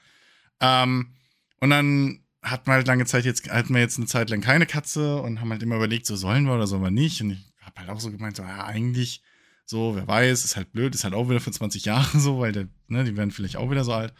Ähm, 0.60 1.14
und 1.60 1.70
dann 1.70 2.24
hat 2.42 2.66
man 2.66 2.76
halt 2.76 2.86
lange 2.88 3.06
Zeit 3.06 3.24
jetzt, 3.24 3.48
hatten 3.50 3.74
wir 3.74 3.80
jetzt 3.80 3.98
eine 3.98 4.06
Zeit 4.06 4.30
lang 4.30 4.40
keine 4.40 4.66
Katze 4.66 5.22
und 5.22 5.40
haben 5.40 5.50
halt 5.50 5.62
immer 5.62 5.76
überlegt, 5.76 6.06
so 6.06 6.16
sollen 6.16 6.44
wir 6.44 6.54
oder 6.54 6.66
sollen 6.66 6.82
wir 6.82 6.90
nicht. 6.90 7.20
Und 7.20 7.30
ich 7.30 7.52
habe 7.60 7.80
halt 7.80 7.90
auch 7.90 8.00
so 8.00 8.10
gemeint, 8.10 8.36
so, 8.36 8.42
ja, 8.42 8.64
eigentlich, 8.64 9.22
so, 9.64 9.94
wer 9.94 10.08
weiß, 10.08 10.44
ist 10.44 10.56
halt 10.56 10.72
blöd, 10.72 10.94
ist 10.94 11.04
halt 11.04 11.14
auch 11.14 11.28
wieder 11.28 11.40
für 11.40 11.52
20 11.52 11.84
Jahre 11.84 12.18
so, 12.18 12.40
weil 12.40 12.52
der, 12.52 12.68
ne, 12.88 13.04
die 13.04 13.16
werden 13.16 13.30
vielleicht 13.30 13.56
auch 13.56 13.70
wieder 13.70 13.84
so 13.84 13.92
alt. 13.92 14.12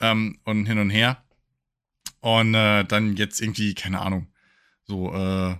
Ähm, 0.00 0.38
und 0.44 0.66
hin 0.66 0.78
und 0.78 0.90
her. 0.90 1.24
Und 2.20 2.54
äh, 2.54 2.84
dann 2.84 3.16
jetzt 3.16 3.40
irgendwie, 3.40 3.74
keine 3.74 4.00
Ahnung, 4.00 4.28
so 4.84 5.12
äh, 5.14 5.56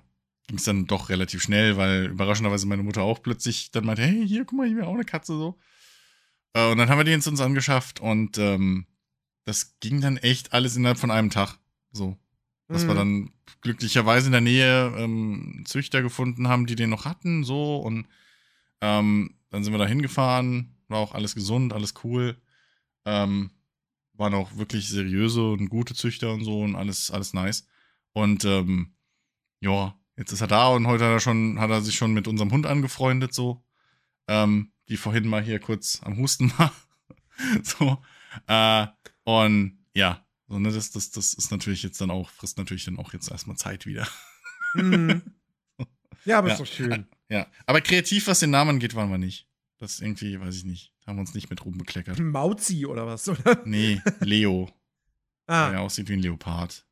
ging 0.46 0.56
es 0.56 0.64
dann 0.64 0.86
doch 0.86 1.08
relativ 1.08 1.42
schnell, 1.42 1.76
weil 1.76 2.06
überraschenderweise 2.06 2.66
meine 2.66 2.82
Mutter 2.82 3.02
auch 3.02 3.22
plötzlich 3.22 3.70
dann 3.70 3.84
meinte, 3.84 4.02
hey, 4.02 4.26
hier, 4.26 4.44
guck 4.44 4.58
mal, 4.58 4.66
ich 4.66 4.74
will 4.74 4.84
auch 4.84 4.94
eine 4.94 5.04
Katze 5.04 5.34
so. 5.34 5.58
Äh, 6.58 6.70
und 6.72 6.78
dann 6.78 6.88
haben 6.88 6.98
wir 6.98 7.10
jetzt 7.10 7.28
uns 7.28 7.40
angeschafft 7.40 8.00
und 8.00 8.36
ähm, 8.38 8.86
das 9.44 9.78
ging 9.80 10.00
dann 10.00 10.16
echt 10.16 10.52
alles 10.52 10.76
innerhalb 10.76 10.98
von 10.98 11.10
einem 11.10 11.30
Tag. 11.30 11.58
So. 11.92 12.16
Dass 12.66 12.86
wir 12.86 12.92
Mhm. 12.94 12.98
dann 12.98 13.32
glücklicherweise 13.62 14.26
in 14.26 14.32
der 14.32 14.40
Nähe 14.42 14.92
ähm, 14.98 15.62
Züchter 15.64 16.02
gefunden 16.02 16.48
haben, 16.48 16.66
die 16.66 16.76
den 16.76 16.90
noch 16.90 17.04
hatten, 17.04 17.44
so. 17.44 17.76
Und 17.76 18.06
ähm, 18.80 19.36
dann 19.50 19.64
sind 19.64 19.72
wir 19.72 19.78
da 19.78 19.86
hingefahren, 19.86 20.76
war 20.88 20.98
auch 20.98 21.14
alles 21.14 21.34
gesund, 21.34 21.72
alles 21.72 21.94
cool. 22.04 22.36
Ähm, 23.06 23.50
waren 24.14 24.34
auch 24.34 24.56
wirklich 24.56 24.88
seriöse 24.88 25.50
und 25.52 25.68
gute 25.68 25.94
Züchter 25.94 26.32
und 26.32 26.44
so 26.44 26.60
und 26.60 26.74
alles, 26.74 27.10
alles 27.10 27.32
nice. 27.32 27.66
Und 28.12 28.44
ähm, 28.44 28.94
ja, 29.60 29.98
jetzt 30.16 30.32
ist 30.32 30.40
er 30.40 30.48
da 30.48 30.68
und 30.68 30.86
heute 30.88 31.04
hat 31.04 31.12
er 31.12 31.20
schon, 31.20 31.58
hat 31.60 31.70
er 31.70 31.80
sich 31.80 31.94
schon 31.94 32.12
mit 32.12 32.26
unserem 32.28 32.50
Hund 32.50 32.66
angefreundet, 32.66 33.32
so. 33.32 33.64
Ähm, 34.26 34.72
die 34.88 34.96
vorhin 34.96 35.28
mal 35.28 35.42
hier 35.42 35.58
kurz 35.60 36.00
am 36.02 36.16
Husten 36.18 36.52
war. 36.58 36.72
so. 37.62 38.02
Äh, 38.46 38.86
und 39.24 39.78
ja, 39.94 40.24
so, 40.48 40.58
ne, 40.58 40.72
das, 40.72 40.90
das, 40.90 41.10
das 41.10 41.34
ist 41.34 41.50
natürlich 41.50 41.82
jetzt 41.82 42.00
dann 42.00 42.10
auch, 42.10 42.30
frisst 42.30 42.58
natürlich 42.58 42.84
dann 42.84 42.98
auch 42.98 43.12
jetzt 43.12 43.30
erstmal 43.30 43.56
Zeit 43.56 43.86
wieder. 43.86 44.06
Mhm. 44.74 45.22
Ja, 46.24 46.38
aber 46.38 46.48
Ja. 46.48 46.54
ist 46.54 46.60
doch 46.60 46.66
schön. 46.66 47.06
Ja. 47.30 47.46
Aber 47.64 47.80
kreativ, 47.80 48.26
was 48.26 48.40
den 48.40 48.50
Namen 48.50 48.70
angeht, 48.70 48.94
waren 48.94 49.08
wir 49.10 49.16
nicht. 49.18 49.48
Das 49.78 50.00
irgendwie, 50.00 50.38
weiß 50.38 50.56
ich 50.56 50.64
nicht. 50.64 50.92
Haben 51.06 51.16
wir 51.16 51.20
uns 51.20 51.32
nicht 51.32 51.48
mit 51.48 51.64
Ruhm 51.64 51.78
bekleckert. 51.78 52.18
Mauzi 52.18 52.84
oder 52.84 53.06
was, 53.06 53.28
oder? 53.28 53.62
Nee, 53.64 54.02
Leo. 54.20 54.70
Ah. 55.46 55.70
Der 55.70 55.80
aussieht 55.80 56.08
wie 56.10 56.12
ein 56.12 56.18
Leopard. 56.20 56.84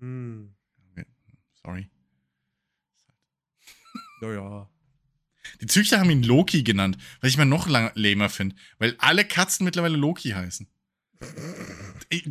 Hm. 0.00 0.52
Sorry. 1.62 1.88
Naja. 4.20 4.68
Die 5.60 5.66
Züchter 5.66 5.98
haben 5.98 6.10
ihn 6.10 6.22
Loki 6.22 6.62
genannt, 6.62 6.98
was 7.20 7.30
ich 7.30 7.36
mal 7.36 7.44
noch 7.44 7.68
lamer 7.68 8.28
finde, 8.28 8.56
weil 8.78 8.94
alle 8.98 9.24
Katzen 9.24 9.64
mittlerweile 9.64 9.96
Loki 9.96 10.30
heißen. 10.30 10.68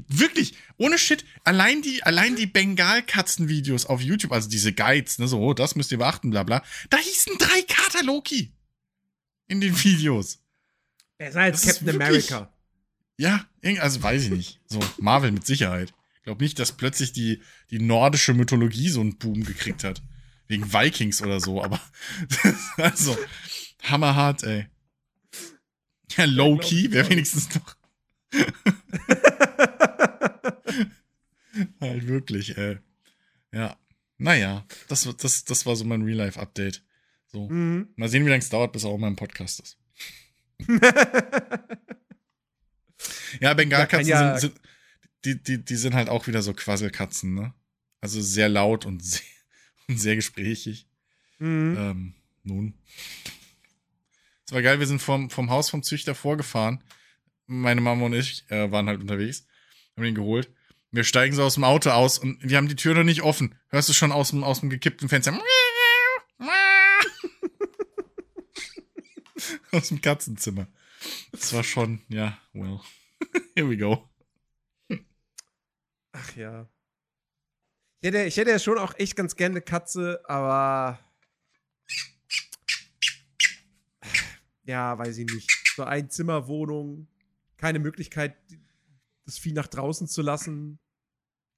Wirklich, 0.07 0.53
ohne 0.77 0.97
Shit, 0.97 1.25
allein 1.43 1.81
die, 1.81 2.03
allein 2.03 2.35
die 2.35 2.45
Bengal-Katzen-Videos 2.45 3.85
auf 3.85 4.01
YouTube, 4.01 4.31
also 4.31 4.47
diese 4.49 4.73
Guides, 4.73 5.17
ne, 5.17 5.27
so, 5.27 5.39
oh, 5.39 5.53
das 5.53 5.75
müsst 5.75 5.91
ihr 5.91 5.97
beachten, 5.97 6.29
bla 6.29 6.43
bla, 6.43 6.63
da 6.89 6.97
hießen 6.97 7.37
drei 7.39 7.61
Kater 7.63 8.03
Loki. 8.03 8.53
In 9.47 9.59
den 9.59 9.81
Videos. 9.83 10.39
Besser 11.17 11.41
als 11.41 11.61
Das 11.61 11.75
Captain 11.79 11.99
wirklich- 11.99 12.31
America. 12.33 12.53
Ja, 13.17 13.45
also 13.79 14.01
weiß 14.01 14.23
ich 14.25 14.29
nicht. 14.31 14.59
So, 14.65 14.79
Marvel 14.97 15.31
mit 15.31 15.45
Sicherheit. 15.45 15.93
Ich 16.17 16.23
glaube 16.23 16.43
nicht, 16.43 16.57
dass 16.59 16.71
plötzlich 16.71 17.13
die, 17.13 17.41
die 17.69 17.79
nordische 17.79 18.33
Mythologie 18.33 18.89
so 18.89 19.01
einen 19.01 19.17
Boom 19.17 19.43
gekriegt 19.43 19.83
hat. 19.83 20.01
Wegen 20.51 20.71
Vikings 20.73 21.21
oder 21.21 21.39
so, 21.39 21.63
aber 21.63 21.79
also, 22.77 23.17
hammerhart, 23.83 24.43
ey. 24.43 24.67
Ja, 26.17 26.25
Low-Key 26.25 26.91
wäre 26.91 27.09
wenigstens 27.09 27.55
noch. 27.55 27.77
halt 31.79 32.07
wirklich, 32.07 32.57
ey. 32.57 32.79
Ja. 33.53 33.77
Naja, 34.17 34.65
das, 34.89 35.07
das, 35.17 35.45
das 35.45 35.65
war 35.65 35.77
so 35.77 35.85
mein 35.85 36.01
Real-Life-Update. 36.01 36.83
So. 37.27 37.47
Mhm. 37.47 37.87
Mal 37.95 38.09
sehen, 38.09 38.25
wie 38.25 38.29
lange 38.29 38.41
es 38.41 38.49
dauert, 38.49 38.73
bis 38.73 38.83
er 38.83 38.89
auch 38.89 38.97
mal 38.97 39.07
im 39.07 39.15
Podcast 39.15 39.61
ist. 39.61 39.77
Ja, 43.39 43.53
Bengalkatzen 43.53 44.07
Ja, 44.07 44.37
sind, 44.37 44.53
sind 44.53 44.61
die, 45.25 45.41
die, 45.41 45.63
die 45.63 45.75
sind 45.75 45.93
halt 45.93 46.09
auch 46.09 46.27
wieder 46.27 46.41
so 46.41 46.53
Quasselkatzen, 46.53 47.33
ne? 47.33 47.53
Also 48.01 48.21
sehr 48.21 48.49
laut 48.49 48.85
und 48.85 49.03
sehr, 49.03 49.21
und 49.21 49.40
sehr 49.97 50.15
gesprächig. 50.15 50.87
Mhm. 51.39 51.75
Ähm, 51.77 52.13
nun. 52.43 52.73
Es 54.45 54.53
war 54.53 54.61
geil, 54.61 54.79
wir 54.79 54.87
sind 54.87 55.01
vom, 55.01 55.29
vom 55.29 55.49
Haus 55.49 55.69
vom 55.69 55.83
Züchter 55.83 56.15
vorgefahren. 56.15 56.83
Meine 57.47 57.81
Mama 57.81 58.05
und 58.05 58.13
ich 58.13 58.45
äh, 58.49 58.71
waren 58.71 58.87
halt 58.87 59.01
unterwegs, 59.01 59.47
haben 59.95 60.05
ihn 60.05 60.15
geholt. 60.15 60.51
Wir 60.91 61.03
steigen 61.03 61.35
so 61.35 61.43
aus 61.43 61.53
dem 61.55 61.63
Auto 61.63 61.89
aus 61.91 62.19
und 62.19 62.37
wir 62.41 62.57
haben 62.57 62.67
die 62.67 62.75
Tür 62.75 62.93
noch 62.93 63.03
nicht 63.03 63.21
offen. 63.21 63.55
Hörst 63.69 63.87
du 63.89 63.93
schon 63.93 64.11
aus 64.11 64.31
dem, 64.31 64.43
aus 64.43 64.59
dem 64.59 64.69
gekippten 64.69 65.07
Fenster? 65.07 65.39
aus 69.71 69.87
dem 69.87 70.01
Katzenzimmer. 70.01 70.67
Das 71.31 71.53
war 71.53 71.63
schon, 71.63 72.01
ja, 72.09 72.37
well. 72.53 72.81
Here 73.55 73.69
we 73.69 73.77
go. 73.77 74.09
Ach 76.11 76.35
ja. 76.35 76.67
Ich 78.01 78.07
hätte, 78.07 78.23
ich 78.23 78.35
hätte 78.35 78.49
ja 78.49 78.57
schon 78.57 78.79
auch 78.79 78.95
echt 78.97 79.15
ganz 79.15 79.35
gerne 79.35 79.53
eine 79.53 79.61
Katze, 79.61 80.21
aber. 80.27 80.99
Ja, 84.63 84.97
weiß 84.97 85.17
ich 85.19 85.31
nicht. 85.31 85.49
So 85.75 85.83
Einzimmerwohnung, 85.83 87.07
keine 87.57 87.79
Möglichkeit, 87.79 88.35
das 89.25 89.37
Vieh 89.37 89.53
nach 89.53 89.67
draußen 89.67 90.07
zu 90.07 90.21
lassen. 90.23 90.79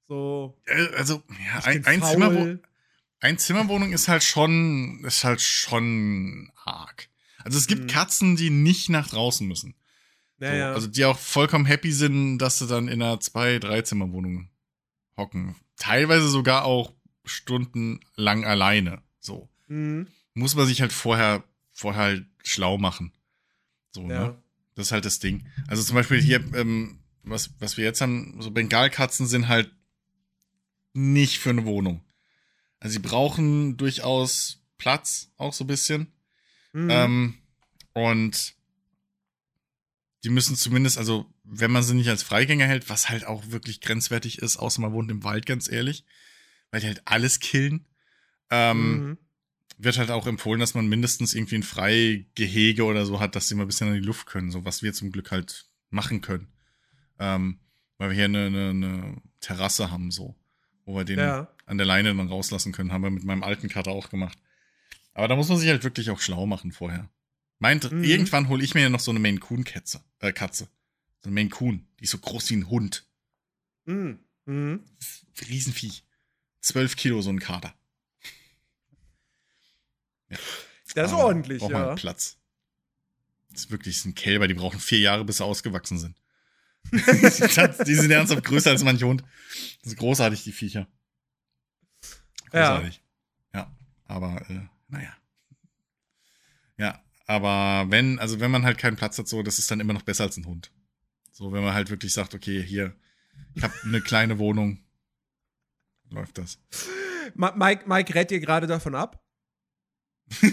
So. 0.09 0.59
Also, 0.95 1.23
ja, 1.29 1.63
ein, 1.63 1.85
ein. 1.85 2.03
Zimmerwo 2.03 2.59
ein 3.21 3.37
Zimmerwohnung 3.37 3.93
ist 3.93 4.09
halt 4.09 4.21
schon, 4.21 5.01
ist 5.05 5.23
halt 5.23 5.39
schon 5.39 6.51
arg. 6.65 7.07
Also 7.37 7.57
es 7.57 7.67
gibt 7.67 7.83
Mhm. 7.83 7.87
Katzen, 7.87 8.35
die 8.35 8.49
nicht 8.49 8.89
nach 8.89 9.07
draußen 9.09 9.47
müssen. 9.47 9.75
So, 10.39 10.45
Naja. 10.45 10.73
Also 10.73 10.87
die 10.87 11.05
auch 11.05 11.17
vollkommen 11.17 11.65
happy 11.65 11.93
sind, 11.93 12.39
dass 12.39 12.59
sie 12.59 12.67
dann 12.67 12.89
in 12.89 13.01
einer 13.01 13.21
zwei, 13.21 13.59
drei 13.59 13.81
Zimmerwohnung 13.81 14.49
hocken. 15.15 15.55
Teilweise 15.77 16.27
sogar 16.29 16.65
auch 16.65 16.93
stundenlang 17.25 18.45
alleine. 18.45 19.01
So. 19.19 19.49
mhm. 19.67 20.07
Muss 20.35 20.55
man 20.55 20.65
sich 20.65 20.81
halt 20.81 20.91
vorher, 20.91 21.43
vorher 21.71 22.01
halt 22.03 22.25
schlau 22.43 22.77
machen. 22.77 23.13
So, 23.91 24.01
Ja. 24.01 24.07
ne? 24.27 24.43
Das 24.75 24.87
ist 24.87 24.91
halt 24.91 25.05
das 25.05 25.19
Ding. 25.19 25.45
Also 25.67 25.83
zum 25.83 25.95
Beispiel 25.95 26.19
hier, 26.19 26.37
ähm, 26.55 26.99
was, 27.21 27.51
was 27.59 27.77
wir 27.77 27.83
jetzt 27.85 28.01
haben, 28.01 28.41
so 28.41 28.49
Bengalkatzen 28.49 29.27
sind 29.27 29.47
halt 29.47 29.71
nicht 30.93 31.37
für 31.39 31.51
eine 31.51 31.65
Wohnung. 31.65 32.03
Also 32.79 32.93
sie 32.93 32.99
brauchen 32.99 33.77
durchaus 33.77 34.63
Platz, 34.79 35.31
auch 35.37 35.53
so 35.53 35.63
ein 35.63 35.67
bisschen. 35.67 36.11
Mhm. 36.73 36.89
Ähm, 36.89 37.33
und 37.93 38.55
die 40.23 40.29
müssen 40.29 40.55
zumindest, 40.55 40.97
also 40.97 41.31
wenn 41.43 41.71
man 41.71 41.83
sie 41.83 41.93
nicht 41.95 42.09
als 42.09 42.23
Freigänger 42.23 42.65
hält, 42.65 42.89
was 42.89 43.09
halt 43.09 43.25
auch 43.25 43.43
wirklich 43.51 43.81
grenzwertig 43.81 44.39
ist, 44.39 44.57
außer 44.57 44.81
man 44.81 44.93
wohnt 44.93 45.11
im 45.11 45.23
Wald, 45.23 45.45
ganz 45.45 45.69
ehrlich, 45.71 46.05
weil 46.71 46.81
die 46.81 46.87
halt 46.87 47.01
alles 47.05 47.39
killen, 47.39 47.85
ähm, 48.49 48.93
Mhm. 49.09 49.17
wird 49.77 49.97
halt 49.97 50.11
auch 50.11 50.27
empfohlen, 50.27 50.59
dass 50.59 50.73
man 50.73 50.87
mindestens 50.87 51.33
irgendwie 51.33 51.55
ein 51.55 51.63
Freigehege 51.63 52.85
oder 52.85 53.05
so 53.05 53.19
hat, 53.19 53.35
dass 53.35 53.47
sie 53.47 53.55
mal 53.55 53.63
ein 53.63 53.67
bisschen 53.67 53.87
an 53.89 53.95
die 53.95 53.99
Luft 53.99 54.25
können, 54.27 54.51
so 54.51 54.63
was 54.65 54.83
wir 54.83 54.93
zum 54.93 55.11
Glück 55.11 55.31
halt 55.31 55.65
machen 55.89 56.21
können. 56.21 56.47
Ähm, 57.19 57.59
weil 57.97 58.09
wir 58.09 58.15
hier 58.15 58.25
eine, 58.25 58.45
eine, 58.47 58.69
eine 58.69 59.21
Terrasse 59.39 59.91
haben, 59.91 60.11
so, 60.11 60.35
wo 60.85 60.95
wir 60.95 61.03
den 61.05 61.19
Ja. 61.19 61.47
an 61.65 61.77
der 61.77 61.85
Leine 61.87 62.13
dann 62.15 62.27
rauslassen 62.27 62.71
können. 62.71 62.91
Haben 62.91 63.03
wir 63.03 63.11
mit 63.11 63.23
meinem 63.23 63.43
alten 63.43 63.69
Kater 63.69 63.91
auch 63.91 64.09
gemacht. 64.09 64.37
Aber 65.13 65.27
da 65.27 65.35
muss 65.35 65.49
man 65.49 65.57
sich 65.57 65.69
halt 65.69 65.83
wirklich 65.83 66.09
auch 66.09 66.19
schlau 66.19 66.45
machen 66.45 66.71
vorher. 66.71 67.09
Meint, 67.59 67.91
Mhm. 67.91 68.03
irgendwann 68.03 68.49
hole 68.49 68.63
ich 68.63 68.73
mir 68.73 68.81
ja 68.81 68.89
noch 68.89 68.99
so 68.99 69.11
eine 69.11 69.19
Maine 69.19 69.39
Coon 69.39 69.63
Katze, 69.63 70.01
äh, 70.19 70.31
Katze. 70.33 70.67
So 71.23 71.29
eine 71.29 71.35
Maine 71.35 71.49
Coon. 71.49 71.87
Die 71.99 72.03
ist 72.03 72.11
so 72.11 72.17
groß 72.17 72.49
wie 72.49 72.57
ein 72.57 72.69
Hund. 72.69 73.07
Mhm. 73.85 74.19
Mhm. 74.45 74.83
Riesenvieh. 75.47 75.93
Zwölf 76.59 76.95
Kilo, 76.95 77.21
so 77.21 77.29
ein 77.29 77.39
Kater. 77.39 77.73
Ja. 80.29 80.37
Das 80.93 81.07
ist 81.07 81.13
Aber 81.13 81.25
ordentlich, 81.25 81.59
braucht 81.59 81.71
man 81.71 81.81
ja. 81.81 81.95
Platz. 81.95 82.37
Das 83.49 83.61
ist 83.61 83.71
wirklich, 83.71 83.95
das 83.95 84.03
sind 84.03 84.15
Kälber, 84.15 84.47
die 84.47 84.53
brauchen 84.53 84.79
vier 84.79 84.99
Jahre, 84.99 85.23
bis 85.23 85.37
sie 85.37 85.45
ausgewachsen 85.45 85.97
sind. 85.97 86.17
die 86.91 87.95
sind 87.95 88.11
ernsthaft 88.11 88.43
größer 88.43 88.71
als 88.71 88.83
manch 88.83 89.03
Hund. 89.03 89.23
Das 89.81 89.93
ist 89.93 89.99
großartig, 89.99 90.43
die 90.43 90.51
Viecher. 90.51 90.87
Ja. 92.51 92.75
Großartig. 92.75 93.01
Ja, 93.53 93.75
aber, 94.05 94.49
äh, 94.49 94.67
naja. 94.89 95.15
Ja, 96.77 97.01
aber 97.25 97.89
wenn, 97.89 98.19
also 98.19 98.39
wenn 98.39 98.51
man 98.51 98.65
halt 98.65 98.77
keinen 98.77 98.97
Platz 98.97 99.17
hat, 99.17 99.27
so, 99.27 99.43
das 99.43 99.59
ist 99.59 99.71
dann 99.71 99.79
immer 99.79 99.93
noch 99.93 100.01
besser 100.01 100.23
als 100.23 100.37
ein 100.37 100.45
Hund. 100.45 100.71
So, 101.33 101.51
wenn 101.51 101.63
man 101.63 101.73
halt 101.73 101.89
wirklich 101.89 102.13
sagt, 102.13 102.35
okay, 102.35 102.61
hier, 102.61 102.95
ich 103.55 103.63
habe 103.63 103.73
eine 103.83 104.01
kleine 104.01 104.37
Wohnung, 104.37 104.83
läuft 106.11 106.37
das. 106.37 106.59
Mike, 107.33 107.85
Mike 107.87 108.13
rät 108.13 108.29
dir 108.29 108.39
gerade 108.39 108.67
davon 108.67 108.93
ab. 108.93 109.25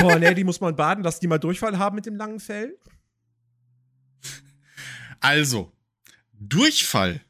Boah, 0.00 0.18
nee, 0.18 0.32
die 0.32 0.44
muss 0.44 0.60
man 0.60 0.74
baden, 0.74 1.04
dass 1.04 1.20
die 1.20 1.26
mal 1.26 1.36
Durchfall 1.36 1.76
haben 1.76 1.96
mit 1.96 2.06
dem 2.06 2.16
langen 2.16 2.40
Fell. 2.40 2.78
Also, 5.20 5.70
Durchfall 6.32 7.20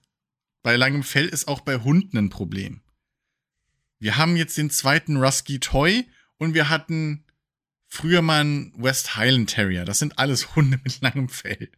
bei 0.62 0.76
langem 0.76 1.02
Fell 1.02 1.26
ist 1.26 1.48
auch 1.48 1.60
bei 1.60 1.78
Hunden 1.78 2.16
ein 2.16 2.30
Problem. 2.30 2.82
Wir 3.98 4.16
haben 4.16 4.36
jetzt 4.36 4.56
den 4.56 4.70
zweiten 4.70 5.16
Rusky 5.16 5.58
Toy 5.58 6.08
und 6.38 6.54
wir 6.54 6.68
hatten 6.68 7.24
früher 7.88 8.22
mal 8.22 8.42
einen 8.42 8.72
West 8.80 9.16
Highland 9.16 9.50
Terrier. 9.50 9.84
Das 9.84 9.98
sind 9.98 10.20
alles 10.20 10.54
Hunde 10.54 10.80
mit 10.84 11.00
langem 11.00 11.28
Fell. 11.28 11.72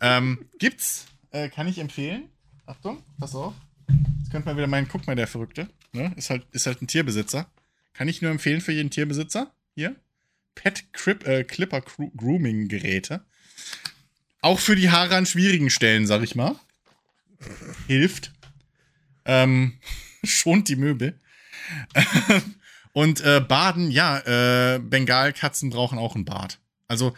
Ähm, 0.00 0.46
gibt's, 0.58 1.06
äh, 1.30 1.48
kann 1.48 1.68
ich 1.68 1.78
empfehlen. 1.78 2.28
Achtung, 2.66 3.02
pass 3.18 3.34
auf. 3.34 3.54
Jetzt 4.20 4.30
könnte 4.30 4.46
man 4.46 4.56
wieder 4.56 4.66
meinen, 4.66 4.88
guck 4.88 5.06
mal, 5.06 5.16
der 5.16 5.26
Verrückte. 5.26 5.68
Ne? 5.92 6.12
Ist, 6.16 6.30
halt, 6.30 6.44
ist 6.52 6.66
halt 6.66 6.80
ein 6.82 6.86
Tierbesitzer. 6.86 7.50
Kann 7.94 8.08
ich 8.08 8.22
nur 8.22 8.30
empfehlen 8.30 8.60
für 8.60 8.72
jeden 8.72 8.90
Tierbesitzer. 8.90 9.50
Hier. 9.74 9.96
Pet 10.54 10.92
Crip, 10.92 11.26
äh, 11.26 11.44
Clipper 11.44 11.80
Gro- 11.80 12.12
Grooming 12.16 12.68
Geräte. 12.68 13.24
Auch 14.40 14.58
für 14.60 14.76
die 14.76 14.90
Haare 14.90 15.16
an 15.16 15.26
schwierigen 15.26 15.70
Stellen, 15.70 16.06
sag 16.06 16.22
ich 16.22 16.34
mal. 16.34 16.54
Hilft. 17.86 18.32
Ähm, 19.24 19.78
schont 20.24 20.68
die 20.68 20.76
Möbel. 20.76 21.18
Und 22.92 23.20
äh, 23.20 23.40
Baden, 23.40 23.90
ja, 23.90 24.18
äh, 24.74 24.78
Bengalkatzen 24.80 25.70
brauchen 25.70 25.98
auch 25.98 26.16
ein 26.16 26.24
Bad. 26.24 26.58
Also, 26.88 27.14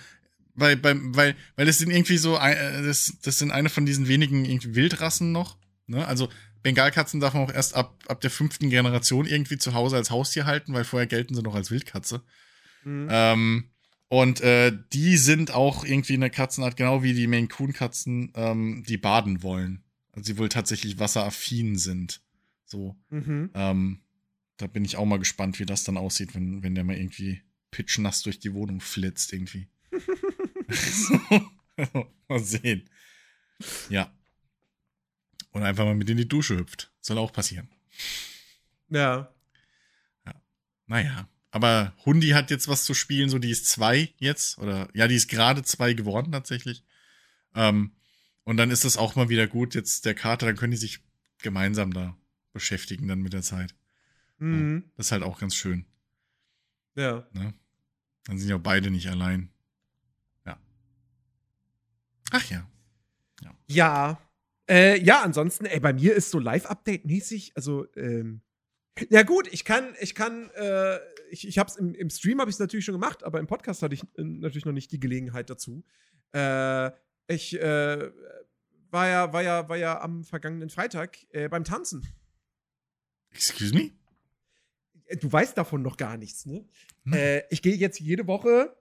weil, 0.55 0.77
bei, 0.77 0.95
weil, 0.97 1.37
weil 1.57 1.67
das 1.67 1.79
sind 1.79 1.91
irgendwie 1.91 2.19
so, 2.19 2.37
äh, 2.39 2.83
das, 2.83 3.19
das 3.23 3.39
sind 3.39 3.51
eine 3.51 3.69
von 3.69 3.87
diesen 3.87 4.09
wenigen 4.09 4.45
irgendwie 4.45 4.75
Wildrassen 4.75 5.33
noch. 5.33 5.57
Ne? 5.87 6.07
Also, 6.07 6.29
Bengalkatzen 6.63 7.21
darf 7.21 7.35
man 7.35 7.45
auch 7.45 7.53
erst 7.53 7.75
ab, 7.75 8.03
ab 8.07 8.21
der 8.21 8.31
fünften 8.31 8.71
Generation 8.71 9.27
irgendwie 9.27 9.59
zu 9.59 9.75
Hause 9.75 9.97
als 9.97 10.11
Haustier 10.11 10.47
halten, 10.47 10.75
weil 10.75 10.85
vorher 10.85 11.07
gelten 11.07 11.35
sie 11.35 11.43
noch 11.43 11.55
als 11.55 11.71
Wildkatze. 11.71 12.23
Mhm. 12.85 13.09
Ähm, 13.11 13.65
und 14.09 14.43
äh, 14.43 14.77
die 14.93 15.17
sind 15.17 15.53
auch 15.53 15.85
irgendwie 15.85 16.15
eine 16.15 16.31
Katzenart, 16.31 16.77
genau 16.77 17.03
wie 17.03 17.15
die 17.15 17.27
Maine 17.27 17.49
Coon 17.49 17.73
Katzen, 17.73 18.31
ähm, 18.35 18.85
die 18.87 18.99
baden 18.99 19.43
wollen. 19.43 19.83
Also 20.13 20.27
sie 20.27 20.39
wohl 20.39 20.51
tatsächlich 20.51 20.99
wasseraffin 20.99 21.77
sind. 21.79 22.21
So. 22.65 22.97
Mhm. 23.09 23.51
Ähm, 23.55 24.03
da 24.59 24.67
bin 24.67 24.85
ich 24.85 24.97
auch 24.97 25.07
mal 25.07 25.19
gespannt, 25.19 25.59
wie 25.59 25.67
das 25.67 25.85
dann 25.85 25.97
aussieht, 25.97 26.35
wenn, 26.35 26.63
wenn 26.63 26.75
der 26.75 26.85
mal 26.85 26.97
irgendwie 26.97 27.41
pitchnass 27.71 28.23
durch 28.23 28.39
die 28.39 28.53
Wohnung 28.53 28.81
flitzt 28.81 29.33
irgendwie. 29.33 29.69
So, 30.69 31.21
mal 32.29 32.41
sehen. 32.41 32.89
Ja. 33.89 34.13
Oder 35.53 35.67
einfach 35.67 35.85
mal 35.85 35.95
mit 35.95 36.11
in 36.11 36.17
die 36.17 36.29
Dusche 36.29 36.57
hüpft. 36.57 36.91
Soll 37.01 37.19
auch 37.19 37.33
passieren. 37.33 37.69
Ja. 38.89 39.33
Naja. 40.87 41.29
Aber 41.51 41.95
Hundi 42.07 42.31
hat 42.31 42.51
jetzt 42.51 42.69
was 42.69 42.85
zu 42.85 42.95
spielen, 42.95 43.29
so 43.29 43.39
die 43.39 43.51
ist 43.51 43.67
zwei 43.67 44.13
jetzt. 44.19 44.59
Oder 44.59 44.89
ja, 44.95 45.07
die 45.07 45.15
ist 45.15 45.29
gerade 45.29 45.63
zwei 45.63 45.93
geworden 45.93 46.33
tatsächlich. 46.33 46.83
Ähm, 47.55 47.93
und 48.45 48.57
dann 48.57 48.71
ist 48.71 48.85
das 48.85 48.97
auch 48.97 49.15
mal 49.15 49.29
wieder 49.29 49.47
gut. 49.47 49.75
Jetzt 49.75 50.07
der 50.07 50.15
Kater, 50.15 50.47
dann 50.47 50.57
können 50.57 50.71
die 50.71 50.79
sich 50.79 51.01
gemeinsam 51.39 51.93
da 51.93 52.17
beschäftigen 52.53 53.07
dann 53.09 53.21
mit 53.21 53.33
der 53.33 53.43
Zeit. 53.43 53.75
Mhm. 54.39 54.85
Das 54.97 55.07
ist 55.07 55.13
halt 55.13 55.23
auch 55.23 55.39
ganz 55.39 55.55
schön. 55.55 55.85
Ja. 56.95 57.27
Ne? 57.33 57.55
Dann 58.25 58.39
sind 58.39 58.49
ja 58.49 58.59
beide 58.59 58.91
nicht 58.91 59.09
allein. 59.09 59.52
Ja. 62.33 62.39
Ach 62.39 62.51
ja. 62.51 62.69
Ja. 63.69 64.21
Äh, 64.69 65.03
ja, 65.03 65.23
ansonsten, 65.23 65.67
ey, 65.67 65.81
bei 65.81 65.93
mir 65.93 66.15
ist 66.15 66.31
so 66.31 66.39
Live-Update-mäßig, 66.39 67.53
also, 67.57 67.87
ähm, 67.97 68.43
ja 69.11 69.23
gut, 69.23 69.49
ich 69.53 69.65
kann, 69.65 69.95
ich 70.01 70.15
kann, 70.15 70.51
äh, 70.51 70.99
ich, 71.31 71.49
ich 71.49 71.59
hab's 71.59 71.77
im, 71.77 71.95
im 71.95 72.11
Stream 72.11 72.41
habe 72.41 72.51
ich 72.51 72.57
es 72.57 72.61
natürlich 72.61 72.85
schon 72.85 72.95
gemacht, 72.95 73.25
aber 73.25 73.41
im 73.41 73.47
Podcast 73.47 73.83
hatte 73.83 73.95
ich 73.95 74.03
äh, 74.17 74.23
natürlich 74.23 74.65
noch 74.65 74.73
nicht 74.73 74.93
die 74.93 75.01
Gelegenheit 75.01 75.51
dazu. 75.51 75.85
Äh, 76.33 76.91
ich 77.27 77.59
äh, 77.59 78.11
war 78.91 79.09
ja, 79.09 79.33
war 79.33 79.43
ja, 79.43 79.69
war 79.69 79.77
ja 79.77 80.01
am 80.01 80.25
vergangenen 80.25 80.71
Freitag 80.71 81.19
äh, 81.31 81.49
beim 81.49 81.65
Tanzen. 81.65 82.07
Excuse 83.31 83.75
me? 83.75 83.91
Äh, 85.07 85.17
Du 85.17 85.31
weißt 85.31 85.59
davon 85.59 85.83
noch 85.83 85.97
gar 85.97 86.17
nichts, 86.17 86.47
ne? 86.47 86.67
Hm. 87.05 87.13
Äh, 87.13 87.43
ich 87.51 87.61
gehe 87.63 87.75
jetzt 87.75 88.01
jede 88.01 88.27
Woche 88.27 88.77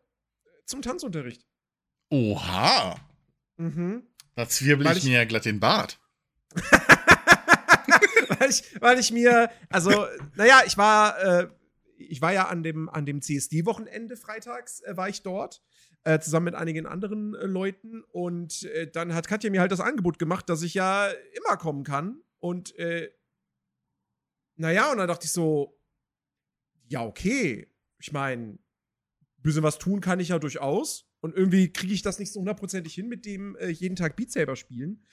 zum 0.66 0.82
Tanzunterricht. 0.82 1.46
Oha. 2.10 2.96
Mhm. 3.62 4.04
Da 4.36 4.48
zwirbel 4.48 4.88
ich 4.88 4.98
ich- 5.00 5.04
mir 5.06 5.18
ja 5.20 5.26
glatt 5.26 5.46
den 5.46 5.60
Bart. 5.60 6.00
weil, 8.40 8.50
ich, 8.50 8.82
weil 8.82 9.00
ich 9.00 9.12
mir, 9.12 9.50
also, 9.70 10.08
naja, 10.36 10.62
ich 10.66 10.78
war, 10.78 11.20
äh, 11.20 11.48
ich 11.98 12.22
war 12.22 12.34
ja 12.34 12.48
an 12.48 12.64
dem, 12.64 12.90
an 12.90 13.06
dem 13.06 13.22
CSD-Wochenende 13.22 14.18
freitags, 14.18 14.82
äh, 14.82 14.98
war 14.98 15.08
ich 15.10 15.22
dort, 15.22 15.62
äh, 16.04 16.20
zusammen 16.20 16.46
mit 16.46 16.56
einigen 16.56 16.86
anderen 16.88 17.36
äh, 17.36 17.46
Leuten. 17.46 18.04
Und 18.12 18.64
äh, 18.64 18.90
dann 18.90 19.14
hat 19.14 19.28
Katja 19.28 19.50
mir 19.52 19.62
halt 19.62 19.72
das 19.72 19.80
Angebot 19.80 20.18
gemacht, 20.20 20.50
dass 20.50 20.64
ich 20.64 20.74
ja 20.74 21.08
immer 21.34 21.58
kommen 21.58 21.84
kann. 21.84 22.22
Und, 22.40 22.76
äh, 22.80 23.12
naja, 24.56 24.92
und 24.92 24.98
dann 24.98 25.08
dachte 25.08 25.26
ich 25.26 25.32
so, 25.32 25.78
ja, 26.88 27.04
okay. 27.06 27.68
Ich 28.00 28.12
meine, 28.12 28.58
bisschen 29.38 29.64
was 29.64 29.78
tun 29.78 30.02
kann 30.02 30.20
ich 30.20 30.30
ja 30.30 30.40
durchaus. 30.40 31.08
Und 31.22 31.36
irgendwie 31.36 31.72
kriege 31.72 31.94
ich 31.94 32.02
das 32.02 32.20
nicht 32.20 32.34
so 32.34 32.40
hundertprozentig 32.40 32.94
hin 32.94 33.08
mit 33.08 33.26
dem 33.26 33.56
äh, 33.58 33.70
jeden 33.70 33.96
Tag 33.96 34.16
Beat 34.16 34.32
Saber 34.32 34.56
spielen. 34.56 35.04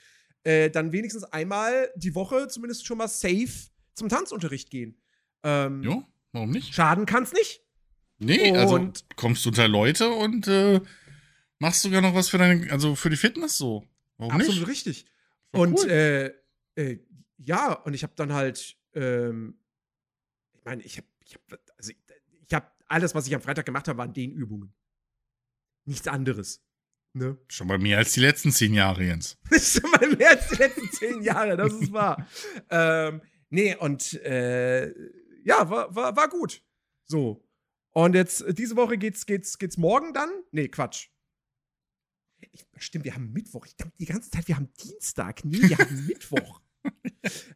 Äh, 0.45 0.71
dann 0.71 0.93
wenigstens 0.93 1.25
einmal 1.25 1.91
die 1.97 2.15
Woche 2.15 2.49
zumindest 2.49 2.87
schon 2.87 2.99
mal 2.99 3.09
safe 3.09 3.69
zum 3.95 4.09
Tanzunterricht 4.09 4.71
gehen. 4.71 4.97
Ähm, 5.43 5.83
Jo, 5.83 6.05
warum 6.33 6.51
nicht? 6.51 6.75
Schaden 6.75 7.05
kann's 7.07 7.33
nicht. 7.33 7.63
Nee, 8.19 8.57
also 8.57 8.75
Und- 8.77 9.05
kommst 9.17 9.45
du 9.45 9.51
unter 9.51 9.69
Leute 9.69 10.09
und 10.11 10.49
äh, 10.49 10.81
machst 11.59 11.83
sogar 11.83 12.01
noch 12.01 12.15
was 12.15 12.29
für 12.29 12.39
deine, 12.39 12.71
also 12.73 12.95
für 12.95 13.11
die 13.11 13.17
Fitness 13.17 13.57
so. 13.59 13.85
Warum 14.17 14.33
Absolut 14.35 14.57
nicht? 14.61 14.69
richtig. 14.69 15.07
Doch 15.53 15.61
Und 15.61 15.79
cool. 15.79 15.91
äh, 15.91 16.27
äh, 16.77 16.99
ja, 17.39 17.73
und 17.75 17.95
ich 17.95 18.03
habe 18.03 18.15
dann 18.17 18.33
halt, 18.33 18.77
ähm, 18.95 19.59
ich 20.55 20.65
meine, 20.65 20.83
ich 20.83 20.97
habe, 20.97 21.07
ich 21.25 21.35
hab, 21.35 21.43
also 21.77 21.91
ich, 21.91 21.97
ich 22.47 22.55
habe 22.55 22.67
alles, 22.87 23.15
was 23.15 23.27
ich 23.27 23.35
am 23.35 23.41
Freitag 23.43 23.67
gemacht 23.67 23.87
habe, 23.89 23.99
waren 23.99 24.13
den 24.13 24.33
Übungen. 24.33 24.73
Nichts 25.89 26.07
anderes. 26.07 26.63
Ne? 27.15 27.39
Schon 27.49 27.67
mal 27.67 27.79
mehr 27.79 27.97
als 27.99 28.13
die 28.13 28.21
letzten 28.21 28.53
zehn 28.53 28.75
Jahre, 28.75 29.05
Jens. 29.05 29.39
Schon 29.51 29.91
mal 29.91 30.09
mehr 30.17 30.31
als 30.31 30.49
die 30.49 30.57
letzten 30.57 30.91
zehn 30.93 31.23
Jahre, 31.23 31.57
das 31.57 31.73
ist 31.73 31.93
wahr. 31.93 32.29
ähm, 32.71 33.23
nee, 33.49 33.75
und 33.75 34.13
äh, 34.23 34.89
ja, 35.45 35.69
war, 35.71 35.95
war, 35.95 36.15
war 36.15 36.29
gut. 36.29 36.63
So. 37.07 37.43
Und 37.93 38.15
jetzt, 38.15 38.45
diese 38.59 38.77
Woche 38.77 38.99
geht's, 38.99 39.25
geht's, 39.25 39.59
geht's 39.59 39.79
morgen 39.79 40.13
dann? 40.13 40.29
Nee, 40.53 40.69
Quatsch. 40.69 41.09
Ich, 42.53 42.67
stimmt, 42.77 43.07
wir 43.07 43.15
haben 43.15 43.33
Mittwoch. 43.33 43.65
Ich 43.65 43.75
dachte 43.75 43.97
die 43.99 44.05
ganze 44.05 44.31
Zeit, 44.31 44.47
wir 44.47 44.57
haben 44.57 44.71
Dienstag. 44.75 45.43
Nee, 45.45 45.63
wir 45.63 45.79
haben 45.79 46.07
Mittwoch. 46.07 46.61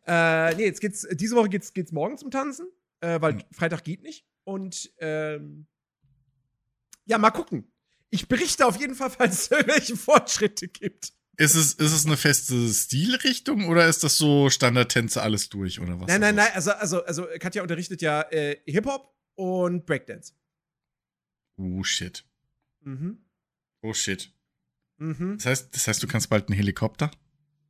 äh, 0.06 0.54
nee, 0.56 0.64
jetzt 0.64 0.80
geht's, 0.80 1.06
diese 1.12 1.36
Woche 1.36 1.50
geht's, 1.50 1.74
geht's 1.74 1.92
morgen 1.92 2.16
zum 2.16 2.30
Tanzen, 2.30 2.66
äh, 3.00 3.20
weil 3.20 3.34
Hm. 3.34 3.42
Freitag 3.52 3.84
geht 3.84 4.02
nicht. 4.02 4.26
Und 4.44 4.90
ähm, 4.98 5.66
ja, 7.04 7.18
mal 7.18 7.30
gucken. 7.30 7.71
Ich 8.12 8.28
berichte 8.28 8.66
auf 8.66 8.78
jeden 8.78 8.94
Fall, 8.94 9.10
falls 9.10 9.44
es 9.44 9.50
irgendwelche 9.50 9.96
Fortschritte 9.96 10.68
gibt. 10.68 11.12
Ist 11.38 11.54
es, 11.54 11.72
ist 11.72 11.92
es 11.92 12.04
eine 12.04 12.18
feste 12.18 12.68
Stilrichtung 12.68 13.68
oder 13.68 13.88
ist 13.88 14.04
das 14.04 14.18
so 14.18 14.50
Standardtänze 14.50 15.22
alles 15.22 15.48
durch 15.48 15.80
oder 15.80 15.98
was? 15.98 16.08
Nein, 16.08 16.20
nein, 16.20 16.34
nein, 16.34 16.50
also, 16.52 16.72
also, 16.72 17.02
also 17.04 17.26
Katja 17.40 17.62
unterrichtet 17.62 18.02
ja 18.02 18.20
äh, 18.30 18.60
Hip-Hop 18.66 19.16
und 19.34 19.86
Breakdance. 19.86 20.34
Oh 21.56 21.82
shit. 21.82 22.24
Mhm. 22.80 23.24
Oh 23.80 23.94
shit. 23.94 24.30
Mhm. 24.98 25.38
Das 25.38 25.46
heißt, 25.46 25.74
das 25.74 25.88
heißt, 25.88 26.02
du 26.02 26.06
kannst 26.06 26.28
bald 26.28 26.48
einen 26.48 26.56
Helikopter? 26.56 27.10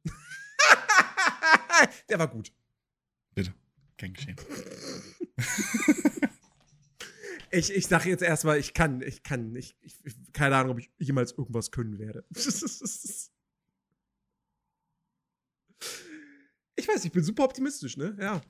Der 2.09 2.19
war 2.19 2.29
gut. 2.29 2.53
Bitte. 3.35 3.55
Kein 3.97 4.13
Geschehen. 4.13 4.37
Ich, 7.55 7.71
ich 7.71 7.87
sage 7.87 8.09
jetzt 8.09 8.23
erstmal, 8.23 8.59
ich 8.59 8.73
kann, 8.73 9.03
ich 9.03 9.23
kann, 9.23 9.55
ich, 9.55 9.77
ich, 9.83 9.95
keine 10.33 10.57
Ahnung, 10.57 10.73
ob 10.73 10.79
ich 10.79 10.91
jemals 10.99 11.33
irgendwas 11.33 11.71
können 11.71 11.99
werde. 11.99 12.25
Ich 16.75 16.89
weiß, 16.89 17.05
ich 17.05 17.13
bin 17.13 17.23
super 17.23 17.45
optimistisch, 17.45 17.99
ne? 17.99 18.17
Ja. 18.19 18.41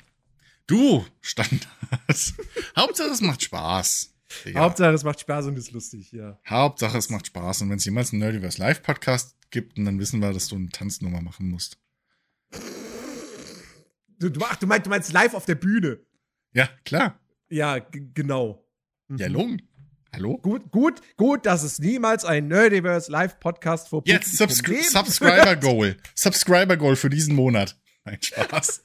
Du, 0.69 1.05
Standard. 1.21 1.69
Hauptsache, 2.77 3.11
es 3.11 3.21
macht 3.21 3.43
Spaß. 3.43 4.15
Digga. 4.45 4.61
Hauptsache, 4.61 4.95
es 4.95 5.05
macht 5.05 5.21
Spaß 5.21 5.47
und 5.47 5.59
ist 5.59 5.73
lustig, 5.73 6.13
ja. 6.13 6.39
Hauptsache, 6.49 6.97
es 6.97 7.11
macht 7.11 7.27
Spaß. 7.27 7.63
Und 7.63 7.71
wenn 7.71 7.79
es 7.79 7.85
jemals 7.85 8.13
einen 8.13 8.21
Nerdiverse 8.21 8.59
Live 8.61 8.83
Podcast 8.83 9.37
gibt, 9.51 9.77
dann 9.77 9.99
wissen 9.99 10.21
wir, 10.21 10.33
dass 10.33 10.49
du 10.49 10.57
eine 10.57 10.69
Tanznummer 10.69 11.21
machen 11.21 11.49
musst. 11.49 11.79
Du, 14.19 14.31
du, 14.31 14.41
ach, 14.45 14.57
du, 14.57 14.67
meinst, 14.67 14.87
du 14.87 14.91
meinst 14.91 15.13
live 15.13 15.35
auf 15.35 15.45
der 15.45 15.57
Bühne. 15.57 15.99
Ja, 16.53 16.69
klar. 16.85 17.21
Ja, 17.49 17.79
genau. 17.81 18.62
Mhm. 19.13 19.19
Ja, 19.19 19.27
Lung. 19.27 19.61
Hallo? 20.15 20.39
Gut, 20.39 20.71
gut, 20.71 21.01
gut, 21.19 21.45
dass 21.47 21.63
es 21.63 21.79
niemals 21.79 22.25
ein 22.25 22.49
Nerdiverse 22.49 23.11
Live 23.13 23.39
Podcast 23.41 23.89
vor 23.89 24.03
Jetzt 24.07 24.37
Subscri 24.39 24.77
geben 24.77 24.89
Subscriber 24.89 25.45
wird. 25.51 25.61
Goal. 25.63 25.97
Subscriber 26.15 26.77
Goal 26.79 26.97
für 26.97 27.11
diesen 27.11 27.35
Monat. 27.35 27.79
Nein, 28.05 28.19
Spaß. 28.23 28.83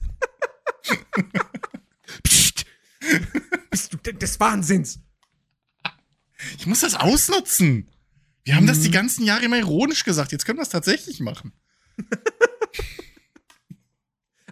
Psst. 2.23 2.65
Bist 3.69 3.93
du 3.93 3.97
des 4.13 4.39
Wahnsinns? 4.39 4.99
Ich 6.57 6.67
muss 6.67 6.81
das 6.81 6.95
ausnutzen. 6.95 7.89
Wir 8.43 8.55
haben 8.55 8.67
das 8.67 8.79
Mhm. 8.79 8.83
die 8.83 8.91
ganzen 8.91 9.23
Jahre 9.25 9.45
immer 9.45 9.57
ironisch 9.57 10.03
gesagt. 10.03 10.33
Jetzt 10.33 10.45
können 10.45 10.59
wir 10.59 10.63
es 10.63 10.69
tatsächlich 10.69 11.21
machen. 11.21 11.53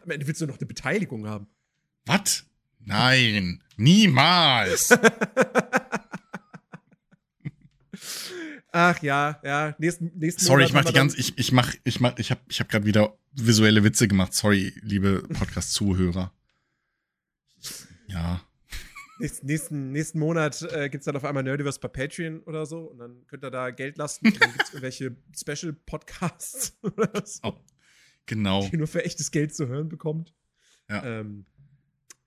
Am 0.01 0.09
Ende 0.09 0.25
willst 0.27 0.39
du 0.41 0.47
noch 0.47 0.57
eine 0.57 0.67
Beteiligung 0.67 1.27
haben. 1.27 1.47
Was? 2.05 2.45
Nein. 2.85 3.61
Niemals. 3.77 4.93
Ach 8.71 9.01
ja, 9.01 9.39
ja. 9.43 9.75
Nächsten, 9.79 10.11
nächsten 10.17 10.43
Sorry, 10.43 10.63
Monat 10.63 10.69
ich 10.69 10.73
mach 10.73 10.85
die 10.85 10.93
ganze, 10.93 11.17
ich, 11.17 11.37
ich 11.37 11.51
mach, 11.51 11.73
ich 11.83 11.99
mach, 11.99 12.17
ich 12.19 12.31
hab, 12.31 12.41
ich 12.49 12.59
hab 12.59 12.69
gerade 12.69 12.85
wieder 12.85 13.17
visuelle 13.33 13.83
Witze 13.83 14.07
gemacht. 14.07 14.33
Sorry, 14.33 14.73
liebe 14.81 15.23
Podcast-Zuhörer. 15.33 16.33
Ja. 18.07 18.41
Nächsten, 19.19 19.45
nächsten, 19.47 19.91
nächsten 19.93 20.19
Monat 20.19 20.61
äh, 20.73 20.89
gibt 20.89 21.01
es 21.01 21.05
dann 21.05 21.15
auf 21.15 21.23
einmal 21.23 21.43
Nerdiverse 21.43 21.79
bei 21.79 21.87
Patreon 21.87 22.41
oder 22.41 22.65
so 22.65 22.79
und 22.79 22.97
dann 22.97 23.25
könnt 23.27 23.45
ihr 23.45 23.51
da 23.51 23.71
Geld 23.71 23.97
lassen 23.97 24.27
und 24.27 24.41
dann 24.41 24.51
gibt 24.51 24.63
es 24.63 24.69
irgendwelche 24.73 25.15
Special-Podcasts 25.33 26.77
oder 26.81 27.25
so, 27.25 27.39
Oh, 27.43 27.53
genau. 28.25 28.65
die 28.65 28.73
ihr 28.73 28.77
nur 28.77 28.87
für 28.87 29.05
echtes 29.05 29.31
Geld 29.31 29.55
zu 29.55 29.67
hören 29.67 29.87
bekommt. 29.87 30.33
Ja. 30.89 31.03
Ähm, 31.21 31.45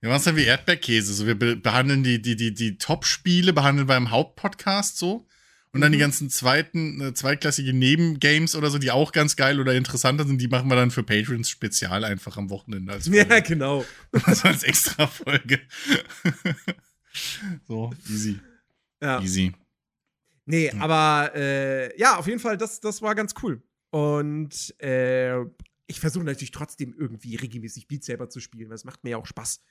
Wir 0.01 0.09
machen 0.09 0.19
es 0.19 0.25
ja 0.25 0.35
wie 0.35 0.45
Erdbeerkäse. 0.45 1.13
So, 1.13 1.25
wir 1.27 1.37
be 1.37 1.55
behandeln 1.55 2.03
die, 2.03 2.21
die, 2.21 2.35
die, 2.35 2.53
die 2.53 2.77
Top-Spiele, 2.77 3.53
behandeln 3.53 3.87
wir 3.89 3.97
im 3.97 4.11
Hauptpodcast 4.11 4.97
so. 4.97 5.25
Und 5.71 5.81
dann 5.81 5.91
die 5.91 5.97
Mhm. 5.99 6.01
ganzen 6.01 6.29
zweiten, 6.31 6.99
äh, 6.99 7.13
zweitklassige 7.13 7.73
Nebengames 7.73 8.55
oder 8.55 8.71
so, 8.71 8.79
die 8.79 8.89
auch 8.89 9.11
ganz 9.11 9.35
geil 9.35 9.59
oder 9.59 9.75
interessanter 9.75 10.25
sind, 10.25 10.39
die 10.41 10.47
machen 10.47 10.67
wir 10.67 10.75
dann 10.75 10.89
für 10.89 11.03
Patrons 11.03 11.47
spezial 11.47 12.03
einfach 12.05 12.37
am 12.37 12.49
Wochenende 12.49 12.91
als 12.93 13.05
ja, 13.13 13.39
genau. 13.41 13.85
Also 14.23 14.47
als 14.47 14.63
extra 14.63 15.05
Folge. 15.05 15.59
so, 17.67 17.91
easy. 18.09 18.39
Ja. 19.01 19.21
Easy. 19.21 19.53
Nee, 20.45 20.71
Hm. 20.71 20.81
aber 20.81 21.31
äh, 21.35 21.99
ja, 21.99 22.17
auf 22.17 22.25
jeden 22.25 22.39
Fall, 22.39 22.57
das, 22.57 22.79
das 22.79 23.01
war 23.03 23.13
ganz 23.13 23.33
cool. 23.43 23.61
Und 23.91 24.73
äh, 24.81 25.39
ich 25.85 25.99
versuche 25.99 26.23
natürlich 26.23 26.51
trotzdem 26.51 26.95
irgendwie 26.97 27.35
regelmäßig 27.35 27.87
Beat 27.87 28.03
Saber 28.03 28.29
zu 28.29 28.39
spielen, 28.39 28.69
weil 28.69 28.75
es 28.75 28.85
macht 28.85 29.03
mir 29.03 29.11
ja 29.11 29.17
auch 29.17 29.25
Spaß. 29.27 29.61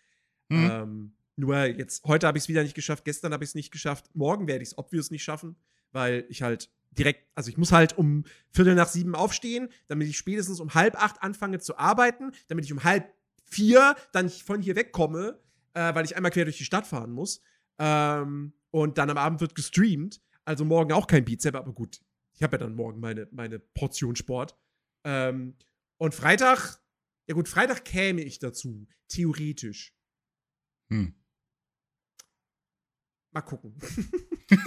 Mhm. 0.49 0.71
Ähm, 0.71 1.13
nur 1.37 1.65
jetzt, 1.67 2.05
heute 2.05 2.27
habe 2.27 2.39
ich 2.39 2.45
es 2.45 2.49
wieder 2.49 2.63
nicht 2.63 2.75
geschafft, 2.75 3.05
gestern 3.05 3.33
habe 3.33 3.45
ich 3.45 3.51
es 3.51 3.55
nicht 3.55 3.71
geschafft, 3.71 4.11
morgen 4.15 4.49
werde 4.49 4.63
ich 4.63 4.71
es 4.71 4.79
obvious 4.79 5.11
nicht 5.11 5.23
schaffen, 5.23 5.57
weil 5.93 6.27
ich 6.29 6.43
halt 6.43 6.71
direkt, 6.91 7.29
also 7.35 7.49
ich 7.49 7.57
muss 7.57 7.71
halt 7.73 7.97
um 7.97 8.25
Viertel 8.51 8.75
nach 8.75 8.89
sieben 8.89 9.15
aufstehen, 9.15 9.69
damit 9.87 10.09
ich 10.09 10.19
spätestens 10.19 10.61
um 10.61 10.75
halb 10.75 11.01
acht 11.01 11.23
anfange 11.23 11.61
zu 11.61 11.79
arbeiten, 11.79 12.33
damit 12.49 12.65
ich 12.65 12.73
um 12.73 12.83
halb 12.83 13.13
vier 13.45 13.95
dann 14.13 14.29
von 14.29 14.61
hier 14.61 14.77
wegkomme, 14.77 15.39
äh, 15.75 15.95
weil 15.95 16.05
ich 16.05 16.17
einmal 16.17 16.31
quer 16.31 16.45
durch 16.45 16.59
die 16.59 16.65
Stadt 16.65 16.87
fahren 16.87 17.13
muss. 17.13 17.41
Ähm, 17.79 18.53
und 18.71 18.99
dann 18.99 19.11
am 19.11 19.17
Abend 19.17 19.41
wird 19.41 19.55
gestreamt, 19.55 20.21
also 20.45 20.65
morgen 20.65 20.93
auch 20.93 21.07
kein 21.07 21.25
Saber, 21.39 21.61
aber 21.61 21.73
gut, 21.73 22.01
ich 22.35 22.43
habe 22.43 22.57
ja 22.57 22.59
dann 22.59 22.75
morgen 22.75 23.01
meine, 23.01 23.29
meine 23.31 23.59
Portion 23.59 24.17
Sport. 24.17 24.57
Ähm, 25.05 25.57
und 25.99 26.15
Freitag, 26.15 26.81
ja 27.27 27.35
gut, 27.35 27.49
Freitag 27.49 27.85
käme 27.85 28.23
ich 28.23 28.39
dazu, 28.39 28.87
theoretisch. 29.09 29.95
Hm. 30.91 31.15
Mal 33.31 33.43
gucken. 33.43 33.75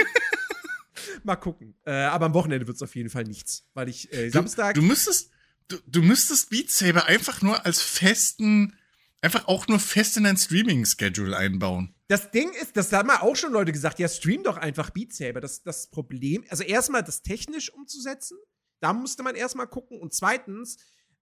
Mal 1.24 1.36
gucken. 1.36 1.76
Äh, 1.86 1.92
aber 1.92 2.28
am 2.28 2.34
Wochenende 2.34 2.68
wird 2.68 2.76
es 2.76 2.82
auf 2.82 2.96
jeden 2.96 3.10
Fall 3.10 3.24
nichts, 3.24 3.68
weil 3.74 3.90
ich 3.90 4.12
äh, 4.14 4.30
Samstag. 4.30 4.76
Du, 4.76 4.82
du 4.82 4.88
müsstest, 4.88 5.32
du, 5.68 5.78
du 5.88 6.02
müsstest 6.02 6.50
Beat 6.50 6.70
Saber 6.70 7.06
einfach 7.06 7.42
nur 7.42 7.66
als 7.66 7.82
festen, 7.82 8.76
einfach 9.22 9.48
auch 9.48 9.68
nur 9.68 9.80
fest 9.80 10.18
in 10.18 10.24
dein 10.24 10.38
Streaming-Schedule 10.38 11.36
einbauen. 11.36 11.94
das 12.08 12.32
Ding 12.32 12.52
ist, 12.62 12.78
das 12.78 12.92
haben 12.92 13.08
mal 13.08 13.20
auch 13.20 13.36
schon 13.36 13.54
Leute 13.54 13.72
gesagt, 13.72 14.00
ja, 14.00 14.08
stream 14.08 14.44
doch 14.44 14.58
einfach 14.58 14.90
Beat 14.92 15.14
Saber. 15.14 15.42
Das, 15.42 15.64
das 15.64 15.90
Problem, 15.90 16.44
also 16.50 16.64
erstmal 16.64 17.04
das 17.04 17.22
technisch 17.22 17.74
umzusetzen, 17.74 18.38
da 18.80 18.94
musste 18.94 19.24
man 19.24 19.36
erstmal 19.36 19.68
gucken. 19.68 20.00
Und 20.00 20.14
zweitens, 20.14 20.78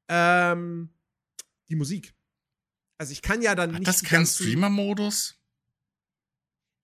ähm, 0.07 0.93
die 1.69 1.75
Musik. 1.75 2.13
Also 2.99 3.11
ich 3.13 3.21
kann 3.23 3.41
ja 3.41 3.55
dann 3.55 3.71
Hat 3.71 3.79
nicht. 3.79 3.87
das 3.87 4.03
ganzen- 4.03 4.43
Streamer-Modus? 4.43 5.35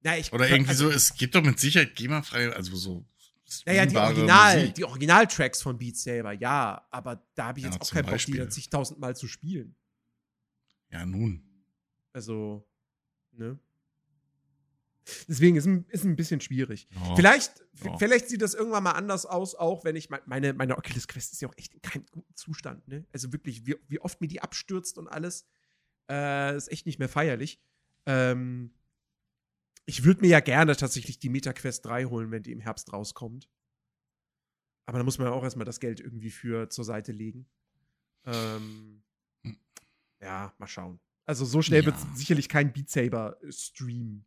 Na, 0.02 0.18
ich, 0.18 0.32
Oder 0.34 0.50
irgendwie 0.50 0.70
also, 0.70 0.90
so, 0.90 0.96
es 0.96 1.14
gibt 1.16 1.36
doch 1.36 1.44
mit 1.44 1.60
Sicherheit 1.60 1.94
GEMA-frei, 1.96 2.52
also 2.52 2.76
so. 2.76 3.06
Naja, 3.66 3.86
die, 3.86 3.96
Original, 3.98 4.60
Musik. 4.60 4.76
die 4.76 4.84
Originaltracks 4.86 5.62
von 5.62 5.78
Beat 5.78 5.98
Saber, 5.98 6.32
ja, 6.34 6.88
aber 6.90 7.24
da 7.36 7.48
habe 7.48 7.60
ich 7.60 7.66
Ja, 7.66 7.72
jetzt 7.72 7.82
auch 7.82 7.86
zum 7.88 7.96
keinen 7.98 8.10
Bock, 8.10 8.18
die 8.26 8.34
dann 8.34 8.50
zigtausendmal 8.50 9.16
zu 9.16 9.28
spielen. 9.28 9.76
Ja, 10.90 11.06
nun. 11.06 11.44
Also, 12.14 12.68
ne? 13.34 13.60
Deswegen 15.28 15.56
ist 15.58 15.68
ist 15.90 16.04
ein 16.04 16.16
bisschen 16.16 16.42
schwierig. 16.42 16.88
Ja. 16.92 17.16
Vielleicht, 17.16 17.64
Ja. 17.84 17.96
vielleicht 17.98 18.28
sieht 18.30 18.42
das 18.42 18.56
irgendwann 18.56 18.84
mal 18.84 18.94
anders 18.94 19.26
aus, 19.28 19.54
auch 19.54 19.84
wenn 19.84 19.96
ich 19.96 20.10
mein- 20.10 20.22
meine, 20.26 20.54
meine 20.54 20.78
Oculus 20.78 21.08
Quest 21.08 21.34
ist 21.34 21.42
ja 21.42 21.48
auch 21.50 21.58
echt 21.58 21.74
in 21.76 21.82
keinem 21.82 22.06
guten 22.12 22.34
Zustand, 22.36 22.88
ne? 22.88 23.06
Also 23.14 23.32
wirklich, 23.32 23.68
wie, 23.68 23.76
wie 23.88 24.00
oft 24.00 24.20
mir 24.22 24.28
die 24.28 24.42
abstürzt 24.42 24.98
und 24.98 25.08
alles, 25.08 25.46
äh, 26.10 26.56
ist 26.56 26.72
echt 26.72 26.86
nicht 26.86 26.99
mehr 26.99 27.10
feierlich. 27.10 27.60
Ähm, 28.06 28.72
ich 29.86 30.03
würde 30.03 30.22
mir 30.22 30.27
ja 30.30 30.40
gerne 30.40 30.76
tatsächlich 30.76 31.19
die 31.19 31.30
Meta 31.30 31.53
Quest 31.53 31.86
3 31.86 32.06
holen, 32.06 32.32
wenn 32.32 32.44
die 32.44 32.52
im 32.52 32.60
Herbst 32.60 32.91
rauskommt. 32.91 33.48
Aber 34.88 34.98
da 34.99 35.03
muss 35.03 35.18
man 35.18 35.27
ja 35.27 35.34
auch 35.34 35.44
erstmal 35.44 35.65
das 35.65 35.80
Geld 35.80 35.99
irgendwie 35.99 36.30
für 36.32 36.69
zur 36.69 36.86
Seite 36.86 37.11
legen. 37.11 37.48
Ähm, 38.26 39.03
Hm. 39.44 39.57
ja, 40.22 40.53
mal 40.57 40.68
schauen. 40.68 40.99
Also 41.26 41.45
so 41.45 41.61
schnell 41.61 41.86
wird 41.86 41.95
Ja. 41.95 42.07
es 42.14 42.18
sicherlich 42.19 42.49
keinen 42.49 42.72
Beat 42.72 42.90
Saber 42.90 43.38
Stream 43.49 44.26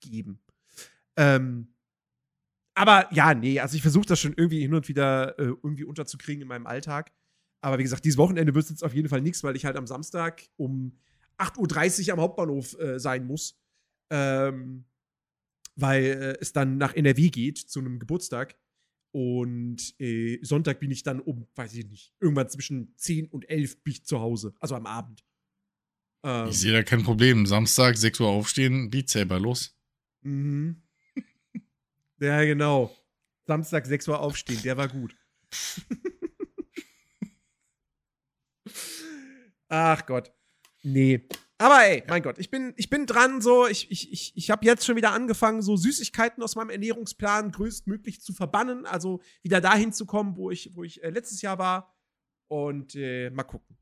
geben. 0.00 0.40
Ähm, 1.16 1.74
aber 2.74 3.12
ja, 3.12 3.34
nee, 3.34 3.58
also 3.60 3.74
ich 3.76 3.82
versuche 3.82 4.06
das 4.06 4.20
schon 4.20 4.34
irgendwie 4.36 4.60
hin 4.60 4.72
und 4.74 4.88
wieder 4.88 5.38
äh, 5.38 5.42
irgendwie 5.46 5.84
unterzukriegen 5.84 6.42
in 6.42 6.48
meinem 6.48 6.66
Alltag. 6.66 7.12
Aber 7.60 7.78
wie 7.78 7.82
gesagt, 7.82 8.04
dieses 8.04 8.18
Wochenende 8.18 8.54
wird 8.54 8.64
es 8.64 8.70
jetzt 8.70 8.84
auf 8.84 8.94
jeden 8.94 9.08
Fall 9.08 9.20
nichts, 9.20 9.42
weil 9.42 9.56
ich 9.56 9.64
halt 9.64 9.76
am 9.76 9.86
Samstag 9.86 10.48
um 10.56 10.96
8.30 11.38 12.08
Uhr 12.08 12.14
am 12.14 12.20
Hauptbahnhof 12.20 12.78
äh, 12.78 12.98
sein 12.98 13.26
muss. 13.26 13.58
Ähm, 14.10 14.84
weil 15.76 16.04
äh, 16.04 16.38
es 16.40 16.52
dann 16.52 16.76
nach 16.76 16.94
NRW 16.94 17.30
geht 17.30 17.58
zu 17.58 17.78
einem 17.80 17.98
Geburtstag. 17.98 18.58
Und 19.10 19.94
äh, 20.00 20.38
Sonntag 20.42 20.80
bin 20.80 20.90
ich 20.90 21.02
dann 21.02 21.20
um, 21.20 21.46
weiß 21.54 21.74
ich 21.74 21.86
nicht, 21.86 22.12
irgendwann 22.20 22.50
zwischen 22.50 22.94
10 22.96 23.28
und 23.28 23.48
11 23.48 23.82
bin 23.82 23.92
ich 23.92 24.04
zu 24.04 24.20
Hause. 24.20 24.54
Also 24.60 24.74
am 24.74 24.86
Abend. 24.86 25.24
Ähm, 26.24 26.48
ich 26.48 26.58
sehe 26.58 26.72
da 26.72 26.82
kein 26.82 27.04
Problem. 27.04 27.46
Samstag, 27.46 27.96
6 27.96 28.20
Uhr 28.20 28.28
aufstehen, 28.28 28.90
Beat 28.90 29.08
Saber, 29.08 29.40
los. 29.40 29.74
Mhm. 30.22 30.82
ja, 32.20 32.44
genau. 32.44 32.94
Samstag, 33.46 33.86
6 33.86 34.08
Uhr 34.08 34.20
aufstehen, 34.20 34.60
der 34.62 34.76
war 34.76 34.88
gut. 34.88 35.16
Ach 39.68 40.04
Gott. 40.06 40.32
Nee. 40.92 41.26
Aber 41.58 41.84
ey, 41.84 42.04
mein 42.06 42.22
Gott, 42.22 42.38
ich 42.38 42.50
bin, 42.50 42.72
ich 42.76 42.88
bin 42.88 43.04
dran, 43.06 43.40
so, 43.40 43.66
ich, 43.66 43.90
ich, 43.90 44.12
ich, 44.12 44.32
ich 44.36 44.50
habe 44.50 44.64
jetzt 44.64 44.86
schon 44.86 44.94
wieder 44.94 45.12
angefangen, 45.12 45.60
so 45.60 45.76
Süßigkeiten 45.76 46.42
aus 46.42 46.54
meinem 46.54 46.70
Ernährungsplan 46.70 47.50
größtmöglich 47.50 48.20
zu 48.22 48.32
verbannen, 48.32 48.86
also 48.86 49.20
wieder 49.42 49.60
dahin 49.60 49.92
zu 49.92 50.06
kommen, 50.06 50.36
wo 50.36 50.50
ich, 50.52 50.70
wo 50.76 50.84
ich 50.84 51.02
äh, 51.02 51.10
letztes 51.10 51.42
Jahr 51.42 51.58
war. 51.58 51.94
Und 52.46 52.94
äh, 52.94 53.30
mal 53.30 53.42
gucken, 53.42 53.76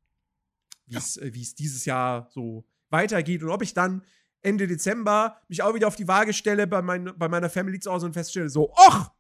wie 0.87 0.97
es 0.97 1.17
ja. 1.17 1.25
äh, 1.25 1.31
dieses 1.31 1.85
Jahr 1.85 2.29
so 2.33 2.67
weitergeht 2.89 3.43
und 3.43 3.51
ob 3.51 3.63
ich 3.63 3.75
dann 3.75 4.03
Ende 4.43 4.67
Dezember 4.67 5.41
mich 5.49 5.63
auch 5.63 5.75
wieder 5.75 5.89
auf 5.89 5.97
die 5.97 6.09
Waage 6.09 6.33
stelle 6.33 6.67
bei, 6.67 6.81
mein, 6.81 7.13
bei 7.17 7.29
meiner 7.29 7.51
Family 7.51 7.79
zu 7.79 7.93
Hause 7.93 8.07
und 8.07 8.15
feststelle, 8.15 8.49
so, 8.49 8.71
och, 8.71 9.11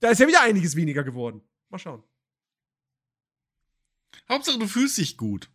da 0.00 0.10
ist 0.10 0.20
ja 0.20 0.28
wieder 0.28 0.42
einiges 0.42 0.76
weniger 0.76 1.02
geworden. 1.04 1.40
Mal 1.70 1.78
schauen. 1.78 2.02
Hauptsache, 4.28 4.58
du 4.58 4.66
fühlst 4.66 4.98
dich 4.98 5.16
gut. 5.16 5.50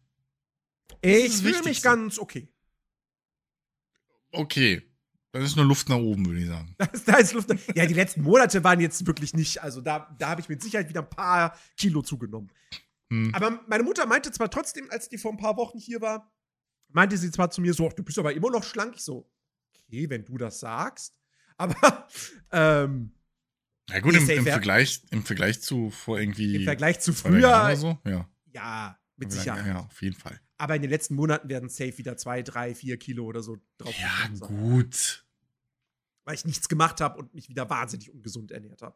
Ich 1.02 1.38
fühle 1.38 1.64
mich 1.64 1.82
ganz 1.82 2.20
okay. 2.20 2.52
Okay. 4.32 4.82
Das 5.34 5.44
ist 5.44 5.56
nur 5.56 5.66
Luft 5.66 5.88
nach 5.88 5.98
oben, 5.98 6.26
würde 6.26 6.42
ich 6.42 6.48
sagen. 6.48 6.76
da 7.06 7.18
ist 7.18 7.34
Luft 7.34 7.50
nach, 7.50 7.58
Ja, 7.74 7.86
die 7.86 7.94
letzten 7.94 8.22
Monate 8.22 8.64
waren 8.64 8.80
jetzt 8.82 9.06
wirklich 9.08 9.34
nicht. 9.34 9.62
Also 9.62 9.80
da, 9.80 10.14
da 10.20 10.30
habe 10.30 10.42
ich 10.42 10.50
mit 10.50 10.62
Sicherheit 10.62 10.90
wieder 10.90 11.02
ein 11.02 11.10
paar 11.10 11.58
Kilo 11.78 12.02
zugenommen. 12.02 12.52
Hm. 13.10 13.34
Aber 13.34 13.62
meine 13.68 13.84
Mutter 13.84 14.06
meinte 14.06 14.32
zwar 14.32 14.50
trotzdem, 14.50 14.90
als 14.90 15.08
die 15.08 15.18
vor 15.18 15.32
ein 15.32 15.38
paar 15.38 15.56
Wochen 15.56 15.80
hier 15.80 16.02
war, 16.02 16.34
meinte 16.90 17.18
sie 17.18 17.32
zwar 17.32 17.50
zu 17.50 17.62
mir 17.62 17.74
so, 17.74 17.88
du 17.90 18.04
bist 18.04 18.20
aber 18.20 18.34
immer 18.34 18.50
noch 18.50 18.64
schlank. 18.64 18.96
Ich 18.96 19.04
so, 19.04 19.30
okay, 19.74 20.10
wenn 20.10 20.26
du 20.26 20.38
das 20.38 20.60
sagst. 20.60 21.16
Aber, 21.58 22.08
ähm, 22.52 23.14
ja 23.90 24.00
gut, 24.00 24.16
im, 24.16 24.30
im, 24.30 24.44
Vergleich, 24.44 25.04
im 25.12 25.24
Vergleich 25.24 25.62
zu 25.62 25.92
vor 25.92 26.20
irgendwie. 26.20 26.58
Im 26.58 26.64
Vergleich 26.64 27.00
zu 27.00 27.14
früher. 27.14 27.76
So, 27.76 27.98
ja. 28.06 28.30
ja, 28.54 29.00
mit 29.16 29.32
Sicherheit. 29.32 29.66
Ja, 29.66 29.80
auf 29.80 30.02
jeden 30.02 30.16
Fall. 30.16 30.40
Aber 30.62 30.76
in 30.76 30.84
den 30.84 30.92
letzten 30.92 31.16
Monaten 31.16 31.50
werden 31.50 31.70
safe 31.70 31.98
wieder 31.98 32.18
zwei, 32.18 32.44
drei, 32.44 32.76
vier 32.76 32.98
Kilo 32.98 33.26
oder 33.26 33.42
so 33.42 33.58
drauf. 33.80 33.96
Ja, 34.00 34.28
gut. 34.42 35.26
Weil 36.24 36.36
ich 36.36 36.46
nichts 36.46 36.70
gemacht 36.70 37.02
habe 37.02 37.18
und 37.18 37.34
mich 37.34 37.50
wieder 37.50 37.68
wahnsinnig 37.68 38.12
ungesund 38.12 38.52
ernährt 38.52 38.84
habe. 38.84 38.96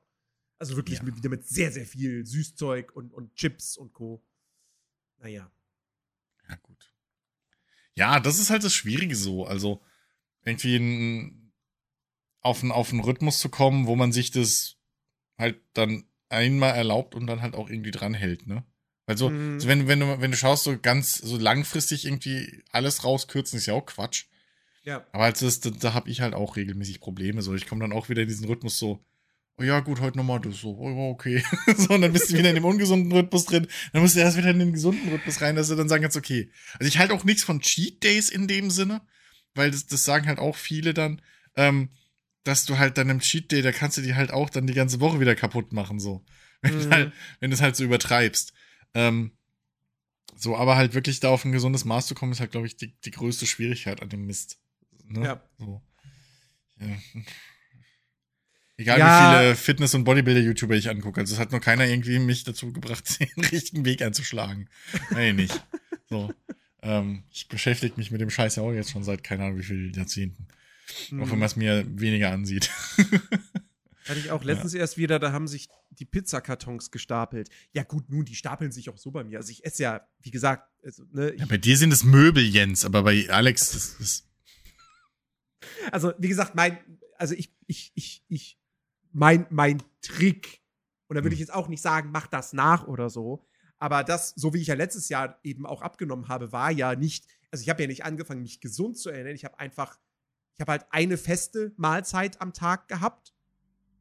Also 0.60 0.76
wirklich 0.76 1.00
ja. 1.00 1.08
wieder 1.08 1.30
mit 1.30 1.48
sehr, 1.48 1.72
sehr 1.72 1.88
viel 1.88 2.24
Süßzeug 2.24 2.92
und, 2.96 3.12
und 3.12 3.34
Chips 3.34 3.78
und 3.78 3.94
Co. 3.94 4.24
Naja. 5.18 5.52
Ja, 6.48 6.56
gut. 6.58 6.94
Ja, 7.96 8.20
das 8.20 8.38
ist 8.38 8.52
halt 8.52 8.64
das 8.64 8.76
Schwierige 8.76 9.16
so. 9.16 9.48
Also, 9.48 9.84
irgendwie 10.44 10.76
in, 10.76 11.52
auf, 12.42 12.62
einen, 12.62 12.74
auf 12.74 12.92
einen 12.92 13.02
Rhythmus 13.02 13.40
zu 13.40 13.50
kommen, 13.50 13.88
wo 13.88 13.96
man 13.96 14.12
sich 14.12 14.30
das 14.30 14.78
halt 15.40 15.60
dann 15.74 16.08
einmal 16.30 16.76
erlaubt 16.76 17.16
und 17.16 17.26
dann 17.26 17.42
halt 17.42 17.56
auch 17.56 17.72
irgendwie 17.72 17.90
dranhält, 17.90 18.46
ne? 18.46 18.64
Weil 19.06 19.18
so, 19.18 19.30
mhm. 19.30 19.60
so 19.60 19.68
wenn, 19.68 19.88
wenn, 19.88 20.00
du, 20.00 20.22
wenn 20.22 20.32
du 20.32 20.38
schaust, 20.38 20.64
so 20.64 20.78
ganz 20.80 21.16
so 21.16 21.38
langfristig 21.38 22.06
irgendwie 22.06 22.64
alles 22.72 23.04
rauskürzen, 23.04 23.58
ist 23.58 23.68
ja 23.68 23.74
auch 23.74 23.86
Quatsch. 23.86 24.26
Ja. 24.84 25.06
Aber 25.12 25.26
als 25.26 25.40
das, 25.40 25.60
da, 25.60 25.70
da 25.72 25.94
habe 25.94 26.10
ich 26.10 26.22
halt 26.22 26.34
auch 26.34 26.56
regelmäßig 26.56 27.00
Probleme. 27.00 27.42
So, 27.42 27.54
ich 27.56 27.68
komme 27.68 27.82
dann 27.82 27.94
auch 27.94 28.10
wieder 28.10 28.22
in 28.22 28.28
diesen 28.28 28.48
Rhythmus 28.48 28.78
so, 28.78 29.04
oh 29.58 29.64
ja, 29.64 29.80
gut, 29.80 30.00
heute 30.00 30.18
nochmal 30.18 30.40
das 30.40 30.58
so, 30.58 30.78
oh, 30.78 31.12
okay. 31.12 31.44
so, 31.78 31.94
und 31.94 32.02
dann 32.02 32.14
bist 32.14 32.32
du 32.32 32.38
wieder 32.38 32.50
in 32.50 32.56
dem 32.56 32.66
ungesunden 32.66 33.12
Rhythmus 33.12 33.46
drin. 33.46 33.68
Dann 33.94 34.02
musst 34.02 34.16
du 34.16 34.20
erst 34.20 34.38
wieder 34.38 34.50
in 34.50 34.60
den 34.60 34.74
gesunden 34.74 35.10
Rhythmus 35.10 35.42
rein, 35.42 35.56
dass 35.56 35.70
du 35.70 35.76
dann 35.76 35.90
sagen 35.90 36.04
kannst, 36.04 36.18
okay. 36.18 36.52
Also 36.80 36.88
ich 36.88 36.98
halte 36.98 37.14
auch 37.14 37.24
nichts 37.24 37.44
von 37.44 37.62
Cheat 37.62 38.04
Days 38.04 38.30
in 38.30 38.48
dem 38.48 38.70
Sinne, 38.70 39.02
weil 39.54 39.72
das, 39.72 39.86
das 39.88 40.04
sagen 40.04 40.28
halt 40.28 40.40
auch 40.40 40.56
viele 40.56 40.94
dann, 40.94 41.22
ähm, 41.56 41.90
dass 42.44 42.66
du 42.66 42.78
halt 42.78 42.98
dann 42.98 43.10
im 43.10 43.20
Cheat 43.20 43.52
Day, 43.52 43.62
da 43.62 43.72
kannst 43.72 43.98
du 43.98 44.02
die 44.02 44.16
halt 44.16 44.32
auch 44.32 44.50
dann 44.50 44.68
die 44.68 44.74
ganze 44.74 45.00
Woche 45.00 45.20
wieder 45.20 45.36
kaputt 45.36 45.74
machen, 45.74 46.00
so. 46.00 46.24
Wenn, 46.62 46.78
mhm. 46.78 46.92
halt, 46.92 47.14
wenn 47.40 47.50
du 47.52 47.56
es 47.56 47.62
halt 47.62 47.76
so 47.76 47.84
übertreibst. 47.84 48.54
Ähm, 48.96 49.32
so, 50.36 50.58
aber 50.58 50.76
halt 50.76 50.94
wirklich 50.94 51.20
da 51.20 51.30
auf 51.30 51.46
ein 51.46 51.52
gesundes 51.52 51.86
Maß 51.86 52.08
zu 52.08 52.16
kommen, 52.16 52.32
ist 52.32 52.40
halt, 52.40 52.52
glaube 52.52 52.68
ich, 52.68 52.76
die, 52.76 52.94
die 53.06 53.12
größte 53.12 53.46
Schwierigkeit 53.46 54.02
an 54.02 54.10
dem 54.10 54.26
Mist. 54.26 54.58
Ne? 55.08 55.24
Ja. 55.24 55.44
So. 55.58 55.82
ja. 56.80 56.88
Egal 58.78 59.00
ja. 59.00 59.06
wie 59.06 59.38
viele 59.38 59.56
Fitness- 59.56 59.94
und 59.94 60.04
Bodybuilder-YouTuber 60.04 60.76
ich 60.76 60.90
angucke. 60.90 61.22
Also 61.22 61.34
es 61.34 61.40
hat 61.40 61.52
nur 61.52 61.62
keiner 61.62 61.86
irgendwie 61.88 62.20
mich 62.20 62.44
dazu 62.44 62.74
gebracht, 62.74 63.20
den 63.20 63.46
richtigen 63.46 63.86
Weg 63.86 64.02
einzuschlagen. 64.02 64.70
Nein, 65.12 65.36
nicht. 65.36 65.64
So. 66.08 66.32
Ähm, 66.84 67.24
ich 67.32 67.48
beschäftige 67.48 67.96
mich 67.98 68.12
mit 68.12 68.22
dem 68.22 68.30
Scheiß 68.30 68.58
ja 68.58 68.64
auch 68.64 68.72
jetzt 68.72 68.92
schon 68.92 69.04
seit 69.04 69.24
keine 69.24 69.44
Ahnung 69.44 69.58
wie 69.58 69.64
vielen 69.64 69.92
Jahrzehnten. 69.92 70.48
Mhm. 71.10 71.24
Auch 71.24 71.32
wenn 71.32 71.40
man 71.40 71.48
es 71.48 71.56
mir 71.56 71.84
weniger 72.00 72.32
ansieht. 72.32 72.70
Hatte 74.08 74.20
ich 74.20 74.30
auch 74.30 74.44
letztens 74.44 74.74
ja. 74.74 74.82
erst 74.82 74.98
wieder, 74.98 75.18
da 75.18 75.32
haben 75.32 75.48
sich 75.48 75.68
die 75.90 76.06
Pizzakartons 76.06 76.92
gestapelt. 76.92 77.50
Ja, 77.72 77.84
gut, 77.84 78.10
nun, 78.10 78.24
die 78.24 78.36
stapeln 78.36 78.72
sich 78.72 78.90
auch 78.90 78.98
so 78.98 79.10
bei 79.10 79.24
mir. 79.24 79.40
Also 79.40 79.50
ich 79.50 79.66
esse 79.66 79.84
ja, 79.84 80.08
wie 80.22 80.30
gesagt, 80.30 80.70
also, 80.84 81.04
ne, 81.12 81.34
ja, 81.36 81.46
bei 81.48 81.58
dir 81.58 81.76
sind 81.76 81.92
es 81.92 82.04
Möbel, 82.04 82.44
Jens, 82.44 82.86
aber 82.86 83.02
bei 83.02 83.28
Alex 83.30 83.74
ist 83.74 84.00
es. 84.00 84.30
Also, 85.92 86.14
wie 86.20 86.28
gesagt, 86.28 86.54
mein, 86.54 86.78
also 87.18 87.34
ich, 87.34 87.52
ich, 87.66 87.92
ich, 87.96 88.24
ich, 88.28 88.60
mein, 89.12 89.48
mein 89.50 89.82
Trick, 90.02 90.62
und 91.08 91.16
da 91.16 91.24
würde 91.24 91.30
hm. 91.30 91.34
ich 91.34 91.40
jetzt 91.40 91.54
auch 91.54 91.68
nicht 91.68 91.82
sagen, 91.82 92.12
mach 92.12 92.28
das 92.28 92.54
nach 92.54 92.88
oder 92.88 93.10
so. 93.10 93.44
Aber 93.80 94.04
das, 94.04 94.34
so 94.36 94.54
wie 94.54 94.62
ich 94.62 94.68
ja 94.68 94.76
letztes 94.76 95.10
Jahr 95.10 95.40
eben 95.44 95.66
auch 95.66 95.82
abgenommen 95.82 96.28
habe, 96.28 96.52
war 96.52 96.72
ja 96.72 96.96
nicht, 96.96 97.28
also 97.50 97.64
ich 97.64 97.70
habe 97.70 97.82
ja 97.82 97.88
nicht 97.88 98.06
angefangen, 98.06 98.44
mich 98.44 98.62
gesund 98.62 99.00
zu 99.00 99.10
ernähren. 99.10 99.36
Ich 99.36 99.46
habe 99.46 99.58
einfach, 99.58 99.98
ich 100.58 100.62
habe 100.62 100.74
halt 100.74 100.86
eine 100.92 101.18
feste 101.18 101.74
Mahlzeit 101.78 102.40
am 102.40 102.54
Tag 102.54 102.88
gehabt 102.88 103.35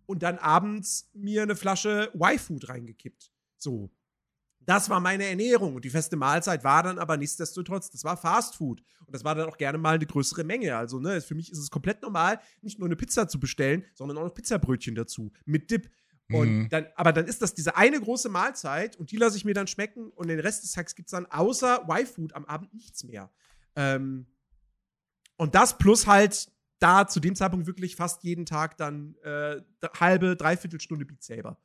und 0.06 0.22
dann 0.22 0.39
abends 0.39 1.10
mir 1.14 1.43
eine 1.43 1.56
Flasche 1.56 2.10
Y-Food 2.14 2.68
reingekippt. 2.68 3.32
So. 3.56 3.90
Das 4.60 4.89
war 4.89 5.01
meine 5.01 5.24
Ernährung. 5.24 5.74
Und 5.74 5.85
die 5.85 5.90
feste 5.90 6.16
Mahlzeit 6.16 6.64
war 6.64 6.82
dann 6.82 6.98
aber 6.98 7.16
nichtsdestotrotz, 7.16 7.90
das 7.90 8.05
war 8.05 8.16
Fast 8.16 8.56
Food. 8.56 8.82
Und 9.06 9.14
das 9.14 9.24
war 9.24 9.35
dann 9.35 9.48
auch 9.48 9.59
gerne 9.59 9.78
mal 9.78 9.97
eine 9.97 10.06
größere 10.06 10.44
Menge. 10.44 10.76
Also, 10.76 11.01
ne, 11.01 11.20
für 11.20 11.35
mich 11.35 11.52
ist 11.52 11.59
es 11.59 11.70
komplett 11.70 12.02
normal, 12.02 12.40
nicht 12.62 12.78
nur 12.78 12.89
eine 12.89 12.97
Pizza 12.97 13.28
zu 13.28 13.39
bestellen, 13.39 13.85
sondern 13.94 14.16
auch 14.18 14.24
noch 14.24 14.35
Pizzabrötchen 14.35 14.94
dazu. 14.94 15.32
Mit 15.44 15.70
Dip. 15.70 15.90
Und 16.32 16.48
mhm. 16.48 16.68
dann, 16.70 16.86
aber 16.97 17.12
dann 17.12 17.26
ist 17.26 17.43
das 17.43 17.52
diese 17.52 17.76
eine 17.76 18.01
große 18.01 18.31
Mahlzeit 18.31 18.97
und 18.97 19.10
die 19.10 19.16
lasse 19.16 19.36
ich 19.36 19.44
mir 19.44 19.52
dann 19.52 19.66
schmecken 19.66 20.09
und 20.10 20.28
den 20.28 20.40
Rest 20.40 20.62
des 20.62 20.72
Tages 20.72 20.94
gibt 20.94 21.09
es 21.09 21.10
dann 21.10 21.26
außer 21.26 21.86
Y-Food 21.86 22.35
am 22.35 22.47
Abend 22.47 22.72
nichts 22.72 23.05
mehr. 23.05 23.31
Ähm, 23.76 24.26
und 25.36 25.55
das 25.55 25.76
plus 25.76 26.06
halt 26.06 26.51
da 26.78 27.06
zu 27.06 27.20
dem 27.20 27.34
Zeitpunkt 27.34 27.66
wirklich 27.66 27.96
fast 27.96 28.24
jeden 28.24 28.46
Tag 28.46 28.76
dann 28.76 29.16
äh, 29.22 29.60
halbe, 29.98 30.36
dreiviertel 30.36 30.80
Stunde 30.80 31.05
Beat 31.05 31.22
Saber. 31.22 31.59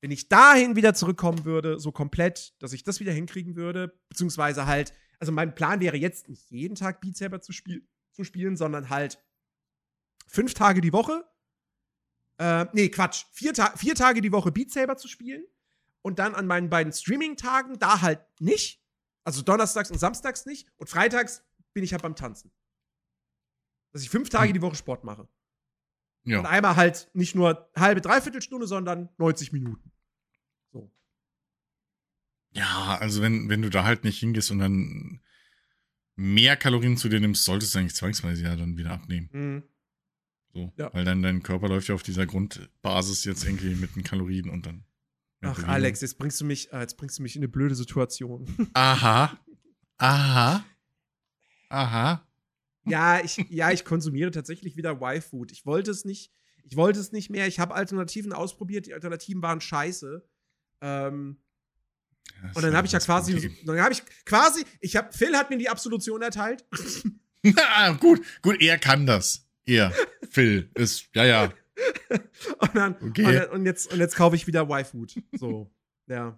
Wenn 0.00 0.10
ich 0.10 0.28
dahin 0.28 0.76
wieder 0.76 0.94
zurückkommen 0.94 1.44
würde, 1.44 1.78
so 1.80 1.90
komplett, 1.90 2.54
dass 2.62 2.72
ich 2.72 2.84
das 2.84 3.00
wieder 3.00 3.12
hinkriegen 3.12 3.56
würde, 3.56 3.98
beziehungsweise 4.08 4.66
halt, 4.66 4.92
also 5.18 5.32
mein 5.32 5.54
Plan 5.54 5.80
wäre 5.80 5.96
jetzt 5.96 6.28
nicht 6.28 6.50
jeden 6.50 6.76
Tag 6.76 7.00
Beat 7.00 7.16
Saber 7.16 7.40
zu, 7.40 7.52
spiel 7.52 7.86
zu 8.12 8.24
spielen, 8.24 8.56
sondern 8.56 8.90
halt 8.90 9.22
fünf 10.28 10.54
Tage 10.54 10.80
die 10.80 10.92
Woche. 10.92 11.24
Äh, 12.38 12.66
nee, 12.72 12.88
Quatsch. 12.88 13.24
Vier, 13.32 13.54
Ta 13.54 13.76
vier 13.76 13.94
Tage 13.94 14.20
die 14.20 14.32
Woche 14.32 14.52
Beat 14.52 14.70
Saber 14.70 14.96
zu 14.96 15.08
spielen 15.08 15.44
und 16.02 16.18
dann 16.18 16.34
an 16.34 16.46
meinen 16.46 16.70
beiden 16.70 16.92
Streaming-Tagen 16.92 17.78
da 17.78 18.00
halt 18.00 18.20
nicht. 18.40 18.82
Also 19.24 19.42
donnerstags 19.42 19.90
und 19.90 19.98
samstags 19.98 20.46
nicht. 20.46 20.68
Und 20.76 20.88
freitags 20.88 21.42
bin 21.74 21.84
ich 21.84 21.92
halt 21.92 22.02
beim 22.02 22.14
Tanzen. 22.14 22.52
Dass 23.98 24.04
ich 24.04 24.10
fünf 24.10 24.28
Tage 24.28 24.50
hm. 24.50 24.54
die 24.54 24.62
Woche 24.62 24.76
Sport 24.76 25.02
mache. 25.02 25.26
Ja. 26.22 26.38
Und 26.38 26.46
einmal 26.46 26.76
halt 26.76 27.10
nicht 27.14 27.34
nur 27.34 27.68
halbe, 27.74 28.00
dreiviertel 28.00 28.40
Stunde, 28.40 28.68
sondern 28.68 29.08
90 29.18 29.52
Minuten. 29.52 29.90
So. 30.72 30.92
Ja, 32.52 32.96
also 33.00 33.22
wenn, 33.22 33.48
wenn 33.48 33.60
du 33.60 33.70
da 33.70 33.82
halt 33.82 34.04
nicht 34.04 34.20
hingehst 34.20 34.52
und 34.52 34.60
dann 34.60 35.20
mehr 36.14 36.56
Kalorien 36.56 36.96
zu 36.96 37.08
dir 37.08 37.18
nimmst, 37.18 37.44
solltest 37.44 37.74
du 37.74 37.80
eigentlich 37.80 37.96
zwangsweise 37.96 38.44
ja 38.44 38.54
dann 38.54 38.76
wieder 38.76 38.92
abnehmen. 38.92 39.30
Mhm. 39.32 39.62
So. 40.52 40.72
Ja. 40.76 40.94
Weil 40.94 41.04
dann 41.04 41.20
dein 41.20 41.42
Körper 41.42 41.66
läuft 41.68 41.88
ja 41.88 41.96
auf 41.96 42.04
dieser 42.04 42.24
Grundbasis 42.24 43.24
jetzt 43.24 43.44
irgendwie 43.44 43.74
mit 43.74 43.96
den 43.96 44.04
Kalorien 44.04 44.48
und 44.48 44.64
dann. 44.64 44.84
Ach, 45.40 45.54
Bewegung. 45.54 45.70
Alex, 45.70 46.02
jetzt 46.02 46.18
bringst 46.18 46.40
du 46.40 46.44
mich, 46.44 46.72
äh, 46.72 46.78
jetzt 46.78 46.96
bringst 46.98 47.18
du 47.18 47.24
mich 47.24 47.34
in 47.34 47.40
eine 47.40 47.48
blöde 47.48 47.74
Situation. 47.74 48.46
Aha. 48.74 49.36
Aha. 49.98 50.64
Aha. 51.68 52.27
Ja, 52.90 53.20
ich, 53.22 53.36
ja, 53.50 53.70
ich 53.70 53.84
konsumiere 53.84 54.30
tatsächlich 54.30 54.76
wieder 54.76 55.00
Y-Food. 55.00 55.52
Ich 55.52 55.64
wollte 55.66 55.90
es 55.90 56.04
nicht, 56.04 56.32
ich 56.64 56.76
wollte 56.76 57.00
es 57.00 57.12
nicht 57.12 57.30
mehr. 57.30 57.46
Ich 57.46 57.58
habe 57.60 57.74
Alternativen 57.74 58.32
ausprobiert, 58.32 58.86
die 58.86 58.94
Alternativen 58.94 59.42
waren 59.42 59.60
scheiße. 59.60 60.26
Ähm, 60.80 61.38
Ja, 62.42 62.50
Und 62.54 62.62
dann 62.62 62.76
habe 62.76 62.86
ich 62.86 62.92
ja 62.92 62.98
quasi, 63.00 63.32
Problem. 63.32 63.56
dann 63.64 63.80
habe 63.80 63.92
ich 63.92 64.02
quasi, 64.24 64.64
ich 64.80 64.96
habe, 64.96 65.12
Phil 65.12 65.34
hat 65.36 65.50
mir 65.50 65.58
die 65.58 65.68
Absolution 65.70 66.22
erteilt. 66.22 66.64
Ah, 67.56 67.92
gut, 68.00 68.20
gut, 68.42 68.60
er 68.60 68.78
kann 68.78 69.06
das. 69.06 69.46
Er, 69.64 69.92
Phil, 70.30 70.70
ist, 70.74 71.08
ja, 71.14 71.24
ja. 71.24 71.52
Und, 72.58 72.74
dann, 72.74 72.96
Okay. 73.00 73.24
und, 73.24 73.32
dann, 73.34 73.50
und 73.50 73.66
jetzt, 73.66 73.92
und 73.92 73.98
jetzt 74.00 74.16
kaufe 74.16 74.34
ich 74.36 74.46
wieder 74.46 74.62
Y-Food. 74.68 75.14
So, 75.38 75.70
ja. 76.08 76.36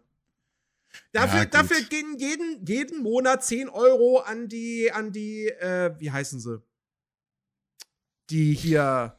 Dafür, 1.13 1.41
Ja, 1.41 1.45
dafür 1.47 1.83
gehen 1.83 2.17
jeden, 2.19 2.65
jeden 2.67 3.03
Monat 3.03 3.45
10 3.45 3.69
Euro 3.69 4.19
an 4.19 4.49
die, 4.49 4.91
an 4.93 5.13
die, 5.13 5.47
äh, 5.47 5.95
wie 5.99 6.11
heißen 6.11 6.41
sie? 6.41 6.63
Die 8.31 8.55
hier, 8.55 9.19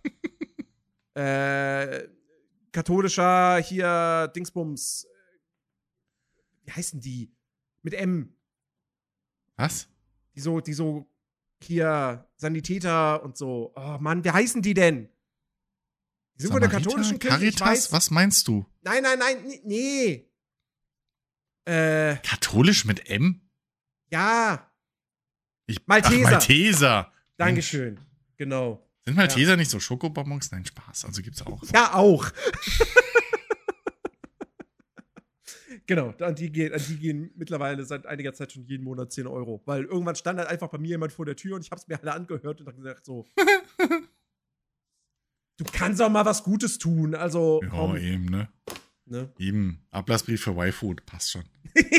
äh, 1.16 2.08
katholischer 2.72 3.58
hier 3.58 4.32
Dingsbums. 4.36 5.08
Wie 6.64 6.72
heißen 6.72 7.00
die? 7.02 7.34
Mit 7.82 7.94
M. 7.94 8.36
Was? 9.58 9.88
Die 10.36 10.40
so, 10.40 10.62
die 10.62 10.74
so 10.74 11.10
hier 11.62 12.28
Sanitäter 12.38 13.22
und 13.24 13.38
so. 13.38 13.74
Oh 13.76 13.98
Mann, 14.00 14.24
wie 14.24 14.32
heißen 14.32 14.62
die 14.62 14.74
denn? 14.74 15.10
Die 16.36 16.44
sind 16.44 16.52
von 16.52 16.62
der 16.62 16.70
katholischen 16.70 17.20
Kirche. 17.20 17.38
Caritas? 17.38 17.92
Was 17.92 18.10
meinst 18.10 18.48
du? 18.48 18.66
Nein, 18.82 19.04
nein, 19.04 19.20
nein, 19.20 19.60
nee. 19.64 20.31
Äh, 21.66 22.16
Katholisch 22.24 22.86
mit 22.86 23.10
M? 23.10 23.42
ja, 24.12 24.68
Ich, 25.68 25.86
Malteser. 25.88 26.26
Ach, 26.28 26.32
Malteser. 26.32 27.12
Dankeschön. 27.38 28.00
Genau. 28.38 28.86
Sind 29.06 29.16
Malteser 29.16 29.56
nicht 29.58 29.70
so 29.72 29.80
Schokobonbons? 29.80 30.52
Nein, 30.52 30.66
Spaß. 30.66 31.06
Also 31.06 31.22
gibt's 31.22 31.42
auch. 31.46 31.62
Ja, 31.74 31.94
auch. 31.94 32.30
genau, 35.88 36.14
an 36.20 36.36
die, 36.36 36.52
gehen, 36.52 36.74
an 36.74 36.82
die 36.88 36.98
gehen 36.98 37.32
mittlerweile 37.36 37.84
seit 37.86 38.06
einiger 38.06 38.34
Zeit 38.34 38.52
schon 38.52 38.64
jeden 38.66 38.84
Monat 38.84 39.12
10 39.12 39.28
Euro. 39.28 39.62
Weil 39.66 39.84
irgendwann 39.86 40.16
stand 40.16 40.40
halt 40.40 40.50
einfach 40.50 40.70
bei 40.70 40.78
mir 40.78 40.90
jemand 40.90 41.14
vor 41.14 41.26
der 41.26 41.36
Tür 41.36 41.56
und 41.56 41.66
ich 41.66 41.72
hab's 41.72 41.88
mir 41.88 42.00
alle 42.02 42.14
angehört 42.14 42.62
und 42.62 42.68
hab 42.68 42.76
gesagt 42.76 43.06
so. 43.06 43.26
du 45.58 45.66
kannst 45.72 46.02
auch 46.02 46.10
mal 46.10 46.26
was 46.26 46.44
Gutes 46.44 46.78
tun. 46.78 47.16
Also, 47.16 47.62
Ja, 47.64 47.70
komm. 47.70 47.98
eben, 47.98 48.26
ne? 48.26 48.50
Ne? 49.12 49.30
Eben. 49.38 49.86
Ablassbrief 49.92 50.42
für 50.42 50.52
Y-Food. 50.52 51.06
Passt 51.06 51.32
schon. 51.32 51.44
genau, 51.76 51.98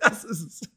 das 0.00 0.24
ist 0.24 0.42
es. 0.42 0.60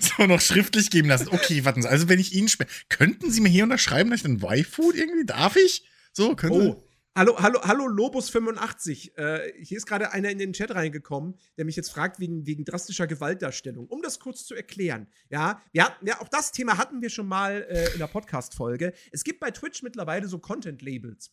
So, 0.00 0.26
noch 0.26 0.40
schriftlich 0.40 0.90
geben 0.90 1.08
lassen. 1.08 1.28
Okay, 1.28 1.64
warten 1.64 1.82
Sie. 1.82 1.88
Also, 1.88 2.08
wenn 2.08 2.18
ich 2.18 2.34
Ihnen 2.34 2.48
sperre, 2.48 2.68
könnten 2.88 3.30
Sie 3.30 3.40
mir 3.40 3.48
hier 3.48 3.64
unterschreiben, 3.64 4.10
dass 4.10 4.18
ich 4.18 4.22
dann 4.24 4.42
Y-Food 4.42 4.96
irgendwie? 4.96 5.24
Darf 5.24 5.56
ich? 5.56 5.84
So, 6.12 6.34
können 6.34 6.60
Sie? 6.60 6.68
Oh, 6.68 6.84
hallo, 7.16 7.38
hallo, 7.38 7.60
hallo 7.62 7.86
Lobus85. 7.86 9.16
Äh, 9.16 9.52
hier 9.62 9.78
ist 9.78 9.86
gerade 9.86 10.12
einer 10.12 10.30
in 10.30 10.38
den 10.38 10.52
Chat 10.52 10.74
reingekommen, 10.74 11.36
der 11.56 11.64
mich 11.64 11.76
jetzt 11.76 11.90
fragt 11.90 12.20
wegen, 12.20 12.46
wegen 12.46 12.64
drastischer 12.64 13.06
Gewaltdarstellung. 13.06 13.86
Um 13.86 14.02
das 14.02 14.18
kurz 14.18 14.44
zu 14.44 14.54
erklären, 14.54 15.06
ja, 15.30 15.62
hatten, 15.78 16.06
ja, 16.06 16.20
auch 16.20 16.28
das 16.28 16.52
Thema 16.52 16.76
hatten 16.76 17.02
wir 17.02 17.10
schon 17.10 17.28
mal 17.28 17.66
äh, 17.68 17.92
in 17.92 17.98
der 17.98 18.08
Podcast-Folge. 18.08 18.92
Es 19.12 19.24
gibt 19.24 19.40
bei 19.40 19.50
Twitch 19.50 19.82
mittlerweile 19.82 20.28
so 20.28 20.38
Content-Labels. 20.38 21.30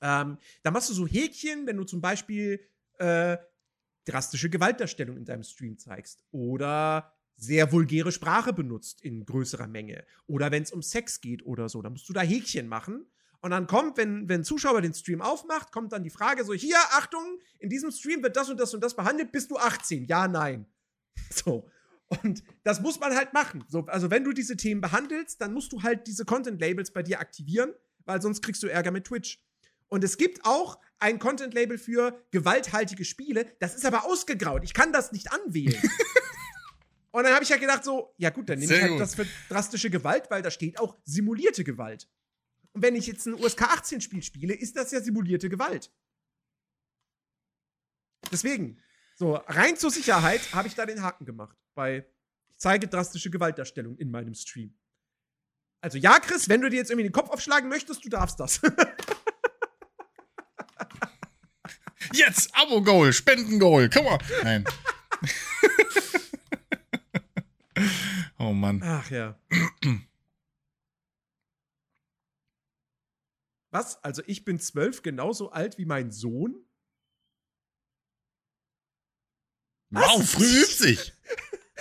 Ähm, 0.00 0.38
da 0.62 0.70
machst 0.70 0.90
du 0.90 0.94
so 0.94 1.06
Häkchen, 1.06 1.66
wenn 1.66 1.76
du 1.76 1.84
zum 1.84 2.00
Beispiel 2.00 2.60
äh, 2.98 3.36
drastische 4.04 4.50
Gewaltdarstellung 4.50 5.16
in 5.16 5.24
deinem 5.24 5.42
Stream 5.42 5.78
zeigst 5.78 6.24
oder 6.30 7.12
sehr 7.36 7.72
vulgäre 7.72 8.12
Sprache 8.12 8.52
benutzt 8.52 9.02
in 9.02 9.24
größerer 9.24 9.66
Menge 9.66 10.04
oder 10.26 10.50
wenn 10.50 10.62
es 10.62 10.72
um 10.72 10.82
Sex 10.82 11.20
geht 11.20 11.44
oder 11.44 11.68
so, 11.68 11.82
dann 11.82 11.92
musst 11.92 12.08
du 12.08 12.12
da 12.12 12.20
Häkchen 12.20 12.68
machen 12.68 13.06
und 13.44 13.50
dann 13.50 13.66
kommt, 13.66 13.98
wenn, 13.98 14.26
wenn 14.26 14.40
ein 14.40 14.44
Zuschauer 14.44 14.80
den 14.80 14.94
Stream 14.94 15.20
aufmacht, 15.20 15.70
kommt 15.70 15.92
dann 15.92 16.02
die 16.02 16.08
Frage 16.08 16.44
so, 16.44 16.54
hier, 16.54 16.78
Achtung, 16.92 17.38
in 17.58 17.68
diesem 17.68 17.90
Stream 17.90 18.22
wird 18.22 18.36
das 18.36 18.48
und 18.48 18.58
das 18.58 18.72
und 18.72 18.82
das 18.82 18.96
behandelt, 18.96 19.32
bist 19.32 19.50
du 19.50 19.58
18? 19.58 20.06
Ja, 20.06 20.26
nein. 20.26 20.64
So. 21.30 21.68
Und 22.08 22.42
das 22.62 22.80
muss 22.80 22.98
man 23.00 23.14
halt 23.14 23.34
machen. 23.34 23.62
So, 23.68 23.84
also 23.84 24.10
wenn 24.10 24.24
du 24.24 24.32
diese 24.32 24.56
Themen 24.56 24.80
behandelst, 24.80 25.42
dann 25.42 25.52
musst 25.52 25.74
du 25.74 25.82
halt 25.82 26.06
diese 26.06 26.24
Content-Labels 26.24 26.92
bei 26.92 27.02
dir 27.02 27.20
aktivieren, 27.20 27.74
weil 28.06 28.22
sonst 28.22 28.40
kriegst 28.40 28.62
du 28.62 28.66
Ärger 28.66 28.90
mit 28.90 29.04
Twitch. 29.04 29.44
Und 29.88 30.04
es 30.04 30.16
gibt 30.16 30.44
auch 30.44 30.80
ein 30.98 31.18
Content-Label 31.18 31.78
für 31.78 32.24
gewalthaltige 32.30 33.04
Spiele. 33.04 33.54
Das 33.60 33.74
ist 33.74 33.84
aber 33.84 34.04
ausgegraut. 34.04 34.64
Ich 34.64 34.74
kann 34.74 34.92
das 34.92 35.12
nicht 35.12 35.32
anwählen. 35.32 35.80
Und 37.14 37.22
dann 37.22 37.32
habe 37.32 37.44
ich 37.44 37.50
ja 37.50 37.58
gedacht 37.58 37.84
so, 37.84 38.12
ja 38.16 38.30
gut, 38.30 38.48
dann 38.48 38.58
nehme 38.58 38.74
ich 38.74 38.82
halt 38.82 38.90
gut. 38.92 39.00
das 39.00 39.14
für 39.14 39.24
drastische 39.48 39.88
Gewalt, 39.88 40.30
weil 40.30 40.42
da 40.42 40.50
steht 40.50 40.80
auch 40.80 40.96
simulierte 41.04 41.62
Gewalt. 41.62 42.08
Und 42.72 42.82
wenn 42.82 42.96
ich 42.96 43.06
jetzt 43.06 43.26
ein 43.26 43.34
USK 43.34 43.62
18 43.62 44.00
Spiel 44.00 44.20
spiele, 44.20 44.52
ist 44.52 44.76
das 44.76 44.90
ja 44.90 45.00
simulierte 45.00 45.48
Gewalt. 45.48 45.92
Deswegen, 48.32 48.80
so 49.14 49.34
rein 49.34 49.76
zur 49.76 49.92
Sicherheit 49.92 50.52
habe 50.54 50.66
ich 50.66 50.74
da 50.74 50.86
den 50.86 51.02
Haken 51.02 51.24
gemacht, 51.24 51.56
weil 51.76 52.10
ich 52.48 52.56
zeige 52.56 52.88
drastische 52.88 53.30
Gewaltdarstellung 53.30 53.96
in 53.98 54.10
meinem 54.10 54.34
Stream. 54.34 54.76
Also 55.80 55.98
ja, 55.98 56.18
Chris, 56.18 56.48
wenn 56.48 56.62
du 56.62 56.68
dir 56.68 56.78
jetzt 56.78 56.90
irgendwie 56.90 57.08
den 57.08 57.12
Kopf 57.12 57.30
aufschlagen 57.30 57.68
möchtest, 57.68 58.04
du 58.04 58.08
darfst 58.08 58.40
das. 58.40 58.60
Jetzt 62.14 62.54
Abo-Goal, 62.54 63.12
Spenden-Goal, 63.12 63.88
come 63.90 64.08
on. 64.08 64.18
Nein. 64.44 64.64
oh 68.38 68.52
Mann. 68.52 68.80
Ach 68.84 69.10
ja. 69.10 69.36
Was? 73.72 74.02
Also 74.04 74.22
ich 74.26 74.44
bin 74.44 74.60
zwölf, 74.60 75.02
genauso 75.02 75.50
alt 75.50 75.76
wie 75.76 75.86
mein 75.86 76.12
Sohn? 76.12 76.64
Wow, 79.90 80.20
Was? 80.20 80.30
früh 80.30 80.62
übt 80.62 80.74
sich. 80.74 81.12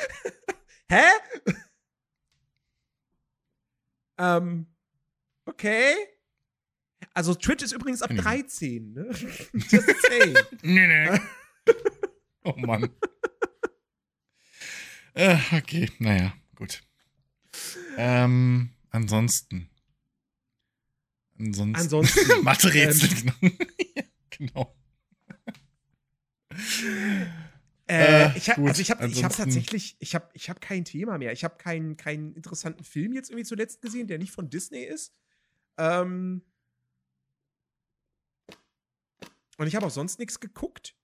Hä? 0.89 1.05
ähm, 4.17 4.65
okay. 5.45 5.95
Also 7.13 7.35
Twitch 7.35 7.63
ist 7.63 7.73
übrigens 7.73 8.01
ab 8.01 8.09
Kenn 8.09 8.17
ich 8.17 8.23
13, 8.23 8.93
ne? 8.93 9.09
Just 9.53 9.89
saying. 10.07 10.35
Nee, 10.63 10.87
nee. 10.87 11.19
oh 12.43 12.53
Mann. 12.57 12.89
Äh, 15.13 15.37
okay, 15.51 15.91
naja, 15.99 16.33
gut. 16.55 16.81
Ähm, 17.97 18.71
ansonsten. 18.89 19.69
Ansonsten. 21.37 21.75
Ansonsten. 21.75 22.43
Mathe-Rätsel, 22.43 23.09
genau. 23.09 23.55
Ja, 23.95 24.03
genau. 24.29 24.75
Äh, 26.49 27.25
Äh, 27.87 28.37
ich 28.37 28.49
hab, 28.49 28.57
also 28.57 28.81
ich 28.81 28.89
habe 28.89 29.07
ich 29.07 29.23
hab 29.23 29.35
tatsächlich, 29.35 29.97
ich 29.99 30.15
habe 30.15 30.29
ich 30.33 30.49
hab 30.49 30.61
kein 30.61 30.85
Thema 30.85 31.17
mehr. 31.17 31.31
Ich 31.31 31.43
habe 31.43 31.57
keinen, 31.57 31.97
keinen 31.97 32.33
interessanten 32.33 32.83
Film 32.83 33.13
jetzt 33.13 33.29
irgendwie 33.29 33.45
zuletzt 33.45 33.81
gesehen, 33.81 34.07
der 34.07 34.17
nicht 34.17 34.31
von 34.31 34.49
Disney 34.49 34.83
ist. 34.83 35.13
Ähm 35.77 36.41
und 39.57 39.67
ich 39.67 39.75
habe 39.75 39.85
auch 39.85 39.91
sonst 39.91 40.19
nichts 40.19 40.39
geguckt. 40.39 40.95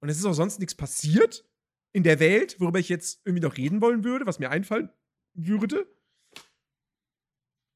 Und 0.00 0.08
es 0.08 0.18
ist 0.18 0.24
auch 0.24 0.34
sonst 0.34 0.58
nichts 0.58 0.74
passiert 0.74 1.48
in 1.92 2.02
der 2.02 2.20
Welt, 2.20 2.60
worüber 2.60 2.78
ich 2.78 2.88
jetzt 2.88 3.20
irgendwie 3.24 3.42
noch 3.42 3.56
reden 3.56 3.80
wollen 3.80 4.04
würde, 4.04 4.26
was 4.26 4.38
mir 4.38 4.50
einfallen 4.50 4.90
würde. 5.34 5.86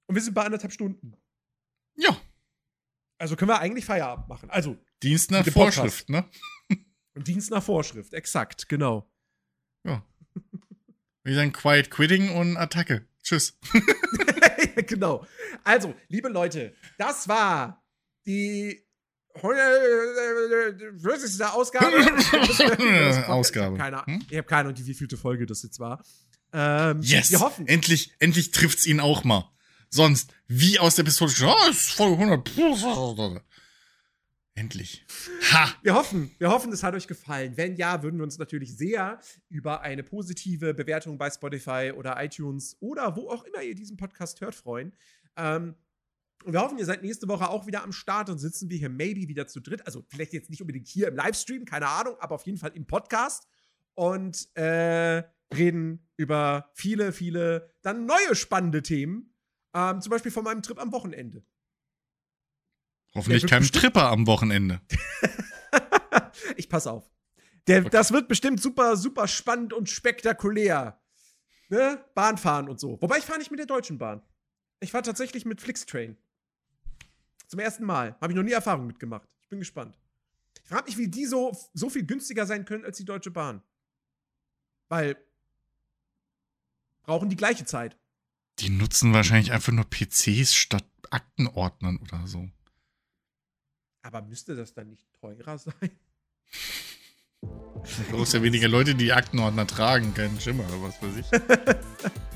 Und 0.06 0.14
wir 0.14 0.22
sind 0.22 0.34
bei 0.34 0.44
anderthalb 0.44 0.72
Stunden. 0.72 1.16
Ja, 1.96 2.20
Also 3.18 3.36
können 3.36 3.50
wir 3.50 3.60
eigentlich 3.60 3.84
Feierabend 3.84 4.28
machen. 4.28 4.50
Also 4.50 4.76
Dienst 5.02 5.30
nach. 5.30 5.46
Vorschrift, 5.46 6.08
ne? 6.08 6.28
Dienst 7.14 7.50
nach 7.50 7.62
Vorschrift, 7.62 8.12
exakt, 8.14 8.68
genau. 8.68 9.10
Ja. 9.84 10.04
Wie 11.24 11.34
sagen 11.34 11.52
Quiet 11.52 11.90
Quitting 11.90 12.30
und 12.30 12.56
Attacke. 12.56 13.06
Tschüss. 13.22 13.58
Genau. 14.86 15.26
Also, 15.64 15.94
liebe 16.08 16.28
Leute, 16.28 16.74
das 16.96 17.28
war 17.28 17.84
die 18.26 18.86
40. 19.34 21.44
Ausgabe. 21.44 21.86
Ausgabe. 23.28 23.76
Keine 23.76 24.02
Ahnung. 24.02 24.20
Hm? 24.20 24.26
Ich 24.28 24.36
habe 24.36 24.46
keine 24.46 24.60
Ahnung, 24.60 24.74
die 24.74 24.86
wievielte 24.86 25.16
Folge 25.16 25.46
das 25.46 25.62
jetzt 25.62 25.78
war. 25.78 26.02
Ähm, 26.52 27.00
Yes! 27.02 27.30
Wir 27.30 27.40
hoffen. 27.40 27.66
Endlich, 27.66 28.12
endlich 28.18 28.50
trifft's 28.50 28.86
ihn 28.86 29.00
auch 29.00 29.24
mal. 29.24 29.50
Sonst, 29.88 30.32
wie 30.46 30.78
aus 30.78 30.96
der 30.96 31.04
Pistole, 31.04 31.32
oh, 31.46 31.70
ist 31.70 31.92
Folge 31.92 32.22
100. 32.22 33.42
Endlich. 34.54 35.06
Ha! 35.52 35.74
Wir 35.82 35.94
hoffen, 35.94 36.34
wir 36.38 36.50
hoffen, 36.50 36.72
es 36.72 36.82
hat 36.82 36.94
euch 36.94 37.06
gefallen. 37.06 37.56
Wenn 37.56 37.76
ja, 37.76 38.02
würden 38.02 38.18
wir 38.18 38.24
uns 38.24 38.38
natürlich 38.38 38.76
sehr 38.76 39.20
über 39.48 39.80
eine 39.80 40.02
positive 40.02 40.74
Bewertung 40.74 41.18
bei 41.18 41.30
Spotify 41.30 41.92
oder 41.96 42.22
iTunes 42.22 42.76
oder 42.80 43.16
wo 43.16 43.30
auch 43.30 43.44
immer 43.44 43.62
ihr 43.62 43.74
diesen 43.74 43.96
Podcast 43.96 44.40
hört 44.40 44.54
freuen. 44.54 44.92
Ähm, 45.36 45.74
und 46.44 46.52
wir 46.52 46.60
hoffen, 46.60 46.78
ihr 46.78 46.86
seid 46.86 47.02
nächste 47.02 47.28
Woche 47.28 47.48
auch 47.48 47.66
wieder 47.66 47.82
am 47.82 47.92
Start 47.92 48.30
und 48.30 48.38
sitzen 48.38 48.70
wir 48.70 48.78
hier 48.78 48.88
maybe 48.88 49.28
wieder 49.28 49.46
zu 49.46 49.60
dritt. 49.60 49.86
Also 49.86 50.04
vielleicht 50.08 50.32
jetzt 50.32 50.50
nicht 50.50 50.60
unbedingt 50.60 50.88
hier 50.88 51.08
im 51.08 51.16
Livestream, 51.16 51.64
keine 51.64 51.88
Ahnung, 51.88 52.16
aber 52.18 52.34
auf 52.34 52.46
jeden 52.46 52.58
Fall 52.58 52.72
im 52.74 52.86
Podcast. 52.86 53.46
Und 53.94 54.48
äh, 54.56 55.22
reden 55.52 56.08
über 56.16 56.70
viele, 56.74 57.12
viele 57.12 57.74
dann 57.82 58.06
neue 58.06 58.34
spannende 58.34 58.82
Themen. 58.82 59.34
Ähm, 59.74 60.00
zum 60.00 60.10
Beispiel 60.10 60.32
von 60.32 60.44
meinem 60.44 60.62
Trip 60.62 60.80
am 60.80 60.92
Wochenende. 60.92 61.44
Hoffentlich 63.14 63.46
kein 63.46 63.62
Tripper 63.64 64.08
am 64.08 64.26
Wochenende. 64.26 64.80
ich 66.56 66.68
pass 66.68 66.86
auf. 66.86 67.10
Der, 67.66 67.80
okay. 67.80 67.90
Das 67.90 68.12
wird 68.12 68.28
bestimmt 68.28 68.60
super, 68.60 68.96
super 68.96 69.28
spannend 69.28 69.72
und 69.72 69.88
spektakulär. 69.88 71.00
Ne? 71.68 72.04
Bahnfahren 72.14 72.68
und 72.68 72.80
so. 72.80 73.00
Wobei 73.00 73.18
ich 73.18 73.24
fahre 73.24 73.38
nicht 73.38 73.50
mit 73.50 73.60
der 73.60 73.66
Deutschen 73.66 73.98
Bahn. 73.98 74.22
Ich 74.80 74.92
fahre 74.92 75.04
tatsächlich 75.04 75.44
mit 75.44 75.60
Flixtrain. 75.60 76.16
Zum 77.50 77.58
ersten 77.58 77.84
Mal. 77.84 78.16
Habe 78.20 78.32
ich 78.32 78.36
noch 78.36 78.44
nie 78.44 78.52
Erfahrung 78.52 78.86
mitgemacht. 78.86 79.28
Ich 79.40 79.48
bin 79.48 79.58
gespannt. 79.58 79.98
Ich 80.62 80.68
frage 80.68 80.84
mich, 80.84 80.96
wie 80.96 81.08
die 81.08 81.26
so, 81.26 81.50
so 81.74 81.90
viel 81.90 82.06
günstiger 82.06 82.46
sein 82.46 82.64
können 82.64 82.84
als 82.84 82.96
die 82.96 83.04
Deutsche 83.04 83.32
Bahn. 83.32 83.60
Weil 84.88 85.16
brauchen 87.02 87.28
die 87.28 87.34
gleiche 87.36 87.64
Zeit. 87.64 87.98
Die 88.60 88.70
nutzen 88.70 89.12
wahrscheinlich 89.12 89.50
einfach 89.50 89.72
nur 89.72 89.84
PCs 89.84 90.54
statt 90.54 90.86
Aktenordnern 91.10 91.96
oder 91.96 92.24
so. 92.28 92.48
Aber 94.02 94.22
müsste 94.22 94.54
das 94.54 94.72
dann 94.72 94.90
nicht 94.90 95.12
teurer 95.20 95.58
sein? 95.58 95.74
Du 97.42 98.02
brauchst 98.10 98.34
ja 98.34 98.42
weniger 98.42 98.68
Leute, 98.68 98.94
die 98.94 99.10
Aktenordner 99.14 99.66
tragen, 99.66 100.12
keinen 100.12 100.38
Schimmer 100.38 100.64
oder 100.64 100.82
was 100.82 101.02
weiß 101.02 101.16
ich. 101.16 102.20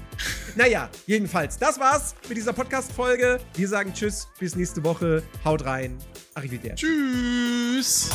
naja, 0.56 0.88
jedenfalls, 1.06 1.58
das 1.58 1.78
war's 1.78 2.14
mit 2.28 2.36
dieser 2.36 2.52
Podcast-Folge. 2.52 3.40
Wir 3.54 3.68
sagen 3.68 3.92
Tschüss, 3.92 4.28
bis 4.38 4.56
nächste 4.56 4.82
Woche. 4.84 5.22
Haut 5.44 5.64
rein. 5.64 5.98
Arrivederci. 6.34 6.86
Tschüss. 6.86 8.10